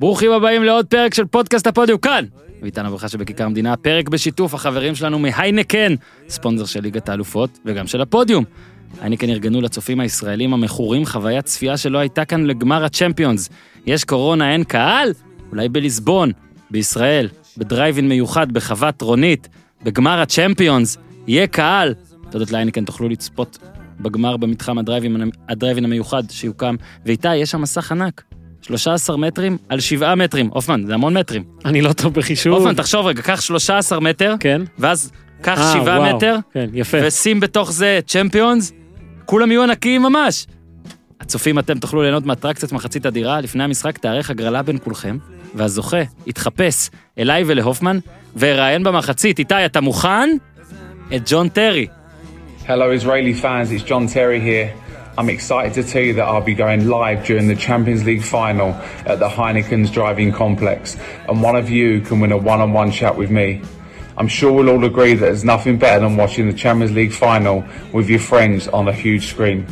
ברוכים 0.00 0.32
הבאים 0.32 0.64
לעוד 0.64 0.86
פרק 0.86 1.14
של 1.14 1.24
פודקאסט 1.24 1.66
הפודיום 1.66 1.98
כאן. 1.98 2.24
ואיתנו 2.62 2.90
ברכה 2.90 3.08
שבכיכר 3.08 3.44
המדינה, 3.44 3.76
פרק 3.76 4.08
בשיתוף 4.08 4.54
החברים 4.54 4.94
שלנו 4.94 5.18
מהיינקן, 5.18 5.94
ספונסר 6.28 6.64
של 6.64 6.80
ליגת 6.80 7.08
האלופות 7.08 7.58
וגם 7.64 7.86
של 7.86 8.00
הפודיום. 8.00 8.44
היינקן 9.00 9.28
ארגנו 9.30 9.60
לצופים 9.60 10.00
הישראלים 10.00 10.54
המכורים 10.54 11.06
חוויית 11.06 11.44
צפייה 11.44 11.76
שלא 11.76 11.98
הייתה 11.98 12.24
כאן 12.24 12.44
לגמר 12.44 12.84
הצ'מפיונס. 12.84 13.50
יש 13.86 14.04
קורונה, 14.04 14.52
אין 14.52 14.64
קהל? 14.64 15.12
אולי 15.50 15.68
בליסבון, 15.68 16.32
בישראל, 16.70 17.28
בדרייבין 17.56 18.08
מיוחד 18.08 18.52
בחוות 18.52 19.02
רונית, 19.02 19.48
בגמר 19.82 20.20
הצ'מפיונס, 20.20 20.98
יהיה 21.26 21.46
קהל. 21.46 21.94
תודות 22.30 22.50
להיינקן 22.50 22.84
תוכלו 22.84 23.08
לצפות 23.08 23.58
בגמר 24.00 24.36
במתחם 24.36 24.78
הדרייבין, 24.78 25.30
הדרייבין 25.48 25.84
המיוחד 25.84 26.22
שיוקם, 26.30 26.76
ואיתה 27.06 27.34
יש 27.34 27.50
שם 27.50 27.60
מסך 27.62 27.92
ענק. 27.92 28.22
13 28.68 29.16
מטרים 29.16 29.58
על 29.68 29.80
7 29.80 30.14
מטרים. 30.14 30.50
הופמן, 30.52 30.82
זה 30.86 30.94
המון 30.94 31.16
מטרים. 31.16 31.44
אני 31.64 31.80
לא 31.80 31.92
טוב 31.92 32.14
בחישוב. 32.14 32.54
הופמן, 32.54 32.74
תחשוב 32.74 33.06
רגע, 33.06 33.22
קח 33.22 33.40
13 33.40 34.00
מטר, 34.00 34.34
כן. 34.40 34.62
ואז 34.78 35.12
קח 35.40 35.58
אה, 35.58 35.72
7 35.72 35.82
וואו. 35.82 36.16
מטר, 36.16 36.36
כן, 36.52 36.66
יפה. 36.72 36.98
ושים 37.02 37.40
בתוך 37.40 37.72
זה 37.72 38.00
צ'מפיונס, 38.06 38.72
כולם 39.24 39.50
יהיו 39.50 39.62
ענקיים 39.62 40.02
ממש. 40.02 40.46
הצופים, 41.20 41.58
אתם 41.58 41.78
תוכלו 41.78 42.02
ליהנות 42.02 42.26
מאטרקציית 42.26 42.72
מחצית 42.72 43.06
הדירה, 43.06 43.40
לפני 43.40 43.64
המשחק 43.64 43.98
תארך 43.98 44.30
הגרלה 44.30 44.62
בין 44.62 44.78
כולכם, 44.84 45.18
והזוכה 45.54 46.02
יתחפש 46.26 46.90
אליי 47.18 47.44
ולהופמן, 47.46 47.98
ויראיין 48.36 48.84
במחצית. 48.84 49.38
איתי, 49.38 49.66
אתה 49.66 49.80
מוכן? 49.80 50.28
את 51.16 51.22
ג'ון 51.26 51.48
טרי. 51.48 51.86
Hello, 52.66 52.92
Israeli 53.02 53.42
fans. 53.42 53.72
It's 53.72 53.88
John 53.88 54.06
Terry 54.14 54.40
here. 54.40 54.87
I'm 55.17 55.29
excited 55.29 55.73
to 55.75 55.83
tell 55.83 56.01
you 56.01 56.13
that 56.13 56.23
I'll 56.23 56.41
be 56.41 56.55
going 56.55 56.87
live 56.87 57.25
during 57.25 57.47
the 57.47 57.55
Champions 57.55 58.03
League 58.03 58.23
final 58.23 58.69
at 59.05 59.19
the 59.19 59.29
Heineken's 59.29 59.91
Driving 59.91 60.31
Complex, 60.31 60.97
and 61.27 61.41
one 61.41 61.55
of 61.55 61.69
you 61.69 62.01
can 62.01 62.19
win 62.19 62.31
a 62.31 62.37
one 62.37 62.61
on 62.61 62.73
one 62.73 62.91
chat 62.91 63.15
with 63.15 63.29
me. 63.29 63.61
I'm 64.17 64.27
sure 64.27 64.51
we'll 64.51 64.69
all 64.69 64.83
agree 64.85 65.13
that 65.13 65.25
there's 65.25 65.43
nothing 65.43 65.77
better 65.77 65.99
than 66.01 66.17
watching 66.17 66.47
the 66.47 66.53
Champions 66.53 66.93
League 66.93 67.13
final 67.13 67.63
with 67.91 68.09
your 68.09 68.19
friends 68.19 68.67
on 68.67 68.87
a 68.87 68.93
huge 68.93 69.27
screen. 69.27 69.65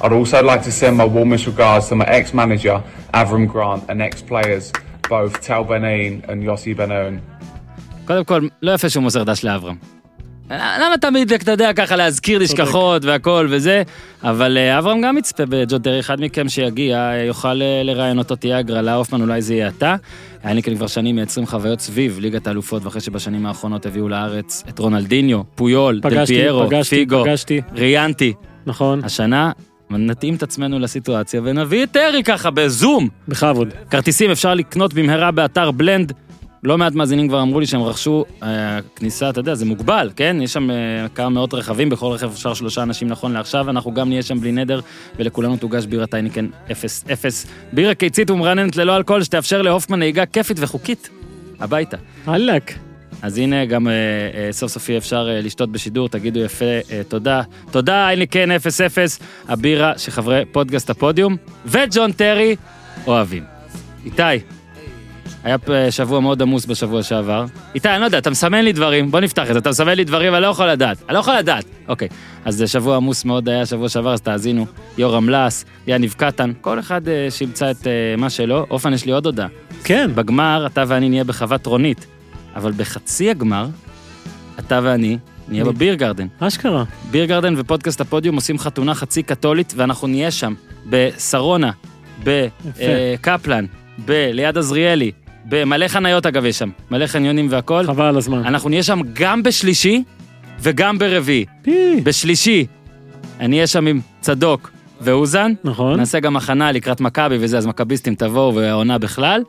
I'd 0.00 0.12
also 0.12 0.42
like 0.42 0.62
to 0.64 0.72
send 0.72 0.96
my 0.96 1.04
warmest 1.04 1.46
regards 1.46 1.88
to 1.88 1.94
my 1.96 2.04
ex 2.06 2.34
manager, 2.34 2.82
Avram 3.14 3.46
Grant, 3.48 3.84
and 3.88 4.02
ex 4.02 4.22
players, 4.22 4.72
both 5.08 5.40
Tal 5.40 5.64
Benain 5.64 6.28
and 6.28 6.42
Yossi 6.42 6.74
Benaun. 6.74 7.20
קודם 8.04 8.24
כל, 8.24 8.48
לא 8.62 8.74
יפה 8.74 8.88
שהוא 8.88 9.02
מוסר 9.02 9.22
דש 9.22 9.44
לאברהם. 9.44 9.76
למה 10.51 10.97
תמיד, 11.01 11.33
אתה 11.33 11.51
יודע, 11.51 11.73
ככה 11.73 11.95
להזכיר 11.95 12.39
נשכחות 12.39 13.05
והכל 13.05 13.47
וזה, 13.49 13.83
אבל 14.23 14.57
אה, 14.57 14.79
אברהם 14.79 15.01
גם 15.01 15.17
יצפה 15.17 15.43
בג'ון 15.49 15.81
טרי, 15.81 15.99
אחד 15.99 16.21
מכם 16.21 16.49
שיגיע, 16.49 16.97
אה, 16.97 17.23
יוכל 17.23 17.61
אה, 17.61 17.81
לראיין 17.83 18.17
אותו, 18.17 18.35
תהיה 18.35 18.57
הגרלה, 18.57 18.93
הופמן 18.95 19.21
אולי 19.21 19.41
זה 19.41 19.53
יהיה 19.53 19.67
אתה. 19.67 19.95
היינקן 20.43 20.75
כבר 20.75 20.87
שנים 20.87 21.15
מייצרים 21.15 21.47
חוויות 21.47 21.79
סביב 21.79 22.19
ליגת 22.19 22.47
האלופות, 22.47 22.85
ואחרי 22.85 23.01
שבשנים 23.01 23.45
האחרונות 23.45 23.85
הביאו 23.85 24.09
לארץ 24.09 24.63
את 24.69 24.79
רונלדיניו, 24.79 25.41
פויול, 25.55 25.99
דל 25.99 26.25
פיירו, 26.25 26.69
פיגו. 26.89 27.23
ריאנטי. 27.75 28.33
נכון, 28.65 29.03
השנה 29.03 29.51
נתאים 29.89 30.35
את 30.35 30.43
עצמנו 30.43 30.79
לסיטואציה 30.79 31.41
ונביא 31.43 31.83
את 31.83 31.91
טרי 31.91 32.23
ככה 32.23 32.51
בזום. 32.51 33.09
בכבוד. 33.27 33.67
כרטיסים 33.89 34.31
אפשר 34.31 34.53
לקנות 34.53 34.93
במהרה 34.93 35.31
באתר 35.31 35.71
בלנד. 35.71 36.13
לא 36.67 36.77
מעט 36.77 36.93
מאזינים 36.93 37.27
כבר 37.27 37.41
אמרו 37.41 37.59
לי 37.59 37.65
שהם 37.65 37.81
רכשו 37.81 38.25
אה, 38.43 38.79
כניסה, 38.95 39.29
אתה 39.29 39.39
יודע, 39.39 39.55
זה 39.55 39.65
מוגבל, 39.65 40.11
כן? 40.15 40.37
יש 40.41 40.53
שם 40.53 40.71
אה, 40.71 40.75
כמה 41.15 41.29
מאות 41.29 41.53
רכבים, 41.53 41.89
בכל 41.89 42.05
רכב 42.05 42.31
אפשר 42.31 42.53
שלושה 42.53 42.83
אנשים 42.83 43.07
נכון 43.07 43.33
לעכשיו, 43.33 43.69
אנחנו 43.69 43.93
גם 43.93 44.09
נהיה 44.09 44.23
שם 44.23 44.39
בלי 44.39 44.51
נדר, 44.51 44.79
ולכולנו 45.15 45.57
תוגש 45.57 45.85
בירת 45.85 46.13
הייניקן 46.13 46.47
0-0. 46.67 46.71
בירה 47.73 47.93
קיצית 47.93 48.31
ומרננת 48.31 48.75
ללא 48.75 48.97
אלכוהול, 48.97 49.23
שתאפשר 49.23 49.61
להופמן 49.61 49.99
נהיגה 49.99 50.25
כיפית 50.25 50.57
וחוקית. 50.59 51.09
הביתה. 51.59 51.97
וואלאק. 52.25 52.73
אז 53.21 53.37
הנה, 53.37 53.65
גם 53.65 53.87
אה, 53.87 53.93
אה, 53.93 54.51
סוף 54.51 54.71
סוף 54.71 54.89
יהיה 54.89 54.97
אפשר 54.97 55.29
אה, 55.29 55.41
לשתות 55.41 55.71
בשידור, 55.71 56.09
תגידו 56.09 56.39
יפה, 56.39 56.65
אה, 56.65 57.01
תודה. 57.07 57.41
תודה, 57.71 58.07
הייניקן 58.07 58.51
0-0, 58.51 58.55
הבירה 59.47 59.97
שחברי 59.97 60.43
פודקאסט 60.51 60.89
הפודיום, 60.89 61.35
וג'ון 61.65 62.11
טרי 62.11 62.55
אוהבים. 63.07 63.43
איתי, 64.05 64.23
היה 65.43 65.57
שבוע 65.89 66.19
מאוד 66.19 66.41
עמוס 66.41 66.65
בשבוע 66.65 67.03
שעבר. 67.03 67.45
איתי, 67.75 67.89
אני 67.89 68.01
לא 68.01 68.05
יודע, 68.05 68.17
אתה 68.17 68.29
מסמן 68.29 68.61
לי 68.61 68.73
דברים, 68.73 69.11
בוא 69.11 69.19
נפתח 69.19 69.47
את 69.47 69.53
זה, 69.53 69.59
אתה 69.59 69.69
מסמן 69.69 69.93
לי 69.95 70.03
דברים, 70.03 70.33
אני 70.33 70.41
לא 70.41 70.47
יכול 70.47 70.65
לדעת. 70.65 70.97
אני 71.07 71.13
לא 71.13 71.19
יכול 71.19 71.35
לדעת. 71.37 71.65
אוקיי, 71.87 72.07
אז 72.45 72.55
זה 72.55 72.67
שבוע 72.67 72.95
עמוס 72.95 73.25
מאוד 73.25 73.49
היה 73.49 73.65
שבוע 73.65 73.89
שעבר, 73.89 74.13
אז 74.13 74.21
תאזינו. 74.21 74.65
יורם 74.97 75.29
לס, 75.29 75.65
יניב 75.87 76.15
קטן, 76.17 76.51
כל 76.61 76.79
אחד 76.79 77.07
אה, 77.07 77.27
שימצא 77.29 77.71
את 77.71 77.87
אה, 77.87 77.91
מה 78.17 78.29
שלו. 78.29 78.65
אופן, 78.69 78.93
יש 78.93 79.05
לי 79.05 79.11
עוד 79.11 79.25
הודעה. 79.25 79.47
כן, 79.83 80.11
בגמר, 80.15 80.65
אתה 80.65 80.83
ואני 80.87 81.09
נהיה 81.09 81.23
בחוות 81.23 81.65
רונית, 81.65 82.05
אבל 82.55 82.71
בחצי 82.77 83.29
הגמר, 83.29 83.67
אתה 84.59 84.79
ואני 84.83 85.17
נהיה 85.47 85.65
בביר 85.65 85.93
גרדן. 85.95 86.27
אשכרה. 86.39 86.83
ביר 87.11 87.25
גרדן 87.25 87.53
ופודקאסט 87.57 88.01
הפודיום 88.01 88.35
עושים 88.35 88.59
חתונה 88.59 88.95
חצי 88.95 89.23
קתולית, 89.23 89.73
ואנחנו 89.77 90.07
נהיה 90.07 90.31
שם, 90.31 90.53
בשרונה, 90.89 91.71
בקפלן, 92.23 93.65
ב- 94.05 94.29
ליד 94.33 94.57
עזריאלי, 94.57 95.11
במלא 95.49 95.87
חניות 95.87 96.25
אגב 96.25 96.45
יש 96.45 96.57
שם, 96.59 96.69
מלא 96.91 97.07
חניונים 97.07 97.47
והכל. 97.49 97.83
חבל 97.85 98.05
על 98.05 98.17
הזמן. 98.17 98.45
אנחנו 98.45 98.69
נהיה 98.69 98.83
שם 98.83 98.99
גם 99.13 99.43
בשלישי 99.43 100.03
וגם 100.59 100.97
ברביעי. 100.97 101.45
פי. 101.61 102.01
בשלישי, 102.03 102.65
אני 103.39 103.55
אהיה 103.55 103.67
שם 103.67 103.87
עם 103.87 103.99
צדוק 104.21 104.71
ואוזן, 105.01 105.53
נכון. 105.63 105.99
נעשה 105.99 106.19
גם 106.19 106.37
הכנה 106.37 106.71
לקראת 106.71 107.01
מכבי 107.01 107.37
וזה, 107.39 107.57
אז 107.57 107.65
מכביסטים 107.65 108.15
תבואו 108.15 108.55
והעונה 108.55 108.97
בכלל. 108.97 109.43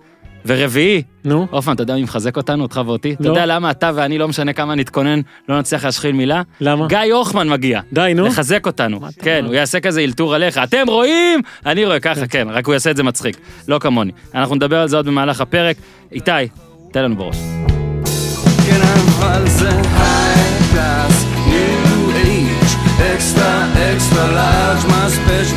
ורביעי, 0.48 1.02
נו, 1.24 1.46
הופמן, 1.50 1.74
אתה 1.74 1.82
יודע 1.82 1.94
מי 1.94 2.02
מחזק 2.02 2.36
אותנו, 2.36 2.62
אותך 2.62 2.80
ואותי? 2.86 3.12
אתה 3.12 3.24
לא. 3.24 3.28
יודע 3.28 3.46
למה 3.46 3.70
אתה 3.70 3.90
ואני, 3.94 4.18
לא 4.18 4.28
משנה 4.28 4.52
כמה 4.52 4.74
נתכונן, 4.74 5.20
לא 5.48 5.58
נצליח 5.58 5.84
להשחיל 5.84 6.12
מילה? 6.12 6.42
למה? 6.60 6.86
גיא 6.86 6.98
הוחמן 7.14 7.48
מגיע. 7.48 7.80
די, 7.92 8.12
נו. 8.16 8.26
לחזק 8.26 8.66
אותנו. 8.66 8.96
אתה 8.96 9.24
כן? 9.24 9.44
הוא 9.46 9.54
יעשה 9.54 9.80
כזה 9.80 10.00
אלתור 10.00 10.34
עליך. 10.34 10.58
אתם 10.58 10.84
רואים? 10.88 11.40
אני 11.66 11.84
רואה 11.84 12.00
ככה, 12.00 12.26
כן, 12.26 12.48
רק 12.50 12.66
הוא 12.66 12.72
יעשה 12.72 12.90
את 12.90 12.96
זה 12.96 13.02
מצחיק. 13.02 13.36
לא 13.68 13.78
כמוני. 13.78 14.12
אנחנו 14.34 14.54
נדבר 14.54 14.78
על 14.78 14.88
זה 14.88 14.96
עוד 14.96 15.06
במהלך 15.06 15.40
הפרק. 15.40 15.76
איתי, 16.12 16.30
תן 16.92 17.04
לנו 17.04 17.16
בראש. 17.16 17.36
כן 18.66 18.80
אבל 18.82 19.48
זה 19.48 19.70
high 19.70 20.58
class, 20.72 21.24
new 21.48 22.10
age, 22.14 22.48
extra 23.14 23.66
extra 23.74 24.26
large, 24.32 24.86
מה 24.88 25.08
special 25.08 25.54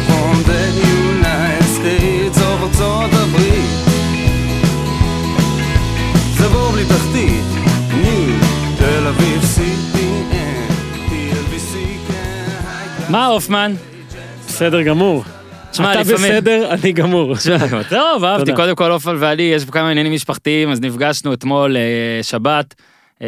מה 13.11 13.25
הופמן? 13.25 13.73
בסדר 14.47 14.81
גמור. 14.81 15.23
תשמע, 15.72 15.91
אתה 15.91 16.01
לפעמים- 16.01 16.31
בסדר, 16.31 16.72
אני 16.72 16.91
גמור. 16.91 17.35
טוב, 17.89 18.23
אהבתי. 18.23 18.55
קודם 18.55 18.75
כל, 18.75 18.91
אופל 18.91 19.16
ואני, 19.19 19.44
יש 19.44 19.66
פה 19.66 19.72
כמה 19.72 19.89
עניינים 19.89 20.13
משפחתיים, 20.13 20.69
אז 20.72 20.81
נפגשנו 20.81 21.33
אתמול, 21.33 21.77
אה, 21.77 21.81
שבת, 22.23 22.73
אה. 23.22 23.27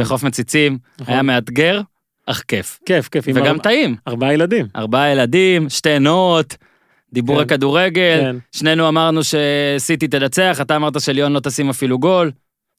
בחוף 0.00 0.22
מציצים. 0.22 0.78
נכון. 1.00 1.12
היה 1.14 1.22
מאתגר, 1.22 1.80
אך 2.26 2.42
כיף. 2.48 2.78
כיף, 2.86 3.08
כיף. 3.08 3.24
וגם 3.34 3.58
טעים. 3.58 3.96
ארבעה 4.08 4.34
ילדים. 4.34 4.66
ארבעה 4.76 5.10
ילדים, 5.12 5.68
שתי 5.70 5.98
נועות, 5.98 6.56
דיבור 7.12 7.36
כן. 7.36 7.42
הכדורגל, 7.42 8.18
כן. 8.20 8.36
שנינו 8.52 8.88
אמרנו 8.88 9.20
שסיטי 9.24 10.08
תנצח, 10.08 10.58
אתה 10.60 10.76
אמרת 10.76 11.00
שליון 11.00 11.32
לא 11.32 11.40
תשים 11.40 11.70
אפילו 11.70 11.98
גול. 11.98 12.30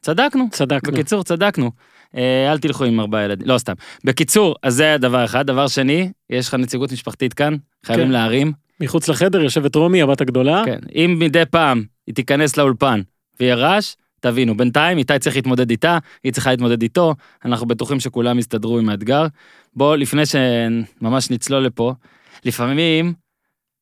צדקנו. 0.02 0.47
צדקנו. 0.52 0.94
בקיצור, 0.94 1.24
צדקנו. 1.24 1.72
אה, 2.16 2.51
אל 2.51 2.57
תלכו 2.57 2.84
עם 2.84 3.00
ארבעה 3.00 3.24
ילדים, 3.24 3.47
לא 3.47 3.57
סתם. 3.57 3.74
בקיצור, 4.03 4.56
אז 4.63 4.74
זה 4.75 4.96
דבר 5.00 5.25
אחד. 5.25 5.47
דבר 5.47 5.68
שני, 5.68 6.12
יש 6.29 6.47
לך 6.47 6.53
נציגות 6.53 6.91
משפחתית 6.91 7.34
כאן, 7.34 7.56
חייבים 7.85 8.06
כן. 8.06 8.12
להרים. 8.12 8.51
מחוץ 8.79 9.09
לחדר 9.09 9.41
יושבת 9.41 9.75
רומי, 9.75 10.01
הבת 10.01 10.22
הגדולה. 10.22 10.63
כן. 10.66 10.79
אם 10.96 11.16
מדי 11.19 11.44
פעם 11.52 11.84
היא 12.07 12.16
תיכנס 12.16 12.58
לאולפן 12.58 13.02
ויהיה 13.40 13.55
רעש, 13.55 13.96
תבינו, 14.20 14.58
בינתיים 14.58 14.97
איתי 14.97 15.20
צריך 15.20 15.35
להתמודד 15.35 15.70
איתה, 15.70 15.97
היא 16.23 16.34
צריכה 16.34 16.52
להתמודד 16.52 16.82
איתו, 16.82 17.16
אנחנו 17.46 17.66
בטוחים 17.66 17.99
שכולם 17.99 18.40
יסתדרו 18.40 18.79
עם 18.79 18.90
האתגר. 18.90 19.28
בואו, 19.73 19.96
לפני 19.96 20.23
שממש 20.26 21.32
נצלול 21.32 21.64
לפה, 21.64 21.93
לפעמים 22.46 23.14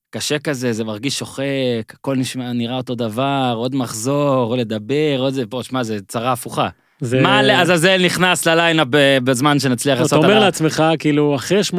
קשה 0.10 0.40
כזה, 0.40 0.74
זה 0.74 0.84
מרגיש 0.84 1.20
שוחק, 1.20 1.94
הכל 1.94 2.16
נשמע, 2.16 2.54
נראה 2.54 2.78
אותו 2.78 2.96
דבר, 2.96 3.54
עוד 3.58 3.76
מחזור, 3.76 4.52
או 4.52 4.56
לדבר, 4.56 5.16
עוד 5.20 5.34
זה, 5.34 5.46
פה, 5.46 5.64
שמע, 5.64 5.84
זה 5.84 5.98
צרה 6.08 6.32
הפוכה. 6.32 6.70
זה- 7.02 7.22
מה 7.22 7.42
לעזאזל 7.42 8.06
נכנס 8.06 8.48
לליינאפ 8.48 8.88
ב- 8.90 9.18
בזמן 9.24 9.60
שנצליח 9.60 9.94
אתה 9.96 10.02
לעשות 10.02 10.18
אומר 10.18 10.30
עליו? 10.30 10.42
לעצמך, 10.44 10.84
כאילו, 11.00 11.36
אחרי 11.36 11.62
8-2, 11.64 11.74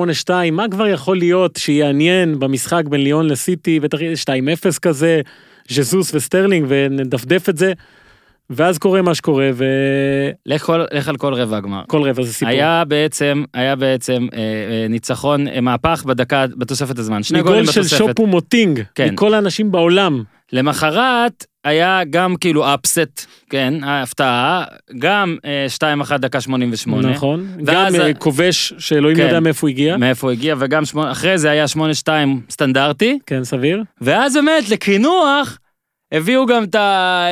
מה 0.52 0.64
כבר 0.70 0.86
יכול 0.86 1.16
להיות 1.18 1.56
שיעניין 1.58 2.38
במשחק 2.38 2.82
בין 2.88 3.00
ליון 3.00 3.26
לסיטי, 3.26 3.80
בטח 3.80 4.00
יהיה 4.00 4.16
2-0 4.16 4.78
כזה, 4.78 5.20
ז'זוס 5.70 6.14
וסטרלינג, 6.14 6.66
ונדפדף 6.68 7.48
את 7.48 7.58
זה, 7.58 7.72
ואז 8.50 8.78
קורה 8.78 9.02
מה 9.02 9.14
שקורה, 9.14 9.50
וכל 9.54 9.64
לך 10.46 10.62
כל- 10.62 10.84
לך 10.92 11.08
על 11.08 11.16
כל 11.16 11.34
רבע 11.34 11.56
הגמר. 11.56 11.82
רבע 11.92 12.22
זה 12.22 12.32
סיפור. 12.32 12.48
היה 12.54 12.84
בעצם, 12.84 13.44
היה 13.54 13.76
בעצם 13.76 14.26
אה, 14.34 14.38
אה, 14.38 14.88
ניצחון, 14.88 15.48
אה, 15.48 15.60
מהפך 15.60 16.04
בדקה, 16.06 16.44
בתוספת 16.56 16.98
הזמן. 16.98 17.22
שני 17.22 17.42
גולים 17.42 17.60
מגול 17.62 17.72
של 17.72 17.80
בתוספת. 17.80 17.98
שופו 17.98 18.26
מוטינג, 18.26 18.80
כן. 18.94 19.08
מכל 19.12 19.34
האנשים 19.34 19.72
בעולם. 19.72 20.22
למחרת 20.52 21.44
היה 21.64 22.00
גם 22.10 22.36
כאילו 22.36 22.74
upset, 22.74 23.26
כן, 23.50 23.74
ההפתעה, 23.84 24.64
גם 24.98 25.36
אה, 25.44 25.66
2-1 26.04 26.16
דקה 26.18 26.40
88. 26.40 27.10
נכון. 27.10 27.46
גם 27.64 27.94
ה- 27.94 28.00
אה, 28.06 28.14
כובש 28.14 28.72
שאלוהים 28.78 29.16
כן. 29.16 29.22
יודע 29.22 29.40
מאיפה 29.40 29.66
הוא 29.66 29.70
הגיע. 29.70 29.96
מאיפה 29.96 30.26
הוא 30.26 30.32
הגיע, 30.32 30.54
וגם 30.58 30.84
שמונה, 30.84 31.12
אחרי 31.12 31.38
זה 31.38 31.50
היה 31.50 31.64
8-2 31.68 31.76
סטנדרטי, 32.50 33.18
כן, 33.26 33.44
סביר. 33.44 33.82
ואז 34.00 34.34
באמת, 34.34 34.68
לקינוח, 34.68 35.58
הביאו 36.12 36.46
גם 36.46 36.64
את, 36.64 36.74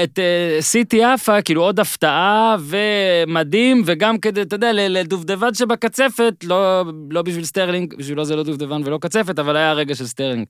את 0.05 0.19
אה, 0.19 0.57
סיטי 0.61 1.05
עפה, 1.05 1.43
כאילו 1.43 1.63
עוד 1.63 1.81
הפתעה 1.81 2.57
ומדהים, 2.61 3.83
וגם 3.87 4.19
כדי, 4.19 4.43
אתה 4.43 4.55
יודע, 4.57 4.71
לדובדבן 4.73 5.55
שבקצפת, 5.55 6.35
לא, 6.45 6.85
לא 7.11 7.23
בשביל 7.23 7.45
סטרלינג, 7.45 7.95
בשבילו 7.99 8.25
זה 8.25 8.37
לא 8.37 8.43
דובדבן 8.43 8.81
ולא 8.85 8.99
קצפת, 9.01 9.39
אבל 9.39 9.57
היה 9.57 9.73
רגע 9.73 9.95
של 9.95 10.07
סטרלינג 10.07 10.47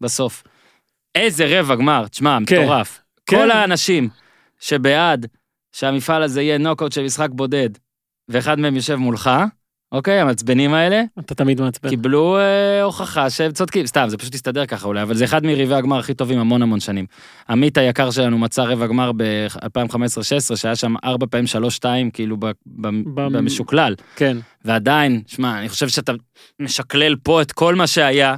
בסוף. 0.00 0.42
איזה 1.16 1.58
רבע 1.60 1.74
גמר, 1.74 2.06
תשמע, 2.08 2.38
כן. 2.46 2.62
מטורף. 2.62 3.00
כן. 3.26 3.36
כל 3.36 3.50
האנשים 3.50 4.08
שבעד 4.60 5.26
שהמפעל 5.72 6.22
הזה 6.22 6.42
יהיה 6.42 6.58
נוקאוט 6.58 6.92
של 6.92 7.02
משחק 7.02 7.28
בודד, 7.32 7.70
ואחד 8.28 8.58
מהם 8.60 8.76
יושב 8.76 8.94
מולך, 8.94 9.30
אוקיי, 9.92 10.20
המעצבנים 10.20 10.74
האלה, 10.74 11.02
אתה 11.18 11.34
תמיד 11.34 11.60
מעצבן. 11.60 11.88
קיבלו 11.88 12.38
אה, 12.38 12.82
הוכחה 12.82 13.30
שהם 13.30 13.52
צודקים, 13.52 13.86
סתם, 13.86 14.04
זה 14.08 14.18
פשוט 14.18 14.34
הסתדר 14.34 14.66
ככה 14.66 14.86
אולי, 14.86 15.02
אבל 15.02 15.14
זה 15.14 15.24
אחד 15.24 15.44
מריבי 15.46 15.74
הגמר 15.74 15.98
הכי 15.98 16.14
טובים 16.14 16.38
המון 16.38 16.62
המון 16.62 16.80
שנים. 16.80 17.06
עמית 17.50 17.78
היקר 17.78 18.10
שלנו 18.10 18.38
מצא 18.38 18.62
רבע 18.62 18.86
גמר 18.86 19.12
ב-2015-2016, 19.16 20.56
שהיה 20.56 20.76
שם 20.76 20.94
ארבע 21.04 21.26
פעמים 21.30 21.46
שלוש-שתיים, 21.46 22.10
כאילו 22.10 22.36
ב- 22.36 22.46
ב- 22.46 22.52
במ- 22.66 23.32
במשוקלל. 23.32 23.94
כן. 24.16 24.36
ועדיין, 24.64 25.22
שמע, 25.26 25.58
אני 25.58 25.68
חושב 25.68 25.88
שאתה 25.88 26.12
משקלל 26.62 27.16
פה 27.22 27.42
את 27.42 27.52
כל 27.52 27.74
מה 27.74 27.86
שהיה, 27.86 28.34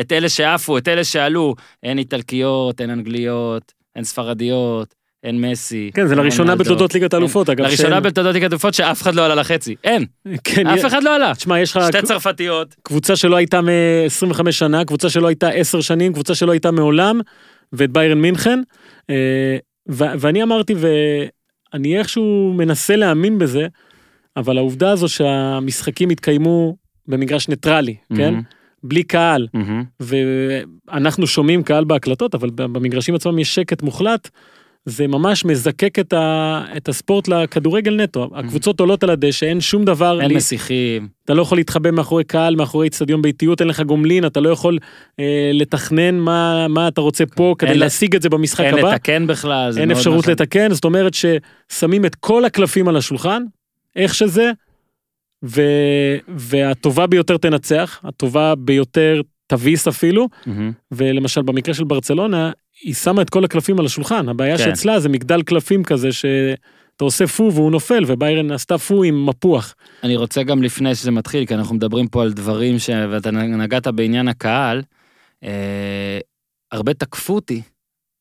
את 0.00 0.12
אלה 0.12 0.28
שעפו, 0.28 0.78
את 0.78 0.88
אלה 0.88 1.04
שעלו, 1.04 1.54
אין 1.82 1.98
איטלקיות, 1.98 2.80
אין 2.80 2.90
אנגליות, 2.90 3.72
אין 3.96 4.04
ספרדיות, 4.04 4.94
אין 5.24 5.40
מסי. 5.40 5.90
כן, 5.94 6.06
זה 6.06 6.14
לראשונה. 6.14 6.56
בתולדות 6.56 6.94
ליגת 6.94 7.14
האלופות, 7.14 7.48
אגב. 7.48 7.66
לראשונה 7.66 8.00
בתולדות 8.00 8.34
ליגת 8.34 8.50
האלופות 8.50 8.74
שאף 8.74 9.02
אחד 9.02 9.14
לא 9.14 9.24
עלה 9.24 9.34
לחצי, 9.34 9.74
אין, 9.84 10.04
כן, 10.44 10.66
אף 10.66 10.86
אחד 10.86 11.02
לא 11.02 11.14
עלה. 11.14 11.34
תשמע, 11.34 11.60
יש 11.60 11.76
לך 11.76 11.82
שתי 11.88 12.02
צרפתיות, 12.02 12.74
קבוצה 12.82 13.16
שלא 13.16 13.36
הייתה 13.36 13.60
מ-25 13.60 14.52
שנה, 14.52 14.84
קבוצה 14.84 15.10
שלא 15.10 15.28
הייתה 15.28 15.48
10 15.48 15.80
שנים, 15.80 16.12
קבוצה 16.12 16.34
שלא 16.34 16.52
הייתה 16.52 16.70
מעולם, 16.70 17.20
ואת 17.72 17.90
ביירן 17.90 18.20
מינכן. 18.20 18.60
אה, 19.10 19.56
ואני 19.88 20.42
אמרתי, 20.42 20.74
ואני 21.74 21.98
איכשהו 21.98 22.54
מנסה 22.56 22.96
להאמין 22.96 23.38
בזה, 23.38 23.66
אבל 24.36 24.58
העובדה 24.58 24.90
הזו 24.90 25.08
שהמשחקים 25.08 26.10
התקיימו 26.10 26.76
במגרש 27.08 27.48
ניטרלי, 27.48 27.96
כן? 28.16 28.34
מהמם. 28.34 28.42
בלי 28.82 29.02
קהל, 29.02 29.46
מהמם. 29.54 29.84
ואנחנו 30.00 31.26
שומעים 31.26 31.62
קהל 31.62 31.84
בהקלטות, 31.84 32.34
אבל 32.34 32.50
במגרשים 32.54 33.14
עצמם 33.14 33.38
יש 33.38 33.54
שקט 33.54 33.82
מוחלט. 33.82 34.28
זה 34.84 35.06
ממש 35.06 35.44
מזקק 35.44 35.98
את, 35.98 36.12
ה, 36.12 36.62
את 36.76 36.88
הספורט 36.88 37.28
לכדורגל 37.28 37.94
נטו. 38.02 38.30
הקבוצות 38.34 38.80
עולות 38.80 39.02
על 39.04 39.10
הדשא, 39.10 39.46
אין 39.46 39.60
שום 39.60 39.84
דבר, 39.84 40.20
אין 40.20 40.28
לי- 40.28 40.36
מסיחים. 40.36 41.08
אתה 41.24 41.34
לא 41.34 41.42
יכול 41.42 41.58
להתחבא 41.58 41.90
מאחורי 41.90 42.24
קהל, 42.24 42.56
מאחורי 42.56 42.88
אצטדיון 42.88 43.22
ביתיות, 43.22 43.60
אין 43.60 43.68
לך 43.68 43.80
גומלין, 43.80 44.26
אתה 44.26 44.40
לא 44.40 44.48
יכול 44.48 44.78
אה, 45.20 45.50
לתכנן 45.54 46.14
מה, 46.18 46.68
מה 46.68 46.88
אתה 46.88 47.00
רוצה 47.00 47.24
פה 47.26 47.54
כדי 47.58 47.70
אין 47.70 47.78
להשיג 47.78 48.14
את 48.16 48.22
זה 48.22 48.28
במשחק 48.28 48.64
אין 48.64 48.78
הבא. 48.78 48.94
לתקן 48.94 49.26
בכלל. 49.26 49.70
זה 49.72 49.80
אין 49.80 49.90
אפשרות 49.90 50.18
נכון. 50.18 50.32
לתקן, 50.32 50.72
זאת 50.72 50.84
אומרת 50.84 51.12
ששמים 51.14 52.04
את 52.04 52.14
כל 52.14 52.44
הקלפים 52.44 52.88
על 52.88 52.96
השולחן, 52.96 53.42
איך 53.96 54.14
שזה, 54.14 54.50
ו, 55.44 55.62
והטובה 56.28 57.06
ביותר 57.06 57.36
תנצח, 57.36 58.00
הטובה 58.04 58.54
ביותר 58.54 59.20
תביס 59.46 59.88
אפילו, 59.88 60.28
מהמם. 60.46 60.72
ולמשל 60.92 61.42
במקרה 61.42 61.74
של 61.74 61.84
ברצלונה, 61.84 62.50
היא 62.82 62.94
שמה 62.94 63.22
את 63.22 63.30
כל 63.30 63.44
הקלפים 63.44 63.78
על 63.78 63.86
השולחן, 63.86 64.28
הבעיה 64.28 64.58
כן. 64.58 64.64
שאצלה 64.64 65.00
זה 65.00 65.08
מגדל 65.08 65.42
קלפים 65.42 65.84
כזה 65.84 66.12
שאתה 66.12 67.04
עושה 67.04 67.26
פו 67.26 67.50
והוא 67.54 67.70
נופל, 67.70 68.04
וביירן 68.06 68.50
עשתה 68.50 68.78
פו 68.78 69.02
עם 69.02 69.26
מפוח. 69.26 69.74
אני 70.02 70.16
רוצה 70.16 70.42
גם 70.42 70.62
לפני 70.62 70.94
שזה 70.94 71.10
מתחיל, 71.10 71.46
כי 71.46 71.54
אנחנו 71.54 71.74
מדברים 71.74 72.08
פה 72.08 72.22
על 72.22 72.32
דברים 72.32 72.78
ש... 72.78 72.90
ואתה 73.10 73.30
נגעת 73.30 73.86
בעניין 73.86 74.28
הקהל, 74.28 74.82
אה, 75.44 76.18
הרבה 76.72 76.94
תקפו 76.94 77.34
אותי 77.34 77.62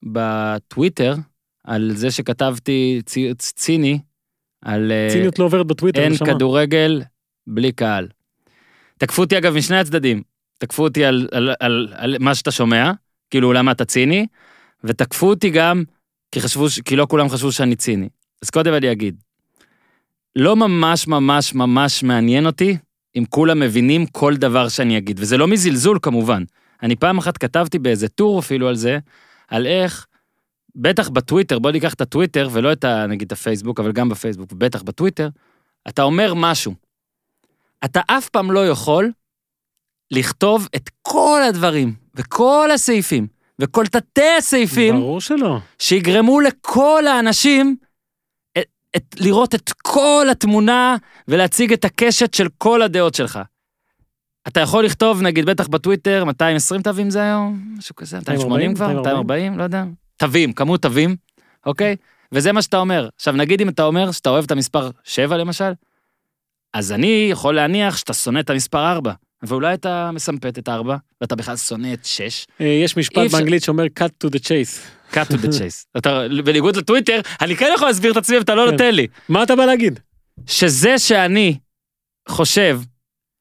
בטוויטר 0.04 1.15
על 1.63 1.92
זה 1.95 2.12
שכתבתי 2.12 3.01
צי... 3.06 3.33
ציני, 3.38 4.00
על 4.62 4.92
אה, 4.92 5.08
ציניות 5.12 5.40
לא 5.40 5.46
עוברת 5.46 5.68
בטוויטר, 5.68 6.02
אין 6.02 6.12
נשמה. 6.12 6.28
כדורגל 6.28 7.02
בלי 7.48 7.72
קהל. 7.72 8.08
תקפו 8.98 9.22
אותי 9.22 9.38
אגב 9.38 9.56
משני 9.56 9.78
הצדדים, 9.78 10.22
תקפו 10.58 10.84
אותי 10.84 11.06
על, 11.06 11.28
על, 11.32 11.54
על, 11.60 11.88
על 11.96 12.16
מה 12.20 12.36
שאתה 12.36 12.52
שומע, 12.52 12.92
כאילו 13.30 13.54
למה 13.54 13.72
אתה 13.72 13.86
ציני, 13.86 14.28
ותקפו 14.84 15.30
אותי 15.30 15.50
גם 15.50 15.84
כי 16.32 16.42
חשבו, 16.42 16.66
כי 16.86 16.96
לא 16.96 17.08
כולם 17.10 17.30
חשבו 17.30 17.52
שאני 17.52 17.76
ציני. 17.76 18.10
אז 18.42 18.50
קודם 18.50 18.74
אני 18.74 18.92
אגיד, 18.92 19.16
לא 20.36 20.56
ממש 20.56 21.08
ממש 21.08 21.54
ממש 21.54 22.04
מעניין 22.04 22.46
אותי 22.46 22.78
אם 23.16 23.24
כולם 23.30 23.60
מבינים 23.60 24.06
כל 24.06 24.36
דבר 24.36 24.70
שאני 24.70 24.98
אגיד, 24.98 25.20
וזה 25.20 25.38
לא 25.38 25.48
מזלזול 25.48 26.00
כמובן. 26.02 26.44
אני 26.84 26.96
פעם 26.96 27.18
אחת 27.18 27.38
כתבתי 27.38 27.80
באיזה 27.80 28.08
טור 28.08 28.40
אפילו 28.40 28.68
על 28.68 28.76
זה, 28.76 29.00
על 29.48 29.66
איך, 29.66 30.08
בטח 30.75 31.10
בטוויטר, 31.10 31.60
בוא 31.60 31.71
ניקח 31.71 31.94
את 31.94 32.01
הטוויטר 32.01 32.50
ולא 32.51 32.71
את 32.71 32.83
ה, 32.83 33.06
נגיד 33.07 33.25
את 33.25 33.31
הפייסבוק, 33.31 33.80
אבל 33.80 33.92
גם 33.92 34.10
בפייסבוק, 34.10 34.51
ובטח 34.51 34.81
בטוויטר, 34.81 35.30
אתה 35.88 36.04
אומר 36.04 36.33
משהו. 36.36 36.74
אתה 37.86 38.01
אף 38.07 38.30
פעם 38.30 38.51
לא 38.51 38.68
יכול 38.68 39.12
לכתוב 40.12 40.68
את 40.75 40.89
כל 41.01 41.42
הדברים, 41.50 41.94
וכל 42.16 42.69
הסעיפים, 42.74 43.27
וכל 43.60 43.86
תתי 43.86 44.36
הסעיפים, 44.38 44.95
ברור 44.95 45.21
שלא. 45.21 45.57
שיגרמו 45.80 46.39
לכל 46.39 47.07
האנשים 47.07 47.75
את, 48.57 48.65
את, 48.95 49.15
לראות 49.19 49.56
את 49.56 49.69
כל 49.69 50.27
התמונה 50.31 50.98
ולהציג 51.27 51.74
את 51.74 51.86
הקשת 51.86 52.33
של 52.33 52.48
כל 52.57 52.81
הדעות 52.81 53.15
שלך. 53.15 53.39
אתה 54.48 54.60
יכול 54.60 54.86
לכתוב, 54.86 55.22
נגיד, 55.22 55.45
בטח 55.45 55.68
בטוויטר, 55.68 56.24
220 56.25 56.81
תווים 56.81 57.10
זה 57.10 57.22
היום? 57.22 57.75
משהו 57.77 57.95
כזה, 57.95 58.18
280 58.18 58.75
כבר? 58.75 58.88
240? 58.88 59.54
240? 59.54 59.57
לא 59.57 59.63
יודע. 59.63 59.83
תווים, 60.19 60.54
כמות 60.54 60.81
תווים, 60.81 61.16
אוקיי? 61.66 61.95
וזה 62.31 62.51
מה 62.51 62.62
שאתה 62.62 62.77
אומר. 62.77 63.10
עכשיו, 63.16 63.33
נגיד 63.33 63.62
אם 63.62 63.69
אתה 63.69 63.83
אומר 63.83 64.12
שאתה 64.12 64.30
אוהב 64.30 64.44
את 64.44 64.51
המספר 64.51 64.89
7 65.04 65.38
למשל, 65.38 65.71
אז 66.74 66.92
אני 66.92 67.27
יכול 67.31 67.56
להניח 67.56 67.98
שאתה 67.98 68.13
שונא 68.13 68.39
את 68.39 68.50
המספר 68.50 68.92
4, 68.92 69.12
ואולי 69.44 69.74
אתה 69.74 70.12
מסמפת 70.13 70.57
את 70.57 70.69
4, 70.69 70.95
ואתה 71.21 71.36
בכלל 71.36 71.57
שונא 71.57 71.94
את 71.94 72.06
6, 72.06 72.45
אה, 72.62 72.66
יש 72.66 72.98
משפט 72.98 73.18
אפשר- 73.25 73.38
באנגלית 73.38 73.63
שאומר 73.63 73.83
cut 74.00 74.27
to 74.27 74.30
the 74.30 74.39
chase. 74.39 74.80
cut 75.13 75.33
to 75.33 75.45
the 75.45 75.48
chase. 75.60 75.86
אתה, 75.98 76.22
בניגוד 76.45 76.75
לטוויטר, 76.75 77.19
אני 77.42 77.55
כן 77.55 77.72
יכול 77.75 77.88
להסביר 77.88 78.12
את 78.12 78.17
עצמי 78.17 78.38
ואתה 78.38 78.55
לא 78.55 78.65
כן. 78.65 78.72
נותן 78.72 78.96
לי. 78.96 79.08
מה 79.29 79.44
אתה 79.44 79.55
בא 79.55 79.65
להגיד? 79.65 80.00
שזה 80.48 80.98
שאני 81.00 81.58
חושב 82.29 82.79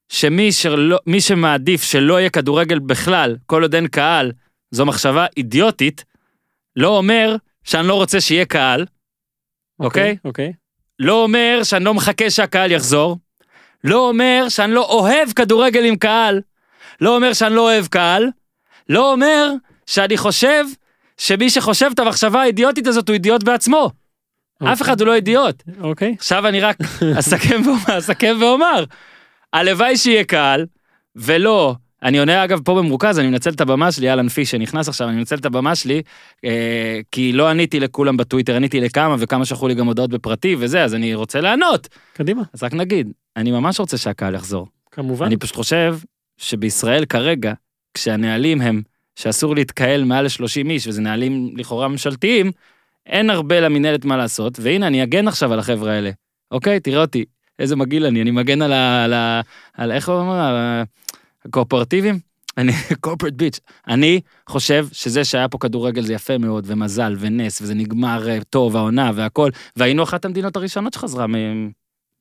שמי 0.09 0.53
שלא, 0.53 0.99
שמעדיף 1.21 1.83
שלא 1.83 2.19
יהיה 2.21 2.31
כדורגל 2.31 2.79
בכלל, 2.79 3.37
כל 3.47 3.62
עוד 3.62 3.75
אין 3.75 3.87
קהל, 3.88 4.33
זו 4.71 4.87
מחשבה 4.87 5.26
אידיוטית, 5.37 6.05
לא 6.79 6.89
אומר 6.89 7.37
שאני 7.65 7.89
לא 7.89 7.95
רוצה 7.95 8.21
שיהיה 8.21 8.45
קהל, 8.45 8.87
אוקיי? 9.81 10.17
אוקיי. 10.25 10.53
לא 10.99 11.23
אומר 11.23 11.61
שאני 11.63 11.85
לא 11.85 11.95
מחכה 11.95 12.31
שהקהל 12.31 12.73
יחזור, 12.73 13.19
לא 13.85 14.09
אומר 14.09 14.47
שאני 14.49 14.73
לא 14.73 14.85
אוהב 14.85 15.33
כדורגל 15.33 15.85
עם 15.85 15.97
קהל, 15.97 16.41
לא 17.01 17.17
אומר 17.17 17.33
שאני 17.33 17.55
לא 17.55 17.61
אוהב 17.61 17.87
קהל, 17.87 18.27
לא 18.89 19.13
אומר 19.13 19.53
שאני 19.87 20.17
חושב 20.17 20.65
שמי 21.17 21.51
שחושב 21.51 21.91
את 21.95 21.99
המחשבה 21.99 22.43
האידיוטית 22.43 22.87
הזאת 22.87 23.09
הוא 23.09 23.15
אידיוט 23.15 23.43
בעצמו. 23.43 23.91
אף 24.65 24.83
אחד 24.83 25.01
הוא 25.01 25.07
לא 25.09 25.15
אידיוט. 25.15 25.63
אוקיי. 25.81 26.15
עכשיו 26.19 26.49
אני 26.49 26.61
רק 26.61 26.77
אסכם 27.19 27.63
ואומר, 27.65 27.99
אסכם 27.99 28.37
ואומר, 28.41 28.85
הלוואי 29.53 29.97
שיהיה 29.97 30.25
קהל, 30.25 30.67
ולא, 31.17 31.75
אני 32.02 32.19
עונה 32.19 32.45
אגב 32.45 32.61
פה 32.64 32.75
במרוכז, 32.75 33.19
אני 33.19 33.28
מנצל 33.28 33.50
את 33.50 33.61
הבמה 33.61 33.93
שלי, 33.93 34.11
אהלן 34.11 34.28
פיש 34.28 34.50
שנכנס 34.50 34.88
עכשיו, 34.88 35.09
אני 35.09 35.17
מנצל 35.17 35.37
את 35.37 35.47
הבמה 35.47 35.75
שלי, 35.75 36.02
אה, 36.45 37.00
כי 37.12 37.33
לא 37.33 37.49
עניתי 37.49 37.81
לכולם 37.81 38.17
בטוויטר, 38.17 38.57
עניתי 38.57 38.81
לכמה, 38.81 39.17
וכמה 39.19 39.45
שלחו 39.45 39.69
לי 39.69 39.75
גם 39.75 39.87
הודעות 39.87 40.11
בפרטי 40.11 40.57
וזה, 40.59 40.85
אז 40.85 40.95
אני 40.95 41.14
רוצה 41.14 41.40
לענות. 41.40 41.88
קדימה. 42.12 42.43
אז 42.55 42.62
רק 42.62 42.75
נגיד, 42.75 43.12
אני 43.37 43.50
ממש 43.50 43.81
רוצה 43.81 43.97
שהקהל 43.97 44.35
יחזור. 44.35 44.67
כמובן. 44.90 45.26
אני 45.26 45.37
פשוט 45.37 45.57
חושב 45.57 45.99
שבישראל 46.37 47.05
כרגע, 47.05 47.52
כשהנהלים 47.95 48.61
הם 48.61 48.83
שאסור 49.17 49.55
להתקהל 49.55 50.05
מעל 50.05 50.28
30 50.28 50.71
איש, 50.71 50.87
וזה 50.87 51.00
נהלים 51.00 51.55
לכאורה 51.57 51.88
ממשלתיים, 51.88 52.52
אין 53.07 53.31
הרבה 53.31 53.61
למינהלת 53.61 54.05
מה 54.05 54.17
לעשות, 54.17 54.59
והנה 54.62 54.87
אני 54.87 55.02
אגן 55.02 55.28
עכשיו 55.28 55.52
על 55.52 55.59
החבר'ה 55.59 55.93
האלה. 55.93 56.11
אוקיי? 56.50 56.81
תראה 56.81 57.00
אותי, 57.00 57.25
איזה 57.59 57.76
מגעיל 57.76 58.07
אני, 58.07 58.23
אני 58.23 58.31
מגן 58.31 58.62
על 58.62 58.73
ה... 58.73 59.05
על, 59.05 59.12
ה, 59.12 59.40
על 59.75 59.93
איך 59.93 60.09
הוא 60.09 60.17
אומר? 60.17 60.83
הקואופרטיבים? 61.49 62.19
אני 62.59 62.73
קורפרט 63.00 63.33
ביץ'. 63.33 63.61
אני 63.88 64.21
חושב 64.49 64.87
שזה 64.93 65.25
שהיה 65.25 65.49
פה 65.49 65.59
כדורגל 65.59 66.02
זה 66.02 66.12
יפה 66.12 66.38
מאוד, 66.38 66.64
ומזל, 66.67 67.17
ונס, 67.19 67.62
וזה 67.62 67.75
נגמר 67.75 68.28
אה, 68.28 68.38
טוב, 68.50 68.76
העונה 68.76 69.11
והכל, 69.14 69.50
והיינו 69.76 70.02
אחת 70.02 70.25
המדינות 70.25 70.57
הראשונות 70.57 70.93
שחזרה 70.93 71.26
מ... 71.26 71.35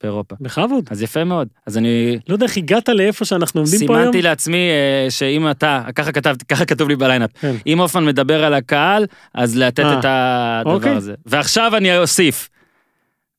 באירופה. 0.03 0.35
בכבוד. 0.41 0.85
אז 0.91 1.01
יפה 1.01 1.23
מאוד. 1.23 1.47
אז 1.65 1.77
אני 1.77 2.19
לא 2.29 2.33
יודע 2.33 2.45
איך 2.45 2.57
הגעת 2.57 2.89
לאיפה 2.89 3.25
שאנחנו 3.25 3.61
עומדים 3.61 3.87
פה 3.87 3.93
היום. 3.93 4.03
סימנתי 4.03 4.21
לעצמי 4.21 4.57
אה, 4.57 5.11
שאם 5.11 5.51
אתה, 5.51 5.83
ככה 5.95 6.11
כתבתי, 6.11 6.45
ככה 6.45 6.65
כתוב 6.65 6.89
לי 6.89 6.95
בליינאפ, 6.95 7.29
כן. 7.39 7.55
אם 7.67 7.79
הופמן 7.79 8.05
מדבר 8.05 8.43
על 8.43 8.53
הקהל, 8.53 9.05
אז 9.33 9.57
לתת 9.57 9.79
אה, 9.79 9.99
את 9.99 10.05
הדבר 10.05 10.75
אוקיי. 10.75 10.91
הזה. 10.91 11.13
ועכשיו 11.25 11.77
אני 11.77 11.97
אוסיף. 11.97 12.49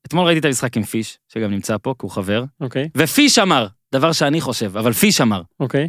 אתמול 0.06 0.26
ראיתי 0.26 0.40
את 0.40 0.44
המשחק 0.44 0.76
עם 0.76 0.82
פיש, 0.82 1.18
שגם 1.28 1.50
נמצא 1.50 1.76
פה, 1.82 1.94
כי 1.98 2.02
הוא 2.02 2.10
חבר, 2.10 2.44
אוקיי, 2.60 2.88
ופיש 2.96 3.38
אמר, 3.38 3.66
דבר 3.92 4.12
שאני 4.12 4.40
חושב, 4.40 4.76
אבל 4.76 4.92
פיש 4.92 5.20
אמר, 5.20 5.42
אוקיי. 5.60 5.88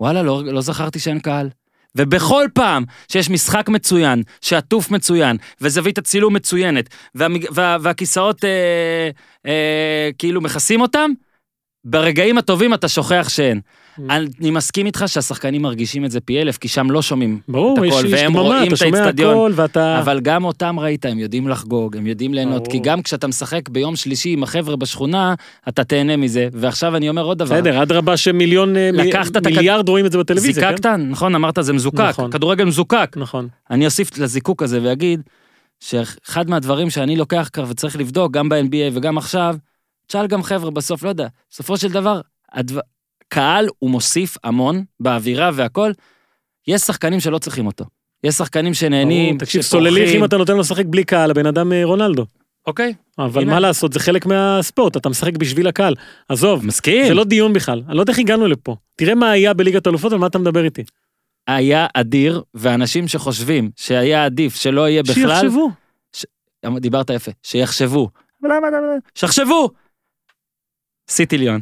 וואלה, 0.00 0.22
לא, 0.22 0.44
לא 0.44 0.60
זכרתי 0.60 0.98
שאין 0.98 1.20
קהל. 1.20 1.48
ובכל 1.96 2.46
פעם 2.54 2.84
שיש 3.12 3.30
משחק 3.30 3.68
מצוין, 3.68 4.22
שעטוף 4.40 4.90
מצוין, 4.90 5.36
וזווית 5.60 5.98
הצילום 5.98 6.34
מצוינת, 6.36 6.88
והמג... 7.14 7.46
וה... 7.50 7.76
והכיסאות 7.80 8.44
אה, 8.44 9.10
אה, 9.46 10.10
כאילו 10.18 10.40
מכסים 10.40 10.80
אותם, 10.80 11.10
ברגעים 11.84 12.38
הטובים 12.38 12.74
אתה 12.74 12.88
שוכח 12.88 13.26
שאין. 13.28 13.60
אני 14.10 14.50
מסכים 14.50 14.86
איתך 14.86 15.04
שהשחקנים 15.06 15.62
מרגישים 15.62 16.04
את 16.04 16.10
זה 16.10 16.20
פי 16.20 16.40
אלף, 16.40 16.58
כי 16.58 16.68
שם 16.68 16.90
לא 16.90 17.02
שומעים 17.02 17.40
ברור, 17.48 17.78
את 17.78 17.92
הכל, 17.92 18.06
והם 18.10 18.36
רואים 18.36 18.72
את 18.74 18.82
האצטדיון. 18.82 19.52
ואתה... 19.54 19.98
אבל 19.98 20.20
גם 20.20 20.44
אותם 20.44 20.80
ראית, 20.80 21.06
הם 21.06 21.18
יודעים 21.18 21.48
לחגוג, 21.48 21.96
הם 21.96 22.06
יודעים 22.06 22.34
ליהנות, 22.34 22.62
ברור. 22.62 22.72
כי 22.72 22.78
גם 22.78 23.02
כשאתה 23.02 23.26
משחק 23.26 23.68
ביום 23.68 23.96
שלישי 23.96 24.30
עם 24.30 24.42
החבר'ה 24.42 24.76
בשכונה, 24.76 25.34
אתה 25.68 25.84
תהנה 25.84 26.16
מזה. 26.16 26.48
ועכשיו 26.52 26.96
אני 26.96 27.08
אומר 27.08 27.22
עוד 27.22 27.38
דבר. 27.38 27.56
בסדר, 27.56 27.82
אדרבה 27.82 28.16
שמיליון, 28.16 28.76
אה, 28.76 28.90
מיליארד 29.44 29.88
רואים 29.88 30.06
את 30.06 30.12
זה 30.12 30.18
בטלוויזיה, 30.18 30.64
כן? 30.64 30.76
זיקקת, 30.76 30.86
נכון, 30.86 31.34
אמרת 31.34 31.58
זה 31.60 31.72
מזוקק, 31.72 32.00
נכון. 32.00 32.30
כדורגל 32.30 32.64
מזוקק. 32.64 33.14
נכון. 33.16 33.48
אני 33.70 33.84
אוסיף 33.84 34.18
לזיקוק 34.18 34.62
הזה 34.62 34.80
ואגיד, 34.82 35.22
שאחד 35.80 36.50
מהדברים 36.50 36.90
שאני 36.90 37.16
לוקח 37.16 37.50
כבר 37.52 37.64
וצריך 37.68 37.96
לבדוק, 37.96 38.32
גם 38.32 38.48
ב-NBA 38.48 38.92
וגם 38.92 39.18
עכשיו, 39.18 39.56
תשאל 40.06 40.26
גם 40.26 40.42
חבר'ה 40.42 40.70
בסוף, 40.70 41.02
לא 41.02 41.08
יודע, 41.08 41.26
בסופו 41.50 41.76
של 41.76 41.92
דבר, 41.92 42.20
הדבר, 42.52 42.80
קהל 43.28 43.68
הוא 43.78 43.90
מוסיף 43.90 44.36
המון 44.44 44.84
באווירה 45.00 45.50
והכל. 45.54 45.92
יש 46.66 46.80
שחקנים 46.82 47.20
שלא 47.20 47.38
צריכים 47.38 47.66
אותו. 47.66 47.84
יש 48.24 48.34
שחקנים 48.34 48.74
שנהנים, 48.74 49.38
תקשיב. 49.38 49.62
סולליך 49.62 50.14
אם 50.14 50.24
אתה 50.24 50.36
נותן 50.36 50.52
לו 50.52 50.60
לשחק 50.60 50.84
בלי 50.86 51.04
קהל, 51.04 51.30
הבן 51.30 51.46
אדם 51.46 51.72
אה, 51.72 51.84
רונלדו. 51.84 52.26
אוקיי, 52.66 52.94
אבל 53.18 53.42
הנה. 53.42 53.52
מה 53.52 53.60
לעשות, 53.60 53.92
זה 53.92 54.00
חלק 54.00 54.26
מהספורט, 54.26 54.96
אתה 54.96 55.08
משחק 55.08 55.36
בשביל 55.36 55.68
הקהל. 55.68 55.94
עזוב, 56.28 56.66
מסכים. 56.66 57.06
זה 57.08 57.14
לא 57.14 57.24
דיון 57.24 57.52
בכלל, 57.52 57.82
אני 57.88 57.96
לא 57.96 58.00
יודע 58.02 58.10
איך 58.10 58.18
הגענו 58.18 58.46
לפה. 58.46 58.76
תראה 58.96 59.14
מה 59.14 59.30
היה 59.30 59.54
בליגת 59.54 59.86
האלופות, 59.86 60.12
על 60.12 60.18
מה 60.18 60.26
אתה 60.26 60.38
מדבר 60.38 60.64
איתי. 60.64 60.84
היה 61.46 61.86
אדיר, 61.94 62.42
ואנשים 62.54 63.08
שחושבים 63.08 63.70
שהיה 63.76 64.24
עדיף 64.24 64.56
שלא 64.56 64.88
יהיה 64.88 65.02
בכלל, 65.02 65.40
שיחשבו. 65.40 65.70
דיברת 66.80 67.10
יפה, 67.10 67.30
שיחשבו. 67.42 68.10
שיחשבו! 69.14 69.70
סיטי 71.10 71.38
ליון. 71.38 71.60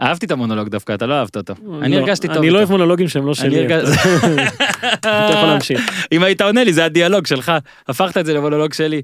אהבתי 0.00 0.26
את 0.26 0.30
המונולוג 0.30 0.68
דווקא, 0.68 0.94
אתה 0.94 1.06
לא 1.06 1.14
אהבת 1.14 1.36
אותו. 1.36 1.54
אני 1.82 1.94
לא, 1.94 2.00
הרגשתי 2.00 2.28
טוב. 2.28 2.36
אני 2.36 2.50
לא. 2.50 2.58
אוהב 2.58 2.70
מונולוגים 2.70 3.08
שהם 3.08 3.26
לא 3.26 3.34
שלי. 3.34 3.66
אתה 3.66 5.28
יכול 5.32 5.48
להמשיך. 5.48 5.80
אם 6.12 6.22
היית 6.22 6.40
עונה 6.40 6.64
לי, 6.64 6.72
זה 6.72 6.84
הדיאלוג 6.84 7.26
שלך, 7.26 7.52
הפכת 7.88 8.16
את 8.16 8.26
זה 8.26 8.34
למונולוג 8.34 8.72
שלי. 8.72 9.02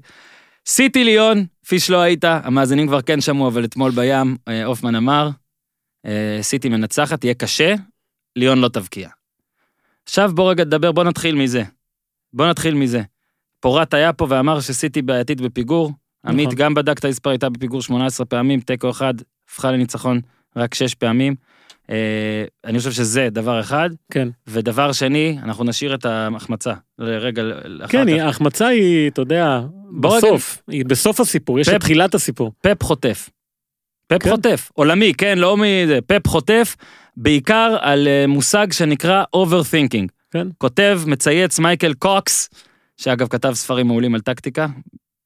סיטי 0.66 1.04
ליון, 1.04 1.44
פיש 1.66 1.90
לא 1.90 2.00
היית, 2.00 2.24
המאזינים 2.24 2.86
כבר 2.86 3.02
כן 3.02 3.20
שמעו, 3.20 3.48
אבל 3.48 3.64
אתמול 3.64 3.90
בים, 3.90 4.36
אה, 4.48 4.64
הופמן 4.64 4.94
אמר, 4.94 5.30
אה, 6.06 6.38
סיטי 6.42 6.68
מנצחת, 6.68 7.24
יהיה 7.24 7.34
קשה, 7.34 7.74
ליון 8.36 8.58
לא 8.58 8.68
תבקיע. 8.68 9.08
עכשיו 10.04 10.32
בוא 10.34 10.50
רגע 10.50 10.64
נדבר, 10.64 10.92
בוא 10.92 11.04
נתחיל 11.04 11.34
מזה. 11.34 11.62
בוא 12.32 12.46
נתחיל 12.46 12.74
מזה. 12.74 13.02
פורט 13.60 13.94
היה 13.94 14.12
פה 14.12 14.26
ואמר 14.28 14.60
שסיטי 14.60 15.02
בעייתית 15.02 15.40
בפיגור. 15.40 15.92
עמית 16.26 16.46
נכון. 16.46 16.58
גם 16.58 16.74
בדק 16.74 16.98
את 16.98 17.04
המספר, 17.04 17.30
הייתה 17.30 17.48
בפיגור 17.48 17.82
18 17.82 18.26
פעמים, 18.26 18.60
תיקו 18.60 18.90
אחד, 18.90 19.14
הפכה 19.48 19.70
לניצחון 19.72 20.20
רק 20.56 20.74
6 20.74 20.94
פעמים. 20.94 21.34
אה, 21.90 21.96
אני 22.64 22.78
חושב 22.78 22.92
שזה 22.92 23.28
דבר 23.32 23.60
אחד. 23.60 23.90
כן. 24.12 24.28
ודבר 24.46 24.92
שני, 24.92 25.38
אנחנו 25.42 25.64
נשאיר 25.64 25.94
את 25.94 26.04
ההחמצה 26.04 26.72
לאחר 26.98 27.30
כן, 27.32 28.02
כך. 28.02 28.06
היא- 28.06 28.22
ההחמצה 28.22 28.66
היא, 28.66 29.10
אתה 29.10 29.22
יודע, 29.22 29.56
רגע- 29.58 29.66
בסוף. 30.00 30.62
היא 30.68 30.84
בסוף 30.84 31.20
הסיפור, 31.20 31.60
יש 31.60 31.68
את 31.68 31.80
תחילת 31.80 32.14
הסיפור. 32.14 32.52
פפ 32.60 32.82
חוטף. 32.82 33.28
פפ 34.06 34.22
כן. 34.22 34.30
חוטף, 34.30 34.70
עולמי, 34.74 35.12
כן, 35.18 35.38
לא 35.38 35.56
מזה, 35.56 35.98
פפ 36.06 36.28
חוטף, 36.28 36.76
בעיקר 37.16 37.76
על 37.80 38.08
אה, 38.08 38.26
מושג 38.26 38.72
שנקרא 38.72 39.24
overthinking. 39.36 40.06
כן. 40.30 40.46
כותב, 40.58 41.00
מצייץ 41.06 41.58
מייקל 41.58 41.94
קוקס, 41.94 42.50
שאגב 42.96 43.28
כתב 43.28 43.52
ספרים 43.54 43.86
מעולים 43.86 44.14
על 44.14 44.20
טקטיקה, 44.20 44.66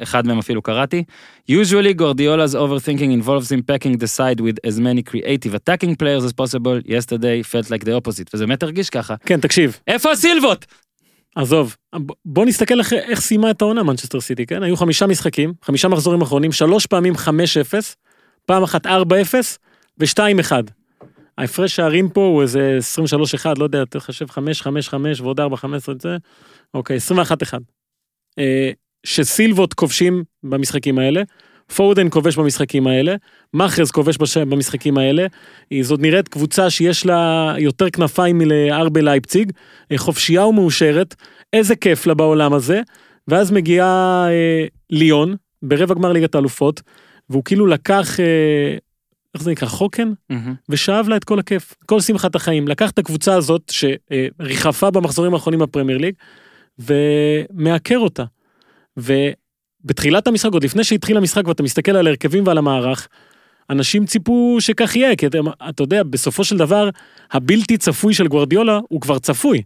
אחד 0.02 0.26
מהם 0.26 0.38
אפילו 0.38 0.62
קראתי. 0.62 1.04
usually 1.50 1.94
Guardiola's 2.00 2.54
overthinking 2.54 3.12
involves 3.20 3.52
him 3.52 3.62
packing 3.62 3.96
the 3.98 4.06
side 4.06 4.40
with 4.40 4.58
as 4.66 4.80
many 4.80 5.02
creative 5.02 5.54
attacking 5.54 5.94
players 5.96 6.24
as 6.24 6.32
possible, 6.32 6.80
yesterday 6.86 7.42
felt 7.42 7.70
like 7.70 7.84
the 7.84 7.92
opposite, 8.00 8.30
וזה 8.34 8.46
באמת 8.46 8.62
הרגיש 8.62 8.90
ככה. 8.90 9.14
כן, 9.26 9.40
תקשיב, 9.40 9.78
איפה 9.86 10.12
הסילבות? 10.12 10.66
עזוב, 11.36 11.76
בוא 12.24 12.46
נסתכל 12.46 12.78
איך, 12.78 12.92
איך 12.92 13.20
סיימה 13.20 13.50
את 13.50 13.62
העונה 13.62 13.82
מנצ'סטר 13.82 14.20
סיטי, 14.20 14.46
כן? 14.46 14.62
היו 14.62 14.76
חמישה 14.76 15.06
משחקים, 15.06 15.52
חמישה 15.62 15.88
מחזורים 15.88 16.22
אחרונים, 16.22 16.52
שלוש 16.52 16.86
פעמים 16.86 17.14
5-0, 17.14 17.18
פעם 18.46 18.62
אחת 18.62 18.86
4-0 18.86 18.90
ו-2-1. 19.98 20.52
ההפרש 21.38 21.76
שערים 21.76 22.08
פה 22.08 22.20
הוא 22.20 22.42
איזה 22.42 22.78
23-1, 23.42 23.46
לא 23.58 23.64
יודע, 23.64 23.84
תחשב 23.84 24.26
5-5-5 24.26 24.32
ועוד 25.22 25.40
4-15 25.40 25.44
את 25.90 26.00
זה, 26.00 26.16
אוקיי, 26.74 26.96
21-1. 26.96 27.54
אה, 29.06 29.10
שסילבוט 29.10 29.74
כובשים 29.74 30.24
במשחקים 30.42 30.98
האלה, 30.98 31.22
פורדן 31.74 32.10
כובש 32.10 32.36
במשחקים 32.36 32.86
האלה, 32.86 33.14
מאחרז 33.54 33.90
כובש 33.90 34.16
בש... 34.16 34.36
במשחקים 34.36 34.98
האלה, 34.98 35.26
זאת 35.82 36.00
נראית 36.00 36.28
קבוצה 36.28 36.70
שיש 36.70 37.06
לה 37.06 37.54
יותר 37.58 37.90
כנפיים 37.90 38.38
מלארבה 38.38 39.00
לייפציג, 39.00 39.52
אה, 39.92 39.98
חופשייה 39.98 40.46
ומאושרת, 40.46 41.14
איזה 41.52 41.76
כיף 41.76 42.06
לה 42.06 42.14
בעולם 42.14 42.52
הזה, 42.52 42.80
ואז 43.28 43.50
מגיעה 43.50 44.26
אה, 44.30 44.66
ליון, 44.90 45.34
ברבע 45.62 45.94
גמר 45.94 46.12
ליגת 46.12 46.34
האלופות, 46.34 46.82
והוא 47.30 47.44
כאילו 47.44 47.66
לקח, 47.66 48.20
אה, 48.20 48.76
איך 49.34 49.42
זה 49.42 49.50
נקרא, 49.50 49.68
חוקן? 49.68 50.12
ושאב 50.68 51.08
לה 51.08 51.16
את 51.16 51.24
כל 51.24 51.38
הכיף, 51.38 51.74
כל 51.86 52.00
שמחת 52.00 52.34
החיים. 52.34 52.68
לקח 52.68 52.90
את 52.90 52.98
הקבוצה 52.98 53.34
הזאת 53.34 53.72
שריחפה 53.72 54.90
במחזורים 54.90 55.34
האחרונים 55.34 55.60
בפרמייר 55.60 55.98
ליג, 55.98 56.14
ומעקר 56.78 57.98
אותה. 57.98 58.24
ובתחילת 58.96 60.26
המשחק, 60.26 60.52
עוד 60.52 60.64
לפני 60.64 60.84
שהתחיל 60.84 61.16
המשחק 61.16 61.48
ואתה 61.48 61.62
מסתכל 61.62 61.92
על 61.92 62.06
ההרכבים 62.06 62.46
ועל 62.46 62.58
המערך, 62.58 63.08
אנשים 63.70 64.06
ציפו 64.06 64.56
שכך 64.60 64.96
יהיה, 64.96 65.16
כי 65.16 65.26
אתה, 65.26 65.38
אתה 65.68 65.82
יודע, 65.82 66.02
בסופו 66.02 66.44
של 66.44 66.56
דבר, 66.56 66.88
הבלתי 67.32 67.78
צפוי 67.78 68.14
של 68.14 68.28
גוורדיולה 68.28 68.80
הוא 68.88 69.00
כבר 69.00 69.18
צפוי. 69.18 69.62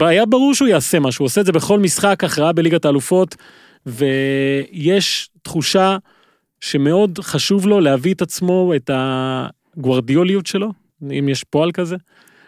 היה 0.00 0.26
ברור 0.26 0.54
שהוא 0.54 0.68
יעשה 0.68 1.00
משהו, 1.00 1.22
הוא 1.22 1.26
עושה 1.26 1.40
את 1.40 1.46
זה 1.46 1.52
בכל 1.52 1.78
משחק 1.78 2.24
הכרעה 2.24 2.52
בליגת 2.52 2.84
האלופות, 2.84 3.36
ויש 3.86 5.30
תחושה 5.42 5.96
שמאוד 6.60 7.18
חשוב 7.22 7.66
לו 7.66 7.80
להביא 7.80 8.14
את 8.14 8.22
עצמו, 8.22 8.72
את 8.76 8.90
הגוורדיוליות 8.92 10.46
שלו, 10.46 10.72
אם 11.18 11.28
יש 11.28 11.44
פועל 11.44 11.72
כזה, 11.72 11.96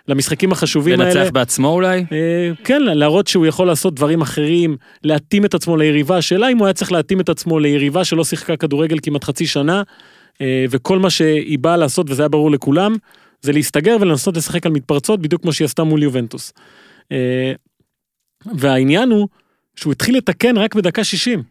למשחקים 0.08 0.52
החשובים 0.52 1.00
האלה. 1.00 1.14
לנצח 1.14 1.30
בעצמו 1.30 1.68
אולי? 1.68 2.04
אה, 2.12 2.50
כן, 2.64 2.82
להראות 2.82 3.26
שהוא 3.26 3.46
יכול 3.46 3.66
לעשות 3.66 3.94
דברים 3.94 4.20
אחרים, 4.20 4.76
להתאים 5.04 5.44
את 5.44 5.54
עצמו 5.54 5.76
ליריבה. 5.76 6.16
השאלה 6.16 6.48
אם 6.48 6.58
הוא 6.58 6.66
היה 6.66 6.74
צריך 6.74 6.92
להתאים 6.92 7.20
את 7.20 7.28
עצמו 7.28 7.58
ליריבה 7.58 8.04
שלא 8.04 8.24
שיחקה 8.24 8.56
כדורגל 8.56 8.96
כמעט 9.02 9.24
חצי 9.24 9.46
שנה, 9.46 9.82
אה, 10.40 10.64
וכל 10.70 10.98
מה 10.98 11.10
שהיא 11.10 11.58
באה 11.58 11.76
לעשות, 11.76 12.10
וזה 12.10 12.22
היה 12.22 12.28
ברור 12.28 12.50
לכולם, 12.50 12.96
זה 13.42 13.52
להסתגר 13.52 13.96
ולנסות 14.00 14.36
לשחק 14.36 14.66
על 14.66 14.72
מתפרצות, 14.72 15.20
בדיוק 15.20 15.42
כמו 15.42 15.52
שהיא 15.52 15.64
עשתה 15.64 15.84
מול 15.84 16.02
יובנטוס. 16.02 16.52
אה, 17.12 17.52
והעניין 18.54 19.10
הוא 19.10 19.28
שהוא 19.76 19.92
התחיל 19.92 20.16
לתקן 20.16 20.58
רק 20.58 20.74
בדקה 20.74 21.04
60. 21.04 21.42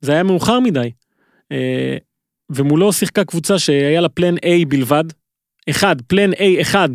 זה 0.00 0.12
היה 0.12 0.22
מאוחר 0.22 0.60
מדי. 0.60 0.90
אה, 1.52 1.96
ומולו 2.50 2.92
שיחקה 2.92 3.24
קבוצה 3.24 3.58
שהיה 3.58 4.00
לה 4.00 4.08
פלן 4.08 4.36
A 4.36 4.66
בלבד, 4.68 5.04
אחד, 5.70 5.96
פלן 6.06 6.32
A 6.32 6.60
אחד, 6.60 6.88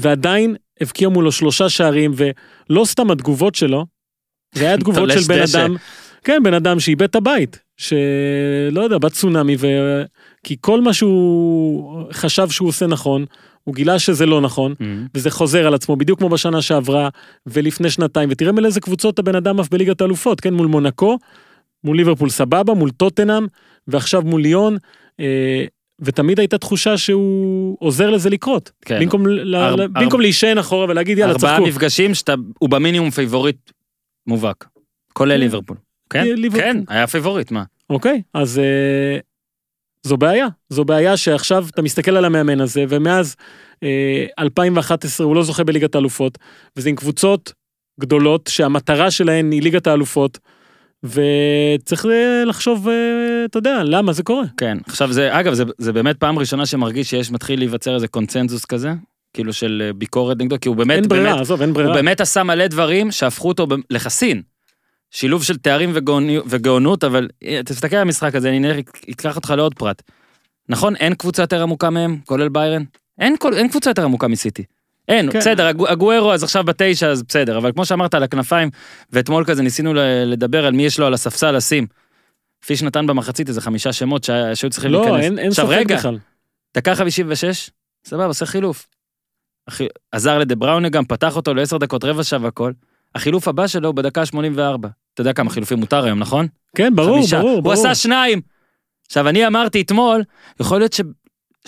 ועדיין 0.00 0.56
הבקיע 0.80 1.08
מולו 1.08 1.32
שלושה 1.32 1.68
שערים, 1.68 2.12
ולא 2.16 2.84
סתם 2.84 3.10
התגובות 3.10 3.54
שלו, 3.54 3.86
זה 4.54 4.66
היה 4.66 4.76
תגובות 4.76 5.10
של 5.14 5.20
בן. 5.28 5.42
אדם, 5.54 5.76
כן, 6.24 6.42
בן 6.42 6.54
אדם 6.54 6.80
שאיבד 6.80 7.02
את 7.02 7.16
הבית, 7.16 7.58
שלא 7.76 8.80
יודע, 8.80 8.98
בצונאמי, 8.98 9.56
ו... 9.58 9.66
כי 10.44 10.56
כל 10.60 10.80
מה 10.80 10.92
שהוא 10.92 12.04
חשב 12.12 12.50
שהוא 12.50 12.68
עושה 12.68 12.86
נכון, 12.86 13.24
הוא 13.64 13.74
גילה 13.74 13.98
שזה 13.98 14.26
לא 14.26 14.40
נכון, 14.40 14.74
וזה 15.14 15.30
חוזר 15.30 15.66
על 15.66 15.74
עצמו, 15.74 15.96
בדיוק 15.96 16.18
כמו 16.18 16.28
בשנה 16.28 16.62
שעברה, 16.62 17.08
ולפני 17.46 17.90
שנתיים, 17.90 18.28
ותראה 18.32 18.52
מול 18.52 18.66
איזה 18.66 18.80
קבוצות 18.80 19.18
הבן 19.18 19.34
אדם 19.34 19.60
עף 19.60 19.68
בליגת 19.68 20.00
האלופות, 20.00 20.40
כן, 20.40 20.54
מול 20.54 20.66
מונקו, 20.66 21.18
מול 21.84 21.96
ליברפול 21.96 22.30
סבבה, 22.30 22.74
מול 22.74 22.90
טוטנאם, 22.90 23.46
ועכשיו 23.88 24.22
מול 24.22 24.42
ליון, 24.42 24.76
אה, 25.20 25.64
ותמיד 26.00 26.38
הייתה 26.38 26.58
תחושה 26.58 26.98
שהוא 26.98 27.76
עוזר 27.80 28.10
לזה 28.10 28.30
לקרות. 28.30 28.70
כן. 28.84 29.00
במקום, 29.00 29.26
ל- 29.26 29.56
אר- 29.56 29.76
ל- 29.76 29.80
אר- 29.80 29.86
במקום 29.92 30.20
להישען 30.20 30.58
אחורה 30.58 30.86
ולהגיד 30.88 31.18
יאללה 31.18 31.32
ארבעה 31.32 31.56
צחקו. 31.56 31.68
מפגשים 31.68 32.14
שאתה, 32.14 32.34
הוא 32.58 32.70
במינימום 32.70 33.10
פייבוריט 33.10 33.70
מובהק. 34.26 34.68
כולל 35.12 35.34
כן. 35.34 35.40
ליברפול. 35.40 35.76
כן? 36.10 36.24
ליברפול. 36.36 36.60
כן, 36.60 36.82
היה 36.88 37.06
פייבוריט, 37.06 37.50
מה? 37.50 37.62
אוקיי, 37.90 38.22
אז 38.34 38.58
אה, 38.58 39.18
זו 40.02 40.16
בעיה, 40.16 40.46
זו 40.68 40.84
בעיה 40.84 41.16
שעכשיו 41.16 41.66
אתה 41.70 41.82
מסתכל 41.82 42.16
על 42.16 42.24
המאמן 42.24 42.60
הזה, 42.60 42.84
ומאז 42.88 43.36
אה, 43.82 44.26
2011 44.38 45.26
הוא 45.26 45.36
לא 45.36 45.42
זוכה 45.42 45.64
בליגת 45.64 45.94
האלופות, 45.94 46.38
וזה 46.76 46.88
עם 46.88 46.96
קבוצות 46.96 47.52
גדולות 48.00 48.46
שהמטרה 48.52 49.10
שלהן 49.10 49.52
היא 49.52 49.62
ליגת 49.62 49.86
האלופות, 49.86 50.38
וצריך 51.04 52.06
אה, 52.06 52.44
לחשוב, 52.46 52.88
אה, 52.88 52.94
אתה 53.44 53.58
יודע, 53.58 53.82
למה 53.84 54.12
זה 54.12 54.22
קורה. 54.22 54.44
כן, 54.56 54.78
עכשיו 54.86 55.12
זה, 55.12 55.40
אגב, 55.40 55.54
זה, 55.54 55.64
זה 55.78 55.92
באמת 55.92 56.16
פעם 56.16 56.38
ראשונה 56.38 56.66
שמרגיש 56.66 57.10
שיש, 57.10 57.30
מתחיל 57.30 57.58
להיווצר 57.58 57.94
איזה 57.94 58.08
קונצנזוס 58.08 58.64
כזה, 58.64 58.92
כאילו 59.34 59.52
של 59.52 59.82
אה, 59.86 59.92
ביקורת 59.92 60.36
נגדו, 60.40 60.56
כי 60.60 60.68
הוא 60.68 60.76
באמת, 60.76 60.96
אין 60.98 61.08
ברירה, 61.08 61.40
עזוב, 61.40 61.60
אין 61.60 61.70
הוא 61.70 61.74
ברירה. 61.74 61.94
באמת 61.94 62.20
עשה 62.20 62.42
מלא 62.42 62.66
דברים 62.66 63.10
שהפכו 63.12 63.48
אותו 63.48 63.66
לחסין. 63.90 64.42
שילוב 65.10 65.44
של 65.44 65.56
תארים 65.56 65.90
וגאוני- 65.94 66.38
וגאונות, 66.46 67.04
אבל 67.04 67.28
תסתכל 67.64 67.96
על 67.96 68.02
המשחק 68.02 68.34
הזה, 68.34 68.48
אני 68.48 68.58
נראה, 68.58 68.80
אקח 69.10 69.36
אותך 69.36 69.54
לעוד 69.56 69.74
פרט. 69.74 70.02
נכון, 70.68 70.96
אין 70.96 71.14
קבוצה 71.14 71.42
יותר 71.42 71.62
עמוקה 71.62 71.90
מהם, 71.90 72.18
כולל 72.24 72.48
ביירן? 72.48 72.82
אין, 73.20 73.36
אין 73.56 73.68
קבוצה 73.68 73.90
יותר 73.90 74.04
עמוקה 74.04 74.28
מסיטי. 74.28 74.64
אין, 75.08 75.32
כן. 75.32 75.38
בסדר, 75.38 75.66
הגו- 75.66 75.88
הגוארו 75.88 76.32
אז 76.32 76.42
עכשיו 76.42 76.64
בתשע, 76.64 77.06
אז 77.10 77.22
בסדר, 77.22 77.58
אבל 77.58 77.72
כמו 77.72 77.84
שאמרת 77.84 78.14
על 78.14 78.22
הכנפיים, 78.22 78.70
ואתמול 79.12 79.44
כזה 79.44 79.62
ניסינו 79.62 79.92
לדבר 80.26 80.66
על 80.66 80.72
מי 80.72 80.82
יש 80.82 80.98
לו 81.00 81.06
על 81.06 81.14
הספסל 81.14 81.50
לשים. 81.50 81.86
פיש 82.66 82.82
נתן 82.82 83.06
במחצית 83.06 83.48
איזה 83.48 83.60
חמישה 83.60 83.92
שמות 83.92 84.24
שה- 84.24 84.54
שהיו 84.54 84.70
צריכים 84.70 84.90
להיכנס. 84.92 85.10
לא, 85.10 85.18
אין, 85.20 85.38
אין 85.38 85.50
ספק 85.52 85.64
רגע, 85.68 85.96
בכלל. 85.96 86.18
דקה 86.76 86.94
56, 86.94 87.70
סבבה, 88.04 88.24
עושה 88.26 88.46
חילוף. 88.46 88.88
אחי, 89.68 89.86
עזר 90.12 90.38
לדה 90.38 90.54
בראונה 90.54 90.88
גם, 90.88 91.04
פתח 91.04 91.36
אותו 91.36 91.54
לעשר 91.54 91.76
דקות, 91.78 92.04
רבע 92.04 92.24
שעה 92.24 92.38
והכל. 92.42 92.72
החילוף 93.14 93.48
הבא 93.48 93.66
שלו 93.66 93.88
הוא 93.88 93.94
בדקה 93.94 94.26
84. 94.26 94.88
אתה 95.14 95.20
יודע 95.20 95.32
כמה 95.32 95.50
חילופים 95.50 95.78
מותר 95.78 96.04
היום, 96.04 96.18
נכון? 96.18 96.46
כן, 96.76 96.96
ברור, 96.96 97.16
חמישה. 97.18 97.38
ברור, 97.38 97.50
הוא 97.50 97.60
ברור. 97.62 97.72
עשה 97.74 97.94
שניים. 97.94 98.40
עכשיו, 99.06 99.28
אני 99.28 99.46
אמרתי 99.46 99.80
אתמול, 99.80 100.22
יכול 100.60 100.78
להיות 100.80 100.92
ש... 100.92 101.00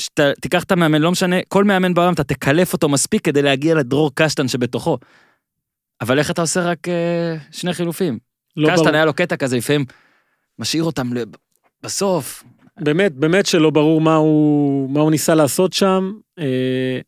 שאתה 0.00 0.30
תיקח 0.40 0.64
את 0.64 0.73
המאמן, 0.73 1.02
לא 1.02 1.11
משנה, 1.11 1.37
כל 1.49 1.64
מאמן 1.64 1.95
בעולם, 1.95 2.12
אתה 2.12 2.25
תקלף 2.25 2.73
אותו 2.73 2.88
מספיק 2.88 3.25
כדי 3.25 3.42
להגיע 3.42 3.75
לדרור 3.75 4.11
קשטן 4.14 4.49
שבתוכו. 4.49 4.99
אבל 6.00 6.19
איך 6.19 6.30
אתה 6.30 6.40
עושה 6.40 6.61
רק 6.61 6.88
אה, 6.88 7.37
שני 7.50 7.73
חילופים? 7.73 8.19
לא 8.57 8.69
ברור. 8.71 8.85
קשטן 8.85 8.95
היה 8.95 9.04
לו 9.04 9.12
קטע 9.14 9.37
כזה, 9.37 9.57
לפעמים 9.57 9.85
משאיר 10.59 10.85
אותם 10.85 11.12
לב- 11.12 11.28
בסוף. 11.83 12.45
באמת, 12.80 13.12
באמת 13.14 13.47
שלא 13.47 13.71
ברור 13.71 14.00
מה 14.00 14.14
הוא, 14.14 14.90
מה 14.90 15.00
הוא 15.00 15.11
ניסה 15.11 15.35
לעשות 15.35 15.73
שם. 15.73 16.12
אה, 16.38 16.99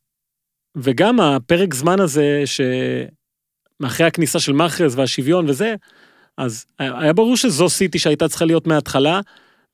וגם 0.76 1.20
הפרק 1.20 1.75
זמן 1.75 2.00
הזה, 2.00 2.42
שמאחרי 3.80 4.06
הכניסה 4.06 4.40
של 4.40 4.52
מאחרז 4.52 4.99
והשוויון 4.99 5.49
וזה, 5.50 5.75
אז 6.38 6.64
היה 6.78 7.12
ברור 7.12 7.37
שזו 7.37 7.68
סיטי 7.68 7.99
שהייתה 7.99 8.28
צריכה 8.28 8.44
להיות 8.44 8.66
מההתחלה, 8.66 9.20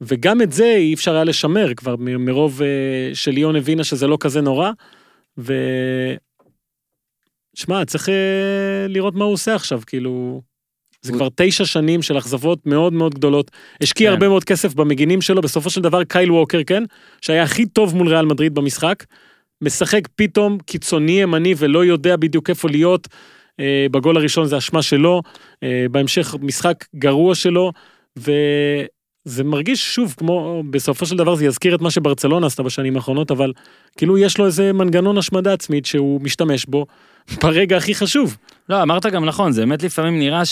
וגם 0.00 0.42
את 0.42 0.52
זה 0.52 0.74
אי 0.76 0.94
אפשר 0.94 1.14
היה 1.14 1.24
לשמר 1.24 1.74
כבר 1.74 1.96
מ- 1.98 2.24
מרוב 2.24 2.62
אה, 2.62 3.14
שליון 3.14 3.56
הבינה 3.56 3.84
שזה 3.84 4.06
לא 4.06 4.16
כזה 4.20 4.40
נורא. 4.40 4.70
ו... 5.38 5.54
שמע, 7.56 7.84
צריך 7.84 8.08
אה, 8.08 8.86
לראות 8.88 9.14
מה 9.14 9.24
הוא 9.24 9.32
עושה 9.32 9.54
עכשיו, 9.54 9.80
כאילו... 9.86 10.42
זה 11.02 11.12
כבר 11.12 11.28
תשע 11.36 11.64
שנים 11.64 12.02
של 12.02 12.18
אכזבות 12.18 12.66
מאוד 12.66 12.92
מאוד 12.92 13.14
גדולות. 13.14 13.50
השקיע 13.80 14.08
כן. 14.08 14.12
הרבה 14.12 14.28
מאוד 14.28 14.44
כסף 14.44 14.74
במגינים 14.74 15.20
שלו, 15.20 15.40
בסופו 15.40 15.70
של 15.70 15.80
דבר 15.80 16.04
קייל 16.04 16.32
ווקר, 16.32 16.60
כן? 16.66 16.82
שהיה 17.20 17.42
הכי 17.42 17.66
טוב 17.66 17.96
מול 17.96 18.08
ריאל 18.08 18.26
מדריד 18.26 18.54
במשחק. 18.54 19.04
משחק 19.62 20.08
פתאום 20.16 20.58
קיצוני 20.66 21.12
ימני 21.12 21.54
ולא 21.58 21.84
יודע 21.84 22.16
בדיוק 22.16 22.50
איפה 22.50 22.68
להיות. 22.68 23.08
אה, 23.60 23.86
בגול 23.90 24.16
הראשון 24.16 24.46
זה 24.46 24.58
אשמה 24.58 24.82
שלו, 24.82 25.22
אה, 25.62 25.86
בהמשך 25.90 26.34
משחק 26.40 26.84
גרוע 26.96 27.34
שלו, 27.34 27.72
וזה 29.28 29.44
מרגיש 29.44 29.94
שוב 29.94 30.14
כמו, 30.16 30.62
בסופו 30.70 31.06
של 31.06 31.16
דבר 31.16 31.34
זה 31.34 31.44
יזכיר 31.44 31.74
את 31.74 31.80
מה 31.80 31.90
שברצלונה 31.90 32.46
עשתה 32.46 32.62
בשנים 32.62 32.96
האחרונות, 32.96 33.30
אבל 33.30 33.52
כאילו 33.96 34.18
יש 34.18 34.38
לו 34.38 34.46
איזה 34.46 34.72
מנגנון 34.72 35.18
השמדה 35.18 35.52
עצמית 35.52 35.86
שהוא 35.86 36.20
משתמש 36.22 36.66
בו 36.66 36.86
ברגע 37.42 37.76
הכי 37.76 37.94
חשוב. 37.94 38.36
לא, 38.68 38.82
אמרת 38.82 39.06
גם 39.06 39.24
נכון, 39.24 39.52
זה 39.52 39.60
באמת 39.60 39.82
לפעמים 39.82 40.18
נראה 40.18 40.42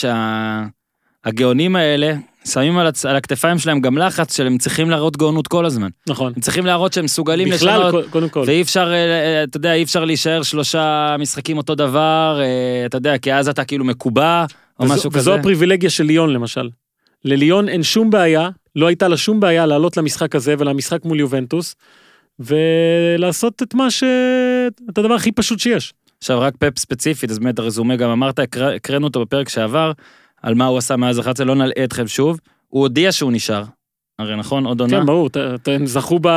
שהגאונים 1.24 1.76
האלה 1.76 2.14
שמים 2.46 2.78
על, 2.78 2.86
הצ... 2.86 3.04
על 3.04 3.16
הכתפיים 3.16 3.58
שלהם 3.58 3.80
גם 3.80 3.98
לחץ 3.98 4.36
שהם 4.36 4.58
צריכים 4.58 4.90
להראות 4.90 5.16
גאונות 5.16 5.48
כל 5.48 5.66
הזמן. 5.66 5.88
נכון. 6.08 6.32
הם 6.36 6.42
צריכים 6.42 6.66
להראות 6.66 6.92
שהם 6.92 7.04
מסוגלים 7.04 7.48
בכלל, 7.50 7.78
לשנות, 7.86 8.04
קו- 8.04 8.10
קודם 8.10 8.28
כל. 8.28 8.44
ואי 8.46 8.62
אפשר, 8.62 8.92
אה, 8.92 9.44
אתה 9.44 9.56
יודע, 9.56 9.74
אי 9.74 9.82
אפשר 9.82 10.04
להישאר 10.04 10.42
שלושה 10.42 11.16
משחקים 11.18 11.56
אותו 11.56 11.74
דבר, 11.74 12.40
אה, 12.42 12.86
אתה 12.86 12.96
יודע, 12.96 13.18
כי 13.18 13.34
אז 13.34 13.48
אתה 13.48 13.64
כאילו 13.64 13.84
מקובע, 13.84 14.44
או 14.80 14.84
וזו, 14.84 14.94
משהו 14.94 15.10
כזה. 15.10 15.20
וזו 15.20 15.34
הפריבילגיה 15.34 15.90
של 15.90 16.04
ליון 16.04 16.32
למשל. 16.32 16.68
לליון 17.24 17.68
אין 17.68 17.82
שום 17.82 18.10
בעיה, 18.10 18.48
לא 18.76 18.86
הייתה 18.86 19.08
לה 19.08 19.16
שום 19.16 19.40
בעיה 19.40 19.66
לעלות 19.66 19.96
למשחק 19.96 20.34
הזה 20.34 20.54
ולמשחק 20.58 21.04
מול 21.04 21.20
יובנטוס, 21.20 21.74
ולעשות 22.38 23.62
את 23.62 23.74
מה 23.74 23.90
ש... 23.90 24.04
את 24.90 24.98
הדבר 24.98 25.14
הכי 25.14 25.32
פשוט 25.32 25.58
שיש. 25.58 25.94
עכשיו 26.18 26.40
רק 26.40 26.54
פפ 26.58 26.78
ספציפית, 26.78 27.30
אז 27.30 27.38
באמת 27.38 27.58
הרזומה 27.58 27.96
גם 27.96 28.10
אמרת, 28.10 28.38
הקר- 28.38 28.74
הקראנו 28.76 29.06
אותו 29.06 29.20
בפרק 29.20 29.48
שעבר, 29.48 29.92
על 30.42 30.54
מה 30.54 30.66
הוא 30.66 30.78
עשה 30.78 30.96
מאז 30.96 31.20
11, 31.20 31.46
לא 31.46 31.54
נלאה 31.54 31.84
אתכם 31.84 32.06
שוב. 32.08 32.40
הוא 32.68 32.82
הודיע 32.82 33.12
שהוא 33.12 33.32
נשאר. 33.32 33.62
הרי 34.18 34.36
נכון, 34.36 34.66
עוד 34.66 34.80
עונה. 34.80 34.98
כן, 35.00 35.06
ברור, 35.06 35.28
הם 35.66 35.86
זכו 35.86 36.18
ב... 36.22 36.28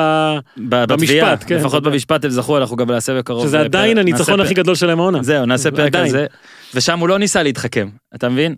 ב- 0.69 0.85
במשפט, 0.85 1.43
כן, 1.47 1.55
לפחות. 1.55 1.83
במשפט 1.83 2.25
הם 2.25 2.31
זכו, 2.31 2.57
אנחנו 2.57 2.75
גם 2.75 2.91
נעשה 2.91 3.17
בקרוב. 3.19 3.47
שזה 3.47 3.57
אה, 3.59 3.63
עדיין 3.65 3.97
פרק- 3.97 4.01
הניצחון 4.01 4.39
הכי 4.39 4.53
גדול 4.53 4.75
שלהם 4.75 4.99
העונה. 4.99 5.23
זהו, 5.23 5.45
נעשה 5.45 5.71
פרק. 5.71 5.95
על 5.95 6.09
זה. 6.09 6.25
ושם 6.75 6.99
הוא 6.99 7.09
לא 7.09 7.19
ניסה 7.19 7.43
להתחכם, 7.43 7.89
אתה 8.15 8.29
מבין? 8.29 8.55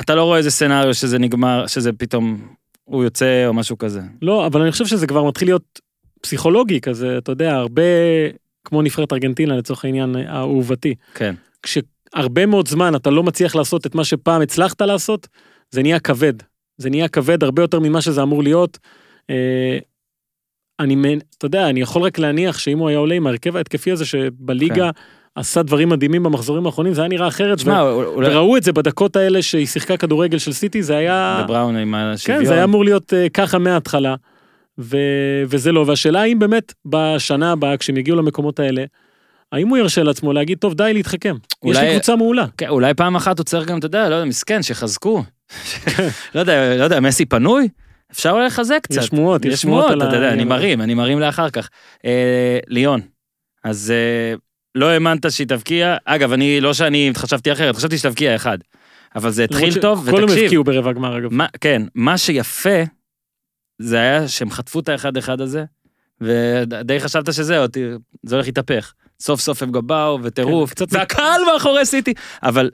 אתה 0.00 0.14
לא 0.14 0.24
רואה 0.24 0.38
איזה 0.38 0.50
סצנריו 0.50 0.94
שזה 0.94 1.18
נגמר, 1.18 1.66
שזה 1.66 1.92
פתאום 1.92 2.48
הוא 2.84 3.04
יוצא 3.04 3.46
או 3.46 3.54
משהו 3.54 3.78
כזה. 3.78 4.00
לא, 4.22 4.46
אבל 4.46 4.60
אני 4.60 4.72
חושב 4.72 4.86
שזה 4.86 5.06
כבר 5.06 5.24
מתחיל 5.24 5.48
להיות 5.48 5.80
פסיכולוגי 6.20 6.80
כזה, 6.80 7.18
אתה 7.18 7.32
יודע, 7.32 7.54
הרבה, 7.54 7.82
כמו 8.64 8.82
נבחרת 8.82 9.12
ארגנטינה 9.12 9.56
לצורך 9.56 9.84
העניין 9.84 10.16
האהובתי. 10.16 10.94
כן. 11.14 11.34
כשהרבה 11.62 12.46
מאוד 12.46 12.68
זמן 12.68 12.94
אתה 12.94 13.10
לא 13.10 13.22
מצליח 13.22 13.54
לעשות 13.56 13.86
את 13.86 13.94
מה 13.94 14.04
שפעם 14.04 14.42
הצלחת 14.42 14.82
לעשות, 14.82 15.28
זה 15.70 15.82
נהיה 15.82 16.00
כבד. 16.00 16.34
זה 16.78 16.90
נהיה 16.90 17.08
כבד 17.08 17.44
הרבה 17.44 17.62
יותר 17.62 17.80
ממה 17.80 18.00
שזה 18.00 18.22
אמור 18.22 18.42
להיות. 18.42 18.78
אה, 19.30 19.78
אני, 20.80 21.18
אתה 21.38 21.46
יודע, 21.46 21.68
אני 21.68 21.80
יכול 21.80 22.02
רק 22.02 22.18
להניח 22.18 22.58
שאם 22.58 22.78
הוא 22.78 22.88
היה 22.88 22.98
עולה 22.98 23.14
עם 23.14 23.26
ההרכב 23.26 23.56
ההתקפי 23.56 23.92
הזה 23.92 24.06
שבליגה 24.06 24.90
עשה 25.36 25.62
דברים 25.62 25.88
מדהימים 25.88 26.22
במחזורים 26.22 26.66
האחרונים, 26.66 26.94
זה 26.94 27.00
היה 27.00 27.08
נראה 27.08 27.28
אחרת. 27.28 27.56
תשמע, 27.58 27.82
ו- 27.84 27.90
אולי... 28.04 28.28
וראו 28.28 28.56
את 28.56 28.62
זה 28.62 28.72
בדקות 28.72 29.16
האלה 29.16 29.42
שהיא 29.42 29.66
שיחקה 29.66 29.96
כדורגל 29.96 30.38
של 30.38 30.52
סיטי, 30.52 30.82
זה 30.82 30.96
היה... 30.96 31.42
בבראון 31.44 31.76
עם 31.76 31.94
השוויון. 31.94 32.40
כן, 32.40 32.46
זה 32.46 32.54
היה 32.54 32.64
אמור 32.64 32.84
להיות 32.84 33.12
uh, 33.12 33.28
ככה 33.34 33.58
מההתחלה, 33.58 34.14
ו... 34.78 34.96
וזה 35.48 35.72
לא. 35.72 35.84
והשאלה 35.86 36.20
האם 36.22 36.38
באמת 36.38 36.72
בשנה 36.86 37.52
הבאה, 37.52 37.76
כשהם 37.76 37.96
יגיעו 37.96 38.16
למקומות 38.16 38.60
האלה, 38.60 38.84
האם 39.52 39.68
הוא 39.68 39.78
ירשה 39.78 40.02
לעצמו 40.02 40.32
להגיד, 40.32 40.58
טוב, 40.58 40.74
די 40.74 40.90
להתחכם. 40.94 41.34
יש 41.64 41.76
אולי- 41.76 41.88
לי 41.88 41.94
קבוצה 41.94 42.16
מעולה. 42.16 42.44
כן, 42.56 42.68
אולי 42.68 42.94
פעם 42.94 43.16
אחת 43.16 43.38
הוא 43.38 43.44
צריך 43.44 43.68
גם, 43.68 43.78
אתה 43.78 43.86
יודע, 43.86 44.08
לא 44.08 44.14
יודע, 44.14 44.24
מסכן, 44.26 44.62
שיחזקו. 44.62 45.22
לא 46.34 46.40
יודע, 46.40 46.76
לא 46.76 46.84
יודע, 46.84 47.00
מסי 47.00 47.26
פנוי? 47.26 47.68
אפשר 48.12 48.30
אולי 48.30 48.46
לחזק 48.46 48.78
קצת. 48.82 49.02
יש 49.02 49.06
שמועות, 49.06 49.44
יש 49.44 49.60
שמועות 49.62 49.86
אתה 49.86 50.16
יודע, 50.16 50.32
אני. 50.32 50.44
מרים, 50.44 50.80
אני 50.80 50.94
מרים 50.94 51.20
לאחר 51.20 51.50
כך. 51.50 51.68
אה, 52.04 52.58
ליון, 52.68 53.00
אז 53.64 53.90
אה, 53.96 54.36
לא 54.76 54.86
האמנת 54.90 55.32
שהיא 55.32 55.46
תבקיע, 55.46 55.96
אגב, 56.04 56.32
אני, 56.32 56.60
לא 56.60 56.74
שאני 56.74 57.10
חשבתי 57.16 57.52
אחרת, 57.52 57.76
חשבתי 57.76 57.98
שתבקיע 57.98 58.36
אחד. 58.36 58.58
אבל 59.16 59.30
זה 59.30 59.44
התחיל 59.44 59.68
למרות 59.68 59.80
טוב, 59.82 60.08
הם 60.08 60.14
ותקשיב, 60.14 60.42
הבקיעו 60.42 60.64
ברבע 60.64 60.92
גמר, 60.92 61.18
אגב. 61.18 61.34
מה, 61.34 61.46
כן, 61.60 61.82
מה 61.94 62.18
שיפה, 62.18 62.82
זה 63.78 63.96
היה 63.98 64.28
שהם 64.28 64.50
חטפו 64.50 64.80
את 64.80 64.88
האחד 64.88 65.16
אחד 65.16 65.40
הזה, 65.40 65.64
ודי 66.20 67.00
חשבת 67.00 67.32
שזהו, 67.34 67.64
זה 68.22 68.34
הולך 68.34 68.46
להתהפך. 68.46 68.92
סוף 69.20 69.40
סוף 69.40 69.62
הם 69.62 69.72
גם 69.72 69.86
באו, 69.86 70.18
וטירוף, 70.22 70.74
כן, 70.74 70.84
והקהל 70.90 71.40
מאחורי 71.52 71.86
סיטי, 71.86 72.14
אבל, 72.42 72.70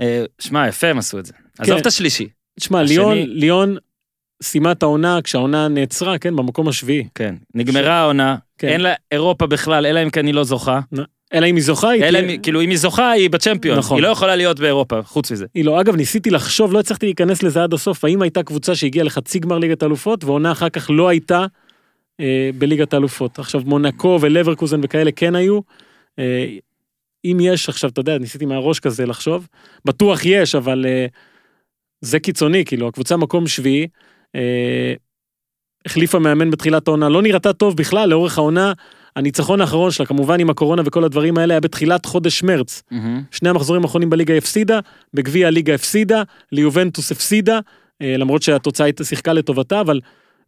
אה, 0.00 0.24
שמע, 0.38 0.68
יפה 0.68 0.86
הם 0.86 0.98
עשו 0.98 1.18
את 1.18 1.26
זה. 1.26 1.32
עזוב 1.58 1.74
כן. 1.74 1.80
את 1.80 1.86
השלישי, 1.86 2.28
תשמע, 2.60 2.80
השני- 2.80 2.96
ליון, 2.96 3.18
ליון 3.18 3.76
סיימה 4.42 4.72
את 4.72 4.82
העונה 4.82 5.18
כשהעונה 5.24 5.68
נעצרה, 5.68 6.18
כן, 6.18 6.36
במקום 6.36 6.68
השביעי. 6.68 7.08
כן. 7.14 7.34
נגמרה 7.54 7.94
העונה, 7.94 8.36
כן. 8.58 8.68
אין 8.68 8.80
לה 8.80 8.94
אירופה 9.12 9.46
בכלל, 9.46 9.86
אלא 9.86 10.02
אם 10.02 10.10
כן 10.10 10.26
היא 10.26 10.34
לא 10.34 10.44
זוכה. 10.44 10.80
אלא 11.36 11.46
אם 11.46 11.56
היא 11.56 11.64
זוכה, 11.64 11.90
היא 11.90 12.04
אלא 12.04 12.20
תהיה... 12.20 12.30
אם, 12.32 12.42
כאילו, 12.42 12.60
אם 12.60 12.70
היא 12.70 12.78
זוכה, 12.78 13.10
היא 13.10 13.30
בצ'מפיון. 13.30 13.78
נכון. 13.78 13.96
היא 13.96 14.02
לא 14.02 14.08
יכולה 14.08 14.36
להיות 14.36 14.60
באירופה, 14.60 15.02
חוץ 15.02 15.32
מזה. 15.32 15.46
היא 15.54 15.64
לא, 15.64 15.80
אגב, 15.80 15.96
ניסיתי 15.96 16.30
לחשוב, 16.30 16.72
לא 16.72 16.80
הצלחתי 16.80 17.06
להיכנס 17.06 17.42
לזה 17.42 17.62
עד 17.62 17.74
הסוף, 17.74 18.04
האם 18.04 18.22
הייתה 18.22 18.42
קבוצה 18.42 18.74
שהגיעה 18.74 19.04
לחצי 19.04 19.38
גמר 19.38 19.58
ליגת 19.58 19.82
האלופות, 19.82 20.24
ועונה 20.24 20.52
אחר 20.52 20.68
כך 20.68 20.90
לא 20.90 21.08
הייתה 21.08 21.46
אה, 22.20 22.50
בליגת 22.58 22.94
האלופות. 22.94 23.38
עכשיו, 23.38 23.62
מונקו 23.64 24.18
ולברקוזן 24.20 24.80
וכאלה 24.82 25.12
כן 25.12 25.34
היו. 25.34 25.60
אה, 26.18 26.46
אם 27.24 27.38
יש, 27.40 27.68
עכשיו, 27.68 27.90
אתה 27.90 28.00
יודע, 28.00 28.18
ניסיתי 28.18 28.46
מהראש 28.46 28.80
כזה 28.80 29.06
לחשוב, 29.06 29.48
בטוח 29.84 30.24
יש, 30.24 30.54
אבל 30.54 30.86
אה, 30.88 31.06
זה 32.00 32.20
קיצוני, 32.20 32.64
כאילו, 32.64 32.88
הקבוצה 32.88 33.16
מקום 33.16 33.46
שביעי, 33.46 33.86
אה, 34.34 34.94
החליפה 35.86 36.18
מאמן 36.18 36.50
בתחילת 36.50 36.88
העונה, 36.88 37.08
לא 37.08 37.22
נראתה 37.22 37.52
טוב 37.52 37.76
בכלל 37.76 38.08
לאורך 38.08 38.38
העונה. 38.38 38.72
הניצחון 39.16 39.60
האחרון 39.60 39.90
שלה, 39.90 40.06
כמובן 40.06 40.40
עם 40.40 40.50
הקורונה 40.50 40.82
וכל 40.86 41.04
הדברים 41.04 41.38
האלה, 41.38 41.54
היה 41.54 41.60
בתחילת 41.60 42.06
חודש 42.06 42.42
מרץ. 42.42 42.82
שני 43.30 43.48
המחזורים 43.48 43.82
האחרונים 43.82 44.10
בליגה 44.10 44.34
הפסידה, 44.34 44.80
בגביע 45.14 45.46
הליגה 45.46 45.74
הפסידה, 45.74 46.22
ליובנטוס 46.52 47.12
הפסידה, 47.12 47.58
אה, 48.02 48.16
למרות 48.16 48.42
שהתוצאה 48.42 48.86
הייתה 48.86 49.04
שיחקה 49.04 49.32
לטובתה, 49.32 49.80
אבל 49.80 50.00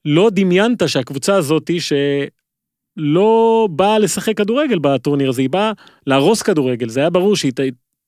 לא 0.04 0.31
דמיינת 0.33 0.88
שהקבוצה 0.88 1.35
הזאתי, 1.35 1.78
שלא 1.81 3.68
באה 3.70 3.98
לשחק 3.98 4.37
כדורגל 4.37 4.78
בטורניר 4.78 5.28
הזה, 5.28 5.42
היא 5.42 5.50
באה 5.50 5.72
להרוס 6.07 6.42
כדורגל, 6.42 6.88
זה 6.88 7.00
היה 7.00 7.11
ברור 7.11 7.37
שהיא 7.37 7.52
ת- 7.52 7.61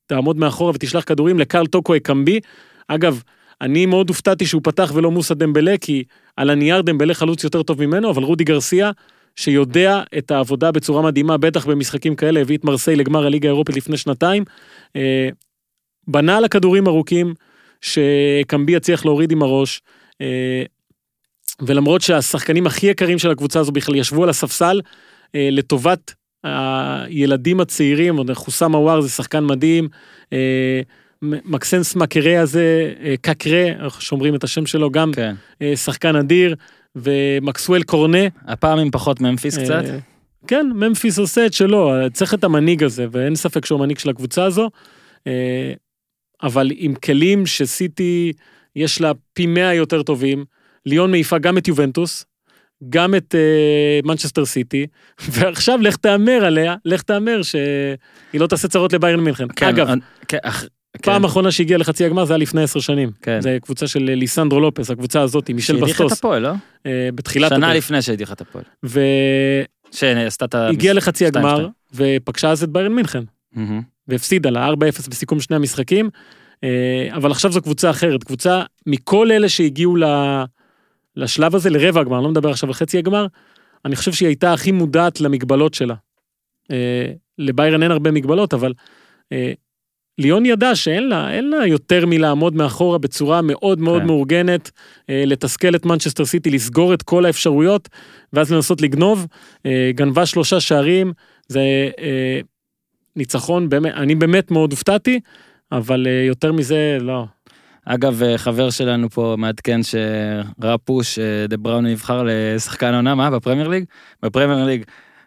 תעמוד 0.06 0.36
מאחורה 0.36 0.72
ותשלח 0.74 1.04
כדורים 1.04 1.38
לקרל 1.38 1.66
טוקו 1.66 1.96
אקמבי. 1.96 2.40
אגב, 2.88 3.22
אני 3.60 3.86
מאוד 3.86 4.08
הופתעתי 4.08 4.46
שהוא 4.46 4.62
פתח 4.64 4.92
ולא 4.94 5.10
מוסא 5.10 5.34
דמבלה, 5.34 5.74
כי 5.80 6.04
על 6.36 6.50
הנייר 6.50 6.80
דמבלה 6.82 7.14
חלוץ 7.14 7.44
יותר 7.44 7.62
טוב 7.62 7.86
ממנו, 7.86 8.10
אבל 8.10 8.22
רודי 8.22 8.44
גרסיה, 8.44 8.90
שיודע 9.36 10.02
את 10.18 10.30
העבודה 10.30 10.72
בצורה 10.72 11.02
מדהימה, 11.02 11.36
בטח 11.36 11.66
במשחקים 11.66 12.16
כאלה, 12.16 12.40
הביא 12.40 12.56
את 12.56 12.64
מרסיי 12.64 12.96
לגמר 12.96 13.26
הליגה 13.26 13.48
האירופית 13.48 13.76
לפני 13.76 13.96
שנתיים. 13.96 14.44
אה, 14.96 15.28
בנה 16.08 16.36
על 16.36 16.44
הכדורים 16.44 16.86
ארוכים, 16.86 17.34
שקמבי 17.80 18.72
יצליח 18.72 19.04
להוריד 19.04 19.32
עם 19.32 19.42
הראש. 19.42 19.82
אה, 20.20 20.62
ולמרות 21.60 22.00
שהשחקנים 22.00 22.66
הכי 22.66 22.86
יקרים 22.86 23.18
של 23.18 23.30
הקבוצה 23.30 23.60
הזו 23.60 23.72
בכלל 23.72 23.96
ישבו 23.96 24.22
על 24.22 24.28
הספסל, 24.28 24.80
אה, 25.34 25.48
לטובת 25.52 26.14
הילדים 26.44 27.60
הצעירים, 27.60 28.34
חוסם 28.34 28.72
עוואר 28.72 29.00
זה 29.00 29.08
שחקן 29.08 29.44
מדהים, 29.44 29.88
אה, 30.32 30.80
מקסנס 31.22 31.96
מקרה 31.96 32.40
הזה, 32.40 32.92
קקרה, 33.20 33.64
איך 33.84 34.02
שומרים 34.02 34.34
את 34.34 34.44
השם 34.44 34.66
שלו, 34.66 34.90
גם 34.90 35.12
כן. 35.12 35.34
שחקן 35.74 36.16
אדיר, 36.16 36.54
ומקסואל 36.96 37.82
קורנה. 37.82 38.18
הפעם 38.46 38.78
עם 38.78 38.90
פחות 38.90 39.20
ממפיס 39.20 39.58
קצת. 39.58 39.82
אה, 39.86 39.98
כן, 40.46 40.66
ממפיס 40.74 41.18
עושה 41.18 41.46
את 41.46 41.52
שלו, 41.52 41.92
צריך 42.12 42.34
את 42.34 42.44
המנהיג 42.44 42.84
הזה, 42.84 43.06
ואין 43.10 43.34
ספק 43.34 43.64
שהוא 43.66 43.78
המנהיג 43.78 43.98
של 43.98 44.10
הקבוצה 44.10 44.44
הזו. 44.44 44.70
אה, 45.26 45.72
אבל 46.42 46.70
עם 46.74 46.94
כלים 46.94 47.46
שסיטי 47.46 48.32
יש 48.76 49.00
לה 49.00 49.12
פי 49.32 49.46
מאה 49.46 49.74
יותר 49.74 50.02
טובים, 50.02 50.44
ליון 50.86 51.10
מעיפה 51.10 51.38
גם 51.38 51.58
את 51.58 51.68
יובנטוס, 51.68 52.24
גם 52.88 53.14
את 53.14 53.34
אה, 53.34 54.00
מנצ'סטר 54.04 54.44
סיטי, 54.44 54.86
ועכשיו 55.32 55.78
לך 55.78 55.96
תהמר 55.96 56.44
עליה, 56.44 56.74
לך 56.84 57.02
תהמר 57.02 57.42
שהיא 57.42 57.60
לא 58.40 58.46
תעשה 58.46 58.68
צרות 58.68 58.92
לביירן 58.92 59.20
מינכן. 59.20 59.46
כן, 59.56 59.66
אגב, 59.66 59.88
אה, 59.88 59.94
כן, 60.28 60.38
אח- 60.42 60.64
פעם 61.02 61.22
כן. 61.22 61.24
אחרונה 61.24 61.50
שהגיעה 61.52 61.78
לחצי 61.78 62.04
הגמר 62.04 62.24
זה 62.24 62.32
היה 62.32 62.38
לפני 62.38 62.62
עשר 62.62 62.80
שנים. 62.80 63.10
כן. 63.22 63.40
זה 63.40 63.58
קבוצה 63.62 63.88
של 63.88 64.02
ליסנדרו 64.02 64.60
לופס, 64.60 64.90
הקבוצה 64.90 65.20
הזאת, 65.20 65.48
עם 65.48 65.56
מישל 65.56 65.78
שהדיחה 65.78 65.86
את 65.86 66.06
בסטוס, 66.06 66.18
הפועל, 66.18 66.42
לא? 66.42 66.52
אה, 66.86 67.08
בתחילת 67.14 67.48
שנה. 67.48 67.74
לפני 67.74 68.02
שהדיחה 68.02 68.32
את 68.32 68.40
הפועל. 68.40 68.64
והגיעה 68.82 70.24
שעשתה 70.24 70.44
את 70.44 70.54
ה... 70.54 70.70
לחצי 70.92 71.26
שתיים, 71.26 71.46
הגמר. 71.46 71.68
ופגשה 71.94 72.50
אז 72.50 72.62
את 72.62 72.68
ביירן 72.68 72.92
מינכן. 72.92 73.22
מהמם. 73.52 73.82
והפסידה 74.08 74.50
לה 74.50 74.68
4-0 74.68 74.72
בסיכום 75.10 75.40
שני 75.40 75.56
המשחקים, 75.56 76.10
אה, 76.64 77.08
אבל 77.12 77.30
עכשיו 77.30 77.52
זו 77.52 77.62
קבוצה 77.62 77.90
אחרת, 77.90 78.24
קבוצה 78.24 78.62
מכל 78.86 79.32
אלה 79.32 79.48
שהגיעו 79.48 79.96
ל- 79.96 80.44
לשלב 81.16 81.54
הזה, 81.54 81.70
לרבע 81.70 82.00
הגמר, 82.00 82.16
אני 82.16 82.24
לא 82.24 82.30
מדבר 82.30 82.50
עכשיו 82.50 82.68
על 82.68 82.74
חצי 82.74 82.98
הגמר, 82.98 83.26
אני 83.84 83.96
חושב 83.96 84.12
שהיא 84.12 84.26
הייתה 84.26 84.52
הכי 84.52 84.72
מודעת 84.72 85.20
למגבלות 85.20 85.74
שלה. 85.74 85.94
אה, 86.70 87.12
לביירן 87.38 87.82
אין 87.82 87.90
הרבה 87.90 88.10
מגבלות, 88.10 88.54
אבל 88.54 88.72
אה, 89.32 89.52
ליון 90.20 90.46
ידע 90.46 90.74
שאין 90.74 91.08
לה, 91.08 91.32
אין 91.32 91.50
לה 91.50 91.66
יותר 91.66 92.06
מלעמוד 92.06 92.54
מאחורה 92.54 92.98
בצורה 92.98 93.42
מאוד 93.42 93.80
מאוד 93.80 94.00
כן. 94.00 94.06
מאורגנת, 94.06 94.70
אה, 95.10 95.22
לתסכל 95.26 95.74
את 95.74 95.86
מנצ'סטר 95.86 96.24
סיטי, 96.24 96.50
לסגור 96.50 96.94
את 96.94 97.02
כל 97.02 97.24
האפשרויות, 97.24 97.88
ואז 98.32 98.52
לנסות 98.52 98.80
לגנוב. 98.80 99.26
אה, 99.66 99.90
גנבה 99.94 100.26
שלושה 100.26 100.60
שערים, 100.60 101.12
זה 101.48 101.60
אה, 102.00 102.40
ניצחון, 103.16 103.68
באמת, 103.68 103.94
אני 103.94 104.14
באמת 104.14 104.50
מאוד 104.50 104.70
הופתעתי, 104.70 105.20
אבל 105.72 106.06
אה, 106.06 106.24
יותר 106.26 106.52
מזה, 106.52 106.98
לא. 107.00 107.24
אגב, 107.84 108.22
אה, 108.22 108.38
חבר 108.38 108.70
שלנו 108.70 109.10
פה 109.10 109.34
מעדכן 109.38 109.80
שראה 109.82 110.78
push, 110.78 111.18
אה, 111.18 111.46
דה 111.48 111.56
בראון 111.56 111.86
נבחר 111.86 112.22
לשחקן 112.26 112.94
עונה, 112.94 113.14
מה? 113.14 113.30
בפרמייר 113.30 113.68
ליג? 113.68 113.84
בפרמייר 114.22 114.66
ליג. 114.66 114.84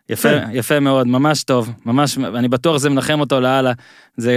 יפה, 0.10 0.30
כן. 0.30 0.50
יפה 0.54 0.80
מאוד, 0.80 1.08
ממש 1.08 1.44
טוב, 1.44 1.70
ממש, 1.86 2.18
אני 2.18 2.48
בטוח 2.48 2.78
זה 2.78 2.90
מנחם 2.90 3.20
אותו 3.20 3.40
לאללה. 3.40 3.74
זה, 4.18 4.36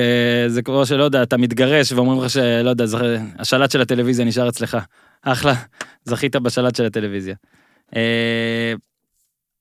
זה 0.49 0.63
כמו 0.63 0.87
שלא 0.87 1.03
יודע, 1.05 1.23
אתה 1.23 1.37
מתגרש 1.37 1.93
ואומרים 1.93 2.25
לך 2.25 2.31
שלא 2.31 2.71
יודע, 2.71 2.87
זה, 2.87 3.19
השלט 3.39 3.71
של 3.71 3.81
הטלוויזיה 3.81 4.25
נשאר 4.25 4.49
אצלך. 4.49 4.79
אחלה, 5.23 5.55
זכית 6.05 6.37
בשלט 6.37 6.77
של 6.77 6.85
הטלוויזיה. 6.85 7.35
אה, 7.97 8.73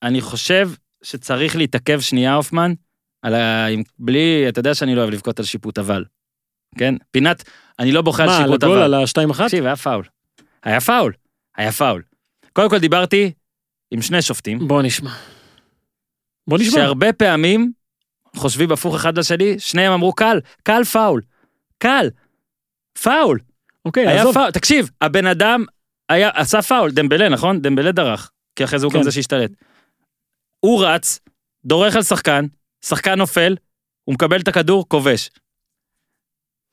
אני 0.04 0.22
חושב 0.22 0.70
שצריך 1.04 1.56
להתעכב 1.56 2.00
שנייה, 2.00 2.34
הופמן, 2.34 2.74
על 3.22 3.36
ה... 3.36 3.68
בלי, 4.00 4.46
אתה 4.50 4.60
יודע 4.60 4.76
שאני 4.76 4.96
לא 4.96 5.02
אוהב 5.02 5.14
לבכות 5.14 5.40
על 5.40 5.46
שיפוט 5.46 5.80
אבל. 5.80 6.04
כן? 6.78 6.96
פינת, 7.12 7.44
אני 7.80 7.92
לא 7.92 8.02
בוכה 8.02 8.24
על 8.24 8.30
מה, 8.30 8.38
על 8.38 8.44
שיפוט 8.44 8.64
הגול, 8.64 8.78
אבל. 8.78 8.94
על 8.94 9.04
השתיים 9.04 9.30
אחת? 9.30 9.46
תקשיב, 9.46 9.66
היה 9.66 9.76
פאול. 9.76 10.04
היה 10.64 10.82
פאול. 10.82 11.14
היה 11.58 11.72
פאול. 11.72 12.02
קודם 12.54 12.70
כל 12.70 12.80
דיברתי 12.80 13.32
עם 13.92 14.02
שני 14.02 14.22
שופטים, 14.22 14.68
בוא 14.68 14.82
נשמע. 14.82 15.12
בוא 16.48 16.58
נשמע. 16.58 16.72
שהרבה 16.72 17.14
פעמים 17.14 17.72
חושבים 18.36 18.72
הפוך 18.72 18.96
אחד 18.96 19.18
לשני, 19.18 19.60
שניהם 19.60 19.92
אמרו 19.92 20.14
קל, 20.14 20.40
קל 20.64 20.84
פאול. 20.84 21.22
קל. 21.78 22.10
פאול. 23.04 23.40
אוקיי, 23.86 24.08
היה 24.08 24.22
עזוב. 24.22 24.34
פאול. 24.34 24.52
תקשיב, 24.52 24.90
הבן 25.02 25.26
אדם 25.26 25.66
היה, 26.10 26.30
עשה 26.34 26.62
פאול, 26.62 26.92
דמבלה, 26.92 27.30
נכון? 27.30 27.62
דמבלה 27.62 27.92
דרך. 27.92 28.32
כי 28.56 28.64
אחרי 28.64 28.80
זה 28.80 28.86
הוא 28.86 28.92
כן. 28.92 28.98
גם 28.98 29.04
זה 29.04 29.12
שהשתלט. 29.12 29.52
הוא 30.60 30.86
רץ, 30.86 31.20
דורך 31.66 31.96
על 31.96 32.04
שחקן, 32.04 32.46
שחקן 32.86 33.16
נופל, 33.16 33.56
הוא 34.04 34.14
מקבל 34.14 34.40
את 34.40 34.48
הכדור, 34.48 34.90
כובש. 34.90 35.30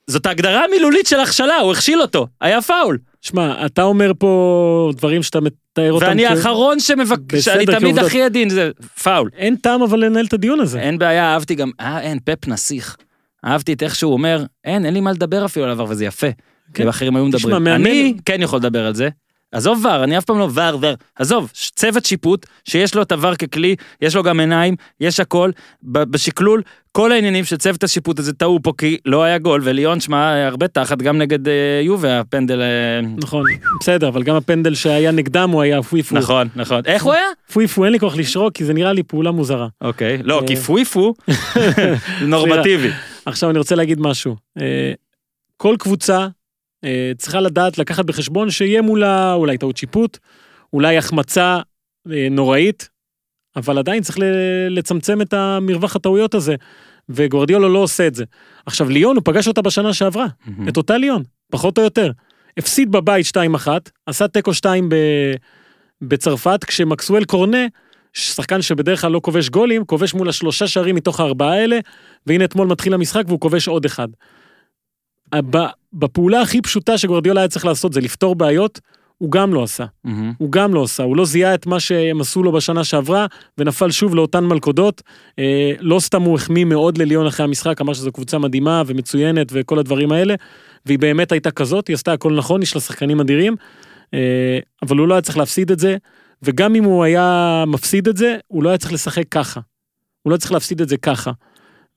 זאת 0.07 0.27
ההגדרה 0.27 0.65
המילולית 0.65 1.07
של 1.07 1.21
הכשלה, 1.21 1.57
הוא 1.57 1.73
הכשיל 1.73 2.03
אותו, 2.03 2.27
היה 2.41 2.63
פאול. 2.63 2.99
שמע, 3.23 3.67
אתה 3.67 3.83
אומר 3.83 4.13
פה 4.19 4.91
דברים 4.97 5.23
שאתה 5.23 5.41
מתאר 5.41 5.93
אותם 5.93 6.07
ואני 6.07 6.27
האחרון 6.27 6.81
שמבקש, 6.81 7.35
בסדר, 7.39 7.55
שאני 7.55 7.67
תמיד. 7.67 7.99
הכי 7.99 8.23
עדין, 8.23 8.49
זה 8.49 8.71
פאול. 9.03 9.31
אין 9.37 9.57
טעם 9.57 9.83
אבל 9.83 10.05
לנהל 10.05 10.25
את 10.27 10.33
הדיון 10.33 10.61
הזה. 10.61 10.81
אין 10.81 10.99
בעיה, 10.99 11.25
אהבתי 11.35 11.55
גם, 11.55 11.71
אה, 11.81 12.01
אין, 12.01 12.19
פפ 12.25 12.49
נסיך. 12.49 12.97
אהבתי 13.45 13.73
את 13.73 13.83
איך 13.83 13.95
שהוא 13.95 14.13
אומר, 14.13 14.45
אין, 14.65 14.85
אין 14.87 14.95
לי 14.95 15.01
מה 15.01 15.13
לדבר 15.13 15.45
אפילו 15.45 15.65
על 15.65 15.71
עבר, 15.71 15.85
וזה 15.89 16.05
יפה. 16.05 16.27
כן. 16.75 16.83
כי 16.85 16.89
אחרים 16.89 17.17
היו 17.17 17.29
תשמע, 17.33 17.39
מדברים. 17.59 17.65
מאמן- 17.65 17.87
אני 17.87 18.15
כן 18.25 18.43
יכול 18.43 18.59
לדבר 18.59 18.87
על 18.87 18.95
זה. 18.95 19.09
עזוב 19.53 19.85
ור, 19.85 20.05
אני 20.05 20.19
אף 20.19 20.25
פעם 20.25 20.39
לא 20.39 20.49
ור, 20.55 20.79
ור. 20.81 20.95
עזוב, 21.17 21.51
צוות 21.55 22.05
שיפוט, 22.05 22.47
שיש 22.65 22.95
לו 22.95 23.03
את 23.03 23.13
הוור 23.13 23.35
ככלי, 23.35 23.77
יש 24.03 24.17
לו 24.17 24.23
גם 24.23 24.41
עיניים, 24.41 24.77
יש 25.01 25.21
הכל. 25.21 25.51
בשקלול, 25.83 26.63
כל 26.93 27.13
העניינים 27.13 27.45
של 27.45 27.57
צוות 27.57 27.85
השיפוט 27.85 28.19
הזה 28.19 28.33
טעו 28.33 28.59
פה, 28.63 28.73
כי 28.79 28.97
לא 29.07 29.23
היה 29.23 29.39
גול, 29.39 29.61
וליון, 29.65 30.01
שמע, 30.01 30.47
הרבה 30.47 30.69
תחת, 30.69 30.99
גם 30.99 31.19
נגד 31.19 31.49
אה, 31.49 31.81
יובה, 31.83 32.21
הפנדל... 32.21 32.61
אה, 32.61 33.01
נכון, 33.17 33.45
בסדר, 33.81 34.09
אבל 34.09 34.23
גם 34.23 34.37
הפנדל 34.37 34.75
שהיה 34.75 35.11
נגדם 35.11 35.51
הוא 35.51 35.63
היה 35.63 35.83
פויפו. 35.83 36.15
נכון, 36.15 36.49
נכון. 36.57 36.81
איך 36.87 37.03
הוא 37.03 37.13
היה? 37.13 37.27
פויפו, 37.53 37.85
אין 37.85 37.93
לי 37.93 37.99
כוח 37.99 38.17
לשרוק, 38.17 38.55
כי 38.55 38.65
זה 38.65 38.75
נראה 38.75 38.93
לי 38.93 39.03
פעולה 39.03 39.31
מוזרה. 39.31 39.69
אוקיי. 39.81 40.19
לא, 40.23 40.41
אה. 40.41 40.47
כי 40.47 40.57
פויפו, 40.57 41.15
נורמטיבי. 42.27 42.91
עכשיו 43.27 43.51
אני 43.51 43.59
רוצה 43.59 43.75
להגיד 43.75 44.01
משהו. 44.01 44.37
אה, 44.61 44.93
כל 45.57 45.77
קבוצה 45.79 46.19
אה, 46.19 46.29
צריכה 47.17 47.41
לדעת 47.41 47.79
לקחת 47.79 48.05
בחשבון 48.05 48.51
שיהיה 48.51 48.83
מולה 48.83 49.35
אולי 49.35 49.59
טעות 49.59 49.77
שיפוט, 49.77 50.19
אולי 50.73 50.97
החמצה 50.97 51.61
אה, 52.11 52.29
נוראית, 52.31 52.89
אבל 53.57 53.79
עדיין 53.79 54.03
צריך 54.03 54.19
לצמצם 54.71 55.21
את 55.21 55.33
המרווח 55.33 55.97
הטעויות 55.97 56.35
הזה, 56.35 56.55
וגוורדיאלו 57.09 57.69
לא 57.69 57.79
עושה 57.79 58.07
את 58.07 58.15
זה. 58.15 58.25
עכשיו 58.67 58.89
ליון, 58.89 59.17
הוא 59.17 59.23
פגש 59.25 59.49
אותה 59.49 59.63
בשנה 59.63 59.93
שעברה, 59.93 60.27
את 60.69 60.77
אותה 60.77 60.97
ליון, 60.97 61.23
פחות 61.51 61.79
או 61.79 61.83
יותר. 61.83 62.11
הפסיד 62.57 62.93
בבית 62.93 63.27
2-1, 63.67 63.69
עשה 64.07 64.29
תיקו 64.29 64.55
2 64.55 64.89
ב... 64.89 64.95
בצרפת, 66.03 66.65
כשמקסואל 66.65 67.25
קורנה, 67.25 67.67
שחקן 68.13 68.63
שבדרך 68.63 69.01
כלל 69.01 69.13
לא 69.13 69.21
כובש 69.23 69.49
גולים, 69.49 69.85
כובש 69.85 70.15
מול 70.15 70.29
השלושה 70.29 70.67
שערים 70.67 70.95
מתוך 70.95 71.21
הארבעה 71.21 71.53
האלה, 71.53 71.79
והנה 72.27 72.45
אתמול 72.45 72.67
מתחיל 72.67 72.95
המשחק 72.95 73.23
והוא 73.27 73.41
כובש 73.41 73.69
עוד 73.69 73.85
אחד. 73.85 74.09
בפעולה 75.93 76.41
הכי 76.41 76.63
פשוטה 76.63 76.99
שגורדיאלה 76.99 77.41
היה 77.41 77.49
צריך 77.49 77.65
לעשות 77.65 77.93
זה 77.93 78.01
לפתור 78.01 78.35
בעיות, 78.35 78.81
הוא 79.19 79.31
גם 79.31 79.55
לא 79.55 79.63
עשה. 79.63 79.85
מהמם. 80.05 80.33
הוא 80.39 80.53
גם 80.53 80.75
לא 80.75 80.83
עשה, 80.83 81.03
הוא 81.03 81.17
לא 81.17 81.25
זיהה 81.25 81.55
את 81.55 81.67
מה 81.67 81.81
שהם 81.81 82.21
עשו 82.21 82.43
לו 82.43 82.53
בשנה 82.53 82.85
שעברה, 82.85 83.27
ונפל 83.59 83.91
שוב 83.91 84.15
לאותן 84.15 84.45
מלכודות. 84.45 85.03
אה, 85.39 85.73
לא 85.81 86.01
סתם 86.01 86.23
הוא 86.23 86.35
החמיא 86.35 86.65
מאוד 86.65 86.99
לליון 86.99 87.27
אחרי 87.27 87.45
המשחק, 87.45 87.81
אמר 87.81 87.95
שזו 87.95 88.13
קבוצה 88.13 88.39
מדהימה 88.39 88.83
ומצוינת 88.87 89.49
וכל 89.53 89.79
הדברים 89.79 90.13
האלה, 90.13 90.35
והיא 90.87 90.99
באמת 90.99 91.33
הייתה 91.33 91.51
כזאת, 91.51 91.89
היא 91.89 91.95
עשתה 91.95 92.13
הכל 92.13 92.35
נכון, 92.35 92.63
יש 92.63 92.75
לה 92.75 92.81
שחקנים 92.81 93.21
אדירים, 93.21 93.57
אה, 94.15 94.59
אבל 94.83 94.97
הוא 94.97 95.09
לא 95.09 95.15
היה 95.15 95.23
צריך 95.23 95.39
להפסיד 95.39 95.71
את 95.71 95.79
זה, 95.79 95.97
וגם 96.43 96.75
אם 96.75 96.85
הוא 96.85 97.05
היה 97.05 97.65
מפסיד 97.67 98.09
את 98.09 98.17
זה, 98.17 98.37
הוא 98.49 98.63
לא 98.63 98.69
היה 98.69 98.79
צריך 98.79 98.93
לשחק 98.93 99.29
ככה. 99.31 99.61
הוא 100.23 100.33
לא 100.33 100.37
צריך 100.37 100.53
להפסיד 100.53 100.81
את 100.81 100.89
זה 100.89 100.97
ככה. 100.97 101.31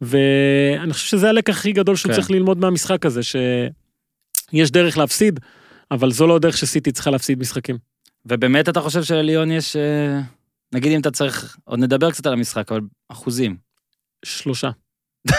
ואני 0.02 0.94
חושב 0.94 1.08
שזה 1.08 1.30
הלקח 1.30 1.58
הכי 1.58 1.72
גדול 1.72 1.96
שהוא 1.96 2.10
כן. 2.10 2.16
צריך 2.16 2.32
ללמוד 2.32 2.58
מהמשחק 2.58 3.06
הזה, 3.06 3.22
שיש 3.24 4.72
דרך 4.72 4.98
להפסיד, 4.98 5.40
אבל 5.92 6.12
זו 6.12 6.28
לא 6.28 6.36
הדרך 6.36 6.58
שסיטי 6.58 6.92
צריכה 6.92 7.12
להפסיד 7.12 7.40
משחקים. 7.40 7.78
ובאמת 8.26 8.70
אתה 8.70 8.82
חושב 8.82 9.04
שלליון 9.04 9.52
יש, 9.52 9.76
אה, 9.76 10.20
נגיד 10.74 10.92
אם 10.92 11.00
אתה 11.00 11.12
צריך, 11.12 11.58
עוד 11.64 11.80
נדבר 11.80 12.12
קצת 12.12 12.26
על 12.26 12.34
המשחק, 12.34 12.72
אבל 12.72 12.82
אחוזים. 13.10 13.56
שלושה. 14.26 14.70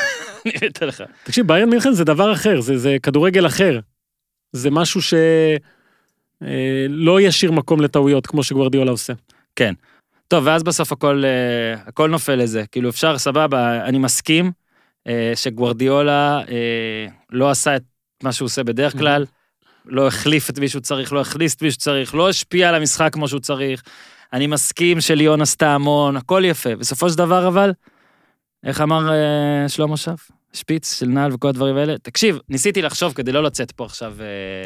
אני 0.47 0.69
אתן 0.69 0.87
לך. 0.87 1.03
תקשיב, 1.25 1.47
ביירן 1.47 1.71
מינכן 1.71 1.93
זה 1.93 2.05
דבר 2.05 2.33
אחר, 2.33 2.61
זה, 2.61 2.79
זה 2.79 2.97
כדורגל 3.03 3.47
אחר. 3.47 3.81
זה 4.53 4.71
משהו 4.71 5.03
ש... 5.03 5.15
אה, 6.43 6.87
לא 6.89 7.21
ישאיר 7.21 7.53
מקום 7.53 7.81
לטעויות 7.81 8.27
כמו 8.27 8.43
שגוורדיולה 8.43 8.91
עושה. 8.91 9.13
כן. 9.57 9.75
טוב, 10.29 10.47
ואז 10.47 10.63
בסוף 10.63 10.93
הכל, 10.93 11.23
אה, 11.25 11.83
הכל 11.87 12.11
נופל 12.11 12.35
לזה. 12.35 12.65
כאילו 12.73 12.91
אפשר, 12.91 13.19
סבבה, 13.19 13.85
אני 13.85 13.99
מסכים 13.99 14.53
אה, 15.09 15.33
שגוורדיולה 15.35 16.41
אה, 16.49 17.07
לא 17.31 17.51
עשה 17.51 17.77
את 17.77 17.83
מה 18.23 18.33
שהוא 18.33 18.47
עושה 18.47 18.65
בדרך 18.65 18.99
כלל, 18.99 19.25
לא 19.85 20.07
החליף 20.07 20.51
את 20.51 20.59
מי 20.59 20.69
שהוא 20.69 20.83
צריך, 20.83 21.13
לא 21.13 21.21
הכניס 21.21 21.55
את 21.55 21.63
מי 21.63 21.71
שצריך, 21.71 22.15
לא 22.15 22.29
השפיע 22.29 22.69
על 22.69 22.75
המשחק 22.75 23.13
כמו 23.13 23.29
שהוא 23.29 23.41
צריך. 23.41 23.83
אני 24.33 24.47
מסכים 24.47 25.01
שליון 25.01 25.43
עשתה 25.43 25.75
המון, 25.75 26.17
הכל 26.17 26.43
יפה. 26.45 26.77
בסופו 26.77 27.11
של 27.11 27.19
דבר 27.19 27.49
אבל, 27.49 27.73
איך 28.65 28.81
אמר 28.81 29.13
אה, 29.13 29.69
שלמה 29.69 29.97
שף? 29.97 30.31
שפיץ 30.53 30.99
של 30.99 31.07
נעל 31.07 31.33
וכל 31.35 31.49
הדברים 31.49 31.77
האלה. 31.77 31.99
תקשיב, 31.99 32.39
ניסיתי 32.49 32.83
לחשוב 32.83 33.13
כדי 33.13 33.33
לא 33.33 33.43
לצאת 33.43 33.73
פה 33.73 33.85
עכשיו... 33.85 34.15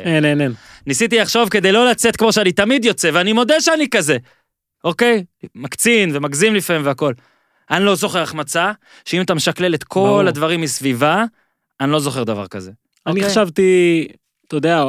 אין, 0.04 0.24
אין, 0.24 0.40
אין. 0.40 0.52
ניסיתי 0.86 1.18
לחשוב 1.18 1.48
כדי 1.48 1.72
לא 1.72 1.90
לצאת 1.90 2.16
כמו 2.16 2.32
שאני 2.32 2.52
תמיד 2.52 2.84
יוצא, 2.84 3.10
ואני 3.12 3.32
מודה 3.32 3.60
שאני 3.60 3.88
כזה, 3.90 4.16
אוקיי? 4.84 5.24
מקצין 5.54 6.16
ומגזים 6.16 6.54
לפעמים 6.54 6.86
והכל. 6.86 7.12
אני 7.70 7.84
לא 7.84 7.94
זוכר 7.94 8.22
החמצה, 8.22 8.72
שאם 9.04 9.22
אתה 9.22 9.34
משקלל 9.34 9.74
את 9.74 9.84
כל 9.84 10.00
ברור. 10.00 10.20
הדברים 10.20 10.60
מסביבה, 10.60 11.24
אני 11.80 11.90
לא 11.90 12.00
זוכר 12.00 12.24
דבר 12.24 12.46
כזה. 12.46 12.70
אני 13.06 13.14
אוקיי? 13.14 13.30
חשבתי, 13.30 14.08
אתה 14.46 14.56
יודע, 14.56 14.84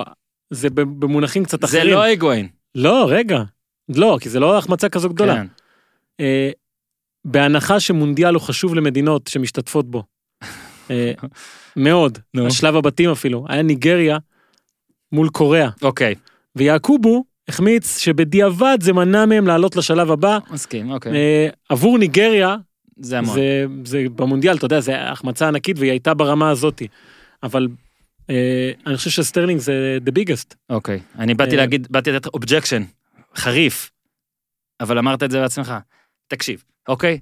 זה 0.49 0.69
במונחים 0.69 1.45
קצת 1.45 1.65
זה 1.65 1.77
אחרים. 1.77 1.93
לא 1.93 2.01
היגואין. 2.01 2.47
לא, 2.75 3.05
רגע. 3.09 3.41
לא, 3.89 4.17
כי 4.21 4.29
זה 4.29 4.39
לא 4.39 4.57
החמצה 4.57 4.89
כזו 4.89 5.09
גדולה. 5.09 5.35
כן. 5.35 5.47
אה, 6.19 6.51
בהנחה 7.25 7.79
שמונדיאל 7.79 8.33
הוא 8.33 8.41
חשוב 8.41 8.75
למדינות 8.75 9.27
שמשתתפות 9.27 9.91
בו. 9.91 10.03
אה, 10.91 11.11
מאוד. 11.75 12.17
נו. 12.33 12.47
השלב 12.47 12.75
הבתים 12.75 13.09
אפילו. 13.09 13.45
היה 13.49 13.61
ניגריה 13.61 14.17
מול 15.11 15.29
קוריאה. 15.29 15.69
אוקיי, 15.81 16.15
ויעקובו 16.55 17.23
החמיץ 17.55 17.97
שבדיעבד 17.97 18.77
זה 18.81 18.93
מנע 18.93 19.25
מהם 19.25 19.47
לעלות 19.47 19.75
לשלב 19.75 20.11
הבא. 20.11 20.37
מסכים, 20.51 20.91
אוקיי. 20.91 21.11
אה, 21.13 21.47
עבור 21.69 21.97
ניגריה, 21.97 22.55
זה 22.99 23.17
המון. 23.17 23.35
זה, 23.35 23.65
זה 23.85 24.03
במונדיאל, 24.15 24.55
אתה 24.57 24.65
יודע, 24.65 24.79
זה 24.79 25.01
החמצה 25.11 25.47
ענקית 25.47 25.79
והיא 25.79 25.91
הייתה 25.91 26.13
ברמה 26.13 26.49
הזאתי. 26.49 26.87
אבל 27.43 27.67
אה, 28.29 28.71
אני 28.87 28.97
חושב 28.97 29.09
שסטרלינג 29.09 29.59
זה 29.59 29.73
the 30.05 30.11
biggest. 30.19 30.55
אוקיי. 30.69 30.99
אני 31.19 31.33
באתי 31.33 31.51
אה, 31.51 31.57
להגיד, 31.57 31.87
באתי 31.89 32.11
לתת 32.11 32.27
objection, 32.27 32.83
חריף, 33.35 33.91
אבל 34.79 34.97
אמרת 34.97 35.23
את 35.23 35.31
זה 35.31 35.41
בעצמך. 35.41 35.73
תקשיב, 36.27 36.63
אוקיי? 36.87 37.19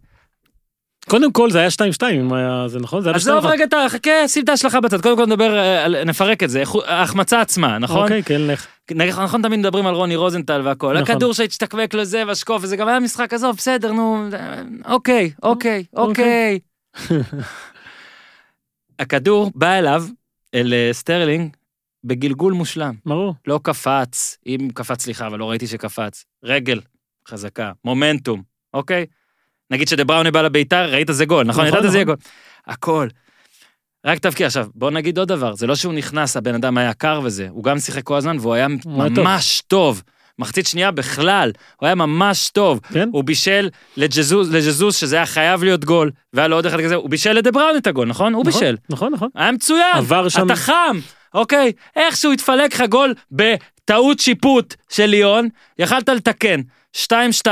קודם 1.08 1.32
כל 1.32 1.52
זה 1.52 1.60
היה 1.60 1.68
2-2, 1.70 1.82
אם 2.14 2.34
היה- 2.34 2.66
זה 2.68 2.80
נכון? 2.80 3.02
זה 3.02 3.10
היה 3.10 3.16
עזוב 3.16 3.44
ב- 3.44 3.46
רגע, 3.46 3.66
חכה, 3.90 4.28
שים 4.28 4.44
את 4.44 4.50
ההשלכה 4.50 4.82
בצד, 4.82 5.02
קודם 5.02 5.18
כל 5.18 5.26
נדבר, 5.26 5.58
אה, 5.58 6.04
נפרק 6.06 6.44
את 6.44 6.50
זה, 6.50 6.64
ההחמצה 6.88 7.42
עצמה, 7.42 7.78
נכון? 7.78 8.04
אוקיי, 8.04 8.24
כן, 8.24 8.42
לך. 8.42 8.68
נכון, 8.96 9.24
נכון 9.24 9.42
תמיד 9.42 9.60
מדברים 9.60 9.88
על 9.88 9.96
רוני 9.96 10.16
רוזנטל 10.16 10.62
והכל, 10.66 10.94
נכון. 10.94 11.16
הכדור 11.16 11.34
שהצטקבק 11.34 11.94
לזה 11.94 12.24
והשקוף, 12.28 12.64
וזה 12.64 12.76
גם 12.76 12.88
היה 12.88 13.00
משחק, 13.00 13.34
עזוב, 13.34 13.56
בסדר, 13.56 13.92
נו, 13.92 14.30
אוקיי, 14.86 15.32
אוקיי, 15.44 15.84
אוקיי. 15.94 16.60
הכדור 19.00 19.52
בא 19.56 19.72
אליו, 19.72 20.06
אל 20.54 20.74
אה, 20.74 20.90
סטרלינג, 20.94 21.56
בגלגול 22.04 22.54
מושלם. 22.54 22.94
ברור. 23.06 23.34
לא 23.48 23.60
קפץ, 23.64 24.38
אם 24.48 24.68
קפץ, 24.74 25.04
סליחה, 25.04 25.28
אבל 25.28 25.40
לא 25.40 25.50
ראיתי 25.50 25.68
שקפץ. 25.68 26.26
רגל, 26.44 26.80
חזקה, 27.28 27.72
מומנטום, 27.86 28.42
אוקיי? 28.74 29.06
נגיד 29.72 29.88
שדה 29.88 30.04
בראוינה 30.04 30.32
בא 30.32 30.42
לבעוט, 30.42 30.92
ראית 30.92 31.08
זה 31.12 31.26
גול, 31.26 31.46
נכון? 31.46 31.66
נכון, 31.66 31.80
ידעת 31.80 31.92
זה 31.92 31.98
יהיה 31.98 32.06
נכון. 32.06 32.16
גול. 32.16 32.74
הכל. 32.74 33.08
רק 34.06 34.20
תבקיע. 34.20 34.48
עכשיו, 34.48 34.68
בוא 34.76 34.92
נגיד 34.92 35.18
עוד 35.18 35.28
דבר, 35.28 35.56
זה 35.56 35.68
לא 35.68 35.76
שהוא 35.76 35.94
נכנס, 35.94 36.38
הבן 36.38 36.56
אדם 36.56 36.78
היה 36.78 36.94
קר 36.94 37.22
וזה, 37.24 37.48
הוא 37.50 37.64
גם 37.64 37.80
שיחק 37.80 38.04
כל 38.04 38.16
הזמן 38.18 38.38
והוא 38.40 38.54
היה 38.54 38.68
הוא. 38.84 39.04
ממש 39.10 39.62
טוב. 39.68 40.02
מחצית 40.40 40.68
שנייה 40.68 40.92
בכלל, 40.92 41.52
הוא 41.80 41.88
היה 41.88 41.96
ממש 41.96 42.50
טוב. 42.50 42.80
כן? 42.94 43.10
הוא 43.12 43.24
בישל 43.24 43.70
לג'זוז, 43.98 44.54
לג'זוס, 44.56 44.98
שזה 44.98 45.16
היה 45.16 45.26
חייב 45.26 45.64
להיות 45.64 45.86
גול, 45.86 46.12
והיה 46.34 46.48
לו 46.48 46.56
עוד 46.56 46.66
אחד 46.66 46.82
כזה, 46.82 46.96
הוא 46.96 47.10
בישל 47.10 47.34
לדה 47.34 47.52
בראוני 47.52 47.78
את 47.78 47.88
הגול, 47.88 48.08
נכון? 48.08 48.34
הוא 48.34 48.44
נכון, 48.48 48.62
בישל. 48.62 48.76
נכון, 48.90 49.14
נכון. 49.14 49.30
היה 49.36 49.52
מצוין, 49.52 49.96
עבר 49.98 50.30
שם- 50.30 50.46
אתה 50.46 50.56
חם, 50.56 50.98
אוקיי? 51.34 51.72
איכשהו 51.96 52.32
התפלק 52.32 52.74
לך 52.76 52.84
גול 52.90 53.14
בטעות 53.32 54.20
שיפוט 54.20 54.76
של 54.90 55.06
ליאון, 55.06 55.48
יכלת 55.80 56.10
לתקן. 56.10 56.62
2-2, 56.98 57.48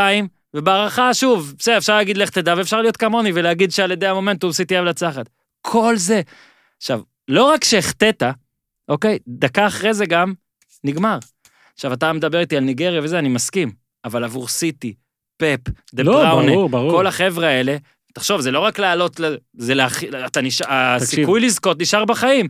ובהערכה, 0.54 1.14
שוב, 1.14 1.54
בסדר, 1.60 1.78
אפשר 1.78 1.96
להגיד 1.96 2.18
לך 2.18 2.30
תדע, 2.30 2.54
ואפשר 2.58 2.82
להיות 2.82 2.98
כמוני 2.98 3.32
ולהגיד 3.34 3.72
שעל 3.72 3.92
ידי 3.92 4.08
המומנטום 4.08 4.52
סיטי 4.52 4.78
המנצחת. 4.78 5.30
כל 5.62 5.93
זה. 5.98 6.22
עכשיו, 6.78 7.02
לא 7.28 7.43
רק 7.43 7.63
שהחטאת, 7.63 8.24
אוקיי? 8.89 9.20
דקה 9.28 9.67
אחרי 9.67 9.93
זה 9.93 10.06
גם 10.06 10.34
נגמר. 10.84 11.17
עכשיו, 11.74 11.93
אתה 11.93 12.13
מדבר 12.13 12.39
איתי 12.39 12.58
על 12.58 12.63
ניגריה 12.63 13.02
וזה, 13.04 13.20
אני 13.20 13.30
מסכים, 13.30 13.72
אבל 14.06 14.24
עבור 14.24 14.48
סיטי, 14.48 14.93
פפ, 15.38 15.60
דה 15.93 16.04
לא, 16.04 16.12
בראונה, 16.12 16.52
ברור, 16.52 16.70
ברור. 16.70 16.91
כל 16.91 17.08
החבר'ה 17.08 17.48
האלה, 17.48 17.78
תחשוב, 18.13 18.41
זה 18.41 18.52
לא 18.52 18.60
רק 18.60 18.80
לעלות, 18.80 19.20
זה 19.54 19.76
להכיל, 19.76 20.15
אתה 20.15 20.41
נשאר, 20.41 20.67
הסיכוי 20.70 21.41
לזכות 21.41 21.82
נשאר 21.82 22.06
בחיים. 22.06 22.48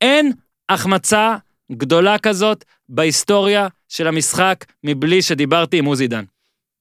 אין 0.00 0.32
החמצה 0.68 1.36
גדולה 1.72 2.18
כזאת 2.18 2.64
בהיסטוריה 2.88 3.68
של 3.88 4.08
המשחק 4.08 4.64
מבלי 4.84 5.22
שדיברתי 5.22 5.78
עם 5.78 5.84
עוזי 5.84 6.04
עידן. 6.04 6.24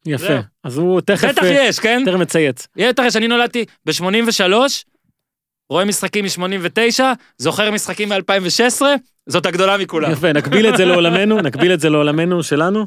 יפה. 0.06 0.28
זהו. 0.28 0.42
אז 0.64 0.78
הוא 0.78 1.02
תכף... 1.02 1.28
בטח 1.28 1.44
אה, 1.44 1.50
יש, 1.50 1.80
כן? 1.80 2.04
תכף 2.06 2.16
מצייץ. 2.16 2.68
בטח 2.78 3.04
יש, 3.06 3.16
אני 3.16 3.28
נולדתי 3.28 3.66
ב-83, 3.86 4.54
רואה 5.70 5.86
משחקים 5.86 6.26
מ-89, 6.26 7.04
זוכר 7.38 7.72
משחקים 7.72 8.10
מ-2016, 8.10 8.82
זאת 9.28 9.46
הגדולה 9.46 9.78
מכולם. 9.78 10.12
יפה, 10.12 10.34
נקביל 10.34 10.70
את 10.70 10.78
זה 10.78 10.86
לעולמנו, 10.86 11.42
נקביל 11.48 11.74
את 11.74 11.80
זה 11.80 11.90
לעולמנו 11.90 12.44
שלנו. 12.44 12.86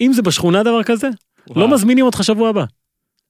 אם 0.00 0.12
זה 0.12 0.22
בשכונה 0.22 0.62
דבר 0.62 0.82
כזה, 0.82 1.08
לא 1.56 1.68
מזמינים 1.68 2.06
אותך 2.06 2.24
שבוע 2.24 2.48
הבא. 2.48 2.64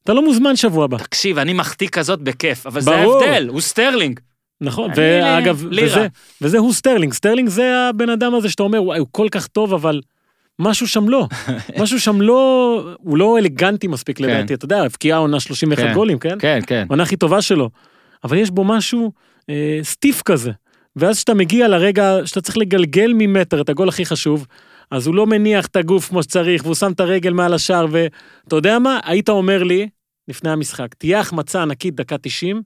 אתה 0.05 0.13
לא 0.13 0.25
מוזמן 0.25 0.57
שבוע 0.57 0.85
הבא. 0.85 0.99
תקשיב, 0.99 1.39
אני 1.39 1.53
מחטיא 1.53 1.89
כזאת 1.89 2.21
בכיף, 2.21 2.67
אבל 2.67 2.81
זה 2.81 2.91
ברור. 2.91 3.25
ההבדל, 3.25 3.49
הוא 3.49 3.61
סטרלינג. 3.61 4.21
נכון, 4.61 4.91
ואגב, 4.97 5.65
לירה. 5.71 5.89
וזה, 5.89 6.07
וזה 6.43 6.59
הוא 6.59 6.73
סטרלינג, 6.73 7.13
סטרלינג 7.13 7.49
זה 7.49 7.89
הבן 7.89 8.11
אדם 8.11 8.35
הזה 8.35 8.49
שאתה 8.49 8.63
אומר, 8.63 8.83
וואי, 8.83 8.99
הוא 8.99 9.07
כל 9.11 9.29
כך 9.31 9.47
טוב, 9.47 9.75
אבל 9.75 10.01
משהו 10.59 10.89
שם 10.89 11.09
לא, 11.09 11.27
משהו 11.81 12.01
שם 12.01 12.21
לא, 12.21 12.95
הוא 12.99 13.19
לא 13.19 13.39
אלגנטי 13.39 13.87
מספיק 13.87 14.19
כן. 14.19 14.25
לדעתי, 14.25 14.55
אתה 14.55 14.65
יודע, 14.65 14.83
הבקיעה 14.83 15.19
עונה 15.19 15.41
31 15.41 15.83
כן. 15.83 15.95
גולים, 15.95 16.19
כן? 16.19 16.39
כן, 16.39 16.59
כן. 16.67 16.87
העונה 16.89 17.03
הכי 17.03 17.17
טובה 17.17 17.43
שלו, 17.43 17.71
אבל 18.25 18.39
יש 18.39 18.51
בו 18.51 18.65
משהו 18.65 19.13
אה, 19.51 19.79
סטיף 19.83 20.23
כזה, 20.23 20.51
ואז 20.97 21.17
כשאתה 21.17 21.35
מגיע 21.35 21.69
לרגע 21.69 22.17
שאתה 22.25 22.41
צריך 22.41 22.57
לגלגל 22.57 23.13
ממטר 23.15 23.61
את 23.61 23.69
הגול 23.69 23.89
הכי 23.89 24.07
חשוב, 24.07 24.47
אז 24.91 25.07
הוא 25.07 25.15
לא 25.15 25.27
מניח 25.27 25.67
את 25.67 25.77
הגוף 25.77 26.09
כמו 26.09 26.23
שצריך, 26.23 26.65
והוא 26.65 26.75
שם 26.75 26.93
את 26.93 27.01
הרגל 27.01 27.33
מעל 27.33 27.55
השער, 27.55 27.87
ואתה 27.91 28.57
יודע 28.57 28.79
מה, 28.79 29.01
היית 29.05 29.29
אומר 29.29 29.63
לי, 29.63 29.89
לפני 30.29 30.51
המשחק, 30.51 30.95
תהיה 30.95 31.21
החמצה 31.21 31.63
ענקית 31.63 31.95
דקה 31.95 32.17
90, 32.19 32.63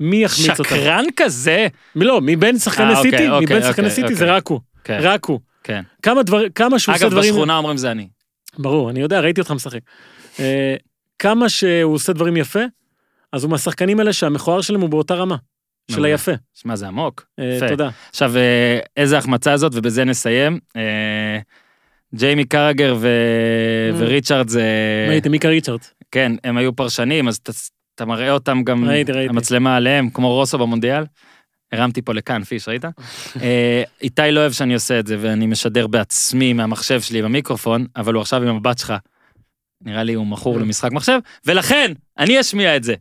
מי 0.00 0.16
יחמיץ 0.16 0.50
אותה? 0.50 0.64
שקרן 0.64 1.04
כזה. 1.16 1.66
לא, 1.96 2.20
מבין 2.22 2.58
שחקני 2.58 2.86
אה, 2.86 2.98
אוקיי, 2.98 3.10
סיטי, 3.10 3.28
אוקיי, 3.28 3.46
מבין 3.46 3.62
שחקני 3.62 3.88
אוקיי, 3.88 4.02
סיטי 4.02 4.14
זה 4.14 4.24
אוקיי. 4.24 4.36
רק 4.36 4.46
הוא, 4.46 4.60
כן, 4.84 4.98
רק 5.02 5.24
הוא. 5.24 5.40
כן. 5.64 5.82
כמה 6.02 6.22
דבר, 6.22 6.48
כמה 6.54 6.78
שהוא 6.78 6.94
עושה 6.94 7.04
אגב, 7.04 7.12
דברים, 7.12 7.32
בשכונה 7.32 7.56
אומרים 7.56 7.76
זה 7.76 7.90
אני. 7.90 8.08
ברור, 8.58 8.90
אני 8.90 9.00
יודע, 9.00 9.20
ראיתי 9.20 9.40
אותך 9.40 9.50
משחק. 9.50 9.80
אה, 10.40 10.76
כמה 11.18 11.48
שהוא 11.48 11.94
עושה 11.94 12.12
דברים 12.12 12.36
יפה, 12.36 12.60
אז 13.32 13.44
הוא 13.44 13.50
מהשחקנים 13.50 13.98
האלה 13.98 14.12
שהמכוער 14.12 14.60
שלהם 14.60 14.80
הוא 14.80 14.90
באותה 14.90 15.14
רמה, 15.14 15.36
של. 15.90 16.04
היפה. 16.04 16.32
שמע, 16.54 16.76
זה 16.76 16.88
עמוק. 16.88 17.26
אה, 17.38 17.54
יפה. 17.56 17.68
תודה. 17.68 17.88
עכשיו, 18.10 18.36
אה, 18.36 18.78
איזה 18.96 19.18
החמצה 19.18 19.56
זאת, 19.56 19.72
ובזה 19.74 20.04
נסיים. 20.04 20.58
אה, 20.76 21.38
ג'יימי 22.14 22.44
קרגר 22.44 22.96
ו... 23.00 23.08
וריצ'רד 23.98 24.48
זה... 24.48 24.62
הייתם 25.10 25.30
מיקה 25.30 25.48
ריצ'רדס? 25.48 25.94
כן, 26.10 26.32
הם 26.44 26.56
היו 26.56 26.76
פרשנים, 26.76 27.28
אז 27.28 27.40
אתה, 27.94 28.04
מראה 28.04 28.30
אותם 28.30 28.62
גם, 28.64 28.88
ראיתי, 28.88 29.12
ראיתי. 29.12 29.28
המצלמה 29.28 29.76
עליהם, 29.76 30.10
כמו 30.10 30.34
רוסו 30.34 30.58
במונדיאל. 30.58 31.04
הרמתי 31.72 32.02
פה 32.02 32.14
לכאן, 32.14 32.44
פיש, 32.44 32.68
ראית? 32.68 32.84
איתי 34.02 34.22
לא 34.30 34.40
אוהב 34.40 34.52
שאני 34.52 34.74
עושה 34.74 34.98
את 34.98 35.06
זה, 35.06 35.16
ואני 35.20 35.46
משדר 35.46 35.86
בעצמי 35.86 36.52
מהמחשב 36.52 37.00
שלי 37.00 37.22
במיקרופון, 37.22 37.86
אבל 37.96 38.14
הוא 38.14 38.20
עכשיו 38.20 38.42
עם 38.42 38.48
המבט 38.48 38.78
שלך. 38.78 38.94
נראה 39.84 40.02
לי 40.02 40.14
הוא 40.14 40.26
מכור. 40.26 40.58
למשחק 40.58 40.92
מחשב, 40.92 41.18
ולכן, 41.46 41.92
אני 42.18 42.40
אשמיע 42.40 42.76
את 42.76 42.84
זה. 42.84 42.94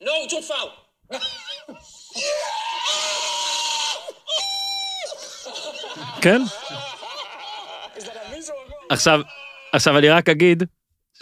No, 0.00 0.14
don't 0.30 0.44
foul. 0.48 0.68
כן? 6.20 6.42
עכשיו, 8.90 9.20
עכשיו 9.72 9.98
אני 9.98 10.08
רק 10.08 10.28
אגיד 10.28 10.62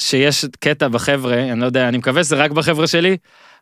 שיש 0.01 0.44
קטע 0.61 0.88
בחבר'ה, 0.88 1.53
אני 1.53 1.61
לא 1.61 1.66
יודע, 1.66 1.88
אני 1.88 1.99
מקווה 1.99 2.25
שזה 2.25 2.37
רק 2.37 2.51
בחבר'ה 2.51 2.87
שלי, 2.87 3.16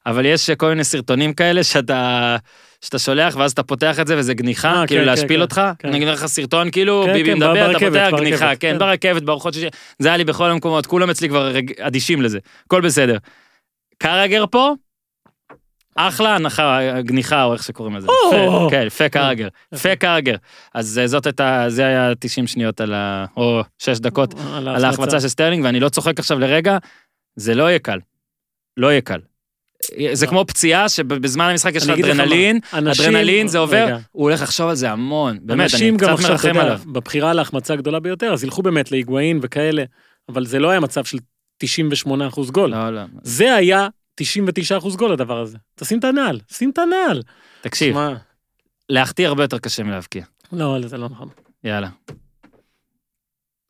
אבל 0.07 0.27
יש 0.27 0.51
כל 0.51 0.69
מיני 0.69 0.85
סרטונים 0.85 1.33
כאלה 1.33 1.65
שאתה, 1.65 2.37
שאתה 2.81 2.99
שולח 2.99 3.37
ואז 3.37 3.53
אתה 3.53 3.63
פותח 3.63 4.01
את 4.01 4.07
זה 4.07 4.19
וזה 4.19 4.35
גניחה, 4.35 4.81
אה, 4.81 4.87
כאילו 4.87 5.01
כן, 5.01 5.07
להשפיל 5.07 5.37
כן, 5.37 5.43
אותך, 5.43 5.61
כן. 5.79 5.89
אני 5.89 5.97
אגיד 5.97 6.09
לך 6.09 6.27
סרטון 6.27 6.71
כאילו 6.71 7.03
כן, 7.07 7.13
ביבי 7.13 7.31
כן, 7.31 7.37
מדבר, 7.37 7.53
אתה 7.53 7.73
ברכבת, 7.73 7.93
פותח 7.93 8.09
ברכבת, 8.11 8.21
גניחה, 8.21 8.57
כן, 8.57 8.73
כן. 8.73 8.79
ברכבת, 8.79 9.23
בארוחות 9.23 9.55
שישי, 9.55 9.67
זה 9.99 10.09
היה 10.09 10.17
לי 10.17 10.25
בכל 10.25 10.51
המקומות, 10.51 10.87
כולם 10.87 11.11
אצלי 11.11 11.29
כבר 11.29 11.53
אדישים 11.81 12.23
לזה, 12.23 12.39
הכל 12.67 12.81
בסדר. 12.81 13.17
קרגר 13.99 14.45
פה, 14.51 14.73
אחלה 15.97 16.35
הנחה, 16.35 16.79
גניחה, 17.01 17.45
או 17.45 17.53
איך 17.53 17.63
שקוראים 17.63 17.97
לזה. 17.97 18.09
או! 18.09 18.69
פ- 18.69 18.71
כן, 18.71 18.89
פק 18.89 19.17
ארגר. 19.17 19.49
פק 19.83 20.05
ארגר. 20.05 20.37
אז 20.75 20.99
אה, 20.99 21.07
זאת 21.07 21.27
הייתה, 21.27 21.65
זה 21.69 21.87
היה 21.87 22.13
90 22.21 22.47
שניות 22.47 22.81
על 22.81 22.95
ה... 22.95 23.25
או 23.37 23.63
6 23.79 23.99
דקות 23.99 24.35
על 24.55 24.85
ההחמצה 24.85 25.21
של 25.21 25.29
סטרלינג, 25.29 25.65
ואני 25.65 25.81
לא 25.81 25.89
צוחק 25.89 26.19
עכשיו 26.19 26.39
לרגע, 26.39 26.79
זה 27.37 27.55
לא 27.55 27.69
יהיה 27.69 27.79
קל. 27.79 27.99
לא 28.77 28.87
יהיה 28.91 29.01
קל. 29.01 29.21
זה 30.13 30.27
לא. 30.27 30.31
כמו 30.31 30.45
פציעה 30.47 30.89
שבזמן 30.89 31.45
המשחק 31.51 31.75
יש 31.75 31.89
אדרנלין, 31.89 32.59
אדרנלין 32.73 33.49
זה 33.49 33.59
עובר. 33.59 33.97
הוא 34.13 34.23
הולך 34.23 34.43
לחשוב 34.43 34.69
על 34.69 34.75
זה 34.75 34.91
המון. 34.91 35.39
באמת, 35.43 35.71
אני 35.75 35.97
קצת 35.99 36.09
מרחם 36.31 36.59
עליו. 36.59 36.81
בבחירה 36.87 37.33
להחמצה 37.33 37.75
הגדולה 37.75 38.01
ביותר, 38.01 38.33
אז 38.33 38.45
ילכו 38.45 38.63
באמת 38.63 38.93
להיגואין 38.93 39.39
וכאלה, 39.43 39.85
אבל 40.29 40.47
זה 40.47 40.59
לא 40.59 40.71
היה 40.71 40.81
מצב 40.81 41.05
של 41.05 41.19
98 41.59 42.29
אחוז 42.29 42.51
גול. 42.51 42.71
לא, 42.71 42.91
לא. 42.91 43.03
זה 43.23 43.55
היה 43.55 43.89
99 44.15 44.79
אחוז 44.79 44.97
גול 44.97 45.13
הדבר 45.13 45.41
הזה. 45.41 45.59
תשים 45.75 45.99
את 45.99 46.05
הנעל, 46.05 46.41
שים 46.53 46.71
את 46.71 46.79
הנעל. 46.79 47.23
תקשיב, 47.61 47.95
מה? 47.95 48.15
להחטיא 48.89 49.29
הרבה 49.29 49.45
יותר 49.45 49.59
קשה 49.59 49.83
מלהבקיע. 49.83 50.25
לא, 50.53 50.79
זה 50.87 50.99
לא 50.99 51.09
נכון. 51.09 51.29
יאללה. 51.65 51.89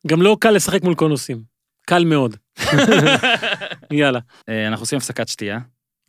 גם 0.07 0.21
לא 0.21 0.37
קל 0.39 0.51
לשחק 0.51 0.83
מול 0.83 0.95
קונוסים. 0.95 1.41
קל 1.85 2.05
מאוד. 2.05 2.35
יאללה. 3.91 4.19
אה, 4.49 4.67
אנחנו 4.67 4.83
עושים 4.83 4.97
הפסקת 4.97 5.27
שתייה. 5.27 5.59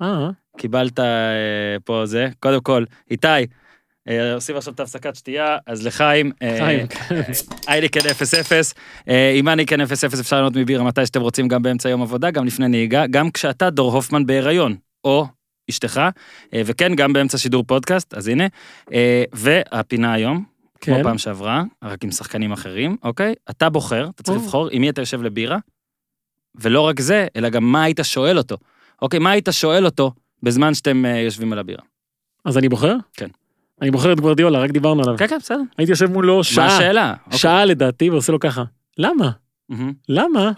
אה, 0.02 0.28
קיבלת 0.58 1.00
אה, 1.00 1.76
פה 1.84 2.02
זה. 2.06 2.28
קודם 2.40 2.60
כל, 2.60 2.84
איתי, 3.10 3.26
אה, 3.28 3.44
עושים 4.34 4.56
עכשיו 4.56 4.74
את 4.74 4.80
ההפסקת 4.80 5.16
שתייה, 5.16 5.58
אז 5.66 5.86
לחיים, 5.86 6.32
אה, 6.42 6.56
חיים. 6.58 6.86
אייניקן 7.68 8.00
0-0, 8.00 8.74
אה, 9.08 9.32
עם 9.34 9.48
אייניקן 9.48 9.80
0-0 9.80 10.20
אפשר 10.20 10.36
לענות 10.36 10.56
מבירה 10.56 10.84
מתי 10.84 11.06
שאתם 11.06 11.20
רוצים, 11.20 11.48
גם 11.48 11.62
באמצע 11.62 11.88
יום 11.88 12.02
עבודה, 12.02 12.30
גם 12.30 12.46
לפני 12.46 12.68
נהיגה, 12.68 13.06
גם 13.06 13.30
כשאתה 13.30 13.70
דור 13.70 13.92
הופמן 13.92 14.26
בהיריון, 14.26 14.76
או 15.04 15.26
אשתך, 15.70 16.00
אה, 16.54 16.62
וכן, 16.66 16.94
גם 16.94 17.12
באמצע 17.12 17.38
שידור 17.38 17.64
פודקאסט, 17.66 18.14
אז 18.14 18.28
הנה. 18.28 18.46
אה, 18.92 19.24
והפינה 19.32 20.12
היום, 20.12 20.44
כמו 20.80 20.94
כן. 20.94 21.02
פעם 21.02 21.18
שעברה, 21.18 21.62
רק 21.84 22.04
עם 22.04 22.10
שחקנים 22.10 22.52
אחרים, 22.52 22.96
אוקיי? 23.02 23.34
אתה 23.50 23.68
בוחר, 23.68 24.08
אתה 24.14 24.22
צריך. 24.22 24.42
לבחור 24.42 24.68
עם 24.72 24.80
מי 24.80 24.90
אתה 24.90 25.02
יושב 25.02 25.22
לבירה, 25.22 25.58
ולא 26.54 26.80
רק 26.80 27.00
זה, 27.00 27.26
אלא 27.36 27.48
גם 27.48 27.64
מה 27.64 27.82
היית 27.84 28.00
שואל 28.02 28.38
אותו. 28.38 28.56
אוקיי, 29.02 29.20
מה 29.20 29.30
היית 29.30 29.48
שואל 29.50 29.84
אותו 29.84 30.12
בזמן 30.42 30.74
שאתם 30.74 31.04
אה, 31.06 31.18
יושבים 31.18 31.52
על 31.52 31.58
הבירה? 31.58 31.82
אז 32.44 32.58
אני 32.58 32.68
בוחר? 32.68 32.96
כן. 33.14 33.28
אני 33.82 33.90
בוחר 33.90 34.12
את 34.12 34.20
גוורדיולה, 34.20 34.58
רק 34.58 34.70
דיברנו 34.70 35.02
עליו. 35.02 35.16
כן, 35.18 35.26
כן, 35.26 35.38
בסדר. 35.38 35.60
הייתי 35.78 35.92
יושב 35.92 36.12
מולו 36.12 36.36
מה 36.36 36.44
שעה, 36.44 36.66
השאלה? 36.66 37.14
אוקיי. 37.26 37.38
שעה 37.38 37.64
לדעתי, 37.64 38.10
ועושה 38.10 38.32
לו 38.32 38.40
ככה. 38.40 38.64
למה? 38.98 39.30
למה? 40.08 40.52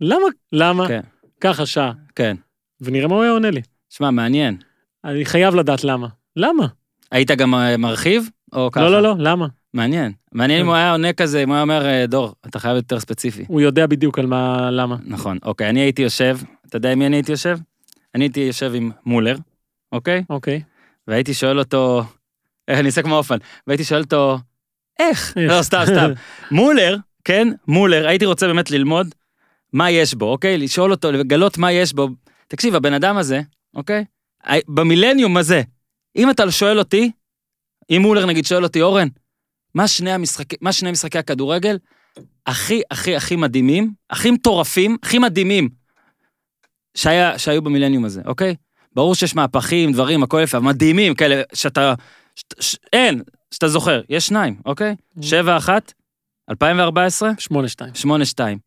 למה? 0.00 0.26
למה? 0.52 0.88
כן. 0.88 1.00
ככה 1.40 1.66
שעה. 1.66 1.92
כן. 2.16 2.36
ונראה 2.80 3.08
מה 3.08 3.14
הוא 3.14 3.22
היה 3.22 3.32
עונה 3.32 3.50
לי. 3.50 3.60
שמע, 3.90 4.10
מעניין. 4.10 4.56
אני 5.04 5.24
חייב 5.24 5.54
לדעת 5.54 5.84
למה. 5.84 6.08
למה? 6.36 6.66
היית 7.10 7.30
גם 7.30 7.54
אה, 7.54 7.76
מרחיב, 7.76 8.28
או 8.52 8.70
ככה? 8.72 8.84
לא, 8.84 8.90
לא, 8.90 9.02
לא, 9.02 9.14
למה? 9.18 9.46
מעניין. 9.74 10.12
מעניין 10.32 10.60
אם 10.60 10.66
הוא 10.66 10.74
היה 10.74 10.92
עונה 10.92 11.12
כזה, 11.12 11.42
אם 11.42 11.48
הוא 11.48 11.54
היה 11.54 11.62
אומר, 11.62 11.86
אה, 11.86 12.06
דור, 12.06 12.34
אתה 12.46 12.58
חייב 12.58 12.76
יותר 12.76 13.00
ספציפי. 13.00 13.44
הוא 13.48 13.60
יודע 13.60 13.86
בדיוק 13.86 14.18
על 14.18 14.26
מה, 14.26 14.70
למה. 14.70 14.96
נכון, 15.04 15.38
אוקיי, 15.44 15.68
אני 15.68 15.80
הייתי 15.80 16.02
יושב, 16.02 16.38
אתה 16.66 16.76
יודע 16.76 16.92
עם 16.92 16.98
מי 16.98 17.06
אני 17.06 17.16
הייתי 17.16 17.32
יושב? 17.32 17.58
אני 18.14 18.24
הייתי 18.24 18.40
יושב 18.40 18.72
עם 18.74 18.90
מולר, 19.06 19.36
אוקיי? 19.92 20.22
אוקיי. 20.30 20.62
והייתי 21.08 21.34
שואל 21.34 21.58
אותו, 21.58 22.04
אני 22.68 22.86
אעשה 22.86 23.02
כמו 23.02 23.16
אופן, 23.16 23.36
והייתי 23.66 23.84
שואל 23.84 24.00
אותו, 24.00 24.38
איך? 24.98 25.34
לא, 25.36 25.62
סתם, 25.62 25.82
סתם. 25.86 26.10
מולר, 26.50 26.96
כן, 27.24 27.48
מולר, 27.68 28.08
הייתי 28.08 28.26
רוצה 28.26 28.46
באמת 28.46 28.70
ללמוד 28.70 29.14
מה 29.72 29.90
יש 29.90 30.14
בו, 30.14 30.32
אוקיי? 30.32 30.58
לשאול 30.58 30.90
אותו, 30.90 31.12
לגלות 31.12 31.58
מה 31.58 31.72
יש 31.72 31.92
בו. 31.92 32.08
תקשיב, 32.48 32.74
הבן 32.74 32.94
אדם 32.94 33.16
הזה, 33.16 33.40
אוקיי? 33.74 34.04
במילניום 34.68 35.36
הזה, 35.36 35.62
אם 36.16 36.30
אתה 36.30 36.50
שואל 36.50 36.78
אותי, 36.78 37.10
אם 37.90 37.98
מולר 38.02 38.26
נגיד 38.26 38.46
שואל 38.46 38.64
אותי, 38.64 38.82
אורן, 38.82 39.08
מה 39.74 39.88
שני 39.88 40.12
המשחקי, 40.12 40.56
מה 40.60 40.72
שני 40.72 40.90
משחקי 40.90 41.18
הכדורגל 41.18 41.78
הכי 42.46 42.82
הכי 42.90 43.16
הכי 43.16 43.36
מדהימים, 43.36 43.92
הכי 44.10 44.30
מטורפים, 44.30 44.96
הכי 45.02 45.18
מדהימים 45.18 45.68
שהיה, 46.94 47.38
שהיו 47.38 47.62
במילניום 47.62 48.04
הזה, 48.04 48.22
אוקיי? 48.26 48.54
ברור 48.94 49.14
שיש 49.14 49.34
מהפכים, 49.36 49.92
דברים, 49.92 50.22
הכל 50.22 50.40
יפה, 50.44 50.60
מדהימים 50.60 51.14
כאלה, 51.14 51.42
שאתה... 51.54 51.94
אין, 52.92 53.22
שאתה 53.50 53.68
זוכר, 53.68 54.00
יש 54.08 54.26
שניים, 54.26 54.60
אוקיי? 54.64 54.96
שבע 55.20 55.56
אחת, 55.56 55.92
2014, 56.50 57.30
שמונה 57.38 57.68
שתיים. 57.68 57.94
שמונה 57.94 58.24
שתיים. 58.24 58.58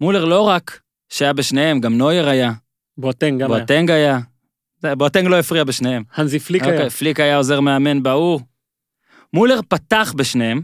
מולר 0.00 0.24
לא 0.24 0.40
רק 0.40 0.80
שהיה 1.08 1.32
בשניהם, 1.32 1.80
גם 1.80 1.98
נויר 1.98 2.28
היה, 2.28 2.52
בואטנג 2.98 3.40
גם 3.42 3.52
היה. 3.52 3.58
בואטנג 3.58 3.90
היה. 3.90 4.18
בואטנג 4.82 5.26
לא 5.26 5.38
הפריע 5.38 5.64
בשניהם. 5.64 6.02
הנזי 6.14 6.38
פליק 6.38 6.62
היה. 6.62 6.72
אוקיי, 6.72 6.90
פליק 6.90 7.20
היה 7.20 7.36
עוזר 7.36 7.60
מאמן 7.60 8.02
בההוא. 8.02 8.40
מולר 9.32 9.60
פתח 9.68 10.14
בשניהם, 10.16 10.62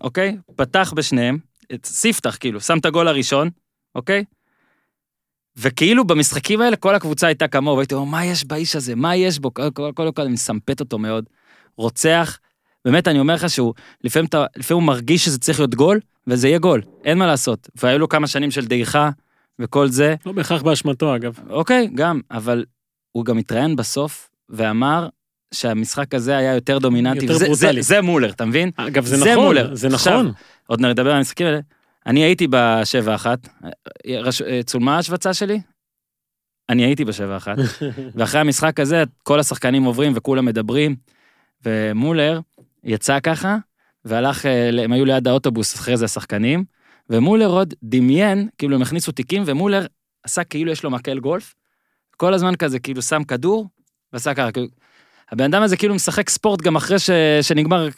אוקיי? 0.00 0.36
פתח 0.56 0.92
בשניהם, 0.96 1.38
את 1.74 1.86
ספתח 1.86 2.36
כאילו, 2.40 2.60
שם 2.60 2.78
את 2.78 2.84
הגול 2.84 3.08
הראשון, 3.08 3.50
אוקיי? 3.94 4.24
וכאילו 5.56 6.04
במשחקים 6.04 6.60
האלה 6.60 6.76
כל 6.76 6.94
הקבוצה 6.94 7.26
הייתה 7.26 7.48
כמוהו, 7.48 7.76
והייתי 7.76 7.94
אומר, 7.94 8.10
מה 8.10 8.24
יש 8.24 8.44
באיש 8.44 8.76
הזה? 8.76 8.94
מה 8.94 9.16
יש 9.16 9.38
בו? 9.38 9.54
כל, 9.54 9.92
קודם 9.94 10.12
כל, 10.12 10.22
אני 10.22 10.32
מסמפת 10.32 10.80
אותו 10.80 10.98
מאוד. 10.98 11.24
רוצח, 11.76 12.38
באמת, 12.84 13.08
אני 13.08 13.18
אומר 13.18 13.34
לך 13.34 13.50
שהוא, 13.50 13.74
לפעמים, 14.04 14.26
אתה, 14.26 14.46
לפעמים 14.56 14.82
הוא 14.82 14.86
מרגיש 14.86 15.24
שזה 15.24 15.38
צריך 15.38 15.58
להיות 15.60 15.74
גול, 15.74 16.00
וזה 16.26 16.48
יהיה 16.48 16.58
גול, 16.58 16.82
אין 17.04 17.18
מה 17.18 17.26
לעשות. 17.26 17.68
והיו 17.82 17.98
לו 17.98 18.08
כמה 18.08 18.26
שנים 18.26 18.50
של 18.50 18.66
דעיכה 18.66 19.10
וכל 19.58 19.88
זה, 19.88 20.14
לא 20.26 20.32
בהכרח 20.32 20.62
באשמתו 20.62 21.16
אגב. 21.16 21.38
אוקיי, 21.50 21.88
גם, 21.94 22.20
אבל 22.30 22.64
הוא 23.12 23.24
גם 23.24 23.38
התראיין 23.38 23.76
בסוף 23.76 24.30
ואמר 24.48 25.08
שהמשחק 25.54 26.14
הזה 26.14 26.36
היה 26.36 26.54
יותר 26.54 26.78
דומיננטי. 26.78 27.24
יותר 27.26 27.38
ברוטלי. 27.46 27.82
זה, 27.82 27.94
זה 27.94 28.00
מולר, 28.02 28.30
אתה 28.30 28.44
מבין? 28.44 28.70
אגב 28.76 29.04
זה 29.04 29.16
זה 29.16 29.30
נכון, 29.32 29.44
מולר. 29.44 29.74
זה 29.74 29.86
עכשיו, 29.88 30.12
נכון. 30.22 30.32
עוד 30.66 30.80
נדבר 30.80 31.10
על 31.10 31.16
המשחקים 31.16 31.46
האלה. 31.46 31.60
אני 32.06 32.20
הייתי 32.24 32.46
בשבע 32.50 33.14
אחת, 33.14 33.48
רש- 34.08 34.42
צולמה 34.66 34.96
ההשווצה 34.96 35.34
שלי? 35.34 35.60
אני 36.68 36.84
הייתי 36.84 37.04
בשבע 37.04 37.36
אחת, 37.36 37.56
ואחרי 38.16 38.40
המשחק 38.40 38.80
הזה 38.80 39.02
כל 39.22 39.40
השחקנים 39.40 39.82
עוברים 39.84 40.12
וכולם 40.14 40.44
מדברים, 40.44 40.96
ומולר 41.64 42.40
יצא 42.84 43.20
ככה, 43.20 43.56
והלך, 44.04 44.46
אה, 44.46 44.70
הם 44.84 44.92
היו 44.92 45.04
ליד 45.04 45.28
האוטובוס 45.28 45.74
אחרי 45.74 45.96
זה 45.96 46.04
השחקנים, 46.04 46.64
ומולר 47.10 47.46
עוד 47.46 47.74
דמיין, 47.82 48.48
כאילו 48.58 48.76
הם 48.76 48.82
הכניסו 48.82 49.12
תיקים, 49.12 49.42
ומולר 49.46 49.86
עשה 50.22 50.44
כאילו 50.44 50.72
יש 50.72 50.84
לו 50.84 50.90
מקל 50.90 51.18
גולף, 51.18 51.54
כל 52.16 52.34
הזמן 52.34 52.56
כזה 52.56 52.78
כאילו 52.78 53.02
שם 53.02 53.24
כדור, 53.24 53.68
ועשה 54.12 54.34
ככה, 54.34 54.52
כאילו, 54.52 54.66
הבן 55.32 55.44
אדם 55.44 55.62
הזה 55.62 55.76
כאילו 55.76 55.94
משחק 55.94 56.30
ספורט 56.30 56.62
גם 56.62 56.76
אחרי 56.76 56.98
ש, 56.98 57.10
שנגמר 57.42 57.88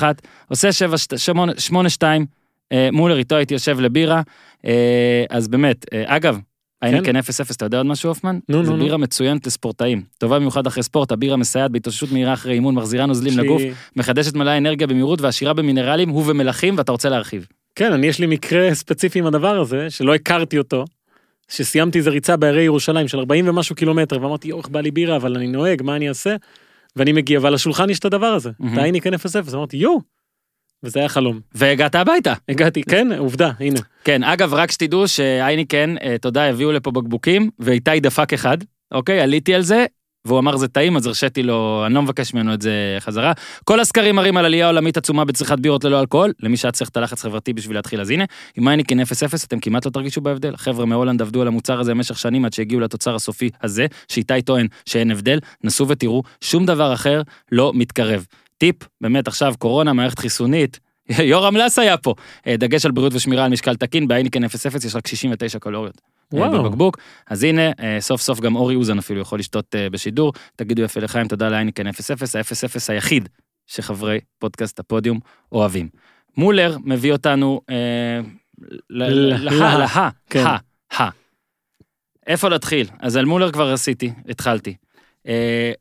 7-1, 0.00 0.02
עושה 0.48 0.68
8-2, 1.68 2.02
אה, 2.72 2.88
מולר 2.92 3.18
איתו 3.18 3.36
הייתי 3.36 3.54
יושב 3.54 3.80
לבירה, 3.80 4.22
אה, 4.66 5.24
אז 5.30 5.48
באמת, 5.48 5.86
אגב, 6.06 6.38
היינקן 6.82 7.16
0-0, 7.16 7.20
אתה 7.56 7.64
יודע 7.64 7.78
עוד 7.78 7.86
משהו, 7.86 8.10
הופמן? 8.10 8.38
נו, 8.48 8.64
זו 8.64 8.70
נו, 8.70 8.76
נו. 8.76 8.84
בירה 8.84 8.96
מצוינת 8.96 9.46
לספורטאים. 9.46 10.02
טובה 10.18 10.38
במיוחד 10.38 10.66
אחרי 10.66 10.82
ספורט, 10.82 11.12
הבירה 11.12 11.36
מסייעת 11.36 11.70
בהתאוששות 11.70 12.12
מהירה 12.12 12.32
אחרי 12.32 12.54
אימון, 12.54 12.74
מחזירה 12.74 13.06
נוזלים 13.06 13.38
לגוף, 13.38 13.62
מחדשת 13.96 14.34
מלא 14.34 14.58
אנרגיה 14.58 14.86
במהירות 14.86 15.20
ועשירה 15.20 15.52
במינרלים 15.52 16.10
ובמלחים, 16.10 16.74
ואתה 16.78 16.92
רוצה 16.92 17.08
להרחיב. 17.08 17.46
כן, 17.74 17.92
אני 17.92 18.06
יש 18.06 18.18
לי 18.18 18.26
מקרה 18.26 18.74
ספציפי 18.74 19.18
עם 19.18 19.26
הדבר 19.26 19.60
הזה, 19.60 19.90
שלא 19.90 20.14
הכרתי 20.14 20.58
אותו, 20.58 20.84
שסיימתי 21.48 21.98
איזה 21.98 22.10
ריצה 22.10 22.36
בערי 22.36 22.62
ירושלים 22.62 23.08
של 23.08 23.18
40 23.18 23.48
ומשהו 23.48 23.76
קילומטר, 23.76 24.22
ואמרתי, 24.22 24.48
יואו, 24.48 24.62
בא 24.70 24.80
לי 24.80 24.90
בירה, 24.90 25.16
אבל 25.16 25.36
אני 25.36 25.46
נוהג, 25.46 25.82
מה 25.82 25.96
אני 25.96 26.08
אעשה? 26.08 26.36
ואני 26.96 27.12
מגיע, 27.12 27.38
ועל 27.42 27.54
השולחן 27.54 27.90
יש 27.90 27.98
את 27.98 28.04
הדבר 28.04 28.26
הזה. 28.26 28.50
את 28.72 28.78
ההייניקן 28.78 29.14
0-0, 29.14 29.18
אמרתי, 29.54 29.76
יואו, 29.76 30.00
וזה 30.82 31.00
היה 31.00 31.08
חלום. 31.08 31.40
והגעת 31.54 31.94
הביתה. 31.94 32.34
הגעתי, 32.48 32.82
כן, 32.82 33.12
עובדה, 33.12 33.50
הנה. 33.60 33.80
כן, 34.04 34.24
אגב, 34.24 34.54
רק 34.54 34.70
שתדעו 34.70 35.08
שהייניקן, 35.08 35.94
אה, 36.02 36.16
תודה, 36.20 36.44
הביאו 36.50 36.72
לפה 36.72 36.90
בקבוקים, 36.90 37.50
ואיתי 37.58 38.00
דפק 38.00 38.32
אחד, 38.32 38.58
אוקיי? 38.92 39.20
עליתי 39.20 39.54
על 39.54 39.62
זה, 39.62 39.86
והוא 40.24 40.38
אמר 40.38 40.56
זה 40.56 40.68
טעים, 40.68 40.96
אז 40.96 41.06
הרשיתי 41.06 41.42
לו, 41.42 41.82
אני 41.86 41.94
לא 41.94 42.02
מבקש 42.02 42.34
ממנו 42.34 42.54
את 42.54 42.62
זה 42.62 42.96
חזרה. 43.00 43.32
כל 43.64 43.80
הסקרים 43.80 44.16
מראים 44.16 44.36
על 44.36 44.44
עלייה 44.44 44.66
עולמית 44.66 44.96
עצומה 44.96 45.24
בצריכת 45.24 45.58
בירות 45.58 45.84
ללא 45.84 46.00
אלכוהול, 46.00 46.32
למי 46.40 46.56
שהיה 46.56 46.72
צריך 46.72 46.90
את 46.90 46.96
הלחץ 46.96 47.22
חברתי 47.22 47.52
בשביל 47.52 47.76
להתחיל, 47.76 48.00
אז 48.00 48.10
הנה, 48.10 48.24
עם 48.56 48.68
הייניקן 48.68 49.00
0-0 49.00 49.04
אתם 49.46 49.60
כמעט 49.60 49.86
לא 49.86 49.90
תרגישו 49.90 50.20
בהבדל. 50.20 50.56
חבר'ה 50.56 50.86
מהולנד 50.86 51.22
עבדו 51.22 51.42
על 51.42 51.48
המוצר 51.48 51.80
הזה 51.80 51.94
במשך 51.94 52.18
שנים 52.18 52.44
עד 52.44 52.52
שהגיעו 52.52 52.80
לתוצר 52.80 53.14
הסופי 53.14 53.50
הזה, 53.62 53.86
שאיתי 54.08 54.42
טוען 54.42 54.66
שאין 54.86 55.10
הבדל, 55.10 55.38
נסו 55.64 55.88
ותראו, 55.88 56.22
שום 56.40 56.66
דבר 56.66 56.94
אחר 56.94 57.22
לא 57.52 57.72
מתקרב. 57.74 58.26
טיפ, 58.62 58.76
באמת 59.00 59.28
עכשיו 59.28 59.54
קורונה, 59.58 59.92
מערכת 59.92 60.18
חיסונית, 60.18 60.80
יורם 61.32 61.56
לס 61.56 61.78
היה 61.78 61.96
פה. 61.96 62.14
אה, 62.46 62.56
דגש 62.56 62.86
על 62.86 62.92
בריאות 62.92 63.14
ושמירה 63.14 63.44
על 63.44 63.50
משקל 63.50 63.76
תקין, 63.76 64.08
בהייניקן 64.08 64.44
0-0 64.44 64.48
יש 64.86 64.94
רק 64.96 65.06
69 65.06 65.58
קלוריות. 65.58 66.00
אה, 66.34 66.38
וואו. 66.38 66.62
בבקבוק. 66.62 66.98
אז 67.26 67.42
הנה, 67.42 67.70
אה, 67.80 67.96
סוף 68.00 68.20
סוף 68.20 68.40
גם 68.40 68.56
אורי 68.56 68.74
אוזן 68.74 68.98
אפילו 68.98 69.20
יכול 69.20 69.38
לשתות 69.38 69.74
בשידור. 69.92 70.32
תגידו 70.56 70.82
יפה 70.82 71.00
לחיים, 71.00 71.28
תודה 71.28 71.48
להייניקן 71.48 71.86
0-0, 71.86 71.90
ה-0-0 71.90 72.78
היחיד 72.88 73.28
שחברי 73.66 74.20
פודקאסט 74.38 74.78
הפודיום 74.78 75.20
אוהבים. 75.52 75.88
מולר 76.36 76.76
מביא 76.84 77.12
אותנו 77.12 77.60
לה, 78.90 79.08
לה. 79.08 79.78
לה, 79.78 80.10
כן. 80.30 80.44
ה, 80.46 80.56
ה. 81.02 81.08
איפה 82.26 82.48
להתחיל? 82.48 82.86
אז 83.00 83.16
על 83.16 83.24
מולר 83.24 83.52
כבר 83.52 83.72
עשיתי, 83.72 84.12
התחלתי. 84.28 84.76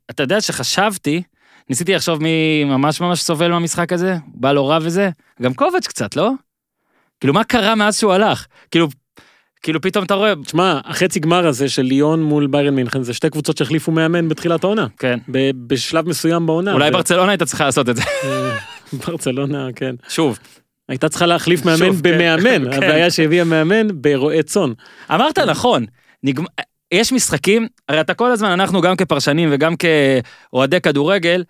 אתה 0.10 0.24
יודע 0.24 0.42
שחשבתי, 0.42 1.24
ניסיתי 1.72 1.94
לחשוב 1.96 2.24
מי 2.24 2.64
ממש 2.64 3.02
ממש 3.02 3.22
סובל 3.22 3.48
מהמשחק 3.52 3.94
הזה, 3.94 4.16
בא 4.28 4.52
לו 4.52 4.68
רע 4.68 4.78
וזה, 4.82 5.10
גם 5.42 5.54
קובץ' 5.54 5.88
קצת, 5.88 6.16
לא? 6.16 6.32
כאילו, 7.20 7.34
מה 7.34 7.44
קרה 7.44 7.76
מאז 7.76 7.98
שהוא 8.00 8.14
הלך? 8.14 8.46
כאילו, 8.72 8.88
כאילו 9.64 9.82
פתאום 9.82 10.06
אתה 10.06 10.14
רואה, 10.14 10.34
תשמע, 10.46 10.80
החצי 10.86 11.20
גמר 11.20 11.48
הזה 11.48 11.70
של 11.70 11.82
ליון 11.82 12.24
מול 12.24 12.48
ביירן 12.48 12.76
מינכן 12.76 13.04
זה 13.04 13.14
שתי 13.14 13.30
קבוצות 13.30 13.58
שהחליפו 13.58 13.92
מאמן 13.92 14.30
בתחילת 14.30 14.64
העונה. 14.64 14.88
כן, 15.00 15.20
ב- 15.32 15.52
בשלב 15.68 16.10
מסוים 16.10 16.46
בעונה. 16.46 16.74
אולי 16.74 16.90
ו- 16.90 16.94
ברצלונה 16.94 17.32
הייתה 17.32 17.46
צריכה 17.46 17.66
לעשות 17.66 17.90
את 17.90 17.96
זה, 17.96 18.02
אה, 18.24 18.58
ברצלונה, 19.06 19.68
כן. 19.76 19.96
שוב. 20.10 20.40
הייתה 20.90 21.10
צריכה 21.10 21.26
להחליף 21.26 21.66
מאמן 21.66 21.78
שוב, 21.78 22.02
כן. 22.02 22.12
במאמן, 22.18 22.66
כן. 22.72 22.84
הבעיה 22.84 23.12
שהביאה 23.12 23.44
מאמן 23.44 23.88
ברועה 24.02 24.44
צאן. 24.44 24.72
אמרת 25.14 25.40
נכון, 25.40 25.86
נגמ... 26.24 26.44
יש 26.92 27.14
משחקים, 27.14 27.68
הרי 27.90 28.02
אתה 28.02 28.14
כל 28.14 28.32
הזמן, 28.32 28.50
אנחנו 28.50 28.82
גם 28.82 28.96
כפרשנים 28.96 29.50
וגם 29.52 29.74
כאוהדי 29.76 30.82
כדורגל, 30.82 31.44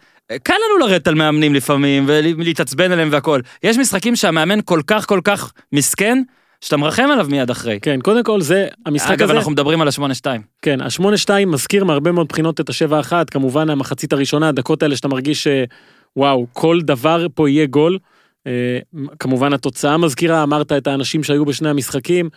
קל 0.44 0.54
לנו 0.54 0.88
לרדת 0.88 1.08
על 1.08 1.16
מאמנים 1.16 1.54
לפעמים 1.54 2.04
ולהתעצבן 2.08 2.92
עליהם 2.92 3.10
והכל. 3.12 3.42
יש 3.64 3.78
משחקים 3.78 4.16
שהמאמן 4.16 4.60
כל 4.66 4.82
כך 4.88 5.08
כל 5.08 5.22
כך 5.24 5.54
מסכן, 5.72 6.24
שאתה 6.62 6.78
מרחם 6.78 7.08
עליו 7.12 7.28
מיד 7.30 7.50
אחרי. 7.50 7.80
כן, 7.82 8.00
קודם 8.02 8.24
כל 8.24 8.42
זה, 8.42 8.68
המשחק 8.86 9.12
אגב, 9.12 9.24
הזה, 9.24 9.34
אנחנו 9.34 9.52
מדברים 9.52 9.82
על 9.82 9.88
השמונה 9.88 10.16
שתיים. 10.16 10.42
כן, 10.62 10.82
השמונה 10.82 11.18
שתיים 11.18 11.52
מזכיר 11.52 11.84
מהרבה 11.86 12.12
מאוד 12.12 12.28
בחינות 12.28 12.60
את 12.60 12.70
השבע 12.70 13.00
אחת, 13.00 13.30
כמובן 13.30 13.70
המחצית 13.70 14.14
הראשונה, 14.14 14.50
הדקות 14.50 14.84
האלה 14.84 14.96
שאתה 14.96 15.08
מרגיש 15.08 15.48
שוואו, 15.48 16.48
כל 16.54 16.80
דבר 16.82 17.28
פה 17.36 17.50
יהיה 17.50 17.66
גול. 17.66 17.98
אה, 18.48 18.80
כמובן 19.20 19.54
התוצאה 19.54 19.98
מזכירה, 19.98 20.44
אמרת 20.44 20.72
את 20.72 20.88
האנשים 20.88 21.24
שהיו 21.24 21.46
בשני 21.46 21.70
המשחקים, 21.70 22.30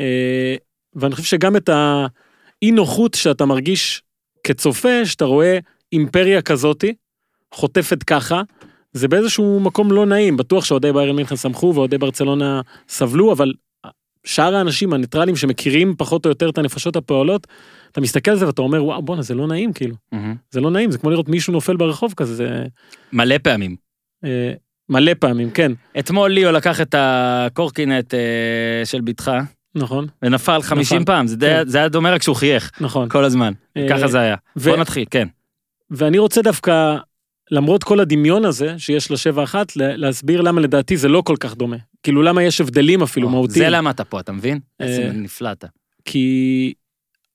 אה, 0.00 0.54
ואני 0.94 1.14
חושב 1.14 1.26
שגם 1.26 1.56
את 1.56 1.70
האי 2.62 2.70
נוחות 2.70 3.14
שאתה 3.14 3.44
מרגיש 3.44 4.02
כצופה, 4.44 5.06
שאתה 5.06 5.24
רואה 5.24 5.58
אימפריה 5.92 6.42
כזאתי, 6.42 6.94
חוטפת 7.54 8.02
ככה, 8.02 8.42
זה 8.92 9.08
באיזשהו 9.08 9.60
מקום 9.60 9.92
לא 9.92 10.06
נעים, 10.06 10.36
בטוח 10.36 10.64
שאוהדי 10.64 10.92
ביירן 10.92 11.16
מינכן 11.16 11.36
שמחו 11.36 11.72
ואוהדי 11.74 11.98
ברצלונה 11.98 12.60
סבלו, 12.88 13.32
אבל 13.32 13.52
שאר 14.24 14.56
האנשים 14.56 14.92
הניטרלים 14.92 15.36
שמכירים 15.36 15.94
פחות 15.98 16.24
או 16.26 16.30
יותר 16.30 16.48
את 16.50 16.58
הנפשות 16.58 16.96
הפועלות, 16.96 17.46
אתה 17.92 18.00
מסתכל 18.00 18.30
על 18.30 18.38
זה 18.38 18.46
ואתה 18.46 18.62
אומר 18.62 18.84
וואו 18.84 19.02
בואנה 19.02 19.22
זה 19.22 19.34
לא 19.34 19.46
נעים 19.46 19.72
כאילו, 19.72 19.94
זה 20.50 20.60
לא 20.60 20.70
נעים, 20.70 20.90
זה 20.90 20.98
כמו 20.98 21.10
לראות 21.10 21.28
מישהו 21.28 21.52
נופל 21.52 21.76
ברחוב 21.76 22.14
כזה, 22.16 22.34
זה 22.34 22.64
מלא 23.12 23.38
פעמים. 23.38 23.76
אה, 24.24 24.52
מלא 24.88 25.12
פעמים, 25.14 25.50
כן, 25.50 25.72
אתמול 25.98 26.30
ליאו 26.30 26.52
לקח 26.52 26.80
את 26.80 26.94
הקורקינט 26.98 28.14
אה, 28.14 28.82
של 28.84 29.00
בתך, 29.00 29.30
נכון, 29.74 30.06
ונפל 30.22 30.62
50 30.62 30.96
נפל. 30.98 31.04
פעם, 31.12 31.26
זה 31.26 31.36
די- 31.36 31.46
כן. 31.46 31.68
זה 31.68 31.78
היה 31.78 31.88
דומה 31.88 32.10
רק 32.12 32.22
שהוא 32.22 32.36
חייך, 32.36 32.70
נכון. 32.80 33.08
כל 33.08 33.24
הזמן. 33.24 33.52
אה, 33.76 33.86
ככה 33.90 34.08
זה 34.08 34.20
היה. 34.20 34.36
ו- 34.56 34.70
בוא 34.70 34.76
נתחיל, 34.76 35.04
כן. 35.10 35.28
ואני 35.90 36.18
רוצה 36.18 36.42
דווקא, 36.42 36.96
למרות 37.50 37.84
כל 37.84 38.00
הדמיון 38.00 38.44
הזה 38.44 38.74
שיש 38.78 39.10
לשבע 39.10 39.42
אחת, 39.44 39.76
לה- 39.76 39.96
להסביר 39.96 40.40
למה 40.40 40.60
לדעתי 40.60 40.96
זה 40.96 41.08
לא 41.08 41.22
כל 41.26 41.36
כך 41.40 41.54
דומה. 41.54 41.76
כאילו 42.02 42.22
למה 42.22 42.42
יש 42.42 42.60
הבדלים 42.60 43.02
אפילו 43.02 43.26
או, 43.26 43.32
מהותיים. 43.32 43.64
זה 43.64 43.70
למה 43.70 43.90
אתה 43.90 44.04
פה, 44.04 44.20
אתה 44.20 44.32
מבין? 44.32 44.60
אה, 44.80 44.86
איזה 44.86 45.10
נפלא 45.14 45.52
אתה. 45.52 45.66
כי 46.04 46.72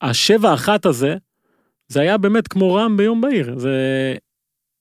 השבע 0.02 0.54
אחת 0.54 0.86
הזה, 0.86 1.16
זה 1.88 2.00
היה 2.00 2.18
באמת 2.18 2.48
כמו 2.48 2.74
רעם 2.74 2.96
ביום 2.96 3.20
בהיר. 3.20 3.58
זה, 3.58 3.70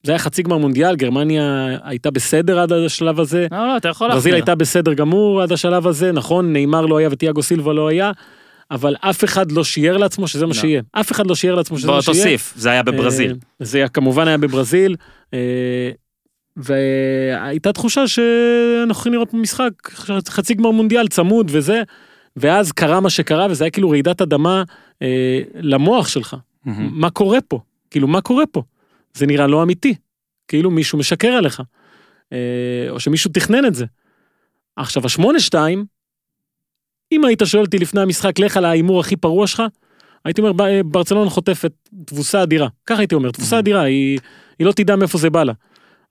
זה 0.06 0.12
היה 0.12 0.20
חצי 0.20 0.44
גמר 0.44 0.58
מונדיאל, 0.58 0.96
גרמניה 0.96 1.68
הייתה 1.84 2.12
בסדר 2.12 2.60
עד 2.60 2.72
השלב 2.72 3.20
הזה, 3.20 3.48
לא, 3.52 3.58
לא, 3.68 3.78
אתה 3.78 3.90
יכול 3.90 4.08
ברזיל 4.08 4.18
להחמיר. 4.18 4.36
הייתה 4.36 4.56
בסדר 4.56 4.94
גמור 4.94 5.42
עד 5.42 5.52
השלב 5.52 5.88
הזה, 5.88 6.12
נכון, 6.12 6.54
נאמר 6.54 6.86
לא 6.86 6.98
היה 6.98 7.10
וטיאגו 7.12 7.44
סילבה 7.44 7.74
לא 7.74 7.88
היה, 7.88 8.12
אבל 8.72 8.96
אף 9.02 9.24
אחד 9.24 9.52
לא 9.52 9.64
שיער 9.64 9.98
לעצמו 9.98 10.28
שזה 10.28 10.46
מה 10.46 10.54
לא. 10.56 10.62
שיהיה. 10.62 10.82
אף 10.92 11.12
אחד 11.12 11.28
לא 11.28 11.36
שיער 11.36 11.56
לעצמו 11.56 11.78
שזה 11.78 11.88
בוא 11.88 11.96
מה 11.96 12.02
שיהיה. 12.02 12.18
תוסיף, 12.24 12.54
זה 12.58 12.70
היה 12.72 12.84
בברזיל. 12.84 13.32
אה, 13.32 13.36
זה 13.66 13.78
היה- 13.78 13.88
כמובן 13.88 14.28
היה 14.28 14.38
בברזיל, 14.38 14.96
אה, 15.34 15.40
והייתה 16.58 17.72
תחושה 17.74 18.08
שאנחנו 18.08 18.94
הולכים 18.94 19.14
לראות 19.14 19.34
משחק 19.34 19.72
חצי 20.30 20.54
גמר 20.54 20.72
מונדיאל 20.72 21.08
צמוד 21.08 21.48
וזה, 21.54 21.82
ואז 22.38 22.72
קרה 22.72 23.00
מה 23.00 23.10
שקרה 23.10 23.48
וזה 23.50 23.64
היה 23.64 23.72
כאילו 23.72 23.90
רעידת 23.90 24.22
אדמה 24.22 24.64
אה, 25.02 25.40
למוח 25.56 26.08
שלך. 26.08 26.36
מה 26.76 27.10
קורה 27.10 27.42
פה? 27.48 27.60
כאילו 27.92 28.08
מה 28.08 28.22
קורה 28.22 28.44
פה? 28.52 28.62
זה 29.16 29.26
נראה 29.26 29.48
לא 29.48 29.64
אמיתי. 29.64 29.96
כאילו 30.48 30.72
מישהו 30.72 30.98
משקר 31.00 31.28
עליך. 31.28 31.62
אה, 32.34 32.88
או 32.90 33.00
שמישהו 33.00 33.32
תכנן 33.34 33.66
את 33.66 33.76
זה. 33.76 33.86
עכשיו 34.76 35.06
השמונה 35.06 35.40
שתיים, 35.40 35.86
אם 37.12 37.26
היית 37.26 37.42
שואל 37.46 37.64
אותי 37.64 37.78
לפני 37.78 38.02
המשחק 38.02 38.40
לך 38.40 38.58
על 38.58 38.66
ההימור 38.66 39.00
הכי 39.00 39.16
פרוע 39.16 39.48
שלך, 39.48 39.64
הייתי 40.26 40.42
אומר 40.42 40.54
"ב- 40.54 40.82
ברצלונה 40.86 41.30
חוטפת 41.30 41.72
תבוסה 42.06 42.44
אדירה. 42.44 42.68
ככה 42.86 43.00
הייתי 43.00 43.16
אומר, 43.16 43.32
תבוסה 43.32 43.60
אדירה, 43.60 43.82
היא, 43.82 44.20
היא 44.60 44.68
לא 44.68 44.72
תדע 44.72 44.96
מאיפה 44.96 45.18
זה 45.18 45.30
בא 45.30 45.44
לה. 45.44 45.54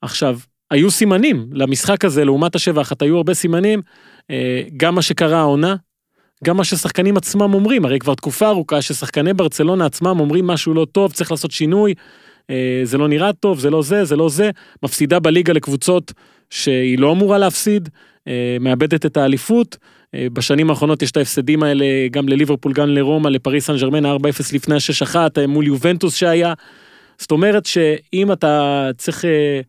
עכשיו, 0.03 0.39
היו 0.71 0.91
סימנים 0.91 1.49
למשחק 1.53 2.05
הזה 2.05 2.25
לעומת 2.25 2.55
השבע 2.55 2.81
אחת, 2.81 3.03
היו 3.03 3.17
הרבה 3.17 3.35
סימנים, 3.35 3.83
אה, 4.31 4.63
גם 4.77 4.95
מה 4.95 5.03
שקרה 5.03 5.39
העונה, 5.39 5.77
גם 6.45 6.57
מה 6.57 6.65
ששחקנים 6.65 7.17
עצמם 7.17 7.55
אומרים, 7.55 7.85
הרי 7.85 7.99
כבר 7.99 8.15
תקופה 8.15 8.49
ארוכה 8.49 8.83
ששחקני 8.83 9.35
ברצלונה 9.35 9.87
עצמם 9.87 10.21
אומרים 10.21 10.47
משהו 10.47 10.75
לא 10.75 10.87
טוב, 10.93 11.13
צריך 11.13 11.31
לעשות 11.31 11.51
שינוי, 11.51 11.95
אה, 11.95 12.03
זה 12.85 12.99
לא 12.99 13.09
נראה 13.09 13.33
טוב, 13.33 13.59
זה 13.59 13.71
לא 13.71 13.83
זה, 13.83 14.05
זה 14.05 14.17
לא 14.17 14.29
זה, 14.29 14.51
מפסידה 14.83 15.19
בליגה 15.19 15.53
לקבוצות 15.53 16.13
שהיא 16.51 16.99
לא 16.99 17.13
אמורה 17.13 17.39
להפסיד, 17.39 17.89
אה, 18.29 18.57
מאבדת 18.61 19.07
את 19.07 19.17
האליפות. 19.17 19.77
אה, 20.15 20.27
בשנים 20.33 20.71
האחרונות 20.71 21.03
יש 21.03 21.11
את 21.11 21.17
ההפסדים 21.17 21.63
האלה 21.63 21.85
גם 22.11 22.29
לליברפול, 22.29 22.73
גם 22.73 22.89
לרומא, 22.89 23.29
לפריס 23.29 23.67
סן 23.67 23.77
ג'רמן, 23.77 24.07
4-0 24.07 24.09
לפני 24.53 24.75
ה-6-1, 24.75 25.17
אה, 25.39 25.47
מול 25.47 25.67
יובנטוס 25.67 26.15
שהיה. 26.15 26.55
זאת 27.19 27.31
אומרת 27.31 27.67
שאם 27.67 28.33
אתה 28.33 28.91
צריך 28.99 29.25
אה, 29.25 29.61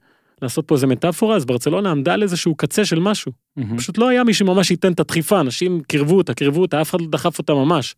לעשות 0.41 0.67
פה 0.67 0.76
איזה 0.76 0.88
מטאפורה, 0.88 1.36
אז 1.36 1.45
ברצלונה 1.45 1.91
עמדה 1.91 2.13
על 2.13 2.23
איזשהו 2.23 2.55
קצה 2.55 2.86
של 2.86 2.99
משהו. 2.99 3.32
מהמם. 3.57 3.78
פשוט 3.78 3.97
לא 3.97 4.09
היה 4.09 4.23
מי 4.23 4.34
שממש 4.34 4.71
ייתן 4.71 4.91
את 4.91 4.99
הדחיפה, 4.99 5.39
אנשים 5.39 5.82
קירבו 5.88 6.17
אותה, 6.17 6.34
קירבו 6.34 6.61
אותה, 6.61 6.82
אף 6.82 6.89
אחד 6.89 7.01
לא 7.01 7.07
דחף 7.09 7.39
אותה 7.39 7.53
ממש. 7.53 7.95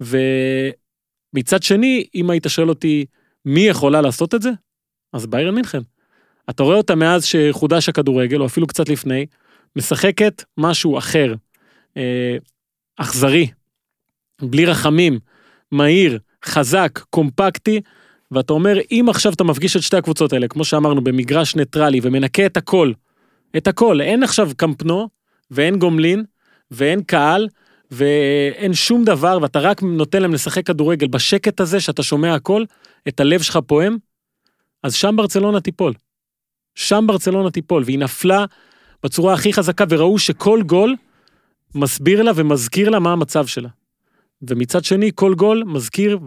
ומצד 0.00 1.62
שני, 1.62 2.04
אם 2.14 2.30
היית 2.30 2.46
שואל 2.48 2.68
אותי 2.68 3.04
מי 3.44 3.60
יכולה 3.60 4.00
לעשות 4.00 4.34
את 4.34 4.42
זה, 4.42 4.50
אז 5.12 5.26
ביירן 5.26 5.54
מינכן. 5.54 5.80
אתה 6.50 6.62
רואה 6.62 6.76
אותה 6.76 6.94
מאז 6.94 7.24
שחודש 7.24 7.88
הכדורגל, 7.88 8.40
או 8.40 8.46
אפילו 8.46 8.66
קצת 8.66 8.88
לפני, 8.88 9.26
משחקת 9.76 10.42
משהו 10.58 10.98
אחר, 10.98 11.34
אה, 11.96 12.36
אכזרי, 12.96 13.50
בלי 14.42 14.66
רחמים, 14.66 15.18
מהיר, 15.72 16.18
חזק, 16.44 17.00
קומפקטי, 17.10 17.80
ואתה 18.30 18.52
אומר, 18.52 18.78
אם 18.90 19.06
עכשיו 19.08 19.32
אתה 19.32 19.44
מפגיש 19.44 19.76
את 19.76 19.82
שתי 19.82 19.96
הקבוצות 19.96 20.32
האלה, 20.32 20.48
כמו 20.48 20.64
שאמרנו, 20.64 21.04
במגרש 21.04 21.56
ניטרלי, 21.56 22.00
ומנקה 22.02 22.46
את 22.46 22.56
הכל, 22.56 22.92
את 23.56 23.66
הכל, 23.66 24.00
אין 24.00 24.22
עכשיו 24.22 24.50
קמפנו, 24.56 25.08
ואין 25.50 25.78
גומלין, 25.78 26.24
ואין 26.70 27.02
קהל, 27.02 27.48
ואין 27.90 28.74
שום 28.74 29.04
דבר, 29.04 29.38
ואתה 29.42 29.58
רק 29.60 29.82
נותן 29.82 30.22
להם 30.22 30.34
לשחק 30.34 30.66
כדורגל 30.66 31.06
בשקט 31.06 31.60
הזה, 31.60 31.80
שאתה 31.80 32.02
שומע 32.02 32.34
הכל, 32.34 32.64
את 33.08 33.20
הלב 33.20 33.42
שלך 33.42 33.58
פועם, 33.66 33.96
אז 34.82 34.94
שם 34.94 35.14
ברצלונה 35.16 35.60
תיפול. 35.60 35.92
שם 36.74 37.04
ברצלונה 37.06 37.50
תיפול, 37.50 37.82
והיא 37.86 37.98
נפלה 37.98 38.44
בצורה 39.02 39.34
הכי 39.34 39.52
חזקה, 39.52 39.84
וראו 39.88 40.18
שכל 40.18 40.62
גול 40.66 40.96
מסביר 41.74 42.22
לה 42.22 42.32
ומזכיר 42.34 42.90
לה 42.90 42.98
מה 42.98 43.12
המצב 43.12 43.46
שלה. 43.46 43.68
ומצד 44.42 44.84
שני, 44.84 45.10
כל 45.14 45.34
גול 45.34 45.62
מזכיר 45.66 46.18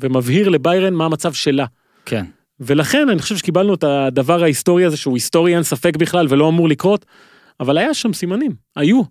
ומבהיר 0.00 0.48
לביירן 0.48 0.94
מה 0.94 1.04
המצב 1.04 1.32
שלה. 1.32 1.66
כן. 2.04 2.24
ולכן 2.60 3.08
אני 3.08 3.22
חושב 3.22 3.36
שקיבלנו 3.36 3.74
את 3.74 3.84
הדבר 3.84 4.42
ההיסטורי 4.42 4.84
הזה, 4.84 4.96
שהוא 4.96 5.14
היסטורי 5.14 5.54
אין 5.54 5.62
ספק 5.62 5.96
בכלל 5.96 6.26
ולא 6.30 6.48
אמור 6.48 6.68
לקרות, 6.68 7.06
אבל 7.60 7.78
היה 7.78 7.94
שם 7.94 8.12
סימנים, 8.12 8.52
היו. 8.76 9.02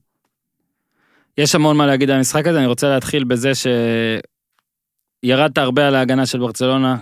יש 1.38 1.55
המון 1.55 1.77
מה 1.77 1.86
להגיד 1.86 2.09
על 2.09 2.17
המשחק 2.17 2.47
הזה, 2.47 2.57
אני 2.57 2.67
רוצה 2.67 2.89
להתחיל 2.89 3.23
בזה 3.23 3.51
שירדת 5.23 5.57
הרבה 5.57 5.88
על 5.88 5.95
ההגנה 5.95 6.25
של 6.25 6.39
ברצלונה, 6.39 6.97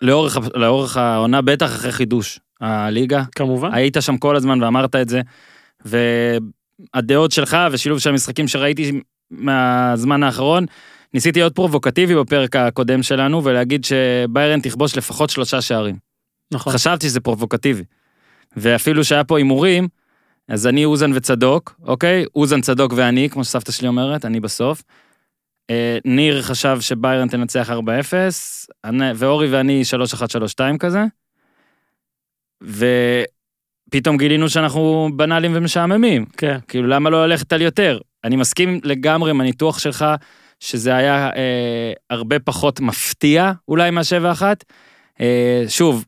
לאורך, 0.00 0.38
לאורך 0.54 0.96
העונה, 0.96 1.42
בטח 1.42 1.66
אחרי 1.66 1.92
חידוש 1.92 2.40
הליגה. 2.60 3.22
כמובן. 3.34 3.74
היית 3.74 3.96
שם 4.00 4.16
כל 4.16 4.36
הזמן 4.36 4.62
ואמרת 4.62 4.96
את 4.96 5.08
זה, 5.08 5.20
והדעות 5.84 7.32
שלך 7.32 7.56
ושילוב 7.72 7.98
של 7.98 8.10
המשחקים 8.10 8.48
שראיתי 8.48 9.00
מהזמן 9.30 10.22
האחרון, 10.22 10.66
ניסיתי 11.14 11.38
להיות 11.38 11.54
פרובוקטיבי 11.54 12.14
בפרק 12.14 12.56
הקודם 12.56 13.02
שלנו 13.02 13.44
ולהגיד 13.44 13.84
שביירן 13.84 14.60
תכבוש 14.60 14.96
לפחות 14.96 15.30
שלושה 15.30 15.60
שערים. 15.60 15.96
נכון. 16.52 16.72
חשבתי 16.72 17.06
שזה 17.06 17.20
פרובוקטיבי. 17.20 17.84
ואפילו 18.56 19.04
שהיה 19.04 19.24
פה 19.24 19.38
הימורים, 19.38 19.88
אז 20.48 20.66
אני 20.66 20.84
אוזן 20.84 21.10
וצדוק, 21.14 21.80
אוקיי? 21.86 22.24
אוזן 22.34 22.60
צדוק 22.60 22.92
ואני, 22.96 23.28
כמו 23.30 23.44
שסבתא 23.44 23.72
שלי 23.72 23.88
אומרת, 23.88 24.24
אני 24.24 24.40
בסוף. 24.40 24.82
אה, 25.70 25.98
ניר 26.04 26.42
חשב 26.42 26.76
שביירן 26.80 27.28
תנצח 27.28 27.70
4-0, 27.70 28.66
אני- 28.84 29.12
ואורי 29.16 29.50
ואני 29.50 29.84
3-1-3-2 29.84 30.78
כזה. 30.78 31.04
ופתאום 32.62 34.16
גילינו 34.18 34.48
שאנחנו 34.48 35.08
בנאליים 35.16 35.52
ומשעממים. 35.54 36.24
כן. 36.36 36.58
כאילו, 36.68 36.88
למה 36.88 37.10
לא 37.10 37.26
ללכת 37.26 37.52
על 37.52 37.62
יותר? 37.62 37.98
אני 38.24 38.36
מסכים 38.36 38.80
לגמרי 38.84 39.30
עם 39.30 39.40
הניתוח 39.40 39.78
שלך, 39.78 40.04
שזה 40.60 40.94
היה 40.96 41.30
אה, 41.36 41.92
הרבה 42.10 42.38
פחות 42.38 42.80
מפתיע 42.80 43.52
אולי 43.68 43.90
מהשבע 43.90 44.32
אחת. 44.32 44.64
אה, 45.20 45.64
שוב, 45.68 46.04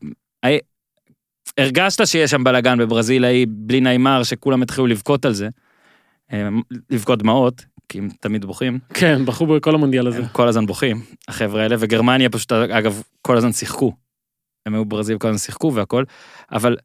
הרגשת 1.57 2.07
שיש 2.07 2.31
שם 2.31 2.43
בלאגן 2.43 2.77
בברזיל 2.77 3.25
ההיא 3.25 3.47
בלי 3.49 3.81
נעימר 3.81 4.23
שכולם 4.23 4.61
התחילו 4.61 4.87
לבכות 4.87 5.25
על 5.25 5.33
זה. 5.33 5.49
אה, 6.33 6.49
לבכות 6.89 7.19
דמעות, 7.19 7.65
כי 7.89 7.97
הם 7.97 8.09
תמיד 8.19 8.45
בוכים. 8.45 8.79
כן, 8.93 9.25
בחרו 9.25 9.47
בכל 9.47 9.75
המונדיאל 9.75 10.07
הזה. 10.07 10.17
הם 10.17 10.27
כל 10.31 10.47
הזמן 10.47 10.65
בוכים, 10.65 11.01
החבר'ה 11.27 11.63
האלה, 11.63 11.75
וגרמניה 11.79 12.29
פשוט, 12.29 12.51
אגב, 12.51 13.01
כל 13.21 13.37
הזמן 13.37 13.51
שיחקו. 13.51 13.93
הם 14.65 14.73
היו 14.73 14.85
בברזיל, 14.85 15.17
כל 15.17 15.27
הזמן 15.27 15.37
שיחקו 15.37 15.73
והכל, 15.73 16.03
אבל 16.51 16.77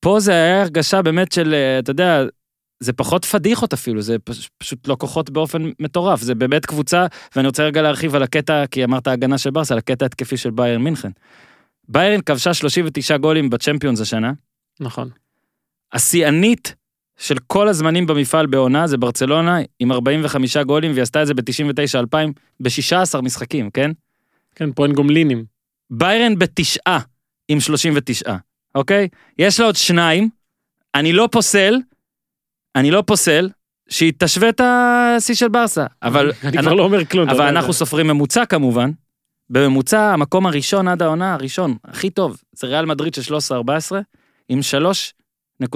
פה 0.00 0.20
זה 0.20 0.32
היה 0.32 0.62
הרגשה 0.62 1.02
באמת 1.02 1.32
של, 1.32 1.54
אה, 1.54 1.78
אתה 1.78 1.90
יודע, 1.90 2.24
זה 2.80 2.92
פחות 2.92 3.24
פדיחות 3.24 3.72
אפילו, 3.72 4.02
זה 4.02 4.18
פש, 4.18 4.48
פשוט 4.58 4.88
לא 4.88 4.96
כוחות 4.98 5.30
באופן 5.30 5.70
מטורף, 5.80 6.20
זה 6.20 6.34
באמת 6.34 6.66
קבוצה, 6.66 7.06
ואני 7.36 7.46
רוצה 7.46 7.64
רגע 7.64 7.82
להרחיב 7.82 8.14
על 8.14 8.22
הקטע, 8.22 8.66
כי 8.66 8.84
אמרת 8.84 9.06
הגנה 9.06 9.38
של 9.38 9.50
ברסה, 9.50 9.74
על 9.74 9.78
הקטע 9.78 10.06
התקפי 10.06 10.36
של 10.36 10.50
ביירן 10.50 10.82
מינכן. 10.82 11.10
ביירן 11.88 12.20
כבשה 12.20 12.54
39 12.54 13.16
גולים 13.16 13.50
בצ'מפיונס 13.50 14.00
השנה, 14.00 14.32
נכון. 14.80 15.10
השיאנית 15.92 16.74
של 17.18 17.36
כל 17.46 17.68
הזמנים 17.68 18.06
במפעל 18.06 18.46
בעונה 18.46 18.86
זה 18.86 18.96
ברצלונה 18.96 19.58
עם 19.80 19.92
45 19.92 20.56
גולים, 20.56 20.90
והיא 20.90 21.02
עשתה 21.02 21.22
את 21.22 21.26
זה 21.26 21.34
ב-99-2000 21.34 22.16
ב-16 22.60 23.20
משחקים, 23.22 23.70
כן? 23.70 23.90
כן, 24.54 24.72
פה 24.72 24.84
אין 24.86 24.92
גומלינים. 24.92 25.44
ביירן 25.90 26.38
בתשעה 26.38 26.98
עם 27.48 27.60
39, 27.60 28.36
אוקיי? 28.74 29.08
יש 29.38 29.60
לה 29.60 29.66
עוד 29.66 29.76
שניים, 29.76 30.28
אני 30.94 31.12
לא 31.12 31.28
פוסל, 31.32 31.76
אני 32.76 32.90
לא 32.90 33.02
פוסל, 33.06 33.48
שהיא 33.88 34.12
תשווה 34.18 34.48
את 34.48 34.60
השיא 34.64 35.34
של 35.34 35.48
ברסה, 35.48 35.86
אבל, 36.02 36.32
אני 36.44 36.58
כבר 36.58 36.74
לא 36.74 36.82
אומר 36.82 37.04
כלום. 37.04 37.28
אבל. 37.28 37.46
אנחנו 37.46 37.72
סופרים 37.72 38.06
ממוצע 38.06 38.46
כמובן. 38.46 38.90
בממוצע, 39.50 40.12
המקום 40.12 40.46
הראשון 40.46 40.88
עד 40.88 41.02
העונה 41.02 41.34
הראשון, 41.34 41.76
הכי 41.84 42.10
טוב, 42.10 42.36
זה 42.52 42.66
ריאל 42.66 42.84
מדריד 42.86 43.14
של 43.14 43.34
13-14, 43.34 43.36
עם 44.48 44.60
3.15, 45.62 45.66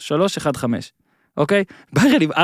3.15, 0.00 0.64
אוקיי? 1.36 1.64
ביירן 1.92 2.22
עם 2.22 2.32
4.33. 2.32 2.36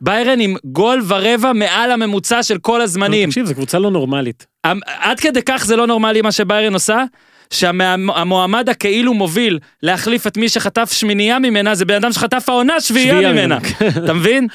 ביירן 0.00 0.40
עם 0.40 0.56
גול 0.64 1.02
ורבע 1.08 1.52
מעל 1.52 1.90
הממוצע 1.90 2.42
של 2.42 2.58
כל 2.58 2.80
הזמנים. 2.80 3.28
תקשיב, 3.28 3.46
זו 3.46 3.54
קבוצה 3.54 3.78
לא 3.78 3.90
נורמלית. 3.90 4.46
המ- 4.64 4.80
עד 4.86 5.20
כדי 5.20 5.42
כך 5.42 5.64
זה 5.64 5.76
לא 5.76 5.86
נורמלי 5.86 6.22
מה 6.22 6.32
שביירן 6.32 6.74
עושה, 6.74 7.04
שהמועמד 7.50 8.68
הכאילו 8.68 9.14
מוביל 9.14 9.58
להחליף 9.82 10.26
את 10.26 10.36
מי 10.36 10.48
שחטף 10.48 10.92
שמינייה 10.92 11.38
ממנה, 11.38 11.74
זה 11.74 11.84
בן 11.84 11.94
אדם 11.94 12.12
שחטף 12.12 12.48
העונה 12.48 12.80
שביעייה 12.80 13.32
ממנה. 13.32 13.32
ממנה. 13.32 13.58
אתה 14.04 14.12
מבין? 14.12 14.46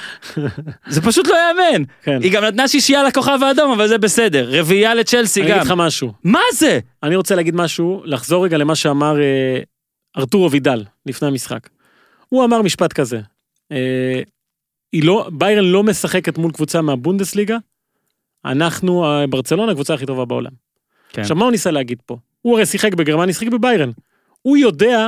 זה 0.88 1.02
פשוט 1.02 1.28
לא 1.28 1.36
יאמן. 1.36 1.84
כן. 2.04 2.20
היא 2.22 2.32
גם 2.32 2.44
נתנה 2.44 2.68
שישייה 2.68 3.04
לכוכב 3.04 3.40
האדום, 3.44 3.72
אבל 3.72 3.88
זה 3.88 3.98
בסדר. 3.98 4.60
רביעייה 4.60 4.94
לצ'לסי 4.96 5.42
אני 5.42 5.50
גם. 5.50 5.56
אגיד 5.58 5.68
לך 5.68 5.74
משהו. 5.78 6.14
מה 6.24 6.42
זה? 6.54 6.80
אני 7.04 7.16
רוצה 7.16 7.36
להגיד 7.36 7.56
משהו, 7.56 8.02
לחזור 8.06 8.46
רגע 8.46 8.58
למה 8.58 8.76
שאמר 8.76 9.22
אה, 9.22 9.60
ארתורו 10.18 10.52
וידל 10.52 10.84
לפני 11.06 11.28
המשחק. 11.28 11.70
הוא 12.30 12.46
אמר 12.46 12.62
משפט 12.62 12.94
כזה, 12.94 13.20
אה, 13.72 14.22
לא, 14.94 15.30
ביירן 15.34 15.66
לא 15.66 15.84
משחקת 15.84 16.38
מול 16.38 16.52
קבוצה 16.52 16.82
מהבונדסליגה, 16.82 17.58
אנחנו, 18.46 19.06
אה, 19.06 19.28
ברצלונה, 19.28 19.72
הקבוצה 19.72 19.94
הכי 19.94 20.06
טובה 20.06 20.26
בעולם. 20.26 20.52
כן. 21.10 21.22
עכשיו, 21.22 21.38
מה 21.38 21.44
הוא 21.44 21.52
ניסה 21.52 21.72
להגיד 21.72 21.98
פה? 22.06 22.18
הוא 22.42 22.56
הרי 22.56 22.66
שיחק 22.66 22.94
בגרמניה, 22.94 23.34
שיחק 23.34 23.52
בביירן. 23.52 23.92
הוא 24.42 24.58
יודע 24.58 25.08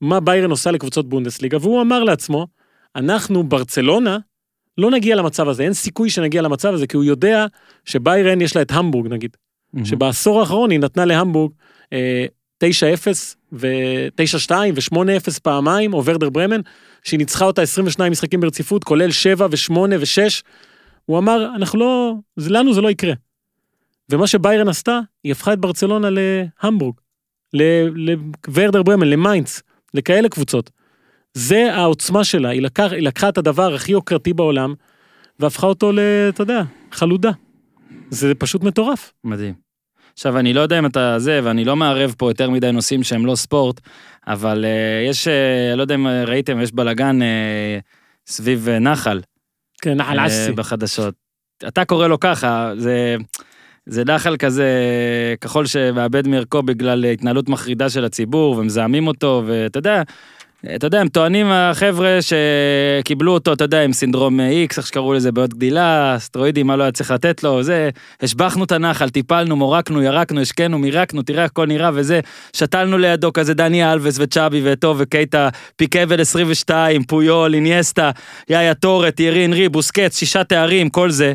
מה 0.00 0.20
ביירן 0.20 0.50
עושה 0.50 0.70
לקבוצות 0.70 1.08
בונדסליגה, 1.08 1.58
והוא 1.60 1.82
אמר 1.82 2.04
לעצמו, 2.04 2.46
אנחנו, 2.96 3.44
ברצלונה, 3.44 4.18
לא 4.78 4.90
נגיע 4.90 5.16
למצב 5.16 5.48
הזה, 5.48 5.62
אין 5.62 5.72
סיכוי 5.72 6.10
שנגיע 6.10 6.42
למצב 6.42 6.74
הזה, 6.74 6.86
כי 6.86 6.96
הוא 6.96 7.04
יודע 7.04 7.46
שביירן 7.84 8.40
יש 8.40 8.56
לה 8.56 8.62
את 8.62 8.70
המבורג 8.70 9.08
נגיד. 9.08 9.36
שבעשור 9.84 10.40
האחרון 10.40 10.70
היא 10.70 10.80
נתנה 10.80 11.04
להמבורג 11.04 11.52
אה, 11.92 12.26
9-0 12.64 12.66
ו-9-2 13.52 14.50
ו-8-0 14.50 15.40
פעמיים, 15.42 15.94
או 15.94 16.04
ורדר 16.04 16.30
ברמן, 16.30 16.60
שהיא 17.02 17.18
ניצחה 17.18 17.44
אותה 17.44 17.62
22 17.62 18.12
משחקים 18.12 18.40
ברציפות, 18.40 18.84
כולל 18.84 19.10
7 19.10 19.46
ו-8 19.50 19.72
ו-6. 19.72 20.42
הוא 21.04 21.18
אמר, 21.18 21.50
אנחנו 21.56 21.78
לא, 21.78 22.14
זה, 22.36 22.50
לנו 22.50 22.74
זה 22.74 22.80
לא 22.80 22.90
יקרה. 22.90 23.12
ומה 24.10 24.26
שביירן 24.26 24.68
עשתה, 24.68 25.00
היא 25.24 25.32
הפכה 25.32 25.52
את 25.52 25.58
ברצלונה 25.58 26.08
להמבורג, 26.10 26.94
לוורדר 27.52 28.82
ברמן, 28.82 29.08
למיינדס, 29.08 29.62
לכאלה 29.94 30.28
קבוצות. 30.28 30.70
זה 31.34 31.74
העוצמה 31.74 32.24
שלה, 32.24 32.48
היא, 32.48 32.62
לקח, 32.62 32.92
היא 32.92 33.02
לקחה 33.02 33.28
את 33.28 33.38
הדבר 33.38 33.74
הכי 33.74 33.92
יוקרתי 33.92 34.32
בעולם, 34.32 34.74
והפכה 35.38 35.66
אותו 35.66 35.92
ל... 35.92 35.98
אתה 36.28 36.42
יודע, 36.42 36.62
חלודה. 36.92 37.30
זה 38.10 38.34
פשוט 38.34 38.64
מטורף. 38.64 39.12
מדהים. 39.24 39.54
עכשיו, 40.12 40.38
אני 40.38 40.52
לא 40.52 40.60
יודע 40.60 40.78
אם 40.78 40.86
אתה 40.86 41.18
זה, 41.18 41.40
ואני 41.44 41.64
לא 41.64 41.76
מערב 41.76 42.14
פה 42.18 42.30
יותר 42.30 42.50
מדי 42.50 42.72
נושאים 42.72 43.02
שהם 43.02 43.26
לא 43.26 43.34
ספורט, 43.34 43.80
אבל 44.26 44.64
uh, 44.64 45.10
יש, 45.10 45.28
uh, 45.28 45.76
לא 45.76 45.82
יודע 45.82 45.94
אם 45.94 46.06
ראיתם, 46.06 46.60
יש 46.60 46.72
בלאגן 46.72 47.18
uh, 47.22 47.24
סביב 48.26 48.68
uh, 48.68 48.78
נחל. 48.78 49.20
כן, 49.82 49.94
נחל 49.94 50.18
אה, 50.18 50.26
אסי. 50.26 50.52
בחדשות. 50.52 51.14
אתה 51.68 51.84
קורא 51.84 52.06
לו 52.06 52.20
ככה, 52.20 52.72
זה, 52.76 53.16
זה 53.86 54.02
נחל 54.04 54.36
כזה 54.36 54.68
כחול 55.40 55.66
שמאבד 55.66 56.28
מערכו 56.28 56.62
בגלל 56.62 57.04
התנהלות 57.04 57.48
מחרידה 57.48 57.90
של 57.90 58.04
הציבור 58.04 58.58
ומזהמים 58.58 59.06
אותו, 59.06 59.42
ואתה 59.46 59.78
יודע, 59.78 60.02
אתה 60.74 60.86
יודע, 60.86 61.00
הם 61.00 61.08
טוענים 61.08 61.46
החבר'ה 61.50 62.18
שקיבלו 62.20 63.32
אותו, 63.32 63.52
אתה 63.52 63.64
יודע, 63.64 63.82
עם 63.82 63.92
סינדרום 63.92 64.40
X, 64.40 64.74
איך 64.76 64.86
שקראו 64.86 65.14
לזה, 65.14 65.32
בעיות 65.32 65.54
גדילה, 65.54 66.16
סטרואידים, 66.18 66.66
מה 66.66 66.76
לא 66.76 66.82
היה 66.82 66.92
צריך 66.92 67.10
לתת 67.10 67.42
לו, 67.42 67.62
זה, 67.62 67.90
השבחנו 68.22 68.64
את 68.64 68.72
הנחל, 68.72 69.08
טיפלנו, 69.08 69.56
מורקנו, 69.56 70.02
ירקנו, 70.02 70.40
השקנו, 70.40 70.78
מירקנו, 70.78 71.22
תראה 71.22 71.42
איך 71.42 71.50
הכל 71.50 71.66
נראה 71.66 71.90
וזה, 71.94 72.20
שתלנו 72.52 72.98
לידו 72.98 73.32
כזה 73.32 73.54
דני 73.54 73.92
אלווס 73.92 74.16
וצ'אבי 74.18 74.60
ואתו 74.64 74.94
וקייטה, 74.98 75.48
פיקבל 75.76 76.20
22, 76.20 77.04
פויול, 77.04 77.54
אינייסטה, 77.54 78.10
יאיה 78.48 78.74
טורה, 78.74 79.10
טיירי 79.10 79.46
אנרי, 79.46 79.68
בוסקץ, 79.68 80.18
שישה 80.18 80.44
תארים, 80.44 80.88
כל 80.88 81.10
זה. 81.10 81.32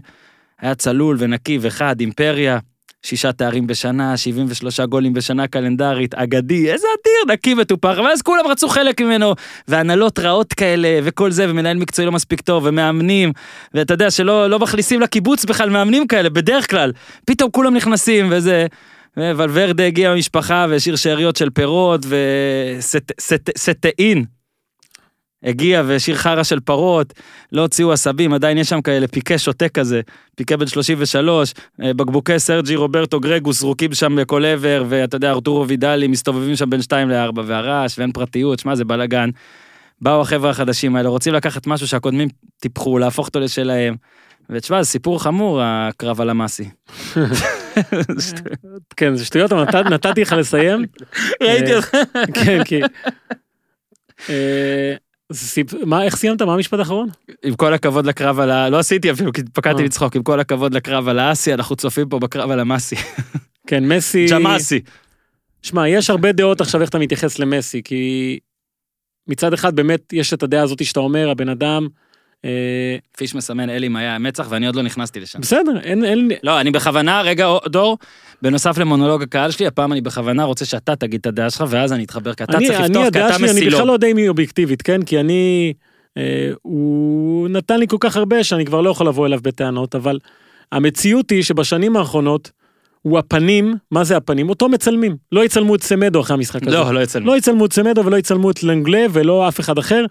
היה 0.61 0.75
צלול 0.75 1.15
ונקי 1.19 1.57
וחד, 1.61 1.99
אימפריה, 1.99 2.59
שישה 3.03 3.31
תארים 3.31 3.67
בשנה, 3.67 4.17
73 4.17 4.79
גולים 4.79 5.13
בשנה 5.13 5.47
קלנדרית, 5.47 6.13
אגדי, 6.15 6.71
איזה 6.71 6.87
אדיר, 7.01 7.33
נקי 7.33 7.53
מטופח, 7.53 7.97
ואז 7.97 8.21
כולם 8.21 8.47
רצו 8.47 8.69
חלק 8.69 9.01
ממנו, 9.01 9.33
והנהלות 9.67 10.19
רעות 10.19 10.53
כאלה, 10.53 10.99
וכל 11.03 11.31
זה, 11.31 11.45
ומנהל 11.49 11.77
מקצועי 11.77 12.05
לא 12.05 12.11
מספיק 12.11 12.41
טוב, 12.41 12.63
ומאמנים, 12.65 13.31
ואתה 13.73 13.93
יודע 13.93 14.11
שלא 14.11 14.49
לא 14.49 14.59
מכניסים 14.59 15.01
לקיבוץ 15.01 15.45
בכלל 15.45 15.69
מאמנים 15.69 16.07
כאלה, 16.07 16.29
בדרך 16.29 16.69
כלל, 16.69 16.91
פתאום 17.25 17.51
כולם 17.51 17.75
נכנסים, 17.75 18.27
וזה... 18.31 18.65
ולוורדה 19.17 19.85
הגיע 19.85 20.11
במשפחה 20.11 20.65
והשאיר 20.69 20.95
שאריות 20.95 21.35
של 21.35 21.49
פירות 21.49 22.05
וסטאין. 23.17 24.25
הגיע 25.43 25.83
והשאיר 25.85 26.17
חרא 26.17 26.43
של 26.43 26.59
פרות, 26.59 27.13
לא 27.51 27.61
הוציאו 27.61 27.91
עשבים, 27.91 28.33
עדיין 28.33 28.57
יש 28.57 28.69
שם 28.69 28.81
כאלה 28.81 29.07
פיקה 29.07 29.37
שותה 29.37 29.69
כזה, 29.69 30.01
פיקה 30.35 30.57
בן 30.57 30.67
33, 30.67 31.53
אה, 31.81 31.93
בקבוקי 31.93 32.39
סרג'י 32.39 32.75
רוברטו 32.75 33.19
גרגוס 33.19 33.59
זרוקים 33.59 33.93
שם 33.93 34.15
בכל 34.15 34.45
עבר, 34.45 34.85
ואתה 34.89 35.15
יודע, 35.15 35.31
ארתורו 35.31 35.67
וידלי 35.67 36.07
מסתובבים 36.07 36.55
שם 36.55 36.69
בין 36.69 36.81
2 36.81 37.09
ל-4, 37.09 37.39
והרעש, 37.45 37.99
ואין 37.99 38.11
פרטיות, 38.11 38.59
שמע, 38.59 38.75
זה 38.75 38.85
בלאגן. 38.85 39.29
באו 40.01 40.21
החבר'ה 40.21 40.49
החדשים 40.49 40.95
האלה, 40.95 41.09
רוצים 41.09 41.33
לקחת 41.33 41.67
משהו 41.67 41.87
שהקודמים 41.87 42.27
טיפחו, 42.59 42.97
להפוך 42.97 43.27
אותו 43.27 43.39
לשלהם. 43.39 43.95
ותשמע, 44.49 44.83
זה 44.83 44.89
סיפור 44.89 45.23
חמור, 45.23 45.59
הקרב 45.63 46.21
על 46.21 46.29
המאסי. 46.29 46.69
כן, 48.97 49.15
זה 49.15 49.25
שטויות, 49.25 49.51
אבל 49.51 49.63
נת- 49.63 49.75
נתתי 49.91 50.21
לך 50.21 50.33
לסיים. 50.33 50.85
ראיתי 51.43 51.71
אה, 51.71 51.75
אותך. 51.77 51.95
כן, 52.33 52.63
כי... 52.63 52.81
מה, 55.85 56.03
איך 56.03 56.15
סיימת? 56.15 56.41
מה 56.41 56.53
המשפט 56.53 56.79
האחרון? 56.79 57.09
עם 57.43 57.55
כל 57.55 57.73
הכבוד 57.73 58.05
לקרב 58.05 58.39
על 58.39 58.51
ה... 58.51 58.69
לא 58.69 58.79
עשיתי 58.79 59.11
אפילו, 59.11 59.33
כי 59.33 59.41
פקדתי 59.53 59.81
אה. 59.81 59.85
לצחוק, 59.85 60.15
עם 60.15 60.23
כל 60.23 60.39
הכבוד 60.39 60.73
לקרב 60.73 61.07
על 61.07 61.19
האסי, 61.19 61.53
אנחנו 61.53 61.75
צופים 61.75 62.09
פה 62.09 62.19
בקרב 62.19 62.51
על 62.51 62.59
המאסי. 62.59 62.95
כן, 63.67 63.87
מסי... 63.87 64.25
ג'מאסי. 64.29 64.79
שמע, 65.61 65.87
יש 65.87 66.09
הרבה 66.09 66.31
דעות 66.31 66.61
עכשיו 66.61 66.81
איך 66.81 66.89
אתה 66.89 66.99
מתייחס 66.99 67.39
למסי, 67.39 67.81
כי 67.83 68.39
מצד 69.27 69.53
אחד 69.53 69.75
באמת 69.75 70.13
יש 70.13 70.33
את 70.33 70.43
הדעה 70.43 70.63
הזאת 70.63 70.85
שאתה 70.85 70.99
אומר, 70.99 71.29
הבן 71.29 71.49
אדם... 71.49 71.87
אה, 72.45 72.97
פיש 73.17 73.35
מסמן 73.35 73.69
אלי 73.69 73.87
מאיה 73.87 74.19
מצח, 74.19 74.47
ואני 74.49 74.65
עוד 74.65 74.75
לא 74.75 74.81
נכנסתי 74.81 75.19
לשם. 75.19 75.41
בסדר, 75.41 75.79
אין... 75.83 76.05
אין 76.05 76.31
לא, 76.43 76.61
אני 76.61 76.71
בכוונה, 76.71 77.21
רגע, 77.21 77.47
דור, 77.67 77.97
בנוסף 78.41 78.77
למונולוג 78.77 79.21
הקהל 79.21 79.51
שלי, 79.51 79.67
הפעם 79.67 79.93
אני 79.93 80.01
בכוונה 80.01 80.43
רוצה 80.43 80.65
שאתה 80.65 80.95
תגיד 80.95 81.19
את 81.19 81.25
הדעה 81.25 81.49
שלך, 81.49 81.63
ואז 81.69 81.93
אני 81.93 82.03
אתחבר, 82.03 82.33
כי 82.33 82.43
אתה 82.43 82.57
אני, 82.57 82.67
צריך 82.67 82.79
אני 82.79 82.87
לפתוח, 82.87 83.03
כי 83.03 83.25
אתה 83.25 83.33
שלי, 83.37 83.51
אני 83.51 83.67
בכלל 83.67 83.87
לא. 83.87 83.93
יודע 83.93 84.07
אם 84.07 84.17
היא 84.17 84.29
אובייקטיבית, 84.29 84.81
כן? 84.81 85.03
כי 85.03 85.19
אני... 85.19 85.73
אה, 86.17 86.51
הוא 86.61 87.49
נתן 87.49 87.79
לי 87.79 87.87
כל 87.87 87.97
כך 87.99 88.17
הרבה 88.17 88.43
שאני 88.43 88.65
כבר 88.65 88.81
לא 88.81 88.89
יכול 88.89 89.07
לבוא 89.07 89.27
אליו 89.27 89.39
בטענות, 89.43 89.95
אבל 89.95 90.19
המציאות 90.71 91.29
היא 91.29 91.43
שבשנים 91.43 91.95
האחרונות, 91.95 92.51
הוא 93.01 93.19
הפנים, 93.19 93.75
מה 93.91 94.03
זה 94.03 94.17
הפנים? 94.17 94.49
אותו 94.49 94.69
מצלמים. 94.69 95.17
לא 95.31 95.45
יצלמו 95.45 95.75
את 95.75 95.83
סמדו 95.83 96.21
אחרי 96.21 96.33
המשחק 96.33 96.67
הזה. 96.67 96.77
לא, 96.77 96.93
לא 96.93 96.99
יצלמו. 96.99 97.27
לא 97.27 97.37
יצלמו 97.37 97.65
את 97.65 97.73
סמדו 97.73 98.05
ולא 98.05 98.17
יצלמו 98.17 98.51
את 98.51 98.63
לנגלה 98.63 99.05
ולא 99.11 99.47
אף 99.47 99.59
אחד 99.59 99.77
אחר. 99.77 100.05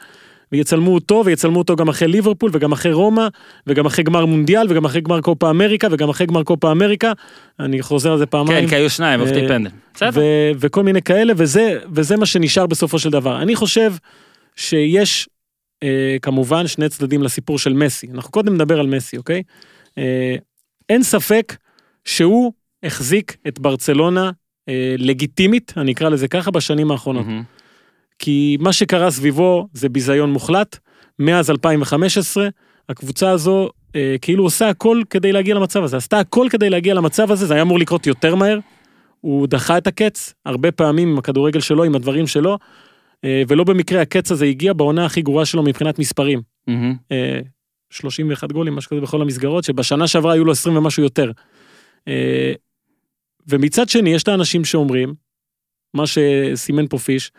ויצלמו 0.52 0.94
אותו, 0.94 1.22
ויצלמו 1.26 1.58
אותו 1.58 1.76
גם 1.76 1.88
אחרי 1.88 2.08
ליברפול, 2.08 2.50
וגם 2.54 2.72
אחרי 2.72 2.92
רומא, 2.92 3.28
וגם 3.66 3.86
אחרי 3.86 4.04
גמר 4.04 4.26
מונדיאל, 4.26 4.66
וגם 4.70 4.84
אחרי 4.84 5.00
גמר 5.00 5.20
קופה 5.20 5.50
אמריקה, 5.50 5.88
וגם 5.90 6.08
אחרי 6.08 6.26
גמר 6.26 6.42
קופה 6.42 6.72
אמריקה. 6.72 7.12
אני 7.60 7.82
חוזר 7.82 8.12
על 8.12 8.18
זה 8.18 8.26
פעמיים. 8.26 8.64
כן, 8.64 8.68
כי 8.68 8.76
היו 8.76 8.90
שניים, 8.90 9.20
אופטי 9.20 9.42
אה, 9.42 9.48
פנדל. 9.48 9.70
בסדר. 9.94 10.20
וכל 10.60 10.82
מיני 10.82 11.02
כאלה, 11.02 11.32
וזה, 11.36 11.78
וזה 11.92 12.16
מה 12.16 12.26
שנשאר 12.26 12.66
בסופו 12.66 12.98
של 12.98 13.10
דבר. 13.10 13.42
אני 13.42 13.56
חושב 13.56 13.92
שיש 14.56 15.28
אה, 15.82 16.16
כמובן 16.22 16.66
שני 16.66 16.88
צדדים 16.88 17.22
לסיפור 17.22 17.58
של 17.58 17.72
מסי. 17.72 18.06
אנחנו 18.14 18.30
קודם 18.30 18.54
נדבר 18.54 18.80
על 18.80 18.86
מסי, 18.86 19.16
אוקיי? 19.16 19.42
אה, 19.98 20.36
אין 20.88 21.02
ספק 21.02 21.56
שהוא 22.04 22.52
החזיק 22.82 23.36
את 23.48 23.58
ברצלונה 23.58 24.30
אה, 24.68 24.94
לגיטימית, 24.98 25.72
אני 25.76 25.92
אקרא 25.92 26.08
לזה 26.08 26.28
ככה, 26.28 26.50
בשנים 26.50 26.90
האחרונות. 26.90 27.26
מהמם. 27.26 27.42
כי 28.20 28.56
מה 28.60 28.72
שקרה 28.72 29.10
סביבו 29.10 29.68
זה 29.72 29.88
ביזיון 29.88 30.32
מוחלט. 30.32 30.78
מאז 31.18 31.50
2015, 31.50 32.48
הקבוצה 32.88 33.30
הזו 33.30 33.68
אה, 33.96 34.16
כאילו 34.22 34.44
עושה 34.44 34.68
הכל 34.68 35.02
כדי 35.10 35.32
להגיע 35.32 35.54
למצב 35.54 35.82
הזה. 35.82 35.96
עשתה 35.96 36.18
הכל 36.18 36.46
כדי 36.50 36.70
להגיע 36.70 36.94
למצב 36.94 37.30
הזה, 37.30 37.46
זה 37.46 37.54
היה 37.54 37.62
אמור 37.62 37.78
לקרות 37.78 38.06
יותר 38.06 38.34
מהר. 38.34 38.58
הוא 39.20 39.46
דחה 39.46 39.78
את 39.78 39.86
הקץ, 39.86 40.34
הרבה 40.46 40.72
פעמים 40.72 41.08
עם 41.08 41.18
הכדורגל 41.18 41.60
שלו, 41.60 41.84
עם 41.84 41.94
הדברים 41.94 42.26
שלו, 42.26 42.58
אה, 43.24 43.42
ולא 43.48 43.64
במקרה 43.64 44.02
הקץ 44.02 44.32
הזה 44.32 44.44
הגיע 44.44 44.72
בעונה 44.72 45.06
הכי 45.06 45.22
גרועה 45.22 45.44
שלו 45.44 45.62
מבחינת 45.62 45.98
מספרים. 45.98 46.42
מהמם. 46.66 46.94
אה, 47.12 47.40
31 47.90 48.52
גולים, 48.52 48.74
משהו 48.74 48.90
כזה 48.90 49.00
בכל 49.00 49.22
המסגרות, 49.22 49.64
שבשנה 49.64 50.06
שעברה 50.06 50.32
היו 50.32 50.44
לו 50.44 50.52
20 50.52 50.76
ומשהו 50.76 51.02
יותר. 51.02 51.30
אה, 52.08 52.52
ומצד 53.48 53.88
שני, 53.88 54.10
יש 54.10 54.22
את 54.22 54.28
האנשים 54.28 54.64
שאומרים, 54.64 55.14
מה 55.94 56.04
שסימן 56.06 56.86
פה 56.86 56.98
פיש, 56.98 57.32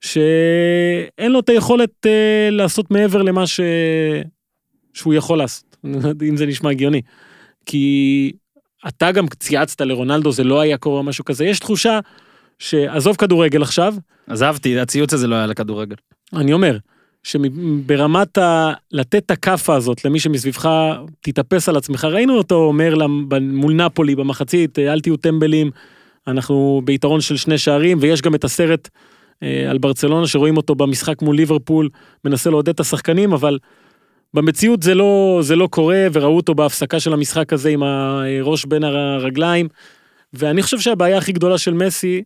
שאין 0.00 1.32
לו 1.32 1.40
את 1.40 1.48
היכולת 1.48 2.06
אה, 2.06 2.48
לעשות 2.50 2.90
מעבר 2.90 3.22
למה 3.22 3.46
ש... 3.46 3.60
שהוא 4.94 5.14
יכול 5.14 5.38
לעשות, 5.38 5.76
אם 6.28 6.36
זה 6.36 6.46
נשמע 6.46 6.70
הגיוני. 6.70 7.02
כי 7.66 8.32
אתה 8.88 9.12
גם 9.12 9.26
צייצת 9.28 9.80
לרונלדו, 9.80 10.32
זה 10.32 10.44
לא 10.44 10.60
היה 10.60 10.78
קורה 10.78 11.02
משהו 11.02 11.24
כזה, 11.24 11.44
יש 11.44 11.58
תחושה 11.58 12.00
שעזוב 12.58 13.16
כדורגל 13.16 13.62
עכשיו, 13.62 13.94
עזבתי, 14.26 14.80
הציוץ 14.80 15.12
הזה 15.12 15.26
לא 15.26 15.34
היה 15.34 15.46
לכדורגל. 15.46 15.96
אני 16.34 16.52
אומר, 16.52 16.78
שברמת 17.22 18.38
ה... 18.38 18.72
לתת 18.92 19.22
את 19.26 19.30
הכאפה 19.30 19.74
הזאת 19.74 20.04
למי 20.04 20.20
שמסביבך, 20.20 20.68
תתאפס 21.20 21.68
על 21.68 21.76
עצמך. 21.76 22.04
ראינו 22.04 22.36
אותו 22.36 22.54
אומר 22.54 22.94
למ- 22.94 23.28
מול 23.40 23.72
נפולי 23.72 24.14
במחצית, 24.14 24.78
אל 24.78 25.00
תהיו 25.00 25.16
טמבלים, 25.16 25.70
אנחנו 26.26 26.82
ביתרון 26.84 27.20
של 27.20 27.36
שני 27.36 27.58
שערים, 27.58 27.98
ויש 28.00 28.22
גם 28.22 28.34
את 28.34 28.44
הסרט 28.44 28.88
על 29.70 29.78
ברצלונה 29.78 30.26
שרואים 30.26 30.56
אותו 30.56 30.74
במשחק 30.74 31.22
מול 31.22 31.36
ליברפול, 31.36 31.88
מנסה 32.24 32.50
לעודד 32.50 32.68
את 32.68 32.80
השחקנים, 32.80 33.32
אבל 33.32 33.58
במציאות 34.34 34.82
זה 34.82 34.94
לא, 34.94 35.38
זה 35.42 35.56
לא 35.56 35.66
קורה, 35.66 36.06
וראו 36.12 36.36
אותו 36.36 36.54
בהפסקה 36.54 37.00
של 37.00 37.12
המשחק 37.12 37.52
הזה 37.52 37.68
עם 37.68 37.82
הראש 37.82 38.64
בין 38.64 38.84
הרגליים, 38.84 39.68
ואני 40.32 40.62
חושב 40.62 40.80
שהבעיה 40.80 41.18
הכי 41.18 41.32
גדולה 41.32 41.58
של 41.58 41.74
מסי, 41.74 42.22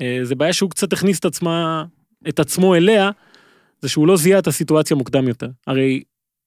אה, 0.00 0.18
זה 0.22 0.34
בעיה 0.34 0.52
שהוא 0.52 0.70
קצת 0.70 0.92
הכניס 0.92 1.18
את 1.18 1.24
עצמה, 1.24 1.84
את 2.28 2.40
עצמו 2.40 2.74
אליה, 2.74 3.10
זה 3.80 3.88
שהוא 3.88 4.06
לא 4.06 4.16
זיהה 4.16 4.38
את 4.38 4.46
הסיטואציה 4.46 4.96
מוקדם 4.96 5.28
יותר. 5.28 5.48
הרי 5.66 6.02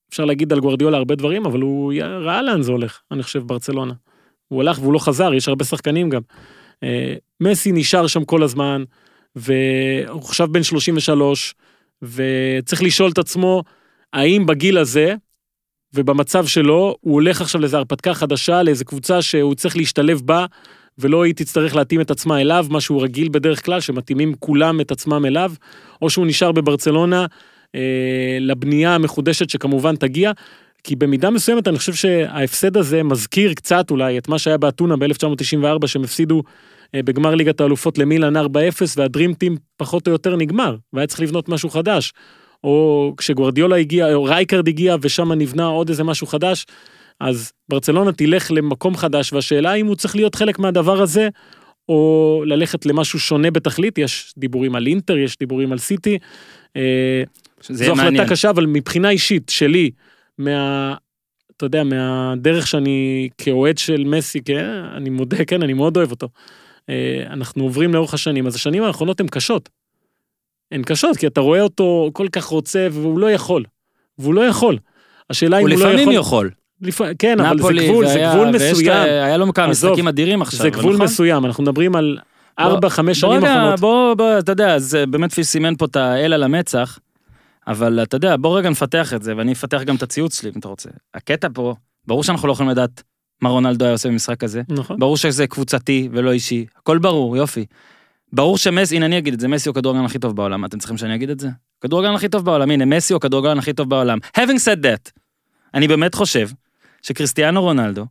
אפשר 0.09 0.25
להגיד 0.25 0.53
על 0.53 0.59
גוורדיולה 0.59 0.97
הרבה 0.97 1.15
דברים, 1.15 1.45
אבל 1.45 1.61
הוא 1.61 1.93
ראה 2.01 2.41
לאן 2.41 2.61
זה 2.61 2.71
הולך, 2.71 3.01
אני 3.11 3.23
חושב, 3.23 3.39
ברצלונה. 3.39 3.93
הוא 4.47 4.61
הלך 4.61 4.79
והוא 4.79 4.93
לא 4.93 4.99
חזר, 4.99 5.33
יש 5.33 5.47
הרבה 5.47 5.65
שחקנים 5.65 6.09
גם. 6.09 6.21
אה, 6.83 7.15
מסי 7.41 7.71
נשאר 7.71 8.07
שם 8.07 8.25
כל 8.25 8.43
הזמן, 8.43 8.83
והוא 9.35 10.21
עכשיו 10.21 10.47
בן 10.51 10.63
33, 10.63 11.55
וצריך 12.01 12.83
לשאול 12.83 13.11
את 13.11 13.17
עצמו, 13.17 13.63
האם 14.13 14.45
בגיל 14.45 14.77
הזה, 14.77 15.15
ובמצב 15.93 16.45
שלו, 16.45 16.95
הוא 17.01 17.13
הולך 17.13 17.41
עכשיו 17.41 17.61
לאיזו 17.61 17.77
הרפתקה 17.77 18.13
חדשה, 18.13 18.63
לאיזו 18.63 18.85
קבוצה 18.85 19.21
שהוא 19.21 19.55
צריך 19.55 19.77
להשתלב 19.77 20.21
בה, 20.25 20.45
ולא 20.97 21.23
היא 21.23 21.33
תצטרך 21.33 21.75
להתאים 21.75 22.01
את 22.01 22.11
עצמה 22.11 22.41
אליו, 22.41 22.65
מה 22.69 22.81
שהוא 22.81 23.03
רגיל 23.03 23.29
בדרך 23.29 23.65
כלל, 23.65 23.79
שמתאימים 23.79 24.33
כולם 24.39 24.81
את 24.81 24.91
עצמם 24.91 25.25
אליו, 25.25 25.51
או 26.01 26.09
שהוא 26.09 26.25
נשאר 26.25 26.51
בברצלונה 26.51 27.25
אה, 27.75 28.37
לבנייה 28.41 28.95
המחודשת 28.95 29.49
שכמובן 29.49 29.95
תגיע, 29.95 30.31
כי 30.83 30.95
במידה 30.95 31.29
מסוימת 31.29 31.67
אני 31.67 31.77
חושב 31.77 31.93
שההפסד 31.93 32.77
הזה 32.77 33.03
מזכיר 33.03 33.53
קצת 33.53 33.91
אולי 33.91 34.17
את 34.17 34.27
מה 34.27 34.39
שהיה 34.39 34.57
באתונה 34.57 34.95
ב-1994, 34.97 35.87
שהם 35.87 36.03
הפסידו 36.03 36.43
בגמר 37.05 37.35
ליגת 37.35 37.61
האלופות 37.61 37.97
למילאן 37.97 38.37
4-0, 38.37 38.39
והדרים 38.97 39.33
טים 39.33 39.57
פחות 39.77 40.07
או 40.07 40.11
יותר 40.11 40.35
נגמר, 40.35 40.75
והיה 40.93 41.07
צריך 41.07 41.21
לבנות 41.21 41.49
משהו 41.49 41.69
חדש. 41.69 42.13
או 42.63 43.13
כשגוורדיולה 43.17 43.75
הגיע, 43.75 44.13
או 44.13 44.23
רייקרד 44.23 44.67
הגיע, 44.67 44.95
ושם 45.01 45.31
נבנה 45.31 45.65
עוד 45.65 45.89
איזה 45.89 46.03
משהו 46.03 46.27
חדש, 46.27 46.65
אז 47.19 47.51
ברצלונה 47.69 48.11
תלך 48.11 48.51
למקום 48.51 48.97
חדש, 48.97 49.33
והשאלה 49.33 49.73
אם 49.73 49.85
הוא 49.87 49.95
צריך 49.95 50.15
להיות 50.15 50.35
חלק 50.35 50.59
מהדבר 50.59 51.01
הזה, 51.01 51.29
או 51.89 52.43
ללכת 52.45 52.85
למשהו 52.85 53.19
שונה 53.19 53.51
בתכלית, 53.51 53.97
יש 53.97 54.33
דיבורים 54.37 54.75
על 54.75 54.87
אינטר, 54.87 55.17
יש 55.17 55.37
דיבורים 55.37 55.71
על 55.71 55.77
סיטי. 55.77 56.17
אה, 56.75 57.23
זו 57.61 57.83
החלטה 57.83 58.03
מעניין. 58.03 58.29
קשה, 58.29 58.49
אבל 58.49 58.65
מבחינה 58.65 59.09
אישית 59.09 59.49
שלי, 59.49 59.91
מה... 60.37 60.95
אתה 61.57 61.65
יודע, 61.65 61.83
מהדרך 61.83 62.67
שאני 62.67 63.29
כאוהד 63.37 63.77
של 63.77 64.03
מסי, 64.03 64.41
כן, 64.41 64.65
אני 64.97 65.09
מודה, 65.09 65.45
כן, 65.45 65.63
אני 65.63 65.73
מאוד 65.73 65.97
אוהב 65.97 66.11
אותו. 66.11 66.27
אה, 66.89 67.23
אנחנו 67.29 67.63
עוברים 67.63 67.93
לאורך 67.93 68.13
השנים, 68.13 68.47
אז 68.47 68.55
השנים 68.55 68.83
האחרונות 68.83 69.19
הן 69.19 69.27
קשות. 69.27 69.69
הן 70.71 70.83
קשות, 70.83 71.17
כי 71.17 71.27
אתה 71.27 71.41
רואה 71.41 71.61
אותו 71.61 72.09
כל 72.13 72.27
כך 72.31 72.45
רוצה, 72.45 72.87
והוא 72.91 73.19
לא 73.19 73.31
יכול. 73.31 73.63
והוא 74.17 74.33
לא 74.33 74.41
יכול. 74.41 74.77
השאלה 75.29 75.57
אם 75.57 75.61
הוא 75.61 75.71
הוא 75.71 75.79
לא 75.79 75.85
לפעמים 75.89 76.11
יכול... 76.11 76.13
יכול. 76.15 76.51
לפ... 76.81 77.01
כן, 77.19 77.39
אבל 77.39 77.57
זה 77.61 77.73
גבול, 77.73 78.07
זה 78.07 78.13
והיה- 78.13 78.33
גבול 78.35 78.47
ויש 78.53 78.61
את- 78.63 78.71
מסוים. 78.71 79.03
היה 79.07 79.37
לו 79.37 79.53
כמה 79.53 79.67
משחקים 79.67 80.07
אדירים 80.07 80.41
עכשיו. 80.41 80.59
זה 80.61 80.69
גבול 80.69 80.93
נכון? 80.93 81.05
מסוים, 81.05 81.45
אנחנו 81.45 81.63
מדברים 81.63 81.95
על 81.95 82.17
בוא- 82.59 82.65
4-5 82.65 83.01
בוא 83.01 83.13
שנים 83.13 83.31
רגע, 83.33 83.53
האחרונות. 83.53 83.79
בוא, 83.79 84.13
בוא, 84.13 84.39
אתה 84.39 84.51
יודע, 84.51 84.75
אז 84.75 84.95
אה, 84.95 85.05
באמת 85.05 85.33
פיש 85.33 85.47
סימן 85.47 85.75
פה 85.75 85.85
את 85.85 85.95
האל 85.95 86.33
על 86.33 86.43
המצח, 86.43 86.99
אבל 87.67 88.03
אתה 88.03 88.15
יודע, 88.15 88.35
בוא 88.37 88.57
רגע 88.57 88.69
נפתח 88.69 89.13
את 89.13 89.23
זה, 89.23 89.33
ואני 89.37 89.51
אפתח 89.53 89.81
גם 89.85 89.95
את 89.95 90.03
הציוץ 90.03 90.39
שלי, 90.41 90.51
אם 90.55 90.59
אתה 90.59 90.67
רוצה. 90.67 90.89
הקטע 91.13 91.47
פה, 91.53 91.75
ברור 92.07 92.23
שאנחנו 92.23 92.47
לא 92.47 92.53
יכולים 92.53 92.69
לדעת 92.71 93.03
מה 93.41 93.49
רונלדו 93.49 93.85
היה 93.85 93.91
עושה 93.91 94.09
במשחק 94.09 94.43
הזה. 94.43 94.61
נכון. 94.69 94.99
ברור 94.99 95.17
שזה 95.17 95.47
קבוצתי 95.47 96.09
ולא 96.11 96.31
אישי, 96.31 96.65
הכל 96.77 96.97
ברור, 96.97 97.37
יופי. 97.37 97.65
ברור 98.33 98.57
שמסי, 98.57 98.95
הנה 98.95 99.05
אני 99.05 99.17
אגיד 99.17 99.33
את 99.33 99.39
זה, 99.39 99.47
מסי 99.47 99.69
הוא 99.69 99.73
הכדורגלן 99.73 100.05
הכי 100.05 100.19
טוב 100.19 100.35
בעולם, 100.35 100.65
אתם 100.65 100.79
צריכים 100.79 100.97
שאני 100.97 101.15
אגיד 101.15 101.29
את 101.29 101.39
זה? 101.39 101.49
הכדורגלן 101.79 102.15
הכי 102.15 102.29
טוב 102.29 102.45
בעולם, 102.45 102.71
הנה, 102.71 102.85
מסי 102.85 103.13
הוא 103.13 103.17
הכדורגלן 103.17 103.57
הכי 103.57 103.73
טוב 103.73 103.89
בעולם. 103.89 104.17
Having 104.37 104.59
said 104.65 104.83
that, 104.83 105.11
אני 105.73 105.87
באמת 105.87 106.15
חושב 106.15 106.49
שקריסטיאנו 107.01 107.61
רונלדו 107.61 108.05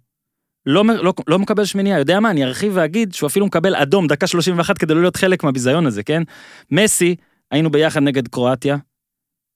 לא, 0.66 0.84
לא, 1.02 1.14
לא 1.26 1.38
מקבל 1.38 1.64
שמיניה, 1.64 1.98
יודע 1.98 2.20
מה, 2.20 2.30
אני 2.30 2.44
ארחיב 2.44 2.72
ואגיד 2.74 3.14
שהוא 3.14 3.26
אפילו 3.26 3.46
מקבל 3.46 3.76
אדום 3.76 4.06
דקה 4.06 4.26
31 4.26 4.78
כדי 4.78 4.94
לא 4.94 5.00
להיות 5.00 5.16
חלק 5.16 5.44
מהביזיון 5.44 5.86
הזה, 5.86 6.02
כן? 6.02 6.22
מסי, 6.70 7.16
היינו 7.50 7.70
ביחד 7.70 8.02
נגד 8.02 8.28
קרואטיה, 8.28 8.76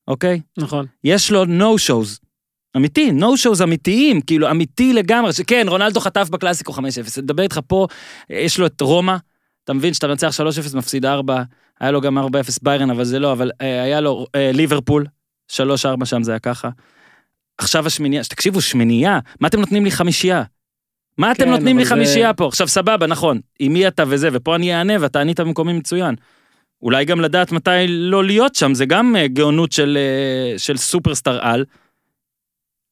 אוקיי? 0.08 0.40
נכון. 0.58 0.86
יש 1.04 1.30
לו 1.30 1.44
no 1.44 1.78
shows. 1.88 2.27
אמיתי, 2.76 3.10
no 3.18 3.24
shows 3.46 3.62
אמיתיים, 3.62 4.20
כאילו 4.20 4.50
אמיתי 4.50 4.92
לגמרי, 4.92 5.32
שכן, 5.32 5.66
רונלדו 5.68 6.00
חטף 6.00 6.28
בקלאסיקו 6.30 6.72
5-0, 6.72 6.80
נדבר 7.22 7.42
איתך 7.42 7.60
פה, 7.66 7.86
יש 8.30 8.58
לו 8.58 8.66
את 8.66 8.80
רומא, 8.80 9.16
אתה 9.64 9.72
מבין 9.72 9.94
שאתה 9.94 10.06
מנצח 10.08 10.34
3-0, 10.72 10.76
מפסיד 10.76 11.04
4, 11.04 11.42
היה 11.80 11.90
לו 11.90 12.00
גם 12.00 12.18
4-0 12.18 12.22
ביירן, 12.62 12.90
אבל 12.90 13.04
זה 13.04 13.18
לא, 13.18 13.32
אבל 13.32 13.50
אה, 13.60 13.82
היה 13.82 14.00
לו 14.00 14.26
אה, 14.34 14.50
ליברפול, 14.54 15.06
3-4 15.52 15.56
שם 16.04 16.22
זה 16.22 16.32
היה 16.32 16.38
ככה. 16.38 16.68
עכשיו 17.58 17.86
השמינייה, 17.86 18.22
תקשיבו, 18.24 18.60
שמינייה, 18.60 19.18
מה 19.40 19.48
אתם 19.48 19.60
נותנים 19.60 19.84
לי 19.84 19.90
חמישייה? 19.90 20.42
מה 21.18 21.32
אתם 21.32 21.44
כן, 21.44 21.50
נותנים 21.50 21.78
לי 21.78 21.84
זה- 21.84 21.90
חמישייה 21.90 22.34
פה? 22.34 22.46
עכשיו 22.48 22.68
סבבה, 22.68 23.06
נכון, 23.06 23.40
עם 23.60 23.72
מי 23.72 23.88
אתה 23.88 24.04
וזה, 24.08 24.28
ופה 24.32 24.56
אני 24.56 24.74
אענה 24.74 24.92
ואתה 25.00 25.20
ענית 25.20 25.40
במקומי 25.40 25.72
מצוין. 25.72 26.14
אולי 26.82 27.04
גם 27.04 27.20
לדעת 27.20 27.52
מתי 27.52 27.70
לא 27.88 28.24
להיות 28.24 28.54
שם, 28.54 28.74
זה 28.74 28.86
גם 28.86 29.16
אה, 29.16 29.28
גאונות 29.28 29.72
של, 29.72 29.98
אה, 30.00 30.58
של 30.58 30.76
סופרסטאר 30.76 31.38
על. 31.42 31.64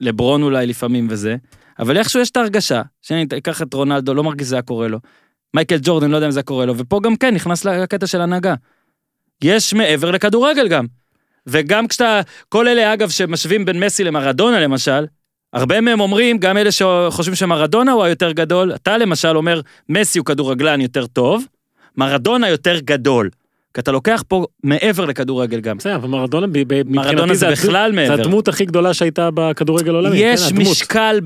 לברון 0.00 0.42
אולי 0.42 0.66
לפעמים 0.66 1.06
וזה, 1.10 1.36
אבל 1.78 1.96
איכשהו 1.96 2.20
יש 2.20 2.30
את 2.30 2.36
ההרגשה, 2.36 2.82
שאני 3.02 3.26
אקח 3.38 3.62
את 3.62 3.74
רונלדו, 3.74 4.14
לא 4.14 4.24
מרגיש 4.24 4.46
שזה 4.46 4.56
היה 4.56 4.62
קורה 4.62 4.88
לו. 4.88 4.98
מייקל 5.54 5.78
ג'ורדן, 5.82 6.10
לא 6.10 6.16
יודע 6.16 6.26
אם 6.26 6.30
זה 6.30 6.38
היה 6.38 6.44
קורה 6.44 6.66
לו, 6.66 6.74
ופה 6.76 7.00
גם 7.02 7.16
כן 7.16 7.34
נכנס 7.34 7.64
לקטע 7.64 8.06
של 8.06 8.20
הנהגה. 8.20 8.54
יש 9.44 9.74
מעבר 9.74 10.10
לכדורגל 10.10 10.68
גם. 10.68 10.86
וגם 11.46 11.88
כשאתה, 11.88 12.20
כל 12.48 12.68
אלה 12.68 12.92
אגב 12.92 13.10
שמשווים 13.10 13.64
בין 13.64 13.84
מסי 13.84 14.04
למרדונה 14.04 14.60
למשל, 14.60 15.06
הרבה 15.52 15.80
מהם 15.80 16.00
אומרים, 16.00 16.38
גם 16.38 16.56
אלה 16.56 16.70
שחושבים 16.72 17.34
שמרדונה 17.34 17.92
הוא 17.92 18.04
היותר 18.04 18.32
גדול, 18.32 18.74
אתה 18.74 18.98
למשל 18.98 19.36
אומר, 19.36 19.60
מסי 19.88 20.18
הוא 20.18 20.26
כדורגלן 20.26 20.80
יותר 20.80 21.06
טוב, 21.06 21.44
מרדונה 21.96 22.48
יותר 22.48 22.78
גדול. 22.78 23.30
כי 23.76 23.80
אתה 23.80 23.92
לוקח 23.92 24.22
פה 24.28 24.46
מעבר 24.62 25.04
לכדורגל 25.04 25.60
גם. 25.60 25.76
בסדר, 25.76 25.94
אבל 25.94 26.08
מרדונה, 26.08 26.46
מבחינתי 26.46 27.34
זה 27.34 27.50
בכלל 27.50 27.90
זה 27.90 27.96
מעבר. 27.96 28.12
הדמות 28.12 28.48
הכי 28.48 28.64
גדולה 28.64 28.94
שהייתה 28.94 29.28
בכדורגל 29.34 29.94
העולמי. 29.94 30.18
יש 30.18 30.52
כן. 30.52 30.56
משקל 30.56 31.20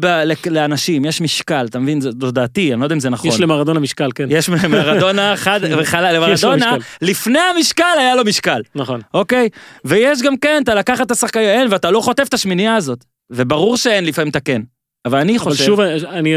לאנשים, 0.50 1.04
יש 1.04 1.20
משקל, 1.20 1.66
אתה 1.66 1.78
מבין? 1.78 2.00
זו 2.00 2.30
דעתי, 2.30 2.72
אני 2.72 2.80
לא 2.80 2.86
יודע 2.86 2.94
אם 2.94 3.00
זה 3.00 3.10
נכון. 3.10 3.30
יש 3.30 3.40
למרדונה 3.40 3.80
משקל, 3.80 4.10
כן. 4.14 4.26
יש 4.30 4.48
מרדונה 4.48 5.36
חד 5.44 5.60
וחלל, 5.78 6.16
למרדונה. 6.16 6.76
לפני 7.02 7.38
המשקל 7.38 7.96
היה 7.98 8.14
לו 8.14 8.24
משקל, 8.24 8.62
נכון. 8.74 9.00
אוקיי? 9.14 9.48
ויש 9.84 10.22
גם 10.22 10.36
כן, 10.36 10.60
אתה 10.64 10.74
לקחת 10.74 11.06
את 11.06 11.10
השחקן, 11.10 11.66
ואתה 11.70 11.90
לא 11.90 12.00
חוטף 12.00 12.28
את 12.28 12.34
השמינייה 12.34 12.76
הזאת. 12.76 13.04
וברור 13.30 13.76
שאין 13.76 14.04
לפעמים 14.04 14.30
את 14.30 14.36
הכן. 14.36 14.62
אבל 15.04 15.18
אני 15.18 15.36
אבל 15.36 15.44
חושב. 15.44 15.80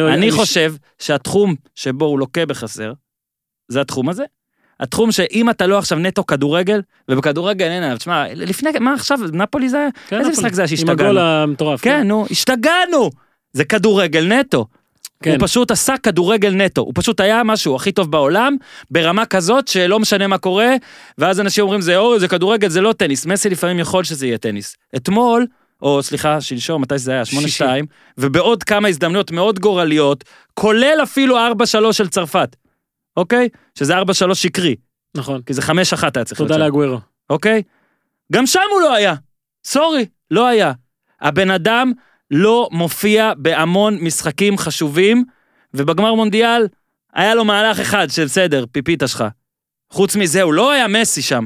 אני 0.08 0.32
חושב 0.32 0.74
שהתחום 1.00 1.56
שבו 1.76 2.06
הוא 2.06 2.20
לוקה 2.20 2.46
בחסר, 2.46 2.94
זה 3.72 3.82
התחום 3.82 4.10
הזה. 4.10 4.24
התחום 4.84 5.12
שאם 5.12 5.50
אתה 5.50 5.68
לא 5.68 5.78
עכשיו 5.78 6.00
נטו 6.00 6.26
כדורגל, 6.26 6.82
ובכדורגל 7.10 7.66
אין 7.66 7.84
עליו, 7.84 7.98
תשמע, 7.98 8.26
לפני, 8.34 8.70
מה 8.80 8.94
עכשיו, 8.94 9.20
נפולי 9.34 9.70
זה, 9.70 9.88
כן, 10.08 10.20
איזה. 10.20 10.32
משחק 10.32 10.54
זה 10.54 10.62
היה 10.62 10.66
עם 10.66 10.70
שהשתגענו? 10.70 11.02
הגול 11.02 11.18
המטורף. 11.18 11.82
כן, 11.82 12.08
נו, 12.08 12.26
השתגענו! 12.32 13.10
זה 13.54 13.66
כדורגל 13.66 14.34
נטו. 14.34 14.66
כן. 15.24 15.32
הוא 15.32 15.48
פשוט 15.48 15.72
עשה 15.72 15.98
כדורגל 16.04 16.54
נטו, 16.54 16.82
הוא 16.82 16.92
פשוט 16.96 17.20
היה 17.20 17.44
משהו 17.44 17.76
הכי 17.76 17.92
טוב 17.92 18.12
בעולם, 18.12 18.56
ברמה 18.92 19.26
כזאת 19.26 19.68
שלא 19.68 20.00
משנה 20.00 20.28
מה 20.28 20.38
קורה, 20.38 20.76
ואז 21.18 21.40
אנשים 21.40 21.64
אומרים 21.64 21.82
זה 21.82 21.98
אור, 21.98 22.20
זה 22.20 22.28
כדורגל, 22.28 22.70
זה 22.70 22.82
לא 22.82 22.94
טניס, 22.94 23.26
מסי 23.26 23.50
לפעמים 23.50 23.80
יכול 23.80 24.04
שזה 24.04 24.28
יהיה 24.28 24.38
טניס. 24.38 24.76
אתמול, 24.96 25.46
או 25.82 26.04
סליחה, 26.04 26.42
שלשום, 26.42 26.82
מתי 26.82 26.98
זה 26.98 27.12
היה? 27.12 27.24
8-2, 27.24 27.26
שישי. 27.26 27.64
ובעוד 28.18 28.64
כמה 28.64 28.88
הזדמנויות 28.88 29.32
מאוד 29.32 29.60
גורליות, 29.60 30.24
כולל 30.54 31.00
אפילו 31.04 31.38
4-3 31.38 31.94
של 31.94 32.08
צרפת, 32.08 32.56
אוקיי? 33.18 33.50
שזה 33.76 34.00
4-3 34.02 34.34
שקרי, 34.34 34.76
נכון. 35.16 35.42
כי 35.42 35.54
זה 35.54 35.62
5-1 35.62 35.66
היה 36.16 36.26
צריך 36.26 36.38
תודה 36.38 36.58
להיות 36.58 36.74
שם. 36.74 36.80
לאגוורו. 36.80 37.00
אוקיי? 37.30 37.64
גם 38.32 38.46
שם 38.46 38.60
הוא 38.72 38.82
לא 38.82 38.94
היה. 38.94 39.16
סורי, 39.66 40.06
לא 40.32 40.48
היה. 40.48 40.72
הבן 41.22 41.52
אדם 41.52 41.92
לא 42.32 42.70
מופיע 42.72 43.32
בהמון 43.38 43.98
משחקים 44.02 44.58
חשובים, 44.58 45.24
ובגמר 45.74 46.14
מונדיאל 46.14 46.68
היה 47.14 47.36
לו 47.36 47.46
מהלך 47.46 47.80
אחד 47.80 48.08
של 48.10 48.26
בסדר, 48.26 48.66
פיפיטה 48.72 49.08
שלך. 49.08 49.24
חוץ 49.92 50.16
מזה, 50.16 50.42
הוא 50.42 50.54
לא 50.54 50.72
היה 50.72 50.88
מסי 50.88 51.22
שם. 51.22 51.46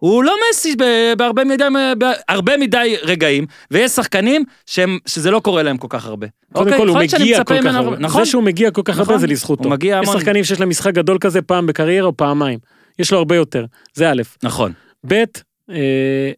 הוא 0.00 0.24
לא 0.24 0.34
מסי 0.50 0.76
בהרבה 1.18 1.44
מדי, 1.44 1.64
בהרבה 1.98 2.56
מדי 2.56 2.96
רגעים, 3.02 3.46
ויש 3.70 3.90
שחקנים 3.90 4.44
שהם, 4.66 4.98
שזה 5.06 5.30
לא 5.30 5.40
קורה 5.40 5.62
להם 5.62 5.76
כל 5.76 5.86
כך 5.90 6.06
הרבה. 6.06 6.26
קודם 6.52 6.66
אוקיי? 6.66 6.78
כל 6.78 6.88
הוא 6.88 6.98
להיות 6.98 7.10
שאני 7.10 7.24
מגיע 7.24 7.44
כל 7.44 7.62
כך 7.62 7.74
הרבה. 7.74 7.96
נכון, 7.98 8.24
זה 8.24 8.30
שהוא 8.30 8.42
מגיע 8.42 8.70
כל 8.70 8.82
כך 8.84 8.98
הרבה 8.98 9.02
נכון. 9.02 9.18
זה 9.18 9.26
לזכותו. 9.26 9.64
הוא 9.64 9.70
מגיע 9.70 10.00
יש 10.02 10.08
המון. 10.08 10.20
שחקנים 10.20 10.44
שיש 10.44 10.60
להם 10.60 10.68
משחק 10.68 10.94
גדול 10.94 11.18
כזה 11.20 11.42
פעם 11.42 11.66
בקריירה 11.66 12.06
או 12.06 12.16
פעמיים. 12.16 12.58
יש 12.98 13.12
לו 13.12 13.18
הרבה 13.18 13.36
יותר. 13.36 13.64
זה 13.94 14.10
א'. 14.10 14.22
נכון. 14.42 14.72
ב', 15.06 15.24
אה, 15.70 16.30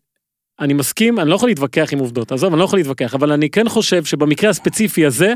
אני 0.61 0.75
מסכים, 0.75 1.19
אני 1.19 1.31
לא 1.31 1.35
יכול 1.35 1.49
להתווכח 1.49 1.89
עם 1.93 1.99
עובדות, 1.99 2.33
עזוב, 2.33 2.53
אני 2.53 2.59
לא 2.59 2.65
יכול 2.65 2.79
להתווכח, 2.79 3.15
אבל 3.15 3.33
אני 3.33 3.51
כן 3.51 3.69
חושב 3.69 4.05
שבמקרה 4.05 4.51
הספציפי 4.51 5.07
הזה, 5.07 5.35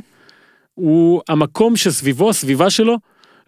הוא 0.75 1.23
המקום 1.29 1.77
שסביבו, 1.77 2.31
הסביבה 2.31 2.71
שלו, 2.71 2.97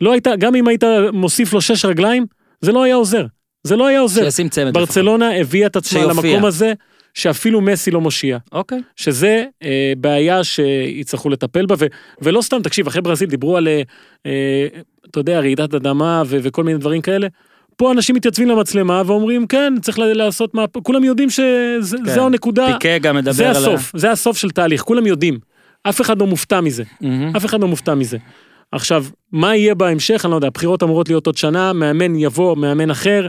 לא 0.00 0.12
הייתה, 0.12 0.36
גם 0.36 0.54
אם 0.54 0.68
היית 0.68 0.84
מוסיף 1.12 1.52
לו 1.52 1.60
שש 1.60 1.84
רגליים, 1.84 2.26
זה 2.60 2.72
לא 2.72 2.82
היה 2.82 2.94
עוזר. 2.94 3.26
זה 3.68 3.76
לא 3.76 3.86
היה 3.86 4.00
עוזר. 4.00 4.24
שישים 4.24 4.48
צמד. 4.48 4.66
לפחות. 4.66 4.88
ברצלונה 4.88 5.40
הביאה 5.40 5.66
את 5.66 5.76
עצמה 5.76 6.00
שיופיע. 6.00 6.30
למקום 6.30 6.44
הזה, 6.44 6.72
שאפילו 7.14 7.60
מסי 7.60 7.90
לא 7.90 8.00
מושיע. 8.00 8.38
אוקיי. 8.52 8.78
שזה 8.96 9.44
אה, 9.62 9.92
בעיה 9.96 10.44
שיצטרכו 10.44 11.28
לטפל 11.28 11.66
בה, 11.66 11.74
ו, 11.78 11.86
ולא 12.22 12.42
סתם, 12.42 12.62
תקשיב, 12.62 12.86
אחרי 12.86 13.02
ברזיל 13.02 13.28
דיברו 13.28 13.56
על, 13.56 13.68
אה, 13.68 13.82
אה, 14.26 14.66
אתה 15.10 15.20
יודע, 15.20 15.40
רעידת 15.40 15.74
אדמה 15.74 16.22
ו, 16.26 16.38
וכל 16.42 16.64
מיני 16.64 16.78
דברים 16.78 17.02
כאלה. 17.02 17.28
פה 17.76 17.92
אנשים 17.92 18.16
מתייצבים 18.16 18.48
למצלמה 18.48 19.02
ואומרים, 19.06 19.46
כן, 19.46 19.74
צריך 19.82 19.98
לעשות 19.98 20.54
מה... 20.54 20.64
כולם 20.82 21.04
יודעים 21.04 21.30
שזה 21.30 21.96
כן. 22.04 22.20
הנקודה, 22.20 22.66
פיקה 22.66 22.98
גם 22.98 23.16
מדבר 23.16 23.32
זה 23.32 23.48
על... 23.48 23.56
הסוף, 23.56 23.92
זה 23.96 24.10
הסוף 24.10 24.36
של 24.36 24.50
תהליך, 24.50 24.82
כולם 24.82 25.06
יודעים. 25.06 25.38
אף 25.82 26.00
אחד 26.00 26.20
לא 26.20 26.26
מופתע 26.26 26.60
מזה, 26.60 26.82
מהמם. 27.00 27.36
אף 27.36 27.44
אחד 27.44 27.60
לא 27.60 27.68
מופתע 27.68 27.94
מזה. 27.94 28.18
עכשיו, 28.72 29.04
מה 29.32 29.56
יהיה 29.56 29.74
בהמשך, 29.74 30.24
אני 30.24 30.30
לא 30.30 30.36
יודע, 30.36 30.46
הבחירות 30.46 30.82
אמורות 30.82 31.08
להיות 31.08 31.26
עוד 31.26 31.36
שנה, 31.36 31.72
מאמן 31.72 32.14
יבוא, 32.14 32.56
מאמן 32.56 32.90
אחר, 32.90 33.26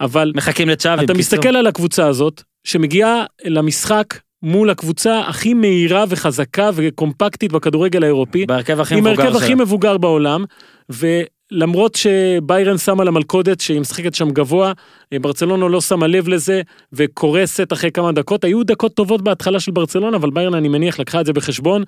אבל 0.00 0.32
מחכים 0.36 0.68
לצ'אבי. 0.68 1.04
אתה. 1.04 1.14
מסתכל 1.14 1.56
על 1.56 1.66
הקבוצה 1.66 2.06
הזאת, 2.06 2.42
שמגיעה 2.64 3.24
למשחק 3.44 4.14
מול 4.42 4.70
הקבוצה 4.70 5.20
הכי 5.20 5.54
מהירה 5.54 6.04
וחזקה 6.08 6.70
וקומפקטית 6.74 7.52
בכדורגל 7.52 8.02
האירופי, 8.02 8.46
בהרכב 8.46 8.80
הכי 8.80 8.94
עם 8.94 9.04
מבוגר 9.04 9.22
ההרכב 9.22 9.36
הכי 9.36 9.46
שלה. 9.46 9.56
מבוגר 9.56 9.98
בעולם, 9.98 10.44
ולמרות 10.88 11.94
שביירן 11.94 12.78
שמה 12.78 13.04
לה 13.04 13.10
מלכודת 13.10 13.60
שהיא 13.60 13.80
משחקת 13.80 14.14
שם 14.14 14.30
גבוה, 14.30 14.72
ברצלונה 15.14 15.68
לא 15.68 15.80
שמה 15.80 16.06
לב 16.06 16.28
לזה, 16.28 16.62
וקורסת 16.92 17.72
אחרי 17.72 17.90
כמה 17.90 18.12
דקות, 18.12 18.44
היו 18.44 18.64
דקות 18.64 18.94
טובות 18.94 19.22
בהתחלה 19.22 19.60
של 19.60 19.72
ברצלונה, 19.72 20.16
אבל 20.16 20.30
ביירן 20.30 20.54
אני 20.54 20.68
מניח 20.68 20.98
לקחה 20.98 21.20
את 21.20 21.26
זה 21.26 21.32
בחשבון. 21.32 21.84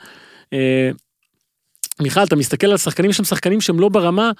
אה, 0.52 0.90
מיכל, 2.00 2.24
אתה 2.24 2.36
מסתכל 2.36 2.66
על 2.66 2.76
שחקנים, 2.76 3.10
יש 3.10 3.16
שם 3.16 3.24
שחקנים 3.24 3.60
שהם 3.60 3.80
לא 3.80 3.88
ברמה, 3.88 4.30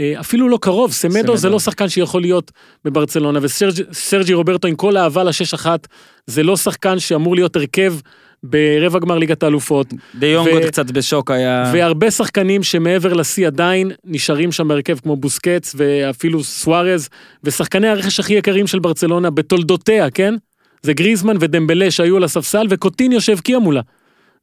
אפילו 0.00 0.48
לא 0.48 0.58
קרוב, 0.62 0.92
סמדו 0.92 1.14
סמדו. 1.14 1.36
זה 1.36 1.48
לא 1.48 1.60
שחקן 1.60 1.88
שיכול 1.88 2.20
להיות 2.20 2.52
בברצלונה, 2.84 3.38
וסרג'י 3.42 4.34
רוברטו 4.34 4.68
עם 4.68 4.74
כל 4.74 4.96
האהבה 4.96 5.24
לשש 5.24 5.54
אחת, 5.54 5.86
זה 6.26 6.42
לא 6.42 6.56
שחקן 6.56 6.98
שאמור 6.98 7.34
להיות 7.34 7.56
הרכב 7.56 7.94
ברבע 8.42 8.98
גמר 8.98 9.18
ליגת 9.18 9.42
האלופות. 9.42 9.86
דה 10.14 10.26
יונג 10.26 10.48
ו- 10.48 10.52
עוד 10.52 10.64
קצת 10.64 10.90
בשוק 10.90 11.30
היה... 11.30 11.70
והרבה 11.74 12.10
שחקנים 12.10 12.62
שמעבר 12.62 13.12
לשיא 13.12 13.46
עדיין 13.46 13.90
נשארים 14.04 14.52
שם 14.52 14.68
בהרכב 14.68 14.98
כמו 14.98 15.16
בוסקץ 15.16 15.74
ואפילו 15.76 16.44
סוארז 16.44 17.08
ושחקני 17.44 17.88
הרכש 17.88 18.20
הכי 18.20 18.34
יקרים 18.34 18.66
של 18.66 18.78
ברצלונה 18.78 19.30
בתולדותיה, 19.30 20.10
כן? 20.10 20.34
זה 20.82 20.92
גריזמן 20.92 21.36
ודמבלה 21.40 21.90
שהיו 21.90 22.16
על 22.16 22.24
הספסל 22.24 22.66
וקוטיניו 22.70 23.20
שהבקיע 23.20 23.58
מולה. 23.58 23.80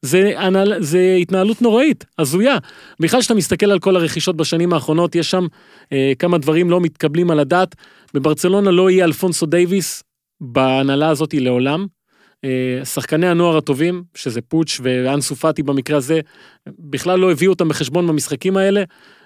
זה, 0.03 0.33
הנהל- 0.37 0.81
זה 0.83 1.17
התנהלות 1.21 1.61
נוראית, 1.61 2.05
הזויה. 2.19 2.57
בכלל 2.99 3.19
כשאתה 3.19 3.33
מסתכל 3.33 3.71
על 3.71 3.79
כל 3.79 3.95
הרכישות 3.95 4.37
בשנים 4.37 4.73
האחרונות, 4.73 5.15
יש 5.15 5.31
שם 5.31 5.47
אה, 5.93 6.13
כמה 6.19 6.37
דברים 6.37 6.69
לא 6.69 6.81
מתקבלים 6.81 7.31
על 7.31 7.39
הדעת. 7.39 7.75
בברצלונה 8.13 8.71
לא 8.71 8.89
יהיה 8.89 9.05
אלפונסו 9.05 9.45
דייוויס 9.45 10.03
בהנהלה 10.41 11.09
הזאת 11.09 11.33
לעולם. 11.33 11.85
אה, 12.43 12.85
שחקני 12.85 13.27
הנוער 13.27 13.57
הטובים, 13.57 14.03
שזה 14.15 14.41
פוטש 14.41 14.79
ואנסו 14.83 15.35
פאטי 15.35 15.63
במקרה 15.63 15.97
הזה, 15.97 16.19
בכלל 16.79 17.19
לא 17.19 17.31
הביאו 17.31 17.51
אותם 17.51 17.69
בחשבון 17.69 18.07
במשחקים 18.07 18.57
האלה. 18.57 18.83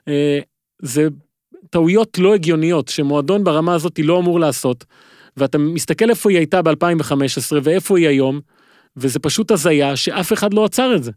אה, 0.07 0.39
זה 0.81 1.07
טעויות 1.69 2.17
לא 2.19 2.35
הגיוניות 2.35 2.87
שמועדון 2.87 3.43
ברמה 3.43 3.73
הזאת 3.75 3.99
לא 4.03 4.19
אמור 4.19 4.39
לעשות. 4.39 4.85
ואתה 5.37 5.57
מסתכל 5.57 6.09
איפה 6.09 6.29
היא 6.29 6.37
הייתה 6.37 6.61
ב-2015 6.61 7.55
ואיפה 7.63 7.97
היא 7.97 8.07
היום, 8.07 8.39
וזה 8.97 9.19
פשוט 9.19 9.51
הזיה 9.51 9.95
שאף 9.95 10.33
אחד 10.33 10.53
לא 10.53 10.65
עצר 10.65 10.95
את 10.95 11.03
זה. 11.03 11.11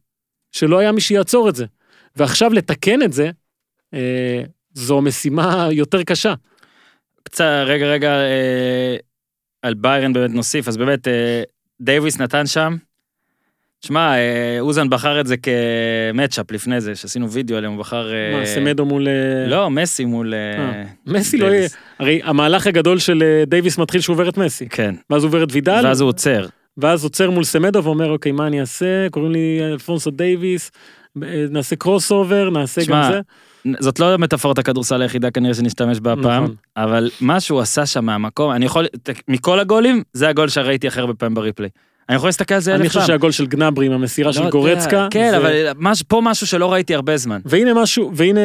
שלא 0.52 0.78
היה 0.78 0.92
מי 0.92 1.00
שיעצור 1.00 1.48
את 1.48 1.54
זה. 1.54 1.64
ועכשיו 2.16 2.52
לתקן 2.52 3.02
את 3.02 3.12
זה, 3.12 3.30
אה, 3.94 4.42
זו 4.74 5.00
משימה 5.00 5.68
יותר 5.72 6.02
קשה. 6.02 6.34
קצת, 7.22 7.44
רגע, 7.66 7.86
רגע, 7.86 8.10
אה, 8.10 8.96
על 9.62 9.74
ביירן 9.74 10.12
באמת 10.12 10.30
נוסיף, 10.30 10.68
אז 10.68 10.76
באמת, 10.76 11.08
אה, 11.08 11.42
דייוויס 11.80 12.18
נתן 12.18 12.46
שם. 12.46 12.76
שמע, 13.86 14.14
אה, 14.14 14.60
אוזן 14.60 14.90
בחר 14.90 15.20
את 15.20 15.26
זה 15.26 15.34
כ 15.36 15.62
matchup 15.62 16.50
לפני 16.50 16.80
זה, 16.80 16.94
שעשינו 16.94 17.30
וידאו 17.30 17.56
עליהם, 17.56 17.72
הוא 17.72 17.80
בחר... 17.80 18.12
אה, 18.12 18.38
מה, 18.38 18.46
סמדו 18.46 18.84
מול... 18.84 19.08
אה, 19.08 19.46
לא, 19.46 19.70
מסי 19.70 20.04
מול... 20.04 20.34
מסי 21.06 21.38
לא 21.38 21.46
יהיה... 21.46 21.68
הרי 21.98 22.20
המהלך 22.24 22.66
הגדול 22.66 22.98
של 22.98 23.22
דייוויס 23.46 23.78
מתחיל 23.78 24.00
שהוא 24.00 24.14
עובר 24.14 24.28
את 24.28 24.36
מסי. 24.36 24.68
כן, 24.68 24.94
ואז 25.10 25.22
הוא 25.22 25.28
עובר 25.28 25.44
את 25.44 25.48
וידל, 25.52 25.80
ואז 25.84 26.00
הוא 26.00 26.08
עוצר. 26.08 26.46
ואז 26.80 27.04
עוצר 27.04 27.30
מול 27.30 27.44
סמדו 27.44 27.84
ואומר, 27.84 28.10
אוקיי, 28.10 28.32
מה 28.32 28.46
אני 28.46 28.60
אעשה? 28.60 29.06
קוראים 29.10 29.32
לי 29.32 29.58
אלפונסו 29.72 30.10
דייוויס, 30.10 30.70
נעשה 31.50 31.76
crossover, 31.76 32.50
נעשה 32.50 32.80
שמע, 32.84 33.02
גם 33.06 33.12
זה. 33.12 33.20
זאת 33.80 33.98
לא 34.00 34.16
מטאפורת 34.18 34.58
הכדורסל 34.58 35.02
היחידה 35.02 35.30
כנראה 35.30 35.54
שנשתמש 35.54 36.00
בה 36.00 36.12
הפעם, 36.12 36.44
נכון. 36.44 36.56
אבל 36.76 37.10
מה 37.20 37.40
שהוא 37.40 37.60
עשה 37.60 37.86
שם 37.86 38.04
מהמקום, 38.04 38.50
אני 38.52 38.66
יכול, 38.66 38.86
מכל 39.28 39.60
הגולים, 39.60 40.02
זה 40.12 40.28
הגול 40.28 40.48
שראיתי 40.48 40.86
הכי 40.88 41.00
הרבה 41.00 41.14
פעמים 41.14 41.34
ב 41.34 41.39
replay. 41.39 41.68
אני 42.08 42.16
יכול 42.16 42.28
להסתכל 42.28 42.54
על 42.54 42.60
זה 42.60 42.74
אני 42.74 42.82
אלף 42.82 42.88
חושב 42.88 43.00
פעם. 43.00 43.06
שהגול 43.06 43.30
של 43.32 43.46
גנאברי 43.46 43.86
עם 43.86 43.92
המסירה 43.92 44.28
לא 44.28 44.32
של 44.32 44.50
גורצקה. 44.50 45.08
כן, 45.10 45.28
זה- 45.30 45.36
אבל 45.36 45.52
מש- 45.78 46.02
פה 46.02 46.20
משהו 46.24 46.46
שלא 46.46 46.72
ראיתי 46.72 46.94
הרבה 46.94 47.16
זמן. 47.16 47.40
והנה 47.44 47.74
משהו, 47.74 48.10
והנה, 48.14 48.40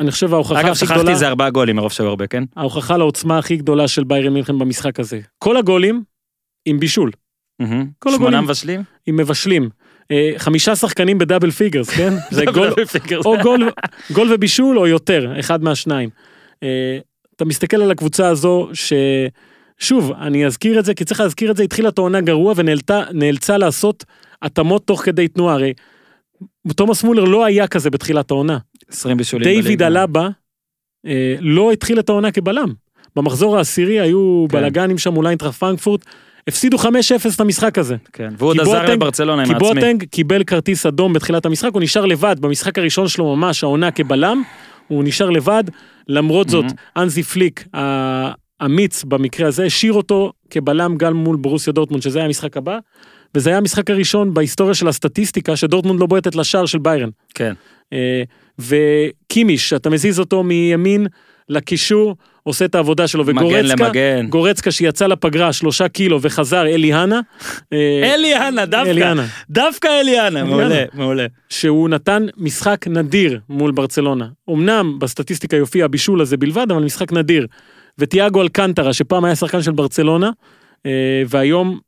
אני 0.00 0.10
חושב 0.10 0.34
ההוכחה 0.34 0.60
אגב, 0.60 0.68
הכי 0.68 0.78
שכחתי 0.78 0.94
גדולה, 1.00 1.14
זה 1.14 1.28
ארבעה 1.28 1.50
גולים 1.50 1.76
מרוב 1.76 1.92
שהיו 1.92 2.08
הרבה, 2.08 2.26
כן? 2.26 2.44
ההוכחה 2.56 2.96
לעוצמה 2.96 3.38
הכי 3.38 3.56
גדולה 3.56 3.88
של 3.88 4.04
ביירן 4.04 4.32
מינכן 4.32 4.58
במשחק 4.58 5.00
הזה. 5.00 5.20
כל 5.38 5.56
הגולים 5.56 6.02
עם 6.66 6.80
בישול, 6.80 7.10
שמונה. 8.08 8.40
מבשלים? 8.40 8.82
עם 9.06 9.16
מבשלים. 9.16 9.68
אה, 10.10 10.32
חמישה 10.36 10.76
שחקנים 10.76 11.18
ב 11.18 11.23
double 11.23 11.50
figures, 11.50 11.90
כן? 11.90 12.12
זה 12.30 12.44
גול, 12.54 12.70
או 13.24 13.34
גול, 13.42 13.70
גול 14.12 14.32
ובישול 14.32 14.78
או 14.78 14.86
יותר, 14.86 15.40
אחד 15.40 15.62
מהשניים. 15.62 16.10
אה, 16.62 16.98
אתה 17.36 17.44
מסתכל 17.44 17.82
על 17.82 17.90
הקבוצה 17.90 18.28
הזו, 18.28 18.68
ששוב, 18.72 20.12
אני 20.12 20.46
אזכיר 20.46 20.78
את 20.78 20.84
זה, 20.84 20.94
כי 20.94 21.04
צריך 21.04 21.20
להזכיר 21.20 21.50
את 21.50 21.56
זה, 21.56 21.62
התחילה 21.62 21.88
את 21.88 21.98
העונה 21.98 22.20
גרוע 22.20 22.54
ונאלצה 22.56 23.58
לעשות 23.58 24.04
התאמות 24.42 24.86
תוך 24.86 25.04
כדי 25.04 25.28
תנועה. 25.28 25.54
הרי 25.54 25.72
תומאס 26.76 27.04
מולר 27.04 27.24
לא 27.24 27.44
היה 27.44 27.66
כזה 27.66 27.90
בתחילת 27.90 28.30
העונה. 28.30 28.58
20 28.90 29.16
בישולים. 29.16 29.48
דיוויד 29.48 29.64
בליגה. 29.64 29.86
אלאבה 29.86 30.28
אה, 31.06 31.36
לא 31.40 31.72
התחיל 31.72 31.98
את 31.98 32.08
העונה 32.08 32.30
כבלם. 32.30 32.72
במחזור 33.16 33.56
העשירי 33.56 34.00
היו 34.00 34.46
כן. 34.50 34.58
בלאגנים 34.58 34.98
שם 34.98 35.14
מול 35.14 35.26
איינטראכט 35.26 35.58
פרנקפורט, 35.58 36.04
הפסידו 36.48 36.76
5-0 36.76 36.84
את 37.34 37.40
המשחק 37.40 37.78
הזה. 37.78 37.96
כן, 38.12 38.28
והוא 38.38 38.48
עוד 38.48 38.60
עזר 38.60 38.84
לברצלונה 38.84 39.42
עם 39.42 39.48
כי 39.48 39.54
העצמי. 39.54 39.68
בואטנג 39.68 40.04
קיבל 40.04 40.44
כרטיס 40.44 40.86
אדום 40.86 41.12
בתחילת 41.12 41.46
המשחק, 41.46 41.70
הוא 41.72 41.82
נשאר 41.82 42.04
לבד, 42.04 42.36
במשחק 42.40 42.78
הראשון 42.78 43.08
שלו 43.08 43.36
ממש, 43.36 43.64
העונה 43.64 43.90
כבלם, 43.90 44.42
הוא 44.88 45.04
נשאר 45.04 45.30
לבד, 45.30 45.64
למרות 46.08 46.48
זאת, 46.48 46.64
הנזי 46.96 47.22
פליק, 47.22 47.64
האמיץ 48.60 49.04
במקרה 49.04 49.48
הזה, 49.48 49.64
השאיר 49.64 49.92
אותו 49.92 50.32
כבלם 50.50 50.96
גם 50.96 51.16
מול 51.16 51.36
ברוסיה 51.36 51.72
דורטמונד, 51.72 52.02
שזה 52.02 52.18
היה 52.18 52.26
המשחק 52.26 52.56
הבא, 52.56 52.78
וזה 53.34 53.50
היה 53.50 53.58
המשחק 53.58 53.90
הראשון 53.90 54.34
בהיסטוריה 54.34 54.74
של 54.74 54.88
הסטטיסטיקה, 54.88 55.56
שדורטמונד 55.56 56.00
לא 56.00 56.06
בועטת 56.06 56.34
לשער 56.34 56.66
של 56.66 56.78
ביירן. 56.78 57.10
כן. 57.34 57.54
אה, 57.92 58.22
וקימיש, 58.58 59.72
אתה 59.72 59.90
מזיז 59.90 60.20
אותו 60.20 60.42
מימין 60.42 61.06
לקישור, 61.48 62.16
עושה 62.46 62.64
את 62.64 62.74
העבודה 62.74 63.08
שלו, 63.08 63.26
וגורצקה, 63.26 63.84
למגן. 63.84 64.26
גורצקה 64.28 64.70
שיצא 64.70 65.06
לפגרה 65.06 65.52
שלושה 65.52 65.88
קילו 65.88 66.22
וחזר 66.22 66.66
אליהנה. 66.66 67.20
אה, 67.72 68.14
אליאנה, 68.14 68.66
דווקא. 68.66 68.90
אליאנה. 68.90 69.26
דווקא 69.50 69.88
אליאנה, 70.00 70.44
מעולה, 70.44 70.84
מעולה. 70.94 71.26
שהוא 71.48 71.88
נתן 71.88 72.26
משחק 72.36 72.86
נדיר 72.88 73.40
מול 73.48 73.72
ברצלונה. 73.72 74.28
אמנם 74.50 74.98
בסטטיסטיקה 74.98 75.56
יופיע 75.56 75.84
הבישול 75.84 76.20
הזה 76.20 76.36
בלבד, 76.36 76.66
אבל 76.70 76.82
משחק 76.82 77.12
נדיר. 77.12 77.46
ותיאגו 77.98 78.42
אלקנטרה, 78.42 78.92
שפעם 78.92 79.24
היה 79.24 79.34
שחקן 79.34 79.62
של 79.62 79.72
ברצלונה, 79.72 80.30
אה, 80.86 81.22
והיום, 81.28 81.78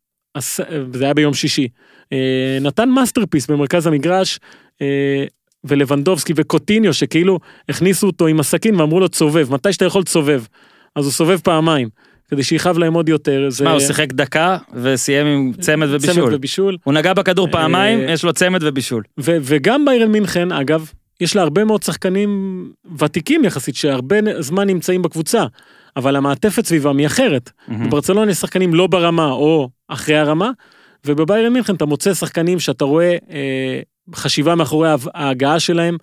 זה 0.93 1.05
היה 1.05 1.15
ביום 1.15 1.35
שישי, 1.35 1.69
אה, 2.13 2.59
נתן 2.61 2.89
masterpiece 2.89 3.51
במרכז 3.51 3.87
המגרש, 3.87 4.39
ולבנדובסקי 5.65 6.33
וקוטיניו, 6.37 6.95
שכאילו 6.95 7.39
הכניסו 7.69 8.07
אותו 8.07 8.27
עם 8.27 8.41
הסכין 8.41 8.81
ואמרו 8.81 9.01
לו 9.01 9.09
תסובב, 9.09 9.53
מתי 9.53 9.73
שאתה 9.73 9.85
יכול 9.85 10.03
תסובב. 10.03 10.43
אז 10.97 11.05
הוא 11.05 11.13
סובב 11.13 11.39
פעמיים, 11.39 11.89
כדי 12.29 12.43
שיכאב 12.43 12.79
להם 12.79 12.95
עוד 12.95 13.09
יותר. 13.09 13.47
זה... 13.49 13.65
מה, 13.65 13.73
הוא 13.73 13.81
שיחק 13.81 14.13
דקה 14.13 14.59
וסיים 14.75 15.27
עם 15.27 15.53
צמד 15.61 15.89
ובישול. 15.91 16.15
צמד 16.15 16.35
ובישול. 16.35 16.77
הוא 16.85 16.95
נגע 16.95 17.13
בכדור 17.13 17.49
פעמיים, 17.51 18.01
אה, 18.01 18.13
יש 18.13 18.25
לו 18.25 18.33
צמד 18.33 18.61
ובישול. 18.63 19.03
ו- 19.21 19.37
וגם 19.43 19.85
ביירן 19.85 20.13
מינכן, 20.13 20.53
אגב, 20.53 20.93
יש 21.21 21.37
לה 21.37 21.43
הרבה 21.43 21.65
מאוד 21.65 21.83
שחקנים 21.83 22.65
ותיקים 22.99 23.45
יחסית, 23.45 23.75
שהרבה 23.75 24.17
זמן 24.39 24.67
נמצאים 24.67 25.03
בקבוצה, 25.03 25.45
אבל 25.97 26.17
המעטפת 26.17 26.67
סביבם 26.67 26.99
היא 26.99 27.07
אחרת. 27.07 27.51
בברצלונה 27.69 28.31
יש 28.31 28.37
שחקנים 28.37 28.75
לא 28.75 28.87
ברמה 28.87 29.31
או 29.31 29.69
אחרי 29.89 30.17
הרמה, 30.17 30.51
ובביירן 31.07 31.53
מינכן 31.53 31.75
אתה 31.75 31.85
מוצא 31.85 32.15
שחקנים 32.15 32.61
שאתה 32.61 32.85
רואה 32.85 33.17
אה, 33.31 33.81
חשיבה 34.15 34.55
מאחורי 34.55 34.89
ההגעה 35.15 35.61
שלהם, 35.61 35.97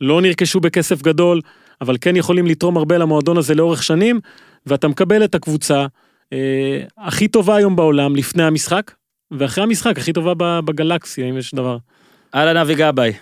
לא 0.00 0.22
נרכשו 0.22 0.60
בכסף 0.60 1.02
גדול, 1.02 1.40
אבל 1.80 1.96
כן 2.00 2.16
יכולים 2.16 2.46
לתרום 2.46 2.76
הרבה 2.76 2.98
למועדון 2.98 3.36
הזה 3.36 3.54
לאורך 3.54 3.82
שנים, 3.82 4.20
ואתה 4.66 4.88
מקבל 4.88 5.24
את 5.24 5.34
הקבוצה 5.34 5.86
אה, 6.32 6.82
הכי 6.98 7.28
טובה 7.28 7.56
היום 7.56 7.76
בעולם 7.76 8.16
לפני 8.16 8.42
המשחק, 8.42 8.90
ואחרי 9.30 9.64
המשחק 9.64 9.98
הכי 9.98 10.12
טובה 10.12 10.32
ב- 10.36 10.60
בגלקסיה, 10.64 11.28
אם 11.30 11.36
יש 11.36 11.54
דבר. 11.54 11.76
אהלן 12.34 12.56
אבי 12.56 12.74
גבאי. 12.74 13.12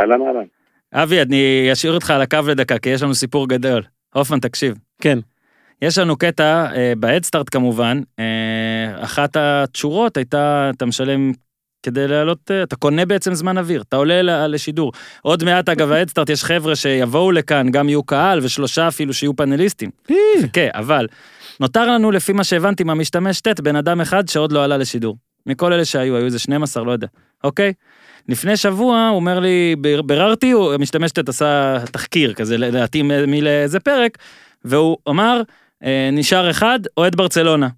אהלן 0.00 0.22
אהלן. 0.26 0.46
אבי, 0.94 1.22
אני 1.22 1.68
אשאיר 1.72 1.94
אותך 1.94 2.10
על 2.10 2.22
הקו 2.22 2.38
לדקה, 2.48 2.78
כי 2.78 2.88
יש 2.88 3.02
לנו 3.02 3.14
סיפור 3.14 3.48
גדול. 3.48 3.82
הופמן, 4.14 4.38
תקשיב. 4.38 4.74
כן. 5.00 5.18
יש 5.82 5.98
לנו 5.98 6.16
קטע, 6.16 6.66
אה, 6.74 6.92
בהדסטארט 6.98 7.46
כמובן, 7.50 8.00
אה, 8.18 9.04
אחת 9.04 9.36
התשורות 9.36 10.16
הייתה, 10.16 10.70
אתה 10.76 10.86
משלם 10.86 11.32
כדי 11.82 12.08
לעלות, 12.08 12.50
אה, 12.50 12.62
אתה 12.62 12.76
קונה 12.76 13.04
בעצם 13.06 13.34
זמן 13.34 13.58
אוויר, 13.58 13.82
אתה 13.88 13.96
עולה 13.96 14.46
לשידור. 14.48 14.92
עוד 15.22 15.44
מעט, 15.44 15.68
אגב, 15.68 15.88
בהדסטארט 15.88 16.28
יש 16.30 16.44
חבר'ה 16.44 16.76
שיבואו 16.76 17.32
לכאן, 17.32 17.70
גם 17.70 17.88
יהיו 17.88 18.02
קהל, 18.02 18.38
ושלושה 18.42 18.88
אפילו 18.88 19.14
שיהיו 19.14 19.36
פאנליסטים. 19.36 19.90
כן, 20.52 20.68
אבל 20.74 21.06
נותר 21.60 21.86
לנו, 21.94 22.10
לפי 22.10 22.32
מה 22.32 22.44
שהבנתי 22.44 22.84
מהמשתמש 22.84 23.40
ט', 23.40 23.60
בן 23.60 23.76
אדם 23.76 24.00
אחד 24.00 24.28
שעוד 24.28 24.52
לא 24.52 24.64
עלה 24.64 24.76
לשידור. 24.76 25.16
מכל 25.46 25.72
אלה 25.72 25.84
שהיו, 25.84 26.16
היו 26.16 26.24
איזה 26.24 26.38
12, 26.38 26.84
לא 26.84 26.92
יודע, 26.92 27.06
אוקיי? 27.44 27.72
לפני 28.28 28.56
שבוע 28.56 29.06
הוא 29.08 29.16
אומר 29.16 29.40
לי, 29.40 29.76
ביררתי, 30.06 30.50
הוא- 30.50 30.72
המשתמש 30.72 31.10
ט' 31.12 31.28
עשה 31.28 31.78
תחקיר 31.92 32.32
כזה, 32.34 32.58
להתאים 32.58 33.10
מי 33.26 33.40
לאיזה 33.40 33.80
פרק, 33.80 34.18
והוא 34.64 34.96
אמר, 35.08 35.42
אה, 35.84 36.08
נשאר 36.12 36.50
אחד, 36.50 36.80
אוהד 36.96 37.16
ברצלונה. 37.16 37.68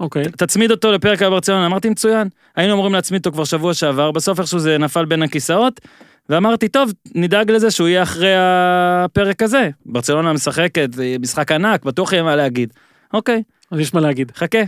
אוקיי. 0.00 0.24
תצמיד 0.24 0.70
אותו 0.70 0.92
לפרק 0.92 1.22
על 1.22 1.30
ברצלונה, 1.30 1.66
אמרתי 1.66 1.88
מצוין. 1.90 2.28
היינו 2.56 2.72
אמורים 2.74 2.92
להצמיד 2.92 3.18
אותו 3.18 3.32
כבר 3.32 3.44
שבוע 3.44 3.74
שעבר, 3.74 4.10
בסוף 4.10 4.40
איכשהו 4.40 4.58
זה 4.58 4.78
נפל 4.78 5.04
בין 5.04 5.22
הכיסאות, 5.22 5.80
ואמרתי, 6.28 6.68
טוב, 6.68 6.92
נדאג 7.14 7.50
לזה 7.50 7.70
שהוא 7.70 7.88
יהיה 7.88 8.02
אחרי 8.02 8.32
הפרק 8.36 9.42
הזה. 9.42 9.70
ברצלונה 9.86 10.32
משחקת, 10.32 10.88
משחק 11.20 11.52
ענק, 11.52 11.84
בטוח 11.84 12.12
יהיה 12.12 12.22
מה 12.22 12.36
להגיד. 12.36 12.72
אוקיי, 13.14 13.42
אז 13.70 13.78
יש 13.80 13.94
מה 13.94 14.00
להגיד. 14.00 14.32
חכה. 14.36 14.58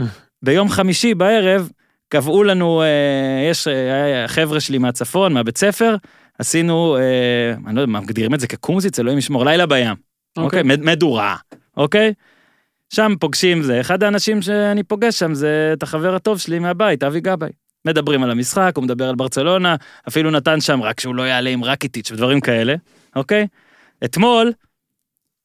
ביום 0.42 0.68
חמישי 0.68 1.14
בערב, 1.14 1.70
קבעו 2.08 2.44
לנו, 2.44 2.82
אה, 2.82 2.86
יש 3.50 3.68
אה, 3.68 4.28
חבר'ה 4.28 4.60
שלי 4.60 4.78
מהצפון, 4.78 5.32
מהבית 5.32 5.58
ספר, 5.58 5.96
עשינו, 6.38 6.96
אה, 6.96 7.02
אני 7.66 7.76
לא 7.76 7.80
יודע, 7.80 7.92
מגדירים 7.92 8.34
את 8.34 8.40
זה 8.40 8.46
כקומזיץ, 8.46 8.98
אלוהים 8.98 9.18
ישמור, 9.18 9.44
לילה 9.44 9.66
בים. 9.66 9.94
אוקיי, 10.36 10.62
מד- 10.62 10.82
מדורה, 10.84 11.36
אוקיי? 11.76 12.12
שם 12.94 13.12
פוגשים 13.20 13.62
זה, 13.62 13.80
אחד 13.80 14.02
האנשים 14.02 14.42
שאני 14.42 14.82
פוגש 14.82 15.18
שם 15.18 15.34
זה 15.34 15.70
את 15.72 15.82
החבר 15.82 16.14
הטוב 16.14 16.38
שלי 16.38 16.58
מהבית, 16.58 17.02
אבי 17.02 17.20
גבאי. 17.20 17.50
מדברים 17.84 18.22
על 18.22 18.30
המשחק, 18.30 18.72
הוא 18.76 18.84
מדבר 18.84 19.08
על 19.08 19.14
ברצלונה, 19.14 19.76
אפילו 20.08 20.30
נתן 20.30 20.60
שם 20.60 20.82
רק 20.82 21.00
שהוא 21.00 21.14
לא 21.14 21.22
יעלה 21.22 21.50
עם 21.50 21.64
רקיטיץ' 21.64 22.10
ודברים 22.10 22.40
כאלה, 22.40 22.74
אוקיי? 23.16 23.46
אתמול, 24.04 24.52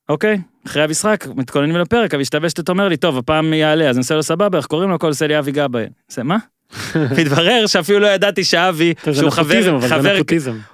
אוקיי, 0.10 0.38
אחרי 0.68 0.84
המשחק, 0.84 1.26
מתכוננים 1.36 1.76
לפרק, 1.76 2.14
המשתבשת 2.14 2.70
אומר 2.70 2.88
לי, 2.88 2.98
טוב, 2.98 3.18
הפעם 3.18 3.54
יעלה, 3.54 3.90
אז 3.90 3.96
אני 3.96 4.02
עושה 4.02 4.16
לו 4.16 4.24
סבבה, 4.24 4.58
איך 4.58 4.66
קוראים 4.66 4.90
לו? 4.90 4.96
הכל 4.96 5.08
עושה 5.08 5.28
לי 5.28 5.40
אבי 5.40 5.52
גבאי. 5.52 5.86
זה 6.08 6.24
מה? 6.24 6.38
מתברר 7.18 7.66
שאפילו 7.68 8.00
לא 8.00 8.08
ידעתי 8.08 8.44
שאבי, 8.44 8.94
שהוא 9.14 9.30
חבר, 9.30 9.80
חבר. 9.88 10.22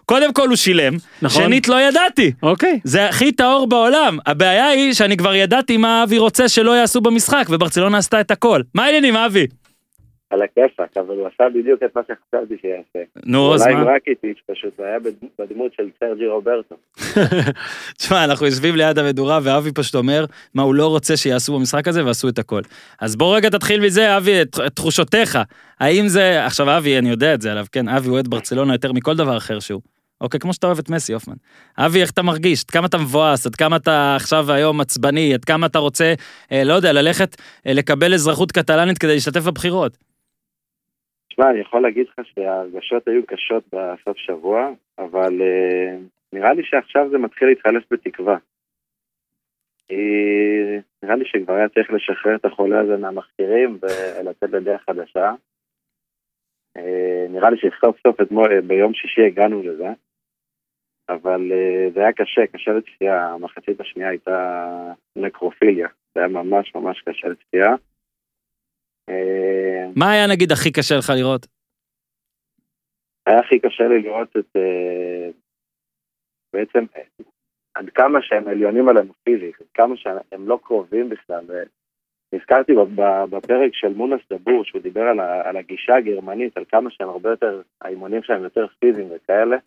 קודם 0.05 0.33
כל 0.33 0.47
הוא 0.47 0.55
שילם, 0.55 0.97
נכון. 1.21 1.43
שנית 1.43 1.67
לא 1.67 1.81
ידעתי. 1.81 2.31
אוקיי. 2.43 2.79
זה 2.83 3.09
הכי 3.09 3.31
טהור 3.31 3.67
בעולם. 3.67 4.17
הבעיה 4.25 4.67
היא 4.67 4.93
שאני 4.93 5.17
כבר 5.17 5.35
ידעתי 5.35 5.77
מה 5.77 6.03
אבי 6.03 6.17
רוצה 6.17 6.49
שלא 6.49 6.71
יעשו 6.71 7.01
במשחק, 7.01 7.45
וברצלונה 7.49 7.97
עשתה 7.97 8.21
את 8.21 8.31
הכל. 8.31 8.61
מה 8.73 8.85
העניינים, 8.85 9.15
אבי? 9.15 9.47
על 10.35 10.41
הכיפאק, 10.41 10.97
אבל 10.97 11.15
הוא 11.15 11.27
עשה 11.27 11.43
בדיוק 11.55 11.83
את 11.83 11.95
מה 11.95 12.01
שחשבתי 12.03 12.55
שיעשה. 12.61 12.99
נו, 13.25 13.53
אז 13.55 13.61
אולי 13.61 13.73
עם 13.73 13.83
מה? 13.83 13.91
רקיטיץ' 13.95 14.37
פשוט, 14.51 14.73
זה 14.77 14.83
היה 14.85 14.99
בד- 14.99 15.27
בדמות 15.39 15.71
של 15.77 15.83
סרג'י 15.99 16.27
רוברטו. 16.27 16.75
תשמע, 17.97 18.23
אנחנו 18.23 18.45
יושבים 18.45 18.75
ליד 18.75 18.99
המדורה, 18.99 19.39
ואבי 19.43 19.71
פשוט 19.71 19.95
אומר 19.95 20.25
מה 20.53 20.63
הוא 20.63 20.75
לא 20.75 20.87
רוצה 20.87 21.17
שיעשו 21.17 21.59
במשחק 21.59 21.87
הזה, 21.87 22.05
ועשו 22.05 22.29
את 22.29 22.39
הכל. 22.39 22.61
אז 23.01 23.15
בוא 23.15 23.35
רגע 23.35 23.49
תתחיל 23.49 23.81
מזה, 23.85 24.17
אבי, 24.17 24.41
את 24.41 24.55
תחושותיך. 24.73 25.39
האם 25.79 26.07
זה... 26.07 26.45
עכשיו, 26.45 26.77
אבי, 26.77 26.97
אני 26.97 27.09
יודע 27.09 27.33
את 27.33 27.41
זה 27.41 27.51
עליו, 27.51 27.65
כן? 27.71 27.89
אבי 27.89 28.09
אוהד 28.09 28.27
ברצלונה 28.27 28.73
יותר 28.73 28.93
מכל 28.93 29.15
דבר 29.15 29.37
אחר 29.37 29.59
שהוא. 29.59 29.81
אוקיי, 30.21 30.39
כמו 30.39 30.53
שאתה 30.53 30.67
אוהב 30.67 30.79
את 30.79 30.89
מסי, 30.89 31.13
הופמן. 31.13 31.35
אבי, 31.77 32.01
איך 32.01 32.11
אתה 32.11 32.21
מרגיש? 32.21 32.63
עד 32.63 32.71
כמה 32.71 32.87
אתה 32.87 32.97
מבואס? 32.97 33.45
עד 33.45 33.55
כמה 33.55 33.75
אתה 33.75 34.15
עכשיו 34.15 34.51
היום 34.51 34.81
עצבני? 34.81 35.33
עד 35.33 35.45
כמה 35.45 35.65
אתה 35.67 35.79
רוצה, 35.79 36.13
אה, 36.51 36.63
לא 36.63 36.73
יודע, 36.73 36.93
ללכת 36.93 37.35
אה, 37.67 37.73
לקבל 37.73 38.13
אזרחות 38.13 38.51
קטלנית 38.51 38.97
כדי 38.97 39.13
להשתתף 39.13 39.43
בבחירות? 39.43 39.97
תשמע, 41.35 41.49
אני 41.49 41.59
יכול 41.59 41.81
להגיד 41.81 42.07
לך 42.07 42.25
שההרגשות 42.25 43.07
היו 43.07 43.25
קשות 43.25 43.63
בסוף 43.73 44.17
שבוע, 44.17 44.69
אבל 44.97 45.41
uh, 45.41 45.99
נראה 46.33 46.53
לי 46.53 46.63
שעכשיו 46.63 47.09
זה 47.09 47.17
מתחיל 47.17 47.47
להתחלף 47.47 47.83
בתקווה. 47.91 48.37
כי 49.87 49.95
נראה 51.03 51.15
לי 51.15 51.25
שכבר 51.25 51.53
היה 51.53 51.69
צריך 51.69 51.91
לשחרר 51.91 52.35
את 52.35 52.45
החולה 52.45 52.79
הזה 52.79 52.97
מהמחקירים 52.97 53.79
ולצאת 53.81 54.49
לדרך 54.49 54.81
חדשה. 54.81 55.33
Uh, 56.77 57.29
נראה 57.29 57.49
לי 57.49 57.57
שסוף 57.57 57.97
סוף 58.07 58.21
אתמול, 58.21 58.51
אה, 58.51 58.61
ביום 58.61 58.93
שישי 58.93 59.21
הגענו 59.25 59.63
לזה, 59.63 59.89
אבל 61.09 61.51
uh, 61.51 61.93
זה 61.93 61.99
היה 61.99 62.13
קשה, 62.13 62.47
קשה 62.47 62.71
לצפייה, 62.71 63.29
המחצית 63.29 63.79
השנייה 63.79 64.09
הייתה 64.09 64.91
נקרופיליה, 65.15 65.87
זה 66.15 66.19
היה 66.19 66.27
ממש 66.27 66.75
ממש 66.75 67.01
קשה 67.01 67.27
לצפייה. 67.27 67.75
מה 69.95 70.11
היה 70.11 70.27
נגיד 70.27 70.51
הכי 70.51 70.71
קשה 70.71 70.95
לך 70.95 71.09
לראות? 71.15 71.47
היה 73.25 73.39
הכי 73.39 73.59
קשה 73.59 73.83
לי 73.87 74.01
לראות 74.01 74.37
את... 74.37 74.55
אה, 74.55 75.29
בעצם 76.53 76.85
עד 77.75 77.89
כמה 77.89 78.19
שהם 78.21 78.47
עליונים 78.47 78.89
עלינו 78.89 79.13
פיזית, 79.23 79.61
עד 79.61 79.67
כמה 79.73 79.97
שהם 79.97 80.47
לא 80.47 80.59
קרובים 80.63 81.09
בכלל. 81.09 81.45
נזכרתי 82.33 82.73
בפרק 83.29 83.71
של 83.73 83.93
מונס 83.93 84.21
דבור, 84.33 84.63
שהוא 84.63 84.81
דיבר 84.81 85.03
על 85.45 85.57
הגישה 85.57 85.95
הגרמנית, 85.95 86.57
על 86.57 86.65
כמה 86.65 86.89
שהם 86.91 87.09
הרבה 87.09 87.29
יותר, 87.29 87.61
האימונים 87.81 88.23
שלהם 88.23 88.43
יותר 88.43 88.67
פיזיים 88.79 89.07
וכאלה, 89.15 89.57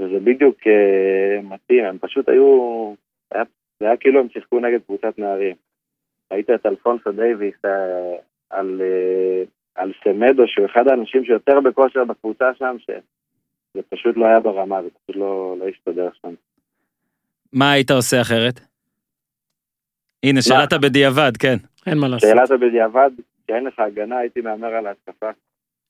וזה 0.00 0.18
בדיוק 0.24 0.56
אה, 0.66 1.42
מתאים, 1.42 1.84
הם 1.84 1.98
פשוט 1.98 2.28
היו, 2.28 2.94
היה, 3.30 3.42
זה 3.80 3.86
היה 3.86 3.96
כאילו 3.96 4.20
הם 4.20 4.28
שיחקו 4.28 4.60
נגד 4.60 4.82
קבוצת 4.82 5.18
נערים. 5.18 5.56
ראית 6.32 6.50
את 6.50 6.66
אלפונסו 6.66 7.12
דייוויס 7.12 7.64
אה, 7.64 8.16
על, 8.50 8.80
אה, 8.84 9.42
על 9.74 9.92
סמדו, 10.04 10.42
שהוא 10.46 10.66
אחד 10.66 10.88
האנשים 10.88 11.24
שיותר 11.24 11.60
בכושר 11.60 12.04
בקבוצה 12.04 12.54
שם, 12.58 12.76
שזה 12.78 13.82
פשוט 13.88 14.16
לא 14.16 14.26
היה 14.26 14.40
ברמה, 14.40 14.82
זה 14.82 14.88
פשוט 14.90 15.16
לא, 15.16 15.56
לא 15.58 15.64
הסתדר 15.68 16.08
שם. 16.22 16.34
מה 17.52 17.72
היית 17.72 17.90
עושה 17.90 18.20
אחרת? 18.20 18.60
הנה, 20.22 20.42
שאלת 20.42 20.72
בדיעבד, 20.82 21.32
כן. 21.38 21.56
אין 21.86 21.98
מה 21.98 22.08
לעשות. 22.08 22.30
שאלת 22.30 22.60
בדיעבד, 22.60 23.10
כשאין 23.44 23.64
לך 23.64 23.78
הגנה, 23.78 24.18
הייתי 24.18 24.40
מהמר 24.40 24.74
על 24.74 24.86
ההתקפה. 24.86 25.30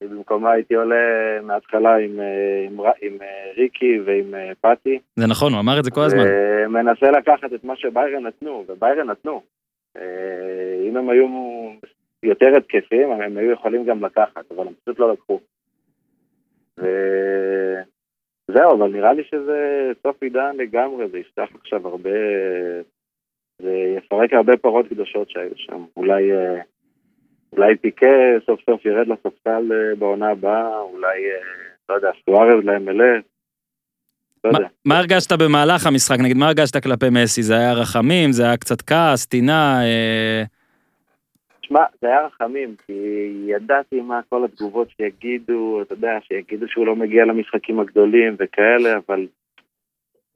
במקומה 0.02 0.50
הייתי 0.52 0.74
עולה 0.74 0.96
מההתחלה 1.42 1.96
עם, 1.96 2.20
אה, 2.20 2.66
עם, 2.66 2.80
ר- 2.80 2.92
עם 3.02 3.12
אה, 3.22 3.26
ריקי 3.56 4.00
ועם 4.06 4.34
פאטי. 4.60 4.98
זה 5.16 5.26
נכון, 5.26 5.52
הוא 5.52 5.60
אמר 5.60 5.78
את 5.78 5.84
זה 5.84 5.90
כל 5.90 6.00
הזמן. 6.00 6.20
ומנסה 6.66 7.10
לקחת 7.10 7.52
את 7.54 7.64
מה 7.64 7.76
שביירן 7.76 8.26
נתנו, 8.26 8.64
וביירן 8.68 9.10
נתנו. 9.10 9.42
אם 10.88 10.96
הם 10.96 11.10
היו 11.10 11.26
יותר 12.22 12.46
התקפיים, 12.56 13.10
הם 13.10 13.36
היו 13.38 13.52
יכולים 13.52 13.84
גם 13.84 14.04
לקחת, 14.04 14.52
אבל 14.56 14.66
הם 14.66 14.72
פשוט 14.84 14.98
לא 14.98 15.12
לקחו. 15.12 15.40
וזהו, 18.48 18.76
אבל 18.78 18.88
נראה 18.88 19.12
לי 19.12 19.22
שזה 19.30 19.58
סוף 20.02 20.22
עידן 20.22 20.56
לגמרי, 20.56 21.08
זה 21.08 21.18
יפתח 21.18 21.48
עכשיו 21.60 21.88
הרבה... 21.88 22.10
זה 23.62 23.72
יפרק 23.98 24.32
הרבה 24.32 24.56
פרות 24.56 24.86
קדושות 24.88 25.30
שהיו 25.30 25.50
שם. 25.56 25.84
אולי, 25.96 26.32
אה, 26.32 26.60
אולי 27.52 27.76
פיקה 27.76 28.06
סוף 28.46 28.60
סוף 28.70 28.84
ירד 28.84 29.08
לספסל 29.08 29.72
אה, 29.72 29.94
בעונה 29.98 30.30
הבאה, 30.30 30.80
אולי, 30.80 31.24
אה, 31.30 31.40
לא 31.88 31.94
יודע, 31.94 32.10
סוארז 32.24 32.64
ל-MLS. 32.64 33.22
לא 34.44 34.50
מה- 34.84 34.98
הרגשת 34.98 35.32
במהלך 35.32 35.86
המשחק? 35.86 36.16
נגיד, 36.20 36.36
מה 36.36 36.46
הרגשת 36.46 36.82
כלפי 36.82 37.06
מסי? 37.10 37.42
זה 37.42 37.54
היה 37.54 37.72
רחמים? 37.72 38.32
זה 38.32 38.44
היה 38.44 38.56
קצת 38.56 38.82
כעס, 38.82 39.26
טינה? 39.26 39.80
אה, 39.84 40.42
שמע, 41.68 41.84
זה 42.00 42.06
היה 42.06 42.26
רחמים, 42.26 42.74
כי 42.86 42.92
ידעתי 43.46 44.00
מה 44.00 44.20
כל 44.28 44.44
התגובות 44.44 44.88
שיגידו, 44.96 45.82
אתה 45.82 45.94
יודע, 45.94 46.18
שיגידו 46.22 46.68
שהוא 46.68 46.86
לא 46.86 46.96
מגיע 46.96 47.24
למשחקים 47.24 47.80
הגדולים 47.80 48.36
וכאלה, 48.38 48.96
אבל 49.06 49.26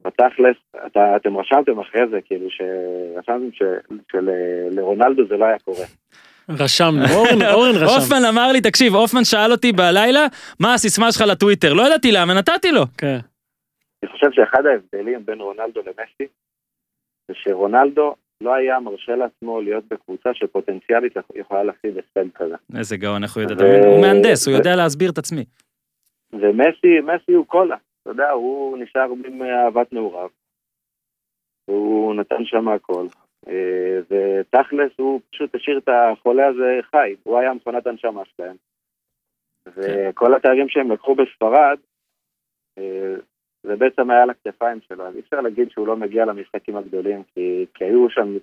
בתכלס, 0.04 0.56
אתה, 0.86 1.16
אתם 1.16 1.36
רשמתם 1.36 1.80
אחרי 1.80 2.08
זה, 2.10 2.18
כאילו, 2.24 2.46
שרשמתם 2.50 3.66
שלרונלדו 4.12 5.26
זה 5.28 5.36
לא 5.36 5.44
היה 5.44 5.58
קורה. 5.58 5.84
רשמנו, 6.48 7.02
אורן, 7.16 7.42
אורן 7.52 7.74
רשם. 7.74 7.94
הופמן 7.94 8.24
אמר 8.28 8.52
לי, 8.52 8.60
תקשיב, 8.60 8.94
הופמן 8.94 9.24
שאל 9.24 9.52
אותי 9.52 9.72
בלילה, 9.72 10.26
מה 10.60 10.74
הסיסמה 10.74 11.12
שלך 11.12 11.22
לטוויטר? 11.28 11.72
לא 11.72 11.82
ידעתי 11.86 12.12
למה, 12.12 12.34
נתתי 12.34 12.72
לו. 12.72 12.82
כן. 12.98 13.18
אני 14.02 14.10
חושב 14.10 14.26
שאחד 14.32 14.66
ההבדלים 14.66 15.26
בין 15.26 15.40
רונלדו 15.40 15.80
למסי, 15.80 16.32
זה 17.28 17.34
שרונלדו 17.34 18.14
לא 18.42 18.54
היה 18.54 18.80
מרשה 18.80 19.16
לעצמו 19.16 19.60
להיות 19.60 19.84
בקבוצה 19.90 20.34
שפוטנציאלית 20.34 21.12
יכולה 21.34 21.62
להפסיד 21.62 21.98
הפסד 21.98 22.30
כזה. 22.34 22.54
איזה 22.78 22.96
גאון, 22.96 23.22
איך 23.22 23.36
הוא 23.36 23.42
יודע, 23.42 23.54
ו-? 23.64 23.86
הוא 23.86 24.00
מהנדס, 24.00 24.48
הוא 24.48 24.56
יודע 24.56 24.76
להסביר 24.76 25.10
את 25.10 25.18
עצמי. 25.18 25.44
ומסי, 26.32 27.00
מסי 27.00 27.32
הוא 27.32 27.46
קולה, 27.46 27.76
אתה 28.02 28.10
יודע, 28.10 28.30
הוא 28.30 28.78
נשאר 28.78 29.08
עם 29.26 29.42
אהבת 29.42 29.92
נעוריו. 29.92 30.28
הוא 31.64 32.14
נתן 32.14 32.44
שם 32.44 32.68
הכל. 32.68 33.06
אה, 33.48 34.00
ותכלס 34.10 34.92
הוא 34.96 35.20
פשוט 35.30 35.54
השאיר 35.54 35.78
את 35.78 35.88
החולה 35.88 36.46
הזה 36.46 36.80
חי, 36.90 37.14
הוא 37.22 37.38
היה 37.38 37.54
מכונת 37.54 37.86
הנשמה 37.86 38.22
שלהם. 38.24 38.56
וכל 39.66 40.34
התארים 40.34 40.68
שהם 40.68 40.92
לקחו 40.92 41.14
בספרד, 41.14 41.78
אה, 42.78 43.14
זה 43.62 43.76
בעצם 43.76 44.10
היה 44.10 44.22
על 44.22 44.30
הכתפיים 44.30 44.78
שלו, 44.88 45.06
אז 45.06 45.14
אי 45.14 45.20
אפשר 45.20 45.40
להגיד 45.40 45.70
שהוא 45.70 45.86
לא 45.86 45.96
מגיע 45.96 46.24
למשחקים 46.24 46.76
הגדולים, 46.76 47.22
כי, 47.34 47.66
כי 47.74 47.84
היו 47.84 48.10
שם 48.10 48.36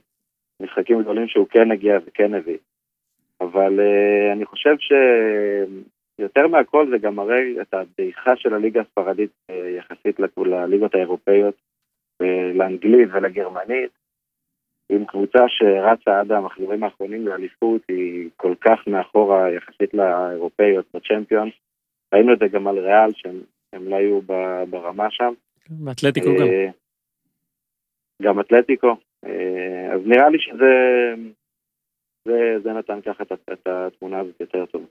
משחקים 0.62 1.02
גדולים 1.02 1.28
שהוא 1.28 1.48
כן 1.50 1.72
הגיע 1.72 1.98
וכן 2.06 2.34
הביא. 2.34 2.58
אבל 3.42 3.80
אה, 3.80 4.34
אני 4.34 4.46
חושב 4.46 4.76
שיותר 4.80 6.48
מהכל 6.48 6.90
זה 6.90 6.98
גם 6.98 7.16
מראה 7.16 7.62
את 7.62 7.74
הדעיכה 7.74 8.36
של 8.36 8.54
הליגה 8.54 8.82
הספרדית 8.82 9.32
אה, 9.50 9.70
יחסית 9.70 10.20
לליגות 10.38 10.96
האירופאיות, 10.96 11.56
אה, 12.22 12.52
לאנגלית 12.54 13.10
ולגרמנית. 13.12 13.92
עם 14.92 15.06
קבוצה 15.06 15.40
שרצה 15.48 16.20
עד 16.20 16.32
המחזורים 16.32 16.84
האחרונים 16.84 17.28
לאליפות, 17.28 17.82
היא 17.88 18.30
כל 18.38 18.54
כך 18.62 18.88
מאחורה 18.88 19.52
יחסית 19.52 19.94
לאירופאיות 19.94 20.86
בצ'מפיונס. 20.94 21.54
ראינו 22.14 22.34
את 22.34 22.40
זה 22.40 22.48
גם 22.48 22.68
על 22.68 22.80
ריאל, 22.80 23.12
שהם 23.14 23.40
הם 23.74 23.88
לא 23.88 23.96
היו 23.96 24.22
ברמה 24.70 25.12
שם. 25.12 25.34
ואתלטיקו 25.86 26.30
גם. 26.40 26.48
אה, 26.48 26.70
גם 28.22 28.40
אתלטיקו. 28.40 28.96
אה, 29.26 29.94
אז 29.94 30.02
נראה 30.06 30.30
לי 30.30 30.38
שזה 30.40 30.74
זה, 32.26 32.56
זה 32.64 32.74
נתן 32.74 33.02
ככה 33.02 33.24
את, 33.24 33.32
את 33.54 33.68
התמונה 33.68 34.20
הזאת 34.20 34.40
יותר 34.40 34.66
טוב. 34.66 34.86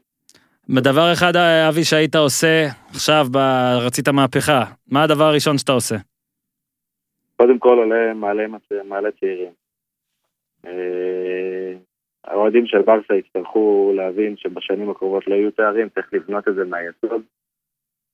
בדבר 0.68 1.12
אחד, 1.12 1.33
אבי, 1.68 1.85
שהיית 1.85 2.14
עושה 2.14 2.66
עכשיו, 2.91 3.24
ב- 3.33 3.87
רצית 3.87 4.09
מהפכה, 4.09 4.64
מה 4.87 5.03
הדבר 5.03 5.24
הראשון 5.24 5.59
שאתה 5.59 5.72
עושה? 5.72 5.95
קודם 7.37 7.59
כל 7.59 7.79
עולה 7.79 8.14
מעלה, 8.14 8.47
מעלה 8.85 9.09
צעירים. 9.20 9.53
אה, 10.66 11.72
האוהדים 12.24 12.66
של 12.66 12.83
ברסה 12.83 13.14
יצטרכו 13.14 13.93
להבין 13.97 14.37
שבשנים 14.37 14.91
הקרובות 14.91 15.26
לא 15.26 15.35
יהיו 15.35 15.51
תארים, 15.51 15.89
צריך 15.89 16.12
לבנות 16.12 16.49
את 16.49 16.55
זה 16.55 16.64
מהיסוד. 16.64 17.22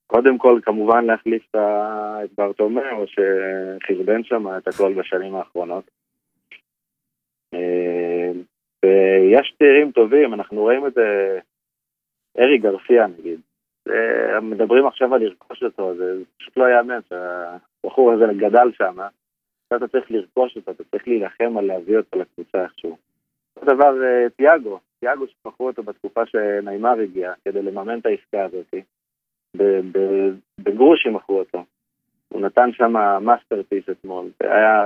קודם 0.06 0.38
כל, 0.38 0.60
כמובן 0.62 1.04
להחליף 1.04 1.54
את 1.54 2.30
ברטומאו, 2.38 3.04
שחרבן 3.06 4.24
שם 4.24 4.56
את 4.58 4.68
הכל 4.68 4.92
בשנים 4.94 5.34
האחרונות. 5.34 5.84
אה, 7.54 8.30
ויש 8.84 9.54
צעירים 9.58 9.92
טובים, 9.92 10.34
אנחנו 10.34 10.60
רואים 10.60 10.86
את 10.86 10.98
ארי 12.38 12.58
גרסיה 12.58 13.06
נגיד. 13.06 13.40
מדברים 14.42 14.86
עכשיו 14.86 15.14
על 15.14 15.22
לרכוש 15.22 15.62
אותו, 15.62 15.94
זה 15.96 16.14
פשוט 16.38 16.56
לא 16.56 16.64
ייאמן 16.64 17.00
שהבחור 17.08 18.12
הזה 18.12 18.24
גדל 18.36 18.72
שם. 18.72 18.96
אתה 19.76 19.88
צריך 19.88 20.10
לרכוש 20.10 20.56
אותו, 20.56 20.70
אתה 20.70 20.84
צריך 20.84 21.08
להילחם 21.08 21.58
על 21.58 21.64
להביא 21.64 21.96
אותו 21.96 22.18
לקבוצה 22.18 22.62
איכשהו. 22.62 22.96
אותו 23.56 23.74
דבר 23.74 24.02
אה, 24.04 24.30
תיאגו, 24.36 24.80
תיאגו 25.00 25.24
שמכרו 25.26 25.66
אותו 25.66 25.82
בתקופה 25.82 26.26
שניימר 26.26 27.00
הגיע, 27.00 27.32
כדי 27.44 27.62
לממן 27.62 27.98
את 27.98 28.06
העסקה 28.06 28.44
הזאת. 28.44 28.74
ב- 29.56 29.98
ב- 29.98 30.34
בגרושים 30.60 31.12
מכרו 31.12 31.38
אותו. 31.38 31.64
הוא 32.28 32.40
נתן 32.40 32.70
שם 32.72 32.92
masterpiece 33.20 33.84
אתמול, 33.90 34.26
זה 34.42 34.54
היה 34.54 34.82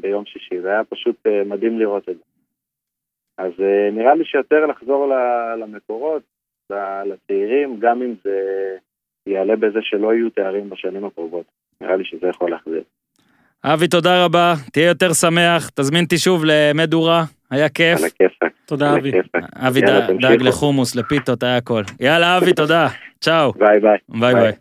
ביום 0.00 0.24
שישי, 0.26 0.60
זה 0.60 0.68
היה 0.68 0.84
פשוט 0.84 1.16
אה, 1.26 1.44
מדהים 1.44 1.78
לראות 1.78 2.08
את 2.08 2.16
זה. 2.16 2.22
אז 3.38 3.52
אה, 3.60 3.90
נראה 3.92 4.14
לי 4.14 4.24
שיותר 4.24 4.66
לחזור 4.66 5.12
למקורות, 5.60 6.22
לצעירים, 7.04 7.76
גם 7.80 8.02
אם 8.02 8.14
זה 8.24 8.40
יעלה 9.26 9.56
בזה 9.56 9.78
שלא 9.82 10.14
יהיו 10.14 10.30
תארים 10.30 10.70
בשנים 10.70 11.04
הקרובות. 11.04 11.46
נראה 11.80 11.96
לי 11.96 12.04
שזה 12.04 12.26
יכול 12.26 12.50
להחזיר. 12.50 12.82
אבי, 13.64 13.88
תודה 13.88 14.24
רבה, 14.24 14.54
תהיה 14.72 14.88
יותר 14.88 15.12
שמח, 15.12 15.70
תזמין 15.74 16.04
אותי 16.04 16.18
שוב 16.18 16.42
למדורה, 16.44 17.22
היה 17.50 17.68
כיף. 17.68 18.00
תודה, 18.66 18.94
אבי. 18.96 19.10
אבי 19.54 19.80
דאג- 20.20 20.42
לחומוס, 20.42 20.94
לפיתות, 20.94 21.42
היה 21.42 21.56
הכל. 21.56 21.82
יאללה, 22.00 22.38
אבי, 22.38 22.52
תודה. 22.52 22.88
צ'או. 23.20 23.52
ביי 23.52 23.80
ביי. 23.80 23.98
ביי 24.08 24.34
ביי. 24.34 24.52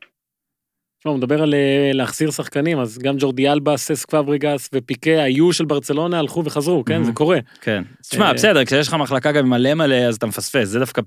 תשמע, 1.00 1.12
הוא 1.12 1.18
מדבר 1.18 1.42
על 1.44 1.54
אה, 1.54 1.92
להחזיר 1.94 2.32
שחקנים, 2.32 2.80
אז 2.80 2.98
גם 2.98 3.16
ג'ורדי 3.20 3.50
אלבה, 3.50 3.78
ססק 3.78 4.06
פברגאס 4.06 4.70
ופיקה 4.74 5.24
היו 5.24 5.54
של 5.54 5.66
ברצלונה, 5.66 6.20
הלכו 6.20 6.46
וחזרו, 6.46 6.86
כן? 6.86 7.02
Mhm. 7.02 7.06
זה 7.06 7.12
קורה. 7.12 7.38
כן. 7.62 7.84
תשמע, 8.02 8.26
אה, 8.28 8.34
בסדר, 8.34 8.66
כשיש 8.66 8.88
לך 8.88 8.94
מחלקה 8.94 9.32
גם 9.32 9.50
מלא 9.50 9.74
מלא, 9.74 9.96
אז 9.96 10.16
אתה 10.16 10.26
מפספס, 10.26 10.68
זה 10.68 10.80
דווקא, 10.80 11.02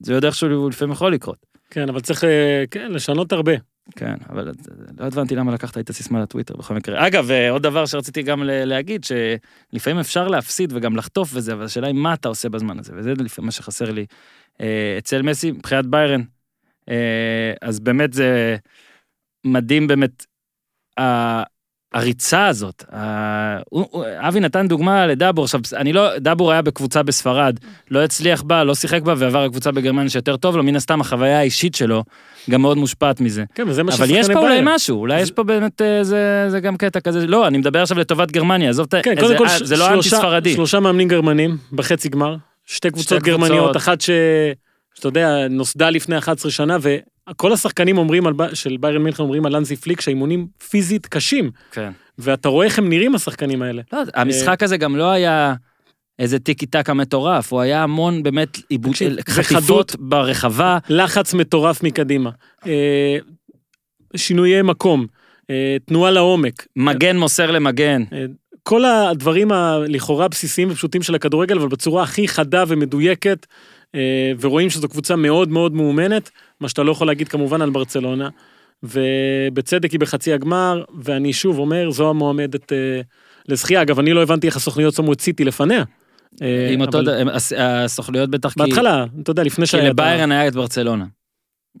זה 0.00 0.14
יודע 0.14 0.28
איכשהו 0.28 0.68
לפעמים 0.68 0.92
יכול 0.92 1.12
לקרות. 1.12 1.36
כן, 1.70 1.88
אבל 1.88 2.00
צריך, 2.00 2.24
אה, 2.24 2.64
כן, 2.70 2.92
לשנות 2.92 3.32
הרבה. 3.32 3.52
כן, 3.96 4.14
אבל 4.30 4.52
לא 4.98 5.06
הבנתי 5.06 5.36
למה 5.36 5.54
לקחת 5.54 5.78
את 5.78 5.90
הסיסמה 5.90 6.22
לטוויטר 6.22 6.56
בכל 6.56 6.74
מקרה. 6.74 7.06
אגב, 7.06 7.30
אה, 7.30 7.50
עוד 7.50 7.62
דבר 7.62 7.86
שרציתי 7.86 8.22
גם 8.22 8.42
להגיד, 8.44 9.04
שלפעמים 9.04 9.98
אפשר 9.98 10.28
להפסיד 10.28 10.72
וגם 10.72 10.96
לחטוף 10.96 11.30
וזה, 11.34 11.52
אבל 11.52 11.64
השאלה 11.64 11.86
היא 11.86 11.94
מה 11.94 12.14
אתה 12.14 12.28
עושה 12.28 12.48
בזמן 12.48 12.78
הזה, 12.78 12.92
וזה 12.96 13.12
לפעמים 13.12 13.46
מה 13.46 13.52
שחסר 13.52 13.90
לי 13.90 14.06
אה, 14.60 14.94
אצל 14.98 15.22
מסי, 15.22 15.50
מבחינת 15.50 15.86
ביירן. 15.86 16.22
אה, 16.88 17.52
אז 17.62 17.80
באמת 17.80 18.12
זה 18.12 18.56
מדהים 19.44 19.86
באמת, 19.86 20.26
הריצה 21.94 22.46
הזאת. 22.46 22.84
אבי 24.18 24.40
נתן 24.40 24.68
דוגמה 24.68 25.06
לדאבור, 25.06 25.44
עכשיו, 25.44 25.60
אני 25.76 25.92
לא, 25.92 26.18
דאבור 26.18 26.52
היה 26.52 26.62
בקבוצה 26.62 27.02
בספרד, 27.02 27.56
לא 27.90 28.04
הצליח 28.04 28.42
בה, 28.42 28.64
לא 28.64 28.74
שיחק 28.74 29.02
בה, 29.02 29.14
ועבר 29.16 29.44
לקבוצה 29.44 29.72
בגרמניה 29.72 30.08
שיותר 30.10 30.36
טוב 30.36 30.56
לו, 30.56 30.62
מן 30.62 30.76
הסתם 30.76 31.00
החוויה 31.00 31.38
האישית 31.38 31.74
שלו 31.74 32.04
גם 32.50 32.62
מאוד 32.62 32.76
מושפעת 32.78 33.20
מזה. 33.20 33.44
כן, 33.54 33.64
וזה 33.68 33.82
מה 33.82 33.92
אבל 33.92 34.06
ששחקני 34.06 34.18
יש 34.18 34.26
פה 34.30 34.38
אולי. 34.38 34.60
משהו, 34.62 35.00
אולי 35.00 35.20
יש 35.20 35.30
פה 35.30 35.42
באמת, 35.42 35.82
אה, 35.82 36.04
זה, 36.48 36.60
גם 36.62 36.76
קטע 36.76 37.00
כזה, 37.00 37.26
לא, 37.26 37.46
אני 37.46 37.58
מדבר 37.58 37.82
עכשיו 37.82 37.98
לטובת 37.98 38.30
גרמניה, 38.30 38.70
עזוב 38.70 38.86
את. 38.94 39.04
כן, 39.04 39.14
זה- 39.14 39.20
קודם 39.20 39.38
כל, 39.38 39.46
אה, 39.46 39.58
זה 39.64 39.76
לא 39.76 39.94
אנטי 39.94 40.08
ספרדי. 40.08 40.54
שלושה 40.54 40.80
מאמנים 40.80 41.08
גרמנים 41.08 41.56
בחצי 41.72 42.08
גמר, 42.08 42.36
שתי 42.66 42.90
קבוצות. 42.90 43.22
גרמניות, 43.22 43.76
אחת 43.76 44.00
ש... 44.00 44.10
שאתה 45.02 45.08
יודע, 45.08 45.48
נוסדה 45.48 45.90
לפני 45.90 46.18
11 46.18 46.50
שנה, 46.50 46.76
וכל 46.80 47.52
השחקנים 47.52 47.98
אומרים 47.98 48.26
על, 48.26 48.34
של 48.54 48.76
ביירן 48.76 49.02
מינכן 49.02 49.22
אומרים 49.22 49.46
על 49.46 49.56
אנזי 49.56 49.76
פליק 49.76 50.00
שהאימונים 50.00 50.46
פיזית 50.70 51.06
קשים, 51.06 51.50
כן. 51.72 51.92
ואתה 52.18 52.48
רואה 52.48 52.66
איך 52.66 52.78
הם 52.78 52.88
נראים 52.88 53.14
השחקנים 53.14 53.62
האלה. 53.62 53.82
לא, 53.92 53.98
המשחק 54.14 54.62
הזה 54.62 54.76
גם 54.76 54.96
לא 54.96 55.10
היה 55.10 55.54
איזה 56.18 56.38
טיקי 56.38 56.66
טקה 56.66 56.94
מטורף, 56.94 57.52
הוא 57.52 57.60
היה 57.60 57.82
המון 57.82 58.22
באמת 58.22 58.58
עיבוד, 58.68 58.92
תקשיב, 58.92 59.16
חטיפות 59.28 59.60
וחדות. 59.60 59.96
ברחבה. 59.98 60.78
לחץ 60.88 61.34
מטורף 61.34 61.82
מקדימה, 61.82 62.30
אה, 62.66 63.16
שינויי 64.16 64.62
מקום, 64.62 65.06
אה, 65.50 65.76
תנועה 65.86 66.10
לעומק, 66.10 66.66
מגן 66.76 67.16
מוסר 67.16 67.50
למגן. 67.50 68.02
אה, 68.12 68.24
כל 68.62 68.84
הדברים 68.84 69.52
הלכאורה 69.52 70.28
בסיסיים 70.28 70.70
ופשוטים 70.70 71.02
של 71.02 71.14
הכדורגל, 71.14 71.58
אבל 71.58 71.68
בצורה 71.68 72.02
הכי 72.02 72.28
חדה 72.28 72.64
ומדויקת, 72.68 73.46
אה, 73.50 73.56
ורואים 74.40 74.70
שזו 74.70 74.88
קבוצה 74.88 75.16
מאוד 75.16 75.48
מאוד 75.48 75.74
מאומנת, 75.74 76.30
מה 76.60 76.68
שאתה 76.68 76.82
לא 76.82 76.92
יכול 76.92 77.06
להגיד 77.06 77.28
כמובן 77.28 77.62
על 77.62 77.70
ברצלונה, 77.70 78.28
ובצדק 78.82 79.90
היא 79.90 80.00
בחצי 80.00 80.32
הגמר, 80.32 80.82
ואני 81.02 81.32
שוב 81.32 81.58
אומר, 81.58 81.90
זו 81.90 82.10
המועמדת 82.10 82.72
אה, 82.72 83.00
לזכייה. 83.48 83.82
אגב, 83.82 83.98
אני 83.98 84.12
לא 84.12 84.22
הבנתי 84.22 84.46
איך 84.46 84.56
הסוכניות 84.56 84.94
שמו 84.94 85.12
את 85.12 85.20
סיטי 85.20 85.44
לפניה. 85.44 85.84
אה, 86.42 86.68
עם 86.72 86.80
אותו, 86.80 86.98
אבל 86.98 87.06
ד- 87.06 87.08
הם- 87.20 87.28
הס- 87.28 87.52
הסוכנויות 87.58 88.30
בטח 88.30 88.52
כי... 88.52 88.58
בהתחלה, 88.58 89.04
אתה 89.22 89.30
יודע, 89.30 89.42
לפני 89.42 89.64
כי 89.66 89.70
שהיה... 89.70 89.84
ה- 89.84 89.88
לביירן 89.90 90.32
היה 90.32 90.48
את 90.48 90.54
ברצלונה. 90.54 91.04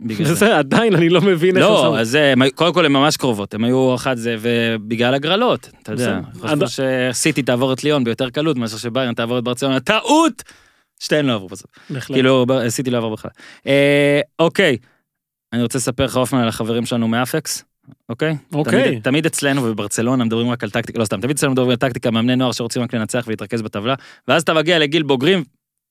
בגלל 0.00 0.26
זה. 0.26 0.58
עדיין, 0.58 0.94
אני 0.94 1.08
לא 1.08 1.20
מבין 1.20 1.56
איך... 1.56 1.64
לא, 1.66 1.98
אז 1.98 2.18
קודם 2.54 2.74
כל 2.74 2.84
הן 2.86 2.92
ממש 2.92 3.16
קרובות, 3.16 3.54
הם 3.54 3.64
היו 3.64 3.94
אחת 3.94 4.16
זה, 4.16 4.36
ובגלל 4.40 5.14
הגרלות, 5.14 5.70
אתה 5.82 5.92
יודע. 5.92 6.20
חשבו 6.42 6.64
שסיטי 7.12 7.42
תעבור 7.42 7.72
את 7.72 7.84
ליון 7.84 8.04
ביותר 8.04 8.30
קלות 8.30 8.56
מאשר 8.56 8.76
שביירן 8.76 9.14
תעבור 9.14 9.38
את 9.38 9.44
ברצלונה, 9.44 9.80
טעות! 9.80 10.42
שתיהן 11.02 11.26
לא 11.26 11.34
עברו 11.34 11.48
בסוף. 11.48 11.70
בהחלט. 11.90 12.16
כאילו, 12.16 12.46
סיטי 12.68 12.90
לא 12.90 12.98
עבר 12.98 13.08
בכלל. 13.08 13.30
אה, 13.66 14.20
אוקיי, 14.38 14.76
אני 15.52 15.62
רוצה 15.62 15.78
לספר 15.78 16.04
לך 16.04 16.16
אופן 16.16 16.36
על 16.36 16.48
החברים 16.48 16.86
שלנו 16.86 17.08
מאפקס, 17.08 17.64
אוקיי? 18.08 18.36
אוקיי. 18.52 18.88
תמיד, 18.88 19.02
תמיד 19.02 19.26
אצלנו 19.26 19.62
בברצלונה 19.62 20.24
מדברים 20.24 20.50
רק 20.50 20.64
על 20.64 20.70
טקטיקה, 20.70 20.98
לא 20.98 21.04
סתם, 21.04 21.20
תמיד 21.20 21.36
אצלנו 21.36 21.52
מדברים 21.52 21.70
על 21.70 21.76
טקטיקה, 21.76 22.10
מאמני 22.10 22.36
נוער 22.36 22.52
שרוצים 22.52 22.82
רק 22.82 22.94
לנצח 22.94 23.24
ולהתרכז 23.26 23.62
בטבלה, 23.62 23.94
ואז 24.28 24.42
אתה 24.42 24.54
מגיע 24.54 24.78
לגיל 24.78 25.02
בוגרים, 25.02 25.44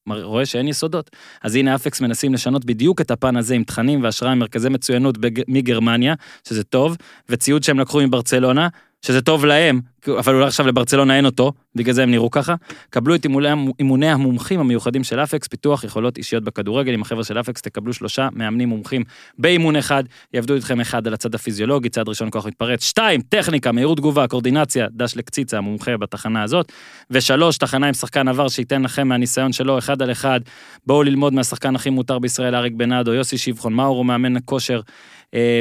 רואה 0.08 0.46
שאין 0.46 0.68
יסודות. 0.68 1.10
אז 1.42 1.54
הנה 1.54 1.74
אפקס 1.74 2.00
מנסים 2.00 2.34
לשנות 2.34 2.64
בדיוק 2.64 3.00
את 3.00 3.10
הפן 3.10 3.36
הזה 3.36 3.54
עם 3.54 3.64
תכנים 3.64 4.02
והשראה 4.02 4.34
ממרכזי 4.34 4.68
מצוינות 4.68 5.18
בג... 5.18 5.42
מגרמניה, 5.48 6.14
שזה 6.48 6.64
טוב, 6.64 6.96
וציוד 7.28 7.62
שהם 7.62 7.80
לקחו 7.80 8.00
מברצלונה, 8.00 8.68
שזה 9.02 9.20
טוב 9.20 9.44
להם, 9.44 9.80
אבל 10.18 10.34
אולי 10.34 10.46
עכשיו 10.46 10.66
לברצלונה 10.66 11.16
אין 11.16 11.24
אותו, 11.24 11.52
בגלל 11.74 11.94
זה 11.94 12.02
הם 12.02 12.10
נראו 12.10 12.30
ככה. 12.30 12.54
קבלו 12.90 13.14
את 13.14 13.24
אימוני, 13.24 13.48
אימוני 13.78 14.10
המומחים 14.10 14.60
המיוחדים 14.60 15.04
של 15.04 15.20
אפקס, 15.20 15.48
פיתוח 15.48 15.84
יכולות 15.84 16.18
אישיות 16.18 16.44
בכדורגל. 16.44 16.94
עם 16.94 17.02
החבר'ה 17.02 17.24
של 17.24 17.40
אפקס 17.40 17.62
תקבלו 17.62 17.92
שלושה 17.92 18.28
מאמנים 18.32 18.68
מומחים 18.68 19.02
באימון 19.38 19.76
אחד, 19.76 20.04
יעבדו 20.34 20.54
איתכם 20.54 20.80
אחד 20.80 21.06
על 21.06 21.14
הצד 21.14 21.34
הפיזיולוגי, 21.34 21.88
צעד 21.88 22.08
ראשון 22.08 22.28
כוח 22.30 22.46
מתפרץ, 22.46 22.84
שתיים, 22.84 23.20
טכניקה, 23.20 23.72
מהירות 23.72 23.98
תגובה, 23.98 24.28
קורדינציה, 24.28 24.86
דש 24.90 25.16
לקציצה, 25.16 25.58
המומחה 25.58 25.96
בתחנה 25.96 26.42
הזאת, 26.42 26.72
ושלוש, 27.10 27.58
תחנה 27.58 27.88
עם 27.88 27.94
שחקן 27.94 28.28
עבר 28.28 28.48
שייתן 28.48 28.82
לכם 28.82 29.08
מהניסיון 29.08 29.52
שלו, 29.52 29.78
אחד 29.78 30.02
על 30.02 30.12
אחד, 30.12 30.40
בואו 30.86 31.02
ללמוד 31.02 31.32
מהשחקן 31.32 31.76
הכי 31.76 31.90
מותר 31.90 32.18
בישראל, 32.18 32.54
אריק 32.54 32.72
בנאדו, 32.76 33.12
יוסי 33.12 33.38
שבחון, 33.38 33.72
מאורו, 33.72 34.04
מאמן 34.04 34.36
הכושר 34.36 34.76
אה, 34.76 34.82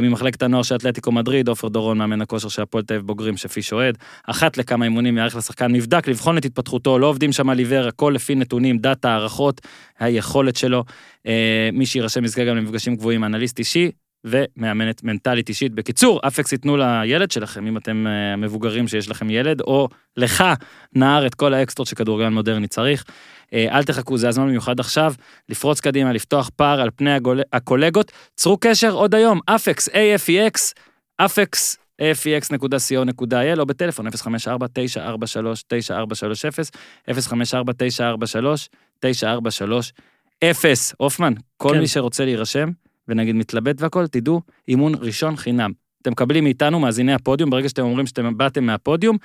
ממחלקת 0.02 0.44
הנוער 0.44 0.64
של 0.64 0.76
אתלטיקו 0.76 1.12
מדריד, 1.12 1.48
עופר 1.48 1.68
דורון, 1.68 1.98
מאמן 1.98 2.22
הכושר 2.22 2.50
של 2.50 2.62
הפועל 2.62 2.84
תל 2.84 2.94
אביב 2.94 3.08
בוגרים 3.08 3.38
שפיש 3.38 3.74
אוהד, 3.74 3.98
אחת 4.28 4.58
לכמה 4.58 4.86
אימונים 4.86 5.18
יערך 5.18 5.36
לשחקן 5.36 5.72
מבדק, 5.72 6.08
לבחון 6.08 6.38
את 6.38 6.46
התפתחותו, 6.46 7.00
לא 7.00 7.08
עובדים 7.08 7.32
שם 7.32 7.50
על 7.50 7.58
עיוור, 7.58 7.88
הכל 7.88 8.12
לפי 8.16 8.36
נתונים, 8.36 8.78
דאטה, 8.78 9.10
הערכות, 9.10 9.62
היכולת 10.00 10.56
שלו. 10.56 10.84
אה, 11.28 11.70
מי 11.74 11.86
שיירשם 11.86 12.26
יזכה 12.26 12.46
גם 12.46 12.58
למפגשים 12.58 12.96
קבועים, 12.96 13.24
אנליסט 13.24 13.60
אישי 13.60 13.92
ומאמנת 14.26 15.04
מנטלית 15.04 15.50
אישית. 15.50 15.74
בקיצור, 15.74 16.20
אפקס 16.28 16.52
ייתנו 16.52 16.78
לילד 16.78 17.32
שלכם, 17.32 17.68
אם 17.68 17.78
אתם 17.78 18.08
אה, 18.08 18.36
מבוגרים 18.36 18.88
שיש 18.88 19.10
לכם 19.10 19.30
ילד, 19.30 19.62
או 19.62 19.88
לך, 20.18 20.44
נער, 20.96 21.28
את 21.28 21.36
כל 21.36 21.54
האקסטרות 21.54 21.88
שכדורגלן 21.88 22.34
מודרני 22.34 22.68
צריך. 22.68 23.04
אה, 23.54 23.78
אל 23.78 23.84
תחכו, 23.84 24.18
זה 24.18 24.30
הזמן 24.30 24.48
במיוחד 24.48 24.80
עכשיו, 24.80 25.14
לפרוץ 25.50 25.80
קדימה, 25.80 26.14
לפתוח 26.14 26.50
פער 26.56 26.82
על 26.82 26.90
פני 26.96 27.14
הגול- 27.14 27.42
הקולגות. 27.54 28.12
צרו 28.36 28.58
קשר 28.58 28.92
עוד 28.92 29.16
היום, 29.16 29.40
אפקס, 29.46 29.90
AFEX, 29.90 30.74
אפקס, 31.18 31.78
afex.co.il 32.02 33.60
או 33.60 33.66
בטלפון 33.66 34.08
054-943-9430, 34.08 34.12
054-943-9430. 37.10 37.14
הופמן, 40.98 41.34
כל 41.58 41.70
כן. 41.74 41.80
מי 41.80 41.88
שרוצה 41.88 42.26
להירשם, 42.26 42.70
ונגיד 43.08 43.36
מתלבט 43.36 43.82
והכל, 43.82 44.08
תדעו, 44.08 44.42
אימון 44.68 44.94
ראשון 45.00 45.36
חינם. 45.36 45.72
אתם 46.02 46.12
מקבלים 46.12 46.44
מאיתנו, 46.44 46.80
מאזיני 46.80 47.14
הפודיום, 47.14 47.50
ברגע 47.50 47.70
שאתם 47.70 47.82
אומרים 47.82 48.06
שאתם 48.06 48.38
באתם 48.38 48.64
מהפודיום, 48.64 49.18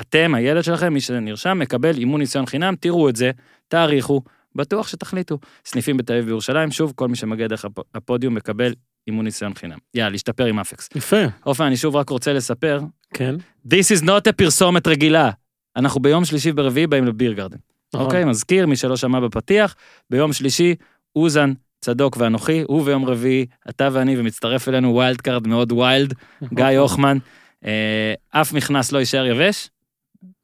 אתם, 0.00 0.34
הילד 0.34 0.64
שלכם, 0.64 0.92
מי 0.92 1.00
שנרשם, 1.00 1.58
מקבל 1.58 1.96
אימון 1.98 2.20
ניסיון 2.20 2.46
חינם, 2.46 2.74
תראו 2.80 3.08
את 3.08 3.16
זה, 3.16 3.30
תעריכו, 3.68 4.22
בטוח 4.54 4.88
שתחליטו. 4.88 5.38
סניפים 5.64 5.96
בתל 5.96 6.12
אביב 6.12 6.26
וירושלים, 6.26 6.70
שוב, 6.70 6.92
כל 6.96 7.08
מי 7.08 7.16
שמגיע 7.16 7.46
דרך 7.46 7.64
הפ- 7.64 7.78
הפודיום 7.94 8.34
מקבל 8.34 8.74
אימון 9.06 9.24
ניסיון 9.24 9.54
חינם. 9.54 9.78
יאללה, 9.94 10.10
להשתפר 10.10 10.44
עם 10.44 10.58
אפקס. 10.58 10.88
יפה, 10.94 11.16
עופר, 11.44 11.66
אני 11.66 11.76
שוב 11.76 11.96
רק 11.96 12.08
רוצה 12.10 12.32
לספר, 12.32 12.80
כן. 13.14 13.34
This 13.68 13.96
is 13.98 14.02
not 14.04 14.28
a 14.28 14.32
פרסומת 14.36 14.86
רגילה. 14.86 15.30
אנחנו 15.76 16.00
ביום 16.00 16.24
שלישי 16.24 16.50
וברביעי 16.50 16.86
באים 16.86 17.04
לביר 17.06 17.32
גרדן. 17.32 17.56
נכון. 17.94 18.06
אוקיי, 18.06 18.24
מזכיר, 18.24 18.66
מי 18.66 18.76
שלא 18.76 18.96
שמע 18.96 19.20
בפתיח, 19.20 19.74
ביום 20.10 20.32
שלישי, 20.32 20.74
אוזן, 21.16 21.52
צדוק 21.84 22.16
ואנוכי, 22.16 22.62
הוא 22.66 22.84
ביום 22.84 23.04
רביעי, 23.04 23.46
אתה 23.70 23.88
ואני, 23.92 24.20
ומצטרף 24.20 24.68
אלינו 24.68 24.94
wild 24.94 25.20
card 25.20 25.46
מאוד 25.46 25.72
wild, 25.72 26.14
גיא 26.54 26.64
הופמן. 26.78 27.18
אה, 27.64 28.14
אף 28.30 28.52
מכנס 28.52 28.92
לא 28.92 28.98
יישאר 28.98 29.26
יבש, 29.26 29.70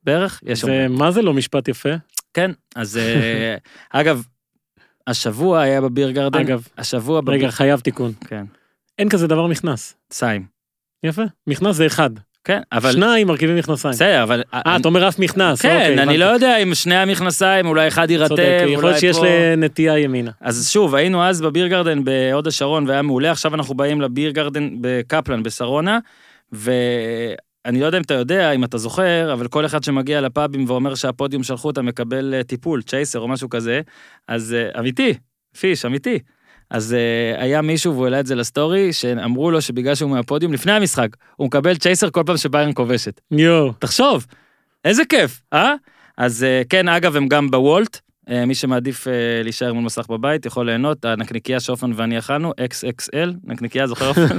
בערך, 0.02 0.40
יש 0.46 0.64
זה 0.64 0.86
מה 0.88 1.10
זה 1.10 1.22
לא 1.22 1.34
משפט 1.34 1.68
יפה? 1.68 1.88
כן, 2.34 2.50
אז 2.74 2.96
אה, 2.96 3.56
אגב, 4.00 4.26
השבוע 5.06 5.60
היה 5.60 5.80
ב 5.80 5.86
beer 5.86 6.10
garden, 6.10 6.40
אגב, 6.40 6.68
השבוע 6.78 7.20
ב 7.20 7.22
beer... 7.22 7.34
רגע, 7.34 7.50
חייב 7.50 7.80
תיקון. 7.80 8.12
כן, 8.26 8.44
אין 8.98 9.08
כזה 9.08 9.26
דבר 9.26 9.46
מכנס. 9.46 9.94
סיים. 10.12 10.46
יפה, 11.04 11.22
מכנס 11.46 11.76
זה 11.76 11.86
אחד. 11.86 12.10
כן, 12.44 12.60
אבל... 12.72 12.92
שניים 12.92 13.26
מרכיבים 13.26 13.56
מכנסיים. 13.56 13.92
בסדר, 13.94 14.22
אבל... 14.22 14.42
אה, 14.54 14.76
אתה 14.76 14.88
אומר 14.88 15.08
אף 15.08 15.18
מכנס. 15.18 15.62
כן, 15.62 15.74
אוקיי, 15.74 16.02
אני. 16.02 16.18
לא 16.18 16.24
יודע 16.24 16.56
אם 16.56 16.74
שני 16.74 16.94
המכנסיים, 16.96 17.66
אולי 17.66 17.88
אחד 17.88 18.10
יירטב, 18.10 18.28
צודק, 18.28 18.42
יכול 18.64 18.74
אולי 18.74 18.86
להיות 18.86 19.00
שיש 19.00 19.16
פה- 19.16 19.24
לנטייה 19.56 19.98
ימינה. 19.98 20.30
אז 20.40 20.68
שוב, 20.70 20.94
היינו 20.94 21.24
אז 21.24 21.40
בביר 21.40 21.66
גרדן 21.66 22.04
בהוד 22.04 22.46
השרון 22.46 22.88
והיה 22.88 23.02
מעולה, 23.02 23.30
עכשיו 23.30 23.54
אנחנו 23.54 23.74
באים 23.74 24.00
לביר 24.00 24.30
גרדן 24.30 24.68
בקפלן 24.80 25.42
בשרונה, 25.42 25.98
ואני 26.52 27.80
לא 27.80 27.86
יודע 27.86 27.98
אם 27.98 28.02
אתה 28.02 28.14
יודע, 28.14 28.50
אם 28.52 28.64
אתה 28.64 28.78
זוכר, 28.78 29.32
אבל 29.32 29.48
כל 29.48 29.66
אחד 29.66 29.82
שמגיע 29.84 30.20
לפאבים 30.20 30.64
ואומר 30.68 30.94
שהפודיום 30.94 31.42
שלחו 31.42 31.68
אותה 31.68 31.82
מקבל 31.82 32.34
אה, 32.34 32.42
טיפול, 32.44 32.82
צ'ייסר 32.82 33.18
או 33.18 33.28
משהו 33.28 33.48
כזה, 33.48 33.80
אז 34.28 34.54
אה, 34.58 34.80
אמיתי, 34.80 35.14
פיש, 35.60 35.84
אמיתי. 35.84 36.18
אז 36.70 36.96
uh, 36.96 37.42
היה 37.42 37.62
מישהו 37.62 37.92
והוא 37.92 38.04
העלה 38.04 38.20
את 38.20 38.26
זה 38.26 38.34
לסטורי, 38.34 38.92
שאמרו 38.92 39.50
לו 39.50 39.60
שבגלל 39.60 39.94
שהוא 39.94 40.10
מהפודיום, 40.10 40.52
לפני 40.52 40.72
המשחק, 40.72 41.08
הוא 41.36 41.46
מקבל 41.46 41.76
צ'ייסר 41.76 42.10
כל 42.10 42.22
פעם 42.26 42.36
שביירן 42.36 42.72
כובשת. 42.74 43.20
יואו. 43.30 43.72
תחשוב, 43.78 44.26
איזה 44.84 45.04
כיף, 45.04 45.40
אה? 45.52 45.74
אז 46.16 46.44
אה, 46.44 46.62
כן, 46.68 46.88
אגב, 46.88 47.16
הם 47.16 47.28
גם 47.28 47.50
בוולט, 47.50 48.00
אה, 48.30 48.46
מי 48.46 48.54
שמעדיף 48.54 49.08
אה, 49.08 49.12
להישאר 49.42 49.72
מול 49.72 49.84
מסך 49.84 50.06
בבית 50.10 50.46
יכול 50.46 50.66
ליהנות, 50.66 51.04
הנקניקייה 51.04 51.60
שאופן 51.60 51.90
ואני 51.94 52.18
אכלנו, 52.18 52.52
XXL, 52.60 53.28
נקניקייה, 53.44 53.86
זוכר 53.86 54.08
אופן? 54.10 54.38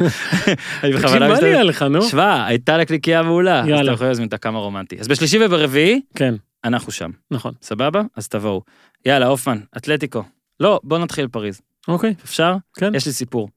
תקשיב, 0.81 1.19
מה 1.19 1.39
נהיה 1.41 1.63
לך, 1.63 1.81
נו? 1.81 2.01
שמע, 2.01 2.45
הייתה 2.45 2.77
נקניקייה 2.77 3.23
מעולה, 3.23 3.59
אז. 3.59 3.67
אתם 3.67 3.93
יכולים 3.93 4.09
להזמין 4.09 4.27
את 4.27 4.33
הכמה 4.33 4.59
רומנטי. 4.59 4.99
אז 4.99 5.07
בשלישי 5.07 5.45
וברביעי, 5.45 6.01
כן, 6.15 6.35
אנחנו 6.63 6.91
שם, 6.91 7.09
נכון. 7.31 7.53
סבבה? 7.61 8.01
אז 8.15 8.27
תבואו. 8.27 8.61
יאללה, 9.05 9.27
הופמן, 9.27 9.59
אתלטיקו. 9.77 10.23
לא, 10.59 10.79
בוא 10.83 10.97
נתחיל 10.97 11.27
פריז. 11.27 11.61
אוקיי, 11.87 12.15
אפשר? 12.23 12.55
כן. 12.73 12.95
יש 12.95 13.05
לי 13.05 13.13
סיפור. 13.13 13.49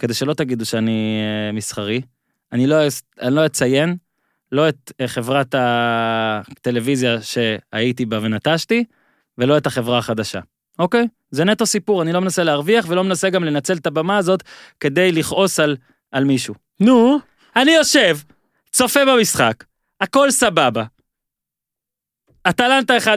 כדי 0.00 0.14
שלא 0.14 0.34
תגידו 0.34 0.64
שאני 0.64 1.20
אה, 1.22 1.52
מסחרי, 1.52 2.00
אני 2.52 2.66
לא, 2.66 2.76
אני 3.20 3.34
לא 3.34 3.46
אציין 3.46 3.96
לא 4.52 4.68
את 4.68 4.92
אה, 5.00 5.08
חברת 5.08 5.54
הטלוויזיה 5.58 7.22
שהייתי 7.22 8.06
בה 8.06 8.18
ונטשתי, 8.22 8.84
ולא 9.38 9.58
את 9.58 9.66
החברה 9.66 9.98
החדשה. 9.98 10.40
אוקיי? 10.78 11.08
זה 11.30 11.44
נטו 11.44 11.66
סיפור, 11.66 12.02
אני 12.02 12.12
לא 12.12 12.20
מנסה 12.20 12.44
להרוויח 12.44 12.86
ולא 12.88 13.04
מנסה 13.04 13.30
גם 13.30 13.44
לנצל 13.44 13.76
את 13.76 13.86
הבמה 13.86 14.16
הזאת 14.16 14.42
כדי 14.80 15.12
לכעוס 15.12 15.60
על, 15.60 15.76
על 16.12 16.24
מישהו. 16.24 16.54
נו, 16.80 17.18
אני 17.56 17.70
יושב, 17.70 18.18
צופה 18.72 19.00
במשחק, 19.04 19.64
הכל 20.00 20.30
סבבה. 20.30 20.84
אטלנטה 22.48 22.96
1-0, 22.96 23.08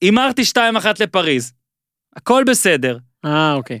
הימרתי 0.00 0.42
2-1 0.42 0.58
לפריז, 1.00 1.52
הכל 2.16 2.44
בסדר. 2.46 2.98
אה, 3.24 3.54
אוקיי. 3.54 3.80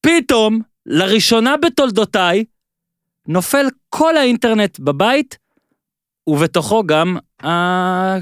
פתאום, 0.00 0.60
לראשונה 0.86 1.56
בתולדותיי, 1.56 2.44
נופל 3.26 3.66
כל 3.88 4.16
האינטרנט 4.16 4.78
בבית, 4.78 5.38
ובתוכו 6.26 6.82
גם 6.86 7.16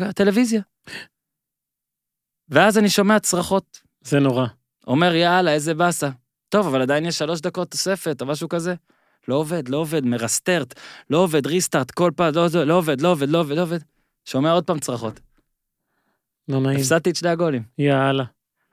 הטלוויזיה. 0.00 0.60
ואז 2.48 2.78
אני 2.78 2.88
שומע 2.88 3.18
צרחות. 3.18 3.80
זה 4.00 4.20
נורא. 4.20 4.46
אומר, 4.86 5.14
יאללה, 5.14 5.52
איזה 5.52 5.74
באסה. 5.74 6.08
טוב, 6.48 6.66
אבל 6.66 6.82
עדיין 6.82 7.04
יש 7.04 7.18
שלוש 7.18 7.40
דקות 7.40 7.70
תוספת 7.70 8.20
או 8.20 8.26
משהו 8.26 8.48
כזה. 8.48 8.74
לא 9.28 9.34
עובד, 9.34 9.68
לא 9.68 9.76
עובד, 9.76 10.06
מרסטרט, 10.06 10.74
לא 11.10 11.18
עובד, 11.18 11.46
ריסטארט, 11.46 11.90
כל 11.90 12.10
פעם, 12.16 12.34
לא, 12.34 12.46
לא, 12.54 12.64
לא 12.64 12.74
עובד, 12.74 13.00
לא 13.00 13.08
עובד, 13.08 13.28
לא 13.28 13.40
עובד, 13.40 13.56
לא 13.56 13.62
עובד. 13.62 13.78
שומע 14.24 14.52
עוד 14.52 14.64
פעם 14.64 14.78
צרחות. 14.78 15.20
לא 16.48 16.60
נעים. 16.60 16.78
הפסדתי 16.78 17.10
את 17.10 17.16
שני 17.16 17.28
הגולים. 17.28 17.62
יאללה. 17.78 18.24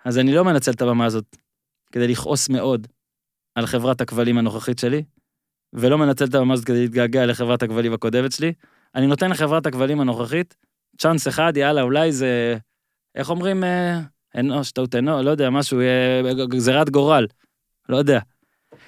אז 0.05 0.17
אני 0.17 0.33
לא 0.33 0.45
מנצל 0.45 0.71
את 0.71 0.81
הבמה 0.81 1.05
הזאת 1.05 1.37
כדי 1.91 2.07
לכעוס 2.07 2.49
מאוד 2.49 2.87
על 3.55 3.65
חברת 3.65 4.01
הכבלים 4.01 4.37
הנוכחית 4.37 4.79
שלי, 4.79 5.03
ולא 5.73 5.97
מנצל 5.97 6.25
את 6.25 6.35
הבמה 6.35 6.53
הזאת 6.53 6.65
כדי 6.65 6.81
להתגעגע 6.81 7.25
לחברת 7.25 7.63
הכבלים 7.63 7.93
הקודמת 7.93 8.31
שלי. 8.31 8.53
אני 8.95 9.07
נותן 9.07 9.31
לחברת 9.31 9.65
הכבלים 9.65 10.01
הנוכחית 10.01 10.55
צ'אנס 10.97 11.27
אחד, 11.27 11.57
יאללה, 11.57 11.81
אולי 11.81 12.11
זה, 12.11 12.57
איך 13.15 13.29
אומרים, 13.29 13.63
אה, 13.63 13.99
אנוש, 14.37 14.71
טעות 14.71 14.95
אנוש, 14.95 15.25
לא 15.25 15.31
יודע, 15.31 15.49
משהו, 15.49 15.79
אה, 15.79 16.45
גזירת 16.49 16.89
גורל, 16.89 17.27
לא 17.89 17.97
יודע. 17.97 18.19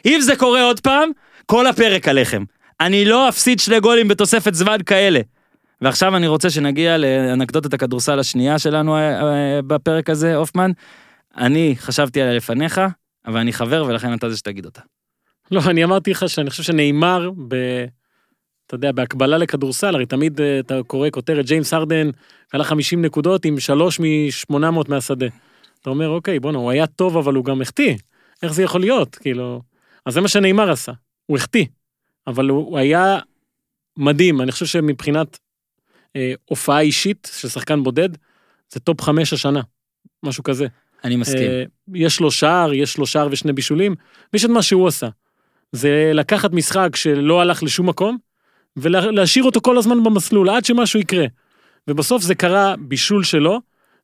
אם 0.06 0.20
זה 0.22 0.36
קורה 0.36 0.64
עוד 0.64 0.80
פעם, 0.80 1.10
כל 1.46 1.68
הפרק 1.68 2.08
עליכם. 2.08 2.44
אני 2.80 3.06
לא 3.06 3.30
אפסיד 3.30 3.60
שני 3.60 3.80
גולים 3.80 4.08
בתוספת 4.08 4.54
זמן 4.54 4.78
כאלה. 4.86 5.20
ועכשיו 5.82 6.16
אני 6.18 6.28
רוצה 6.28 6.50
שנגיע 6.50 6.98
לאנקדוטת 6.98 7.74
הכדורסל 7.74 8.20
השנייה 8.20 8.60
שלנו 8.60 8.96
אה, 8.96 9.22
אה, 9.22 9.62
בפרק 9.68 10.10
הזה, 10.10 10.36
הופמן. 10.36 10.72
אני 11.38 11.76
חשבתי 11.78 12.22
עליה 12.22 12.34
לפניך, 12.34 12.82
אבל 13.26 13.40
אני 13.40 13.54
חבר 13.54 13.86
ולכן 13.88 14.14
אתה 14.14 14.30
זה 14.30 14.38
שתגיד 14.38 14.66
אותה. 14.66 14.82
לא, 15.52 15.62
אני 15.68 15.84
אמרתי 15.84 16.12
לך 16.12 16.30
שאני 16.30 16.50
חושב 16.50 16.64
שנאמר, 16.64 17.30
ב... 17.48 17.56
אתה 18.68 18.76
יודע, 18.76 18.92
בהקבלה 18.92 19.38
לכדורסל, 19.38 19.96
הרי 19.96 20.06
תמיד 20.06 20.42
אה, 20.42 20.60
אתה 20.60 20.80
קורא 20.88 21.10
כותרת, 21.10 21.46
ג'יימס 21.46 21.74
הרדן 21.74 22.10
עלה 22.54 22.64
50 22.64 23.06
נקודות 23.06 23.46
עם 23.46 23.60
3 23.60 24.00
מ-800 24.00 24.56
מהשדה. 24.88 25.26
אתה 25.82 25.90
אומר, 25.90 26.10
אוקיי, 26.10 26.40
בואנה, 26.40 26.58
הוא 26.58 26.72
היה 26.72 26.88
טוב, 26.88 27.18
אבל 27.18 27.34
הוא 27.34 27.46
גם 27.46 27.62
החטיא. 27.62 27.96
איך 28.44 28.54
זה 28.54 28.64
יכול 28.64 28.82
להיות? 28.82 29.16
כאילו... 29.16 29.62
אז 30.06 30.14
זה 30.14 30.22
מה 30.22 30.28
שנאמר 30.28 30.72
עשה, 30.72 30.92
הוא 31.26 31.38
החטיא. 31.38 31.66
אבל 32.28 32.50
הוא, 32.50 32.66
הוא 32.66 32.78
היה 32.78 33.20
מדהים, 33.98 34.42
אני 34.42 34.52
חושב 34.52 34.66
שמבחינת 34.66 35.40
אה, 36.16 36.34
הופעה 36.46 36.80
אישית 36.80 37.32
של 37.34 37.50
שחקן 37.50 37.84
בודד, 37.84 38.10
זה 38.74 38.80
טופ 38.80 39.02
חמש 39.02 39.34
השנה, 39.34 39.62
משהו 40.24 40.44
כזה. 40.44 40.68
אני 41.06 41.16
מסכים. 41.16 41.50
אה, 41.52 41.64
יש 41.94 42.20
לו 42.20 42.32
שער, 42.32 42.74
יש 42.74 42.98
לו 42.98 43.06
שער 43.08 43.28
ושני 43.32 43.54
בישולים, 43.54 43.96
ויש 44.34 44.46
את 44.46 44.50
מה 44.50 44.62
שהוא 44.62 44.88
עשה. 44.88 45.08
זה 45.72 46.12
לקחת 46.14 46.52
משחק 46.54 46.96
שלא 46.96 47.42
הלך 47.42 47.64
לשום 47.64 47.90
מקום, 47.90 48.18
ולהשאיר 48.78 49.46
אותו 49.46 49.62
כל 49.62 49.78
הזמן 49.78 50.04
במסלול, 50.04 50.50
עד 50.50 50.66
שמשהו 50.66 51.00
יקרה. 51.00 51.26
ובסוף 51.88 52.24
זה 52.24 52.36
קרה 52.36 52.76
בישול 52.80 53.24
שלו, 53.24 53.60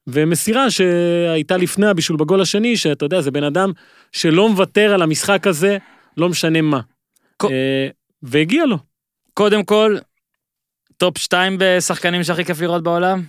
ומסירה 0.08 0.72
שהייתה 0.72 1.58
לפני 1.58 1.88
הבישול 1.88 2.18
בגול 2.18 2.42
השני, 2.42 2.78
שאתה 2.78 3.06
יודע, 3.06 3.22
זה 3.22 3.32
בן 3.32 3.44
אדם 3.44 3.72
שלא 4.12 4.50
מוותר 4.50 4.94
על 4.94 5.02
המשחק 5.02 5.48
הזה, 5.48 5.78
לא 6.18 6.30
משנה 6.30 6.62
מה. 6.62 6.80
כל- 7.38 7.48
אה, 7.52 7.88
והגיע 8.24 8.66
לו. 8.66 8.78
קודם 9.34 9.64
כל, 9.64 9.98
טופ 10.98 11.18
2 11.18 11.56
בשחקנים 11.60 12.24
שהכי 12.24 12.46
כיף 12.46 12.62
לראות 12.62 12.84
בעולם? 12.84 13.22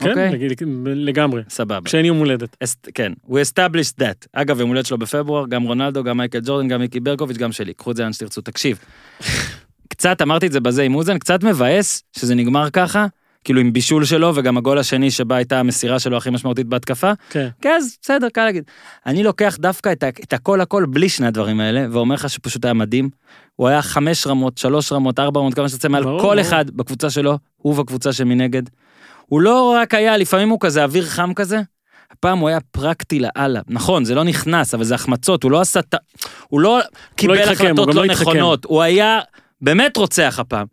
כן, 0.00 0.08
אוקיי. 0.08 0.30
לג- 0.48 0.62
לגמרי. 0.86 1.42
סבבה. 1.48 1.80
כשאין 1.84 2.04
יום 2.04 2.18
הולדת. 2.18 2.56
אסט- 2.64 2.88
כן, 2.94 3.12
we 3.28 3.32
established 3.32 4.00
that. 4.00 4.26
אגב, 4.32 4.60
יום 4.60 4.68
הולדת 4.68 4.86
שלו 4.86 4.98
בפברואר, 4.98 5.46
גם 5.48 5.62
רונלדו, 5.62 6.04
גם 6.04 6.16
מייקל 6.16 6.40
ג'ורדן, 6.44 6.68
גם 6.68 6.80
מיקי 6.80 7.00
ברקוביץ', 7.00 7.36
גם 7.36 7.52
שלי. 7.52 7.74
קחו 7.74 7.90
את 7.90 7.96
זה 7.96 8.02
לאן 8.02 8.12
שתרצו. 8.12 8.40
תקשיב, 8.40 8.78
קצת, 9.88 10.22
אמרתי 10.22 10.46
את 10.46 10.52
זה 10.52 10.60
בזה 10.60 10.82
עם 10.82 10.94
אוזן, 10.94 11.18
קצת 11.18 11.44
מבאס 11.44 12.02
שזה 12.16 12.34
נגמר 12.34 12.70
ככה, 12.70 13.06
כאילו 13.44 13.60
עם 13.60 13.72
בישול 13.72 14.04
שלו, 14.04 14.32
וגם 14.34 14.56
הגול 14.56 14.78
השני 14.78 15.10
שבה 15.10 15.36
הייתה 15.36 15.60
המסירה 15.60 15.98
שלו 15.98 16.16
הכי 16.16 16.30
משמעותית 16.30 16.66
בהתקפה. 16.66 17.12
כן. 17.30 17.48
כן, 17.62 17.74
אז 17.78 17.96
בסדר, 18.02 18.28
קל 18.28 18.44
להגיד. 18.44 18.64
אני 19.06 19.22
לוקח 19.22 19.56
דווקא 19.60 19.92
את, 19.92 20.04
את 20.04 20.32
הכל 20.32 20.60
הכל 20.60 20.86
בלי 20.90 21.08
שני 21.08 21.26
הדברים 21.26 21.60
האלה, 21.60 21.86
ואומר 21.90 22.14
לך 22.14 22.30
שפשוט 22.30 22.64
היה 22.64 22.74
מדהים. 22.74 23.08
הוא 23.56 23.68
היה 23.68 23.82
חמש 23.82 24.26
רמות, 24.26 24.58
שלוש 24.58 24.92
רמות, 24.92 25.18
ארבע 25.18 25.40
רמות, 25.40 25.54
כמה 25.54 25.68
שתצא 25.68 25.88
מעל 25.88 26.04
כל. 26.20 26.40
אחד 26.40 26.70
בקבוצה 26.70 27.10
שלו, 27.10 27.38
הוא 27.56 27.74
בקבוצה 27.76 28.12
שמנגד. 28.12 28.62
הוא 29.26 29.40
לא 29.40 29.74
רק 29.82 29.94
היה, 29.94 30.16
לפעמים 30.16 30.48
הוא 30.48 30.58
כזה 30.60 30.84
אוויר 30.84 31.04
חם 31.06 31.32
כזה, 31.36 31.60
הפעם 32.10 32.38
הוא 32.38 32.48
היה 32.48 32.58
פרקטי 32.70 33.18
לאללה. 33.20 33.60
נכון, 33.68 34.04
זה 34.04 34.14
לא 34.14 34.24
נכנס, 34.24 34.74
אבל 34.74 34.84
זה 34.84 34.94
החמצות, 34.94 35.42
הוא 35.42 35.50
לא 35.50 35.60
עשה... 35.60 35.82
ט- 35.82 35.94
הוא 36.48 36.60
לא 36.60 36.78
קיבל 37.16 37.38
התחכם, 37.38 37.64
הוא 37.64 37.68
החלטות 37.70 37.88
גם 37.88 37.96
לא 37.96 38.06
לא 38.06 38.12
התחכם. 38.12 38.30
נכונות, 38.30 38.64
הוא 38.64 38.82
היה 38.82 39.20
באמת 39.60 39.96
רוצח 39.96 40.38
הפעם. 40.40 40.66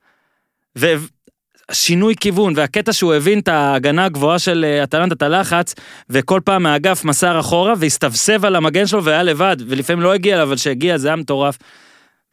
ושינוי 1.71 2.15
כיוון, 2.19 2.53
והקטע 2.55 2.93
שהוא 2.93 3.13
הבין 3.13 3.39
את 3.39 3.47
ההגנה 3.47 4.05
הגבוהה 4.05 4.39
של 4.39 4.65
אה, 4.67 4.83
אטלנטה, 4.83 5.15
את 5.15 5.21
הלחץ, 5.21 5.75
וכל 6.09 6.41
פעם 6.45 6.63
מהאגף 6.63 7.03
מסר 7.05 7.39
אחורה, 7.39 7.73
והסתובב 7.77 8.45
על 8.45 8.55
המגן 8.55 8.87
שלו 8.87 9.03
והיה 9.03 9.23
לבד, 9.23 9.57
ולפעמים 9.67 10.03
לא 10.03 10.13
הגיע 10.13 10.35
אליו, 10.35 10.47
אבל 10.47 10.55
כשהגיע 10.55 10.97
זה 10.97 11.07
היה 11.07 11.15
מטורף. 11.15 11.57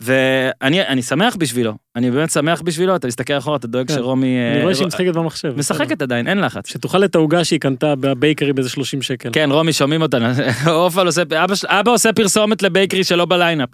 ואני 0.00 0.82
אני 0.82 1.02
שמח 1.02 1.36
בשבילו, 1.36 1.74
אני 1.96 2.10
באמת 2.10 2.30
שמח 2.30 2.62
בשבילו, 2.62 2.96
אתה 2.96 3.06
מסתכל 3.06 3.38
אחורה, 3.38 3.56
אתה 3.56 3.66
דואג 3.66 3.88
כן. 3.88 3.94
שרומי... 3.94 4.38
אה, 4.38 4.52
אני 4.52 4.62
רואה 4.62 4.74
שהיא 4.74 4.86
משחקת 4.86 5.14
במחשב. 5.14 5.54
משחקת 5.56 6.02
עדיין, 6.02 6.28
אין 6.28 6.38
לחץ. 6.38 6.66
שתאכל 6.66 7.04
את 7.04 7.14
העוגה 7.14 7.44
שהיא 7.44 7.60
קנתה 7.60 7.94
בבייקרי 7.96 8.52
באיזה 8.52 8.70
30 8.70 9.02
שקל. 9.02 9.30
כן, 9.32 9.48
רומי, 9.52 9.72
שומעים 9.72 10.02
אותנו. 10.02 10.26
אופל 10.66 11.06
עושה, 11.06 11.22
אבא, 11.22 11.54
אבא 11.66 11.90
עושה 11.90 12.12
פרסומת 12.12 12.62
לבייקרי 12.62 13.04
שלא 13.04 13.24
בליינאפ. 13.24 13.68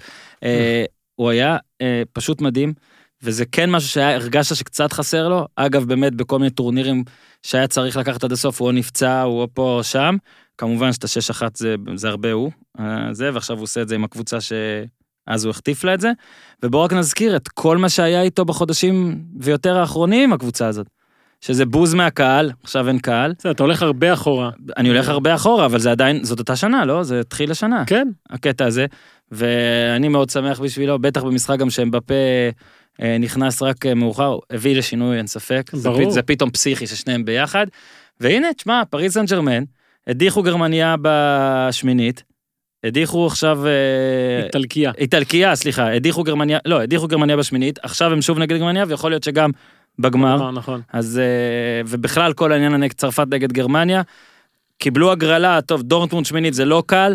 אה, 0.45 0.85
הוא 1.17 1.31
היה 1.31 1.57
אה, 1.83 2.03
פשוט 2.13 2.41
מדהים, 2.41 2.73
וזה 3.23 3.45
כן 3.53 3.71
משהו 3.71 3.89
שהרגשת 3.89 4.57
שקצת 4.57 4.93
חסר 4.93 5.29
לו. 5.29 5.47
אגב, 5.57 5.85
באמת, 5.85 6.15
בכל 6.15 6.39
מיני 6.39 6.51
טורנירים 6.51 7.05
שהיה 7.43 7.67
צריך 7.67 7.97
לקחת 7.97 8.25
עד 8.25 8.33
הסוף, 8.33 8.61
הוא 8.61 8.67
או 8.67 8.73
נפצע, 8.73 9.23
הוא 9.23 9.41
או 9.41 9.49
פה 9.55 9.77
או 9.79 9.85
שם. 9.85 10.17
כמובן 10.59 10.93
שאת 10.93 11.05
השש 11.05 11.31
אחת 11.31 11.57
זה, 11.57 11.75
זה 11.95 12.09
הרבה 12.09 12.33
הוא, 12.33 12.51
אה, 12.81 13.09
זה, 13.13 13.31
ועכשיו 13.35 13.57
הוא 13.57 13.63
עושה 13.63 13.83
את 13.83 13.89
זה 13.89 13.95
עם 13.95 14.05
הקבוצה 14.05 14.41
שאז 15.29 15.45
הוא 15.45 15.51
החטיף 15.51 15.85
לה 15.85 15.95
את 15.95 16.01
זה. 16.01 16.13
ובואו 16.63 16.83
רק 16.83 16.93
נזכיר 16.93 17.37
את 17.37 17.49
כל 17.49 17.79
מה 17.79 17.89
שהיה 17.89 18.23
איתו 18.23 18.45
בחודשים 18.45 19.19
ויותר 19.41 19.79
האחרונים 19.79 20.33
הקבוצה 20.33 20.67
הזאת. 20.67 20.87
שזה 21.41 21.67
בוז 21.67 21.95
מהקהל, 21.95 22.53
עכשיו 22.63 22.89
אין 22.89 22.99
קהל. 22.99 23.35
בסדר, 23.39 23.53
אתה 23.53 23.63
הולך 23.63 23.83
הרבה 23.83 24.13
אחורה. 24.13 24.51
אני 24.77 24.89
הולך 24.89 25.09
הרבה 25.09 25.35
אחורה, 25.35 25.67
אבל 25.67 25.79
זה 25.79 25.91
עדיין, 25.91 26.25
זאת 26.25 26.39
אותה 26.39 26.57
שנה, 26.57 26.85
לא? 26.85 27.03
זה 27.03 27.21
התחיל 27.21 27.51
השנה, 27.51 27.85
כן, 27.87 28.09
הקטע 28.31 28.65
הזה. 28.67 28.87
ואני 29.33 30.09
מאוד 30.09 30.31
שמח 30.31 30.61
בשבילו, 30.61 30.99
בטח 30.99 31.23
במשחק 31.23 31.59
גם 31.59 31.71
שאמבפה 31.71 32.15
אה, 33.03 33.17
נכנס 33.21 33.63
רק 33.63 33.87
אה, 33.87 33.95
מאוחר, 33.95 34.39
הביא 34.51 34.77
לשינוי, 34.77 35.19
אין 35.19 35.27
ספק. 35.27 35.71
זה, 35.73 35.89
ברור. 35.89 36.11
פ- 36.11 36.13
זה 36.13 36.23
פתאום 36.23 36.51
פסיכי 36.51 36.87
ששניהם 36.87 37.25
ביחד. 37.25 37.67
והנה, 38.21 38.55
תשמע, 38.55 38.83
פריז 38.91 39.13
סן 39.15 39.25
ג'רמן, 39.25 39.65
הדיחו 40.07 40.43
גרמניה 40.43 40.95
בשמינית, 41.03 42.23
הדיחו 42.85 43.27
עכשיו... 43.27 43.67
אה, 43.67 44.45
איטלקיה. 44.45 44.93
איטלקיה, 44.99 45.55
סליחה, 45.57 45.93
הדיחו 45.93 46.23
גרמניה, 46.23 46.59
לא, 46.65 46.81
הדיחו 46.81 47.09
גרמניה 47.09 47.37
בשמינית, 47.37 47.79
עכשיו 47.83 48.13
הם 48.13 48.23
שוב 48.23 48.39
נגד 48.39 48.57
גרמניה, 48.59 48.85
ויכול 48.89 49.11
להיות 49.11 49.23
שגם 49.25 49.51
בגמר. 49.99 50.51
נכון. 50.51 50.81
אז 50.93 51.19
אה, 51.19 51.83
ובכלל 51.87 52.33
כל 52.33 52.53
העניין 52.53 52.75
הנגד 52.75 52.93
צרפת 52.93 53.27
נגד 53.31 53.53
גרמניה. 53.53 54.03
קיבלו 54.79 55.13
הגרלה, 55.13 55.61
טוב, 55.61 55.83
דורטמונד 55.83 56.27
שמינית 56.27 56.55
זה 56.55 56.65
לא 56.65 56.83
קל, 56.87 57.15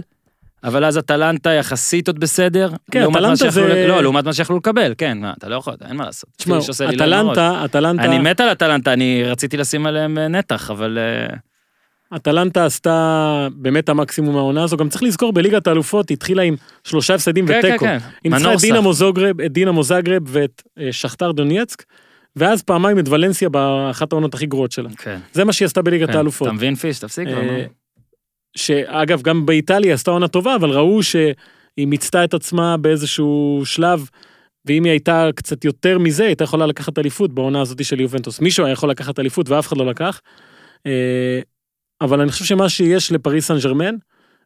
אבל 0.64 0.86
אז 0.86 0.98
אטלנטה 0.98 1.50
יחסית 1.50 2.08
עוד 2.08 2.20
בסדר. 2.20 2.70
כן, 2.92 3.04
אטלנטה 3.12 3.50
זה- 3.50 3.86
לא, 3.88 4.02
לעומת 4.02 4.26
מה 4.26 4.34
שיכלו 4.34 4.58
לקבל, 4.58 4.94
כן, 4.98 5.18
מה, 5.18 5.34
אתה 5.38 5.50
לא 5.50 5.56
יכול, 5.56 5.74
אין 5.88 5.96
מה 5.98 6.06
לעשות. 6.06 6.30
תשמע, 6.38 6.56
נורא. 6.56 6.96
אטלנטה, 6.96 7.66
אטלנטה, 7.66 8.04
אני 8.04 8.20
מת 8.20 8.40
על 8.40 8.52
אטלנטה, 8.52 8.94
אני 8.94 9.24
רציתי 9.24 9.58
לשים 9.58 9.86
עליהם 9.86 10.18
אה, 10.18 10.28
נתח, 10.28 10.72
אבל 10.72 10.98
אטלנטה 12.16 12.66
עשתה 12.66 13.48
באמת 13.56 13.90
המקסימום 13.90 14.36
מהעונה 14.36 14.64
הזו. 14.64 14.78
גם 14.78 14.90
צריך 14.90 15.04
לזכור, 15.04 15.34
בליגת 15.34 15.68
האלופות 15.68 16.10
היא 16.10 16.16
התחילה 16.16 16.42
עם 16.42 16.56
שלושה 16.84 17.16
הפסדים 17.16 17.48
כן, 17.48 17.62
כן, 17.62 17.68
ותיקו. 17.68 17.86
כן. 17.86 17.98
היא 18.24 18.32
ניצחה 18.32 18.54
את. 18.54 18.60
דינמו 18.60 18.94
זוגרב, 18.94 19.42
את 19.42 19.52
דינמו 19.52 19.84
זגרב 19.84 20.22
ואת 20.26 20.64
אה, 20.80 20.92
שכתר 20.92 21.32
דונייצק, 21.32 21.84
ואז 22.36 22.62
פעמיים 22.62 23.00
את 23.00 23.10
ולנסיה 23.10 23.50
באחת 23.50 24.12
העונות 24.12 24.34
הכי 24.34 24.46
גרועות 24.46 24.72
שלה. 24.72 24.90
כן. 24.98 25.20
זה 25.34 25.44
מה 25.44 25.54
שהיא 25.54 25.66
עשתה 25.66 25.82
בליגת 25.82 26.10
כן. 26.10 26.18
האלופות. 26.18 26.48
אתה 26.48 26.56
מבין 26.56 26.76
פיש, 26.76 27.00
תפסיק 27.00 27.28
כבר, 27.28 27.50
אה. 27.50 27.66
שאגב, 28.58 29.22
גם 29.22 29.46
באיטליה 29.46 29.94
עשתה 29.94 30.12
עונה 30.12 30.28
טובה, 30.28 30.56
אבל 30.56 30.70
ראו 30.70 31.04
שהיא 31.04 31.88
מיצתה 31.88 32.24
את 32.24 32.34
עצמה 32.34 32.78
באיזשהו 32.78 33.62
שלב, 33.66 34.10
ואם 34.66 34.84
היא 34.84 34.92
הייתה 34.92 35.30
קצת 35.36 35.66
יותר 35.66 36.00
מזה, 36.00 36.24
היא 36.24 36.30
הייתה 36.30 36.44
יכולה 36.44 36.66
לקחת 36.66 37.00
אליפות 37.00 37.34
בעונה 37.34 37.62
הזאת 37.62 37.86
של 37.86 38.00
יובנטוס. 38.00 38.40
מישהו 38.40 38.66
היה 38.66 38.74
יכול 38.74 38.90
לקחת 38.90 39.20
אליפות 39.20 39.50
ואף 39.50 39.68
אחד 39.68 39.78
לא 39.78 39.86
לקח. 39.86 40.22
אה, 40.86 41.40
אבל 42.02 42.22
אני 42.22 42.32
חושב 42.32 42.45
שמה 42.45 42.69
שיש 42.69 43.11
לפריס 43.11 43.48
סן 43.48 43.57
ג'רמן, 43.64 43.95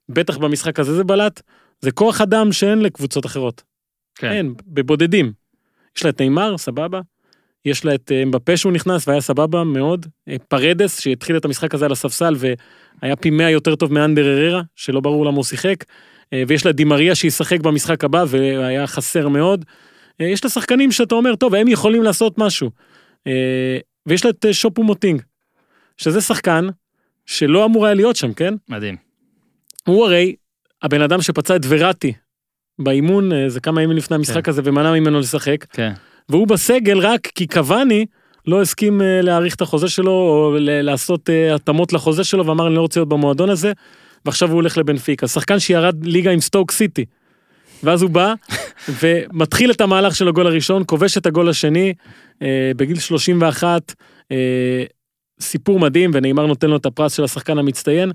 בטח 0.10 0.38
במשחק 0.38 0.80
הזה 0.80 0.96
זה 0.96 1.04
בלט, 1.04 1.42
זה 1.82 1.92
כוח 1.92 2.22
אדם 2.22 2.52
שאין 2.52 2.82
לקבוצות 2.82 3.26
אחרות. 3.26 3.64
כן. 4.16 4.32
אין, 4.32 4.54
בבודדים. 4.68 5.32
יש 5.98 6.04
לה 6.04 6.10
את 6.10 6.22
נאמר, 6.22 6.58
סבבה. 6.58 7.02
יש 7.66 7.86
לה 7.86 7.96
את 7.96 8.12
אה, 8.12 8.24
אמבפה 8.24 8.58
שהוא 8.58 8.72
נכנס 8.72 9.08
והיה 9.08 9.22
סבבה 9.22 9.64
מאוד. 9.64 10.06
אה, 10.30 10.36
פרדס 10.48 11.00
שהתחיל 11.00 11.38
את 11.38 11.46
המשחק 11.46 11.74
הזה 11.74 11.86
על 11.86 11.92
הספסל 11.92 12.36
והיה 12.38 13.16
פי 13.16 13.30
100 13.30 13.50
יותר 13.50 13.76
טוב 13.76 13.94
מאנדר 13.94 14.26
אררה, 14.26 14.62
שלא 14.76 15.00
ברור 15.00 15.26
למה 15.26 15.36
הוא 15.36 15.44
שיחק. 15.44 15.84
אה, 16.34 16.44
ויש 16.48 16.66
לה 16.66 16.72
דימריה 16.72 17.16
שישחק 17.16 17.60
במשחק 17.60 18.04
הבא 18.04 18.26
והיה 18.28 18.88
חסר 18.88 19.28
מאוד. 19.28 19.66
יש 20.20 20.44
לה 20.44 20.50
שחקנים 20.50 20.92
שאתה 20.92 21.16
אומר, 21.16 21.36
טוב, 21.36 21.56
הם 21.56 21.68
יכולים 21.68 22.04
לעשות 22.04 22.38
משהו. 22.38 22.70
ויש 24.06 24.26
לה 24.26 24.32
את 24.32 24.46
שופו 24.52 24.84
מוטינג, 24.84 25.22
שזה 25.98 26.22
שחקן 26.22 26.68
שלא 27.26 27.66
אמור 27.66 27.86
היה 27.86 27.96
להיות 27.96 28.16
שם, 28.16 28.34
כן? 28.34 28.54
מדהים. 28.70 28.96
הוא 29.88 30.06
הרי 30.06 30.36
הבן 30.82 31.02
אדם 31.02 31.22
שפצע 31.22 31.56
את 31.56 31.62
וראטי 31.68 32.14
באימון, 32.80 33.34
אה, 33.34 33.50
זה 33.50 33.60
כמה 33.60 33.82
ימים 33.82 33.98
לפני 33.98 34.16
המשחק 34.16 34.46
כן. 34.46 34.52
הזה, 34.52 34.62
ומנע 34.66 34.92
ממנו 34.94 35.20
לשחק. 35.20 35.66
כן. 35.66 35.94
והוא 36.30 36.48
בסגל 36.48 37.00
רק 37.00 37.28
כי 37.36 37.48
קוואני 37.48 38.06
לא 38.48 38.62
הסכים 38.62 39.02
אה, 39.02 39.22
להאריך 39.22 39.56
את 39.56 39.62
החוזה 39.62 39.90
שלו, 39.90 40.12
או 40.12 40.56
לעשות 40.60 41.30
אה, 41.30 41.56
התאמות 41.56 41.94
לחוזה 41.94 42.24
שלו, 42.24 42.46
ואמר 42.46 42.68
אני 42.68 42.76
לא 42.76 42.82
רוצה 42.82 43.00
להיות 43.00 43.10
במועדון 43.10 43.50
הזה, 43.50 43.72
ועכשיו 44.26 44.50
הוא 44.50 44.56
הולך 44.56 44.78
לבנפיקה. 44.78 45.28
שחקן 45.28 45.60
שירד 45.60 46.06
ליגה 46.06 46.32
עם 46.32 46.40
סטוק 46.40 46.72
סיטי. 46.72 47.06
ואז 47.84 48.02
הוא 48.02 48.10
בא, 48.10 48.34
ומתחיל 49.02 49.72
את 49.72 49.82
המהלך 49.82 50.16
של 50.16 50.28
הגול 50.28 50.48
הראשון, 50.48 50.84
כובש 50.86 51.18
את 51.18 51.26
הגול 51.26 51.50
השני 51.50 51.94
אה, 52.42 52.72
בגיל 52.76 53.00
31, 53.00 53.94
אה, 54.32 54.84
סיפור 55.40 55.80
מדהים, 55.80 56.12
ונאמר 56.14 56.46
נותן 56.46 56.70
לו 56.70 56.78
את 56.78 56.86
הפרס 56.86 57.14
של 57.14 57.24
השחקן 57.24 57.58
המצטיין, 57.58 58.12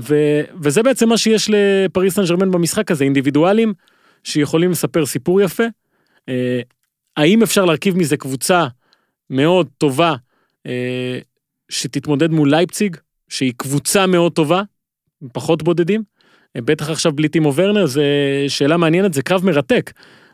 ו, 0.00 0.40
וזה 0.62 0.82
בעצם 0.82 1.08
מה 1.08 1.18
שיש 1.18 1.50
לפריס 1.50 2.14
סן 2.14 2.24
ג'רמן 2.24 2.50
במשחק 2.50 2.90
הזה, 2.90 3.04
אינדיבידואלים 3.04 3.72
שיכולים 4.24 4.70
לספר 4.70 5.06
סיפור 5.06 5.40
יפה. 5.40 5.64
אה, 6.28 6.60
האם 7.16 7.42
אפשר 7.42 7.64
להרכיב 7.64 7.96
מזה 7.96 8.16
קבוצה 8.16 8.66
מאוד 9.30 9.68
טובה 9.78 10.14
אה, 10.66 11.18
שתתמודד 11.68 12.30
מול 12.30 12.50
לייפציג, 12.50 12.96
שהיא 13.28 13.52
קבוצה 13.56 14.06
מאוד 14.06 14.32
טובה, 14.32 14.62
פחות 15.32 15.62
בודדים? 15.62 16.02
אה, 16.56 16.60
בטח 16.60 16.90
עכשיו 16.90 17.12
בלי 17.12 17.28
טימו 17.28 17.54
ורנר, 17.54 17.86
זה 17.86 18.04
שאלה 18.48 18.76
מעניינת, 18.76 19.14
זה 19.14 19.22
קרב 19.22 19.44
מרתק. 19.44 19.92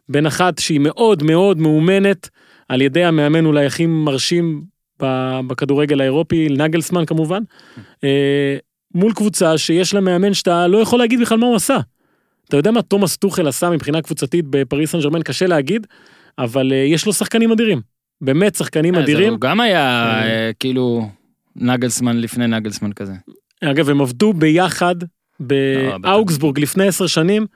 בין 0.08 0.26
אחת 0.26 0.58
שהיא 0.58 0.80
מאוד 0.80 1.22
מאוד 1.22 1.58
מאומנת 1.58 2.28
על 2.68 2.82
ידי 2.82 3.04
המאמן 3.04 3.46
אולי 3.46 3.66
הכי 3.66 3.86
מרשים 3.86 4.64
בכדורגל 5.46 6.00
האירופי, 6.00 6.48
נגלסמן 6.48 7.04
כמובן, 7.04 7.42
אה, 8.04 8.56
מול 8.94 9.12
קבוצה 9.12 9.58
שיש 9.58 9.94
לה 9.94 10.00
מאמן 10.00 10.34
שאתה 10.34 10.66
לא 10.66 10.78
יכול 10.78 10.98
להגיד 10.98 11.20
בכלל 11.20 11.38
מה 11.38 11.46
הוא 11.46 11.56
עשה. 11.56 11.76
אתה 12.48 12.56
יודע 12.56 12.70
מה 12.70 12.82
תומאס 12.82 13.16
טוחל 13.16 13.48
עשה 13.48 13.70
מבחינה 13.70 14.02
קבוצתית 14.02 14.44
בפריס 14.50 14.90
סן 14.90 15.00
ג'רמן, 15.00 15.22
קשה 15.22 15.46
להגיד, 15.46 15.86
אבל 16.38 16.72
אה, 16.72 16.76
יש 16.76 17.06
לו 17.06 17.12
שחקנים 17.12 17.52
אדירים. 17.52 17.80
באמת 18.20 18.54
שחקנים 18.54 18.94
אה, 18.94 19.00
אדירים. 19.00 19.32
הוא 19.32 19.40
גם 19.40 19.60
היה 19.60 20.12
כאילו 20.60 21.08
נגלסמן 21.56 22.16
לפני 22.16 22.46
נגלסמן 22.46 22.92
כזה. 22.92 23.12
אגב, 23.64 23.90
הם 23.90 24.00
עבדו 24.00 24.32
ביחד. 24.32 24.94
באוגסבורג 25.40 26.60
לפני 26.60 26.86
עשר 26.88 27.06
שנים, 27.06 27.46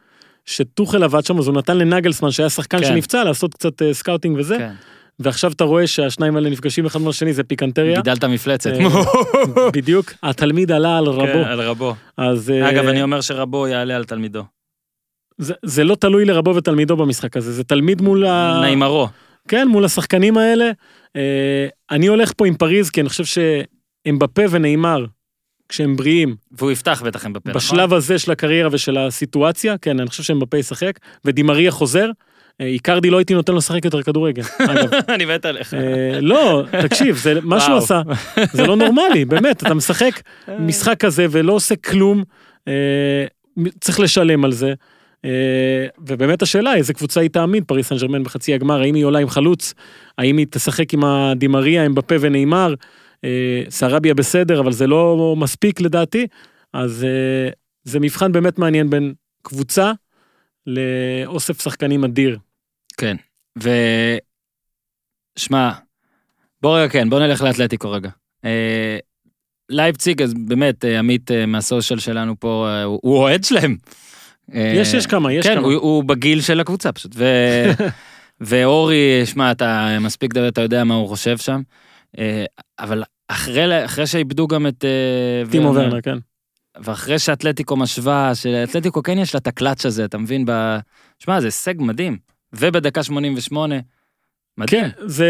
שטוכל 0.44 1.02
עבד 1.02 1.24
שם, 1.24 1.38
אז 1.38 1.46
הוא 1.46 1.54
נתן 1.54 1.78
לנגלסמן, 1.78 2.30
שהיה 2.30 2.50
שחקן 2.50 2.78
כן. 2.78 2.84
שנפצע, 2.84 3.24
לעשות 3.24 3.54
קצת 3.54 3.82
סקאוטינג 3.92 4.38
וזה, 4.38 4.58
כן. 4.58 4.72
ועכשיו 5.20 5.52
אתה 5.52 5.64
רואה 5.64 5.86
שהשניים 5.86 6.36
האלה 6.36 6.50
נפגשים 6.50 6.86
אחד 6.86 7.00
מול 7.00 7.10
השני, 7.10 7.32
זה 7.32 7.44
פיקנטריה. 7.44 7.96
גידלת 7.96 8.24
מפלצת. 8.24 8.70
אה, 8.72 9.70
בדיוק, 9.76 10.12
התלמיד 10.22 10.72
עלה 10.72 10.98
על 10.98 11.04
כן, 11.04 11.10
רבו. 11.12 11.44
על 11.48 11.60
רבו. 11.60 11.94
אז 12.16 12.50
אה, 12.50 12.70
אגב, 12.70 12.86
אני 12.86 13.02
אומר 13.02 13.20
שרבו 13.20 13.68
יעלה 13.68 13.96
על 13.96 14.04
תלמידו. 14.04 14.42
זה- 15.38 15.54
זה 15.64 15.84
לא 15.84 15.94
תלוי 15.94 16.24
לרבו 16.24 16.54
ותלמידו 16.56 16.96
במשחק 16.96 17.36
הזה, 17.36 17.52
זה 17.52 17.64
תלמיד 17.64 18.02
מול 18.02 18.26
ה... 18.26 18.58
ניימאר. 18.60 19.08
כן, 19.48 19.68
מול 19.68 19.84
השחקנים 19.84 20.36
האלה. 20.38 20.70
אה, 21.16 21.66
אני 21.90 22.06
הולך 22.06 22.32
פה 22.36 22.46
עם 22.46 22.54
פריז, 22.54 22.90
כי 22.90 23.00
אני 23.00 23.08
חושב 23.08 23.24
שאמבפה 24.04 24.42
ונאמר, 24.50 25.04
כשהם 25.68 25.96
בריאים, 25.96 26.36
והוא 26.52 26.70
יפתח 26.70 27.02
בטח 27.06 27.26
עם 27.26 27.32
בפה, 27.32 27.50
נכון? 27.50 27.60
בשלב 27.60 27.94
הזה 27.94 28.18
של 28.18 28.32
הקריירה 28.32 28.68
ושל 28.72 28.98
הסיטואציה, 28.98 29.78
כן, 29.78 30.00
אני 30.00 30.08
חושב 30.08 30.22
שאמבפה 30.22 30.56
ישחק, 30.58 30.92
ודימריה 31.24 31.70
חוזר. 31.70 32.10
איקרדי 32.60 33.10
לא 33.10 33.18
הייתי 33.18 33.34
נותן 33.34 33.52
לו 33.52 33.58
לשחק 33.58 33.84
יותר 33.84 34.02
כדורגל, 34.02 34.42
אגב. 34.70 34.90
אני 35.08 35.24
מת 35.24 35.44
עליך. 35.44 35.74
אה, 35.74 36.20
לא, 36.20 36.64
תקשיב, 36.82 37.16
זה 37.16 37.40
מה 37.42 37.60
שהוא. 37.60 37.76
עשה, 37.76 38.02
זה 38.52 38.66
לא 38.66 38.76
נורמלי, 38.76 39.24
באמת, 39.24 39.62
אתה 39.62 39.74
משחק 39.74 40.22
משחק 40.58 41.00
כזה 41.00 41.26
ולא 41.30 41.52
עושה 41.52 41.76
כלום, 41.76 42.24
אה, 42.68 42.72
צריך 43.80 44.00
לשלם 44.00 44.44
על 44.44 44.52
זה. 44.52 44.74
אה, 45.24 45.86
ובאמת 45.98 46.42
השאלה 46.42 46.74
איזה 46.74 46.92
קבוצה 46.92 47.20
היא 47.20 47.30
תעמיד 47.30 47.64
פריס 47.64 47.88
סן 47.88 47.96
ג'רמן 47.96 48.22
בחצי 48.22 48.54
הגמר, 48.54 48.80
האם 48.80 48.94
היא 48.94 49.04
עולה 49.04 49.18
עם 49.18 49.28
חלוץ, 49.28 49.74
האם 50.18 50.36
היא 50.36 50.46
תשחק 50.50 50.94
עם 50.94 51.04
הדימריה, 51.04 51.84
עם 51.84 51.94
בפה 51.94 52.14
ונאמר, 52.20 52.74
סרביה 53.68 54.14
בסדר, 54.14 54.60
אבל 54.60 54.72
זה 54.72 54.86
לא 54.86 55.34
מספיק 55.38 55.80
לדעתי, 55.80 56.26
אז 56.72 57.06
זה 57.84 58.00
מבחן 58.00 58.32
באמת 58.32 58.58
מעניין 58.58 58.90
בין 58.90 59.14
קבוצה 59.42 59.92
לאוסף 60.66 61.62
שחקנים 61.62 62.04
אדיר. 62.04 62.38
כן. 62.98 63.16
ו... 63.62 63.70
שמע, 65.38 65.70
בוא 66.62 66.78
רגע 66.78 66.88
כן, 66.88 67.10
בוא 67.10 67.20
נלך 67.20 67.42
לאתלטיקו 67.42 67.90
רגע. 67.90 68.10
אה, 68.44 68.98
לייפציג, 69.70 70.22
אז 70.22 70.34
באמת, 70.34 70.84
אה, 70.84 70.98
עמית 70.98 71.30
אה, 71.30 71.46
מהסושיאל 71.46 71.98
שלנו 71.98 72.40
פה, 72.40 72.66
אה, 72.68 72.82
הוא 72.82 73.00
הוא 73.02 73.16
אוהד 73.16 73.44
שלהם. 73.44 73.76
יש, 74.52 74.94
יש 74.94 75.06
כמה, 75.06 75.32
יש 75.32 75.46
כן, 75.46 75.54
כמה. 75.54 75.66
הוא, 75.66 75.74
הוא 75.74 76.04
בגיל 76.04 76.40
של 76.40 76.60
הקבוצה 76.60 76.92
פשוט. 76.92 77.12
ו... 77.14 77.24
ואורי, 78.40 79.22
שמע, 79.24 79.50
אתה 79.50 79.98
מספיק 80.00 80.34
לדבר, 80.34 80.48
אתה 80.48 80.60
יודע 80.60 80.84
מה 80.84 80.94
הוא 80.94 81.08
חושב 81.08 81.38
שם. 81.38 81.62
אבל 82.78 83.02
אחרי, 83.28 83.84
אחרי 83.84 84.06
שאיבדו 84.06 84.46
גם 84.46 84.66
את... 84.66 84.84
טימו 85.50 85.74
ורנר, 85.74 86.00
כן. 86.00 86.18
ואחרי 86.80 87.18
שאתלטיקו 87.18 87.76
משווה, 87.76 88.34
שאתלטיקו 88.34 89.02
כן 89.02 89.18
יש 89.18 89.34
לה 89.34 89.38
את 89.38 89.46
הקלאץ' 89.46 89.86
הזה, 89.86 90.04
אתה 90.04 90.18
מבין? 90.18 90.44
ב... 90.46 90.78
שמע, 91.18 91.40
זה 91.40 91.46
הישג 91.46 91.74
מדהים. 91.78 92.18
ובדקה 92.52 93.02
88, 93.02 93.74
מדהים. 94.58 94.80
כן, 94.84 94.88
זה... 95.06 95.28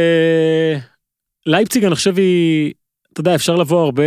לייפציג, 1.47 1.85
אני 1.85 1.95
חושב 1.95 2.19
היא... 2.19 2.73
אתה 3.13 3.21
יודע, 3.21 3.35
אפשר 3.35 3.57
לבוא 3.57 3.81
הרבה 3.85 4.03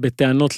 בטענות 0.00 0.54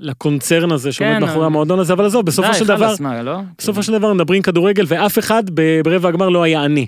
לקונצרן 0.00 0.72
הזה 0.72 0.92
שעומד 0.92 1.12
כן, 1.14 1.20
מאחורי 1.20 1.36
אבל- 1.38 1.46
המועדון 1.46 1.78
הזה, 1.80 1.92
אבל 1.92 2.04
עזוב, 2.06 2.26
בסופו 2.26 2.48
די, 2.52 2.58
של 2.58 2.66
דבר, 2.66 2.94
מה, 3.00 3.22
לא? 3.22 3.38
בסופו 3.58 3.82
של 3.82 3.92
דבר 3.92 4.12
מדברים 4.12 4.42
כדורגל, 4.42 4.84
ואף 4.88 5.18
אחד 5.18 5.42
ברבע 5.84 6.08
הגמר 6.08 6.28
לא 6.28 6.42
היה 6.42 6.64
עני. 6.64 6.86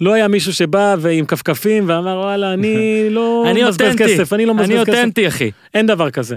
לא 0.00 0.12
היה 0.12 0.28
מישהו 0.28 0.52
שבא 0.52 0.96
ועם 0.98 1.26
כפכפים 1.26 1.84
ואמר 1.88 2.18
וואלה 2.18 2.52
אני 2.52 2.76
לא 3.10 3.44
אני 3.50 3.62
מבזבז 3.64 3.94
כסף, 3.98 4.32
אני 4.32 4.46
לא 4.46 4.52
אני 4.52 4.60
מבזבז 4.62 4.80
כסף. 4.86 4.88
אותנטי, 4.98 5.28
אחי. 5.28 5.50
אין 5.74 5.86
דבר 5.86 6.10
כזה. 6.10 6.36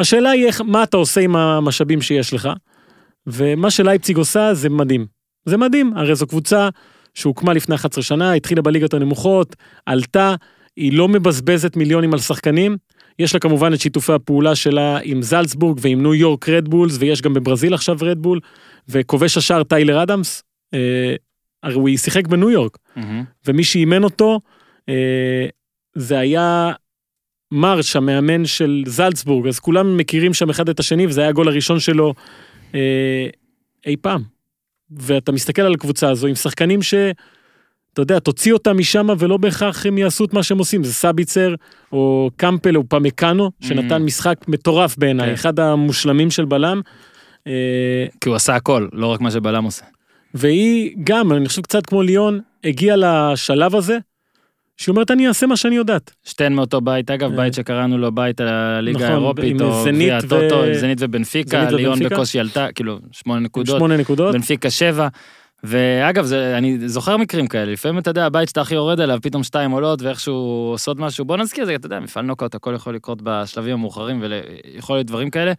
השאלה 0.00 0.30
היא 0.30 0.46
איך, 0.46 0.60
מה 0.60 0.82
אתה 0.82 0.96
עושה 0.96 1.20
עם 1.20 1.36
המשאבים 1.36 2.02
שיש 2.02 2.34
לך, 2.34 2.48
ומה 3.26 3.70
שלייפציג 3.70 4.16
עושה 4.16 4.54
זה 4.54 4.68
מדהים. 4.70 5.06
זה 5.46 5.56
מדהים, 5.56 5.92
הרי 5.96 6.14
זו 6.14 6.26
קבוצה 6.26 6.68
שהוקמה 7.14 7.52
לפני 7.52 7.74
11 7.74 8.02
שנה, 8.02 8.32
התחילה 8.32 8.62
בליגות 8.62 8.94
הנמוכות, 8.94 9.56
עלתה, 9.86 10.34
היא 10.76 10.92
לא 10.92 11.08
מבזבזת 11.08 11.76
מיליונים 11.76 12.12
על 12.12 12.18
שחקנים. 12.18 12.76
יש 13.18 13.34
לה 13.34 13.40
כמובן 13.40 13.74
את 13.74 13.80
שיתופי 13.80 14.12
הפעולה 14.12 14.54
שלה 14.54 14.98
עם 15.02 15.22
זלצבורג 15.22 15.78
ועם 15.80 16.02
ניו 16.02 16.14
יורק 16.14 16.48
רדבולס, 16.48 16.96
ויש 17.00 17.22
גם 17.22 17.34
בברזיל 17.34 17.74
עכשיו 17.74 17.96
רדבול, 18.02 18.40
וכובש 18.88 19.36
השער 19.36 19.62
טיילר 19.62 20.02
אדמס, 20.02 20.42
אה, 20.74 21.14
הרי 21.62 21.74
הוא 21.74 21.96
שיחק 21.96 22.26
בניו 22.26 22.50
יורק. 22.50 22.78
מהמם. 22.96 23.24
ומי 23.46 23.64
שאימן 23.64 24.04
אותו 24.04 24.40
אה, 24.88 25.46
זה 25.94 26.18
היה 26.18 26.72
מרש, 27.52 27.96
המאמן 27.96 28.44
של 28.44 28.84
זלצבורג, 28.86 29.46
אז 29.46 29.58
כולם 29.58 29.96
מכירים 29.96 30.34
שם 30.34 30.50
אחד 30.50 30.68
את 30.68 30.80
השני, 30.80 31.06
וזה 31.06 31.20
היה 31.20 31.30
הגול 31.30 31.48
הראשון 31.48 31.80
שלו 31.80 32.14
אה, 32.74 33.26
אי 33.86 33.96
פעם. 33.96 34.35
ואתה 34.90 35.32
מסתכל 35.32 35.62
על 35.62 35.74
הקבוצה 35.74 36.10
הזו 36.10 36.26
עם 36.26 36.34
שחקנים 36.34 36.82
ש... 36.82 36.94
אתה 37.92 38.02
יודע, 38.02 38.18
תוציא 38.18 38.52
אותם 38.52 38.78
משם 38.78 39.06
ולא 39.18 39.36
בהכרח 39.36 39.86
הם 39.86 39.98
יעשו 39.98 40.24
את 40.24 40.32
מה 40.32 40.42
שהם 40.42 40.58
עושים, 40.58 40.84
זה 40.84 40.94
סביצר 40.94 41.54
או 41.92 42.30
קמפל 42.36 42.76
או 42.76 42.82
פמקאנו, 42.88 43.50
שנתן 43.60 43.96
Mm. 44.02 44.04
משחק 44.04 44.36
מטורף 44.48 44.96
בעיניי, 44.98 45.26
כן. 45.26 45.32
אחד 45.32 45.60
המושלמים 45.60 46.30
של 46.30 46.44
בלם. 46.44 46.80
אה, 47.46 47.52
כי 48.20 48.28
הוא 48.28 48.36
עשה 48.36 48.54
הכל, 48.54 48.88
לא 48.92 49.06
רק 49.06 49.20
מה 49.20 49.30
שבלם 49.30 49.64
עושה. 49.64 49.84
והיא 50.34 50.96
גם, 51.04 51.32
אני 51.32 51.48
חושב 51.48 51.62
קצת 51.62 51.86
כמו 51.86 52.02
ליאון, 52.02 52.40
הגיעה 52.64 52.96
לשלב 52.96 53.74
הזה, 53.76 53.98
שהיא 54.76 54.92
אומרת, 54.92 55.10
אני 55.10 55.28
אעשה 55.28 55.46
מה 55.46 55.56
שאני 55.56 55.76
יודעת. 55.76 56.10
שתיהן 56.24 56.52
מאותו 56.52 56.80
בית, 56.80 57.10
אגב, 57.10 57.30
אה. 57.30 57.36
בית 57.36 57.54
שקראנו 57.54 57.98
לו 57.98 58.12
בית 58.12 58.40
הליגה 58.40 58.98
נכון, 58.98 59.10
האירופית, 59.10 59.60
או 59.60 59.84
זנית 59.84 59.96
גביע 59.96 60.14
ו- 60.14 60.18
הטוטו, 60.18 60.64
עם 60.64 60.74
זנית 60.74 60.98
ובנפיקה, 61.00 61.68
ובנפיקה. 61.72 62.14
בקושי 62.14 62.40
עלתה, 62.40 62.66
כאילו, 62.74 62.98
שמונה 63.12 63.40
נקודות, 63.40 63.76
שמונה 63.76 63.96
נקודות. 63.96 64.34
בנפיקה 64.34 64.70
שבע. 64.70 65.08
ואגב, 65.64 66.24
זה, 66.24 66.58
אני 66.58 66.88
זוכר 66.88 67.16
מקרים 67.16 67.46
כאלה, 67.46 67.72
לפעמים 67.72 67.98
אתה 67.98 68.10
יודע, 68.10 68.26
הבית 68.26 68.48
שאתה 68.48 68.60
הכי 68.60 68.74
יורד 68.74 69.00
עליו, 69.00 69.18
פתאום 69.22 69.42
שתיים 69.42 69.70
עולות 69.70 70.02
ואיכשהו 70.02 70.68
עושות 70.72 70.98
משהו, 70.98 71.24
בוא 71.24 71.36
נזכיר 71.36 71.62
את 71.62 71.68
זה, 71.68 71.74
אתה 71.74 71.86
יודע, 71.86 72.00
מפעל 72.00 72.24
נוקאוט, 72.24 72.54
הכל 72.54 72.72
יכול 72.74 72.94
לקרות 72.94 73.18
בשלבים 73.22 73.72
המאוחרים, 73.74 74.22
ויכול 74.22 74.96
להיות 74.96 75.06
דברים 75.06 75.30
כאלה, 75.30 75.52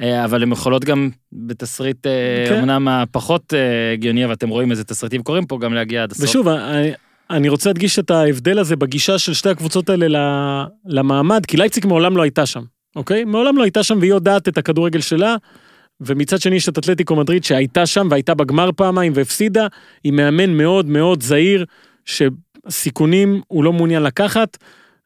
אה, 0.00 0.24
אבל 0.24 0.42
הן 0.42 0.52
יכולות 0.52 0.84
גם 0.84 1.10
בתסריט, 1.32 2.06
אה, 2.06 2.44
כן. 2.48 2.58
אמנם 2.58 2.88
הפחות 2.88 3.52
הגיוני, 3.92 4.24
אבל 4.24 4.32
אתם 4.32 4.48
רואים 4.48 4.70
איזה 4.70 4.84
תסריטים 4.84 5.22
קורים 5.22 5.46
פה, 5.46 5.58
גם 5.58 5.74
להגיע 5.74 6.02
עד 6.02 6.12
הסוף. 6.12 6.24
ושוב, 6.24 6.48
אני, 7.30 7.48
רוצה 7.48 7.70
להדגיש 7.70 7.98
את 7.98 8.10
ההבדל 8.10 8.58
הזה 8.58 8.76
בגישה 8.76 9.18
של 9.18 9.34
שתי 9.34 9.48
הקבוצות 9.48 9.90
האלה 9.90 10.06
למעמד, 10.86 11.46
כי 11.46 11.56
לייפציג 11.56 11.86
מעולם 11.86 12.16
לא 12.16 12.22
הייתה 12.22 12.46
שם, 12.46 12.62
אוקיי? 12.96 13.24
מעולם 13.24 13.56
לא 13.56 13.62
הייתה 13.62 13.82
שם 13.82 13.98
והיא 13.98 14.10
יודעת 14.10 14.48
את 14.48 14.58
הכדורגל 14.58 15.00
שלה, 15.00 15.36
ומצד 16.00 16.40
שני 16.40 16.56
יש 16.56 16.68
את 16.68 16.78
אתלטיקו 16.78 17.16
מדריד 17.16 17.44
שהייתה 17.44 17.86
שם 17.86 18.08
והייתה 18.10 18.34
בגמר 18.34 18.70
פעמיים 18.76 19.12
והפסידה, 19.14 19.66
עם 20.04 20.16
מאמן 20.16 20.50
מאוד 20.50 20.86
מאוד 20.86 21.22
זהיר, 21.22 21.64
שסיכונים 22.04 23.40
הוא 23.48 23.64
לא 23.64 23.72
מעוניין 23.72 24.02
לקחת, 24.02 24.56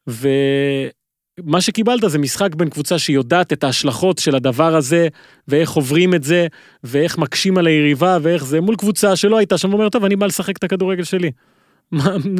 ומה 0.07 1.61
שקיבלת 1.61 2.09
זה 2.09 2.17
משחק 2.17 2.55
בין 2.55 2.69
קבוצה 2.69 2.99
שיודעת 2.99 3.53
את 3.53 3.63
ההשלכות 3.63 4.17
של 4.17 4.35
הדבר 4.35 4.75
הזה, 4.75 5.07
ואיך 5.47 5.71
עוברים 5.71 6.13
את 6.13 6.23
זה, 6.23 6.47
ואיך 6.83 7.17
מקשים 7.17 7.57
על 7.57 7.67
היריבה, 7.67 8.17
ואיך 8.21 8.45
זה, 8.45 8.61
מול 8.61 8.75
קבוצה 8.75 9.15
שלא 9.15 9.37
הייתה 9.37 9.57
שם, 9.57 9.69
ואומרת, 9.69 9.91
טוב, 9.91 10.05
אני 10.05 10.15
בא 10.15 10.25
לשחק 10.25 10.57
את 10.57 10.63
הכדורגל 10.63 11.03
שלי. 11.03 11.31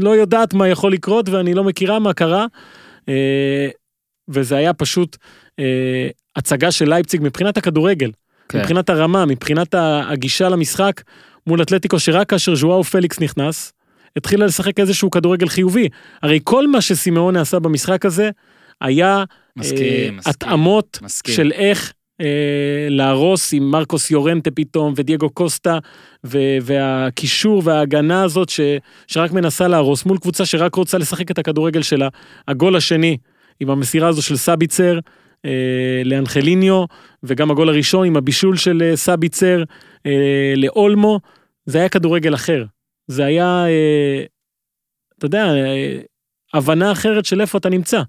לא 0.01 0.09
יודעת 0.09 0.53
מה 0.53 0.67
יכול 0.67 0.93
לקרות, 0.93 1.29
ואני 1.29 1.53
לא 1.53 1.63
מכירה 1.63 1.99
מה 1.99 2.13
קרה. 2.13 2.45
אה, 3.09 3.69
וזה 4.29 4.57
היה 4.57 4.73
פשוט 4.73 5.17
אה, 5.59 6.09
הצגה 6.35 6.71
של 6.71 6.89
לייפציג 6.89 7.21
מבחינת 7.23 7.57
הכדורגל, 7.57 8.11
כן. 8.49 8.59
מבחינת 8.59 8.89
הרמה, 8.89 9.25
מבחינת 9.25 9.75
הגישה 9.77 10.49
למשחק, 10.49 11.01
מול 11.47 11.61
אתלטיקו 11.61 11.99
שרק 11.99 12.29
כאשר 12.29 12.55
ז'ואאו 12.55 12.83
פליקס 12.83 13.19
נכנס, 13.19 13.73
התחילה 14.17 14.45
לשחק 14.45 14.79
איזשהו 14.79 15.11
כדורגל 15.11 15.49
חיובי. 15.49 15.89
הרי 16.21 16.39
כל 16.43 16.67
מה 16.67 16.81
שסימאון 16.81 17.35
עשה 17.35 17.59
במשחק 17.59 18.05
הזה, 18.05 18.29
היה 18.81 19.23
מסכים, 19.55 19.77
אה, 19.77 20.11
מסכים. 20.11 20.19
התאמות 20.25 20.99
מסכים. 21.01 21.35
של 21.35 21.51
איך 21.51 21.93
אה, 22.21 22.87
להרוס 22.89 23.53
עם 23.53 23.63
מרקוס 23.63 24.11
יורנטה 24.11 24.51
פתאום, 24.51 24.93
ודייגו 24.95 25.29
קוסטה, 25.29 25.79
ו- 26.25 26.57
והקישור 26.61 27.61
וההגנה 27.65 28.23
הזאת 28.23 28.49
ש- 28.49 28.59
שרק 29.07 29.31
מנסה 29.31 29.67
להרוס, 29.67 30.05
מול 30.05 30.17
קבוצה 30.17 30.45
שרק 30.45 30.75
רוצה 30.75 30.97
לשחק 30.97 31.31
את 31.31 31.37
הכדורגל 31.37 31.81
שלה. 31.81 32.07
הגול 32.47 32.75
השני, 32.75 33.17
עם 33.59 33.69
המסירה 33.69 34.07
הזו 34.07 34.21
של 34.21 34.37
סביצר 34.37 34.99
אה, 35.45 36.01
לאנחליניו, 36.05 36.85
וגם 37.23 37.51
הגול 37.51 37.69
הראשון 37.69 38.07
עם 38.07 38.17
הבישול 38.17 38.57
של 38.57 38.81
אה, 38.85 38.95
סביצר 38.95 39.63
אה, 40.05 40.53
לאולמו, 40.55 41.19
זה 41.65 41.77
היה 41.77 41.89
כדורגל 41.89 42.33
אחר. 42.35 42.65
זה 43.07 43.25
היה, 43.25 43.65
אה, 43.67 44.23
אתה 45.17 45.25
יודע, 45.25 45.45
אה, 45.45 45.99
הבנה 46.53 46.91
אחרת 46.91 47.25
של 47.25 47.41
איפה 47.41 47.57
אתה 47.57 47.69
נמצא. 47.69 48.01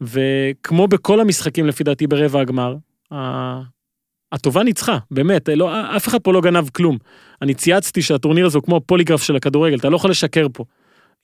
וכמו 0.00 0.88
בכל 0.88 1.20
המשחקים 1.20 1.66
לפי 1.66 1.84
דעתי 1.84 2.06
ברבע 2.06 2.40
הגמר, 2.40 2.76
הטובה 4.32 4.62
ניצחה, 4.62 4.98
באמת, 5.10 5.48
לא, 5.48 5.96
אף 5.96 6.08
אחד 6.08 6.18
פה 6.18 6.32
לא 6.32 6.40
גנב 6.40 6.68
כלום. 6.68 6.98
אני 7.42 7.54
צייצתי 7.54 8.02
שהטורניר 8.02 8.46
הזה 8.46 8.58
הוא 8.58 8.64
כמו 8.64 8.80
פוליגרף 8.86 9.22
של 9.22 9.36
הכדורגל, 9.36 9.78
אתה 9.78 9.88
לא 9.88 9.96
יכול 9.96 10.10
לשקר 10.10 10.46
פה. 10.52 10.64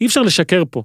אי 0.01 0.07
אפשר 0.07 0.23
לשקר 0.23 0.63
פה. 0.71 0.83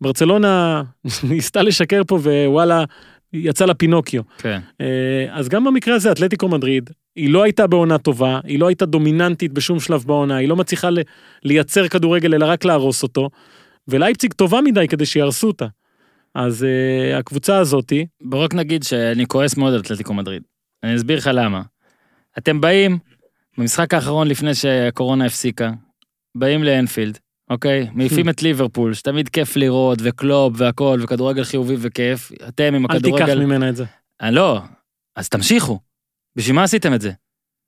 ברצלונה 0.00 0.82
ניסתה 1.28 1.62
לשקר 1.62 2.02
פה 2.06 2.14
ווואלה, 2.14 2.84
יצא 3.32 3.64
לה 3.64 3.74
פינוקיו. 3.74 4.22
כן. 4.38 4.60
אה, 4.80 5.26
אז 5.30 5.48
גם 5.48 5.64
במקרה 5.64 5.94
הזה, 5.94 6.12
אתלטיקו 6.12 6.48
מדריד, 6.48 6.90
היא 7.16 7.30
לא 7.30 7.42
הייתה 7.42 7.66
בעונה 7.66 7.98
טובה, 7.98 8.40
היא 8.44 8.58
לא 8.58 8.66
הייתה 8.66 8.86
דומיננטית 8.86 9.52
בשום 9.52 9.80
שלב 9.80 10.04
בעונה, 10.06 10.36
היא 10.36 10.48
לא 10.48 10.56
מצליחה 10.56 10.88
לייצר 11.42 11.88
כדורגל 11.88 12.34
אלא 12.34 12.46
רק 12.46 12.64
להרוס 12.64 13.02
אותו, 13.02 13.30
ולייפציג 13.88 14.32
טובה 14.32 14.60
מדי 14.60 14.88
כדי 14.88 15.06
שיהרסו 15.06 15.46
אותה. 15.46 15.66
אז 16.34 16.62
uh, 16.62 17.18
הקבוצה 17.18 17.58
הזאתי, 17.58 18.06
בוא 18.22 18.44
רק 18.44 18.54
נגיד 18.54 18.82
שאני 18.82 19.26
כועס 19.26 19.56
מאוד 19.56 19.74
על 19.74 19.80
אתלטיקו 19.80 20.14
מדריד. 20.14 20.42
אני 20.82 20.96
אסביר 20.96 21.18
לך 21.18 21.30
למה. 21.32 21.62
אתם 22.38 22.60
באים, 22.60 22.98
במשחק 23.58 23.94
האחרון 23.94 24.28
לפני 24.28 24.54
שהקורונה 24.54 25.26
הפסיקה, 25.26 25.70
באים 26.34 26.64
לאנפילד, 26.64 27.18
אוקיי? 27.50 27.88
מעיפים 27.94 28.28
את 28.28 28.42
ליברפול, 28.42 28.94
שתמיד 28.94 29.28
כיף 29.28 29.56
לראות, 29.56 29.98
וקלופ 30.02 30.52
והכל, 30.56 31.00
וכדורגל 31.02 31.44
חיובי 31.44 31.76
וכיף. 31.78 32.32
אתם 32.48 32.74
עם 32.74 32.86
אל 32.90 33.00
תיקח 33.00 33.14
הכדורגל... 33.14 33.44
ממנה 33.44 33.68
את 33.68 33.76
זה. 33.76 33.84
אה, 34.22 34.30
לא, 34.30 34.60
אז 35.16 35.28
תמשיכו. 35.28 35.80
בשביל 36.36 36.56
מה 36.56 36.62
עשיתם 36.62 36.94
את 36.94 37.00
זה? 37.00 37.12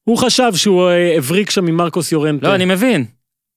הוא 0.05 0.18
חשב 0.18 0.52
שהוא 0.55 0.88
אה, 0.88 1.16
הבריק 1.16 1.51
שם 1.51 1.66
עם 1.66 1.76
מרקוס 1.76 2.12
יורנטה. 2.12 2.48
לא, 2.48 2.55
אני 2.55 2.64
מבין. 2.64 3.05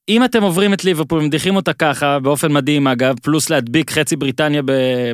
אם 0.10 0.24
אתם 0.26 0.44
עוברים 0.44 0.74
את 0.74 0.86
ליברפול 0.86 1.20
ומדיחים 1.20 1.56
אותה 1.56 1.74
ככה, 1.74 2.20
באופן 2.20 2.52
מדהים 2.52 2.88
אגב, 2.88 3.16
פלוס 3.24 3.50
להדביק 3.50 3.92
חצי 3.92 4.16
בריטניה 4.16 4.62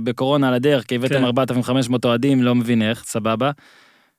בקורונה 0.04 0.48
על 0.48 0.54
הדרך, 0.54 0.84
כי 0.84 0.96
הבאתם 0.96 1.14
כן. 1.16 1.24
4,500 1.26 2.06
אוהדים, 2.06 2.44
לא 2.44 2.56
מבין 2.56 2.82
איך, 2.82 3.04
סבבה. 3.08 3.52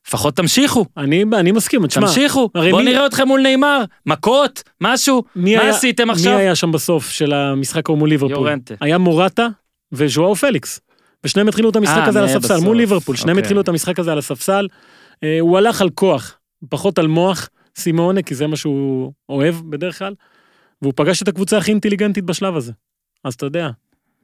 לפחות 0.09 0.37
תמשיכו, 0.37 0.85
אני, 0.97 1.25
אני 1.33 1.53
מסכים, 1.53 1.87
תשמע, 1.87 2.07
תמשיכו. 2.07 2.51
בואו 2.55 2.77
מי- 2.77 2.85
נראה 2.85 3.07
אתכם 3.07 3.29
מול 3.29 3.41
נאמר, 3.43 3.85
מכות, 4.07 4.63
משהו. 4.81 5.23
מי 5.37 5.57
מה 5.57 5.63
היה, 5.63 5.71
עשיתם 5.71 6.07
מי 6.07 6.13
עכשיו? 6.13 6.37
היה 6.37 6.55
שם 6.55 6.73
בסוף 6.73 7.11
של 7.11 7.33
המשחק 7.33 7.89
ההוא 7.89 7.99
מול 7.99 8.09
ליברפול? 8.09 8.37
יורנטה. 8.37 8.75
היה 8.81 8.99
מורטה 8.99 9.49
וז'ואאו 9.93 10.35
פליקס. 10.37 10.81
ושניהם 11.25 11.49
התחילו 11.49 11.71
את 11.71 11.77
המשחק 11.77 11.97
אה, 11.99 12.09
הזה 12.09 12.19
על 12.19 12.25
מי 12.25 12.31
הספסל, 12.31 12.55
בסוף? 12.55 12.65
מול 12.65 12.77
ליברפול, 12.77 13.17
שניהם 13.17 13.37
אוקיי. 13.37 13.43
התחילו 13.43 13.61
את 13.61 13.69
המשחק 13.69 13.99
הזה 13.99 14.13
על 14.13 14.19
הספסל. 14.19 14.69
אה, 15.25 15.37
הוא 15.41 15.59
הלך 15.59 15.81
על 15.83 15.91
כוח, 15.91 16.39
פחות 16.69 16.99
על 16.99 17.07
מוח, 17.07 17.49
סימונה, 17.77 18.23
כי 18.23 18.35
זה 18.35 18.47
מה 18.47 18.57
שהוא 18.57 19.13
אוהב 19.29 19.55
בדרך 19.71 19.99
כלל, 19.99 20.15
והוא 20.83 20.93
פגש 20.97 21.23
את 21.23 21.29
הקבוצה 21.29 21.59
הכי 21.59 21.71
אינטליגנטית 21.71 22.25
בשלב 22.25 22.57
הזה. 22.57 22.73
אז 23.25 23.35
אתה 23.35 23.47
יודע, 23.47 23.71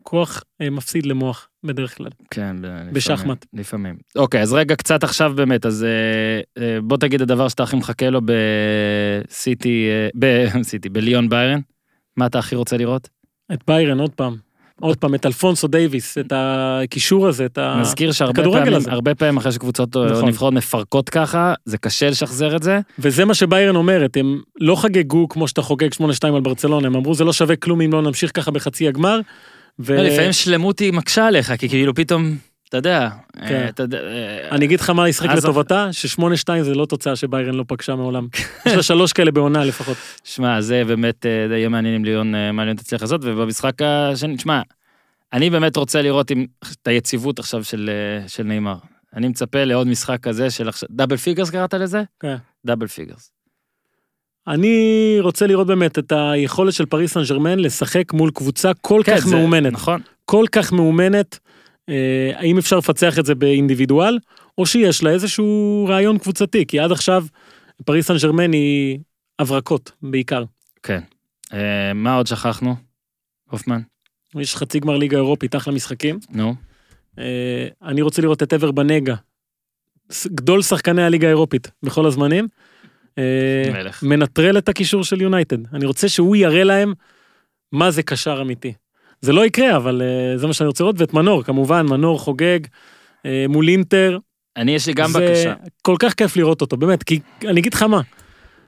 כוח 0.03 0.45
אה, 0.61 0.71
מפסיד 0.71 1.07
למוח 1.07 1.49
בדרך 1.65 1.97
כלל. 1.97 2.11
כן, 2.31 2.57
לפעמים, 2.57 2.93
בשחמט. 2.95 3.47
לפעמים. 3.53 3.97
אוקיי, 4.17 4.43
אז 4.43 4.53
רגע 4.53 4.77
קצת 4.77 5.05
עכשיו 5.05 5.33
באמת, 5.37 5.67
אז 5.67 5.85
אה, 5.85 6.63
אה, 6.63 6.81
בוא 6.81 6.97
תגיד 6.97 7.23
הדבר 7.23 7.49
שאתה 7.49 7.63
הכי 7.63 7.77
מחכה 7.77 8.11
לו 8.11 8.21
בסיטי, 8.25 9.89
אה, 9.91 10.09
בסיטי, 10.61 10.89
בליון 10.95 11.29
ביירן. 11.29 11.61
מה 12.17 12.27
אתה 12.27 12.39
הכי 12.39 12.57
רוצה 12.57 12.77
לראות? 12.77 13.09
את 13.53 13.61
ביירן 13.67 14.01
עוד 14.01 14.11
פעם, 14.11 14.37
עוד 14.81 14.97
פעם, 14.97 15.15
את 15.15 15.27
אלפונסו 15.27 15.69
דייוויס, 15.69 16.19
את 16.19 16.33
הקישור 16.37 17.29
הזה, 17.29 17.47
את 17.47 17.59
ה... 17.59 17.77
נזכיר 17.81 18.13
שהרבה 18.13 18.41
הכדורגל 18.41 18.65
פעמים, 18.65 18.77
הזה. 18.77 18.93
הרבה 18.93 19.15
פעמים 19.15 19.37
אחרי 19.37 19.53
שקבוצות 19.53 19.97
או 19.97 20.05
נכון. 20.05 20.29
נבחרות 20.29 20.53
מפרקות 20.53 21.11
ככה, 21.11 21.55
זה 21.65 21.79
קשה 21.79 22.11
לשחזר 22.11 22.57
את 22.57 22.63
זה. 22.63 22.81
וזה 22.99 23.25
מה 23.25 23.35
שביירן 23.35 23.77
אומרת, 23.77 24.17
הם 24.17 24.41
לא 24.61 24.77
חגגו 24.77 25.29
כמו 25.29 25.49
שאתה 25.49 25.63
חוגג 25.63 25.89
8-2 25.95 26.03
על 26.25 26.41
ברצלונה, 26.41 26.87
הם 26.87 26.95
אמרו 26.95 27.15
זה 27.15 27.25
לא 27.25 27.33
שווה 27.33 27.57
כלום 27.57 27.81
אם 27.81 27.93
לא 27.93 28.03
נמשיך 28.03 28.31
ככה 28.35 28.51
בחצי 28.51 28.89
הגמר. 28.89 29.21
ו... 29.79 29.97
לא, 29.97 30.03
לפעמים 30.03 30.33
שלמות 30.33 30.79
היא 30.79 30.93
מקשה 30.93 31.27
עליך, 31.27 31.53
כי 31.59 31.69
כאילו 31.69 31.95
פתאום, 31.95 32.37
אתה 32.73 32.79
יודע, 32.79 33.09
כן. 33.49 33.55
אה, 33.55 33.69
אתה 33.69 33.83
יודע, 33.83 33.99
אה, 33.99 34.49
אני 34.51 34.65
אגיד 34.65 34.81
לך 34.81 34.91
מה 34.91 35.09
ישחק 35.09 35.29
לטובתה, 35.29 35.89
ש-8-2 35.93 36.23
זה 36.63 36.75
לא 36.75 36.87
תוצאה 36.87 37.17
שביירן 37.17 37.55
לא 37.55 37.65
פגשה 37.69 37.95
מעולם. 37.97 38.27
יש 38.67 38.73
לה 38.73 38.83
שלוש 38.83 39.13
כאלה 39.13 39.31
בעונה 39.31 39.65
לפחות. 39.65 39.97
שמע, 40.25 40.61
זה 40.61 40.83
באמת 40.87 41.27
אה, 41.27 41.57
יהיה 41.57 41.69
מעניין 41.69 41.95
אם 41.95 42.05
ליון, 42.05 42.35
מה 42.53 42.65
ליון 42.65 42.77
תצליח 42.77 43.03
לעשות, 43.03 43.21
ובמשחק 43.25 43.83
השני, 43.83 44.37
תשמע, 44.37 44.61
אני 45.33 45.51
באמת 45.51 45.77
רוצה 45.77 46.03
לראות 46.03 46.31
אם, 46.33 46.47
את 46.73 46.89
היציבות 46.89 47.39
עכשיו 47.39 47.65
של, 47.65 47.91
של 48.27 48.43
ניימאר. 48.43 48.77
אני 49.15 49.29
מצפה 49.29 49.65
לעוד 49.65 49.87
משחק 49.87 50.21
כזה 50.23 50.51
של 50.51 50.69
עכשיו, 50.69 50.89
double 50.93 51.17
figures 51.17 51.51
קראת 51.51 51.75
לזה? 51.75 52.03
כן. 52.21 52.37
double 52.65 52.87
figures. 52.87 53.31
אני 54.49 55.17
רוצה 55.21 55.47
לראות 55.47 55.67
באמת 55.67 55.99
את 55.99 56.13
היכולת 56.17 56.73
של 56.73 56.87
פריס 56.87 57.13
סן 57.13 57.23
ג'רמן 57.29 57.59
לשחק 57.59 58.13
מול 58.13 58.31
קבוצה 58.31 58.71
כל 58.81 59.03
כן, 59.05 59.17
כך 59.17 59.27
זה- 59.27 59.37
מאומנת. 59.37 59.73
נכון. 59.73 60.01
כל 60.25 60.45
כך 60.53 60.73
מאומנת, 60.73 61.39
האם 62.35 62.59
אפשר 62.59 62.79
לפצח 62.79 63.19
את 63.19 63.27
זה 63.27 63.35
באינדיבידואל, 63.35 64.19
או 64.59 64.67
שיש 64.67 65.03
לה 65.03 65.11
איזשהו 65.11 65.87
רעיון 65.89 66.19
קבוצתי, 66.19 66.67
כי 66.67 66.81
עד 66.81 66.93
עכשיו 66.93 67.25
פריס 67.85 68.07
סן 68.07 68.17
ג'רמן 68.23 68.53
היא 68.53 68.99
הברקות 69.39 69.93
בעיקר. 70.03 70.45
כן. 70.83 71.01
אה, 71.53 71.93
מה 71.95 72.15
עוד 72.17 72.27
שכחנו? 72.27 72.77
הופמן? 73.51 73.81
יש 74.35 74.57
חצי 74.57 74.81
גמר 74.81 74.97
ליגה 74.97 75.17
אירופית, 75.17 75.57
אחלה 75.57 75.75
משחקים. 75.75 76.19
נו. 76.31 76.55
אה, 77.19 77.69
אני 77.83 78.03
רוצה 78.03 78.23
לראות 78.23 78.43
את 78.43 78.53
אבר 78.53 78.71
בנגה, 78.71 79.15
ס- 80.11 80.27
גדול 80.27 80.63
שחקני 80.63 81.03
הליגה 81.03 81.27
האירופית 81.27 81.71
בכל 81.83 82.07
הזמנים. 82.07 82.49
אה, 83.19 83.71
מלך. 83.73 84.03
מנטרל 84.03 84.59
את 84.59 84.69
הקישור 84.69 85.05
של 85.05 85.21
יונייטד. 85.21 85.75
אני 85.75 85.87
רוצה 85.87 86.09
שהוא 86.09 86.37
יראה 86.37 86.65
להם 86.65 86.93
מה 87.73 87.91
זה 87.91 88.03
קשר 88.03 88.39
אמיתי. 88.43 88.73
זה 89.23 89.33
לא 89.33 89.47
יקרה, 89.47 89.77
אבל 89.77 90.03
אה, 90.03 90.39
זה 90.39 90.47
מה 90.47 90.53
שאני 90.53 90.67
רוצה 90.67 90.85
לראות, 90.85 90.97
ואת 90.99 91.15
מנור, 91.15 91.43
כמובן, 91.43 91.87
מנור 91.87 92.19
חוגג 92.19 92.61
אה, 93.27 93.45
מול 93.49 93.69
אינטר. 93.69 94.19
אני, 94.57 94.75
יש 94.75 94.87
לי 94.87 94.93
גם 94.93 95.11
זה 95.11 95.19
בקשה. 95.21 95.55
כל 95.83 95.97
כך 95.99 96.15
כיף 96.15 96.37
לראות 96.37 96.61
אותו, 96.61 96.77
באמת, 96.77 97.03
כי 97.03 97.21
אני 97.45 97.61
אגיד 97.61 97.75
לך 97.75 97.83
מה, 97.83 98.01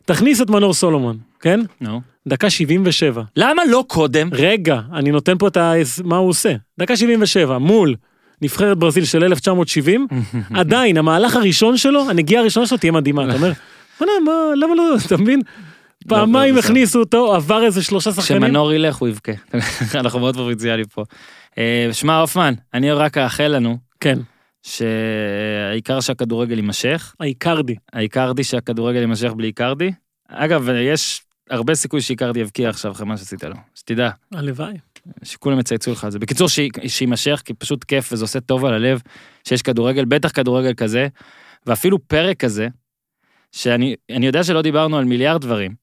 תכניס 0.05 0.43
את 0.43 0.51
מנור 0.51 0.75
סולומון, 0.75 1.19
כן? 1.41 1.61
נו. 1.81 2.01
דקה 2.29 2.51
77. 2.51 3.23
למה 3.37 3.63
לא 3.65 3.85
קודם? 3.89 4.29
רגע, 4.33 4.81
אני 4.93 5.11
נותן 5.11 5.39
פה 5.39 5.49
את 5.49 5.57
ה... 5.57 5.73
מה 6.05 6.17
הוא 6.17 6.29
עושה. 6.29 6.55
דקה 6.79 6.97
77, 6.97 7.59
מול 7.59 7.95
נבחרת 8.43 8.79
ברזיל 8.79 9.05
של 9.05 9.25
1970, 9.25 10.07
עדיין, 10.55 10.97
המהלך 10.97 11.37
הראשון 11.37 11.77
שלו, 11.77 12.11
הנגיעה 12.11 12.43
הראשונה 12.43 12.67
שלו 12.67 12.79
תהיה 12.79 12.93
מדהימה, 12.93 13.25
אתה 13.25 13.35
אומר, 13.35 13.53
מה, 14.01 14.33
למה 14.57 14.75
לא, 14.75 14.95
אתה 15.07 15.17
מבין? 15.17 15.41
פעמיים 16.09 16.55
לא, 16.55 16.61
הכניסו 16.61 17.01
אותו, 17.01 17.35
עבר 17.35 17.65
איזה 17.65 17.83
שלושה 17.83 18.13
שחקנים. 18.13 18.43
כשמנור 18.43 18.73
ילך 18.73 18.97
הוא 18.97 19.09
יבכה. 19.09 19.33
אנחנו 20.01 20.21
מאוד 20.21 20.35
פרובינציאלי 20.35 20.85
פה. 20.85 21.05
אה, 21.59 21.89
שמע 21.93 22.19
הופמן, 22.19 22.55
אני 22.75 22.93
רק 22.93 23.19
אאחל 23.19 23.49
לנו 23.49 23.79
כן, 24.01 24.19
שהעיקר 24.63 26.01
שהכדורגל 26.01 26.57
יימשך, 26.57 27.15
האיקרדי. 27.21 27.75
העיקרדי 27.93 28.45
שהכדורגל 28.45 29.01
יימשך 29.01 29.31
בלי 29.33 29.47
איקרדי. 29.47 29.91
אגב, 30.29 30.69
יש 30.69 31.23
הרבה 31.51 31.75
סיכוי 31.75 32.01
שאיקרדי 32.01 32.41
יבקיע 32.41 32.69
עכשיו 32.69 32.93
אחרי 32.93 33.07
מה 33.07 33.17
שעשית 33.17 33.45
לו. 33.45 33.55
שתדע, 33.75 34.11
הלוואי. 34.35 34.75
שכולם 35.23 35.59
יצייצו 35.59 35.93
לך 35.93 36.05
על 36.05 36.11
זה. 36.11 36.19
בקיצור, 36.19 36.49
שי- 36.49 36.69
שיימשך, 36.87 37.43
כי 37.45 37.55
פשוט 37.55 37.85
כיף 37.85 38.13
וזה 38.13 38.25
עושה 38.25 38.41
טוב 38.41 38.65
על 38.65 38.75
הלב 38.75 39.01
שיש 39.49 39.63
כדורגל, 39.63 40.05
בטח 40.05 40.31
כדורגל 40.35 40.75
כזה, 40.75 41.09
ואפילו 41.67 41.99
פרק 42.09 42.37
כזה, 42.41 42.69
שאני 43.53 43.95
אני 44.11 44.27
יודע 44.27 44.45
שלא 44.45 44.63
דיברנו 44.63 44.99
על 44.99 45.05
מיליארד 45.05 45.41
דברים, 45.41 45.75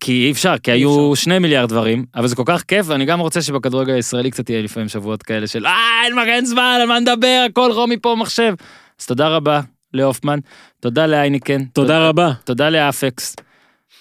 כי 0.00 0.26
אי 0.26 0.30
אפשר, 0.32 0.58
כי 0.58 0.72
היו 0.72 1.16
שני 1.16 1.38
מיליארד 1.38 1.68
דברים, 1.68 2.04
אבל 2.14 2.26
זה 2.26 2.36
כל 2.36 2.42
כך 2.46 2.62
כיף, 2.62 2.86
ואני 2.88 3.04
גם 3.04 3.20
רוצה 3.20 3.42
שבכדורגל 3.42 3.94
הישראלי 3.94 4.30
קצת 4.30 4.50
יהיה 4.50 4.62
לפעמים 4.62 4.88
שבועות 4.88 5.22
כאלה 5.22 5.46
של 5.46 5.66
אה, 5.66 6.02
אין 6.04 6.14
מה, 6.14 6.24
אין 6.24 6.44
זמן, 6.44 6.78
על 6.80 6.88
מה 6.88 7.00
נדבר, 7.00 7.46
הכל 7.50 7.70
רומי 7.74 7.96
פה 7.96 8.14
מחשב. 8.18 8.54
אז 9.00 9.06
תודה 9.06 9.28
רבה 9.28 9.60
להופמן, 9.94 10.38
תודה 10.80 11.06
לאייניקן, 11.06 11.64
תודה 11.64 12.08
רבה. 12.08 12.32
תודה 12.44 12.70
לאפקס, 12.70 13.36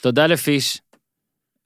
תודה 0.01 0.27
לפיש, 0.27 0.81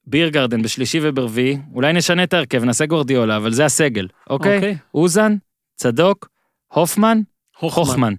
ביר 0.07 0.29
גרדן 0.29 0.61
בשלישי 0.61 0.99
וברביעי, 1.01 1.57
אולי 1.73 1.93
נשנה 1.93 2.23
את 2.23 2.33
ההרכב, 2.33 2.63
נעשה 2.63 2.85
גורדיולה, 2.85 3.37
אבל 3.37 3.51
זה 3.51 3.65
הסגל, 3.65 4.07
אוקיי? 4.29 4.55
אוקיי. 4.55 4.77
אוזן, 4.93 5.35
צדוק, 5.75 6.29
הופמן, 6.67 7.21
הוכמן. 7.59 8.13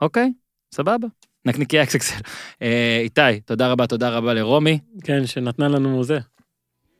אוקיי? 0.00 0.32
סבבה. 0.74 1.08
נקניקי 1.44 1.82
אקסקסל. 1.82 2.20
אה, 2.62 2.98
איתי, 3.02 3.40
תודה 3.44 3.72
רבה, 3.72 3.86
תודה 3.86 4.08
רבה 4.10 4.34
לרומי, 4.34 4.78
כן, 5.04 5.26
שנתנה 5.26 5.68
לנו 5.68 6.04
זה. 6.04 6.18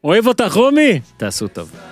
אוהב 0.05 0.27
אותך, 0.27 0.53
רומי! 0.53 1.01
תעשו 1.17 1.49
טוב. 1.49 1.92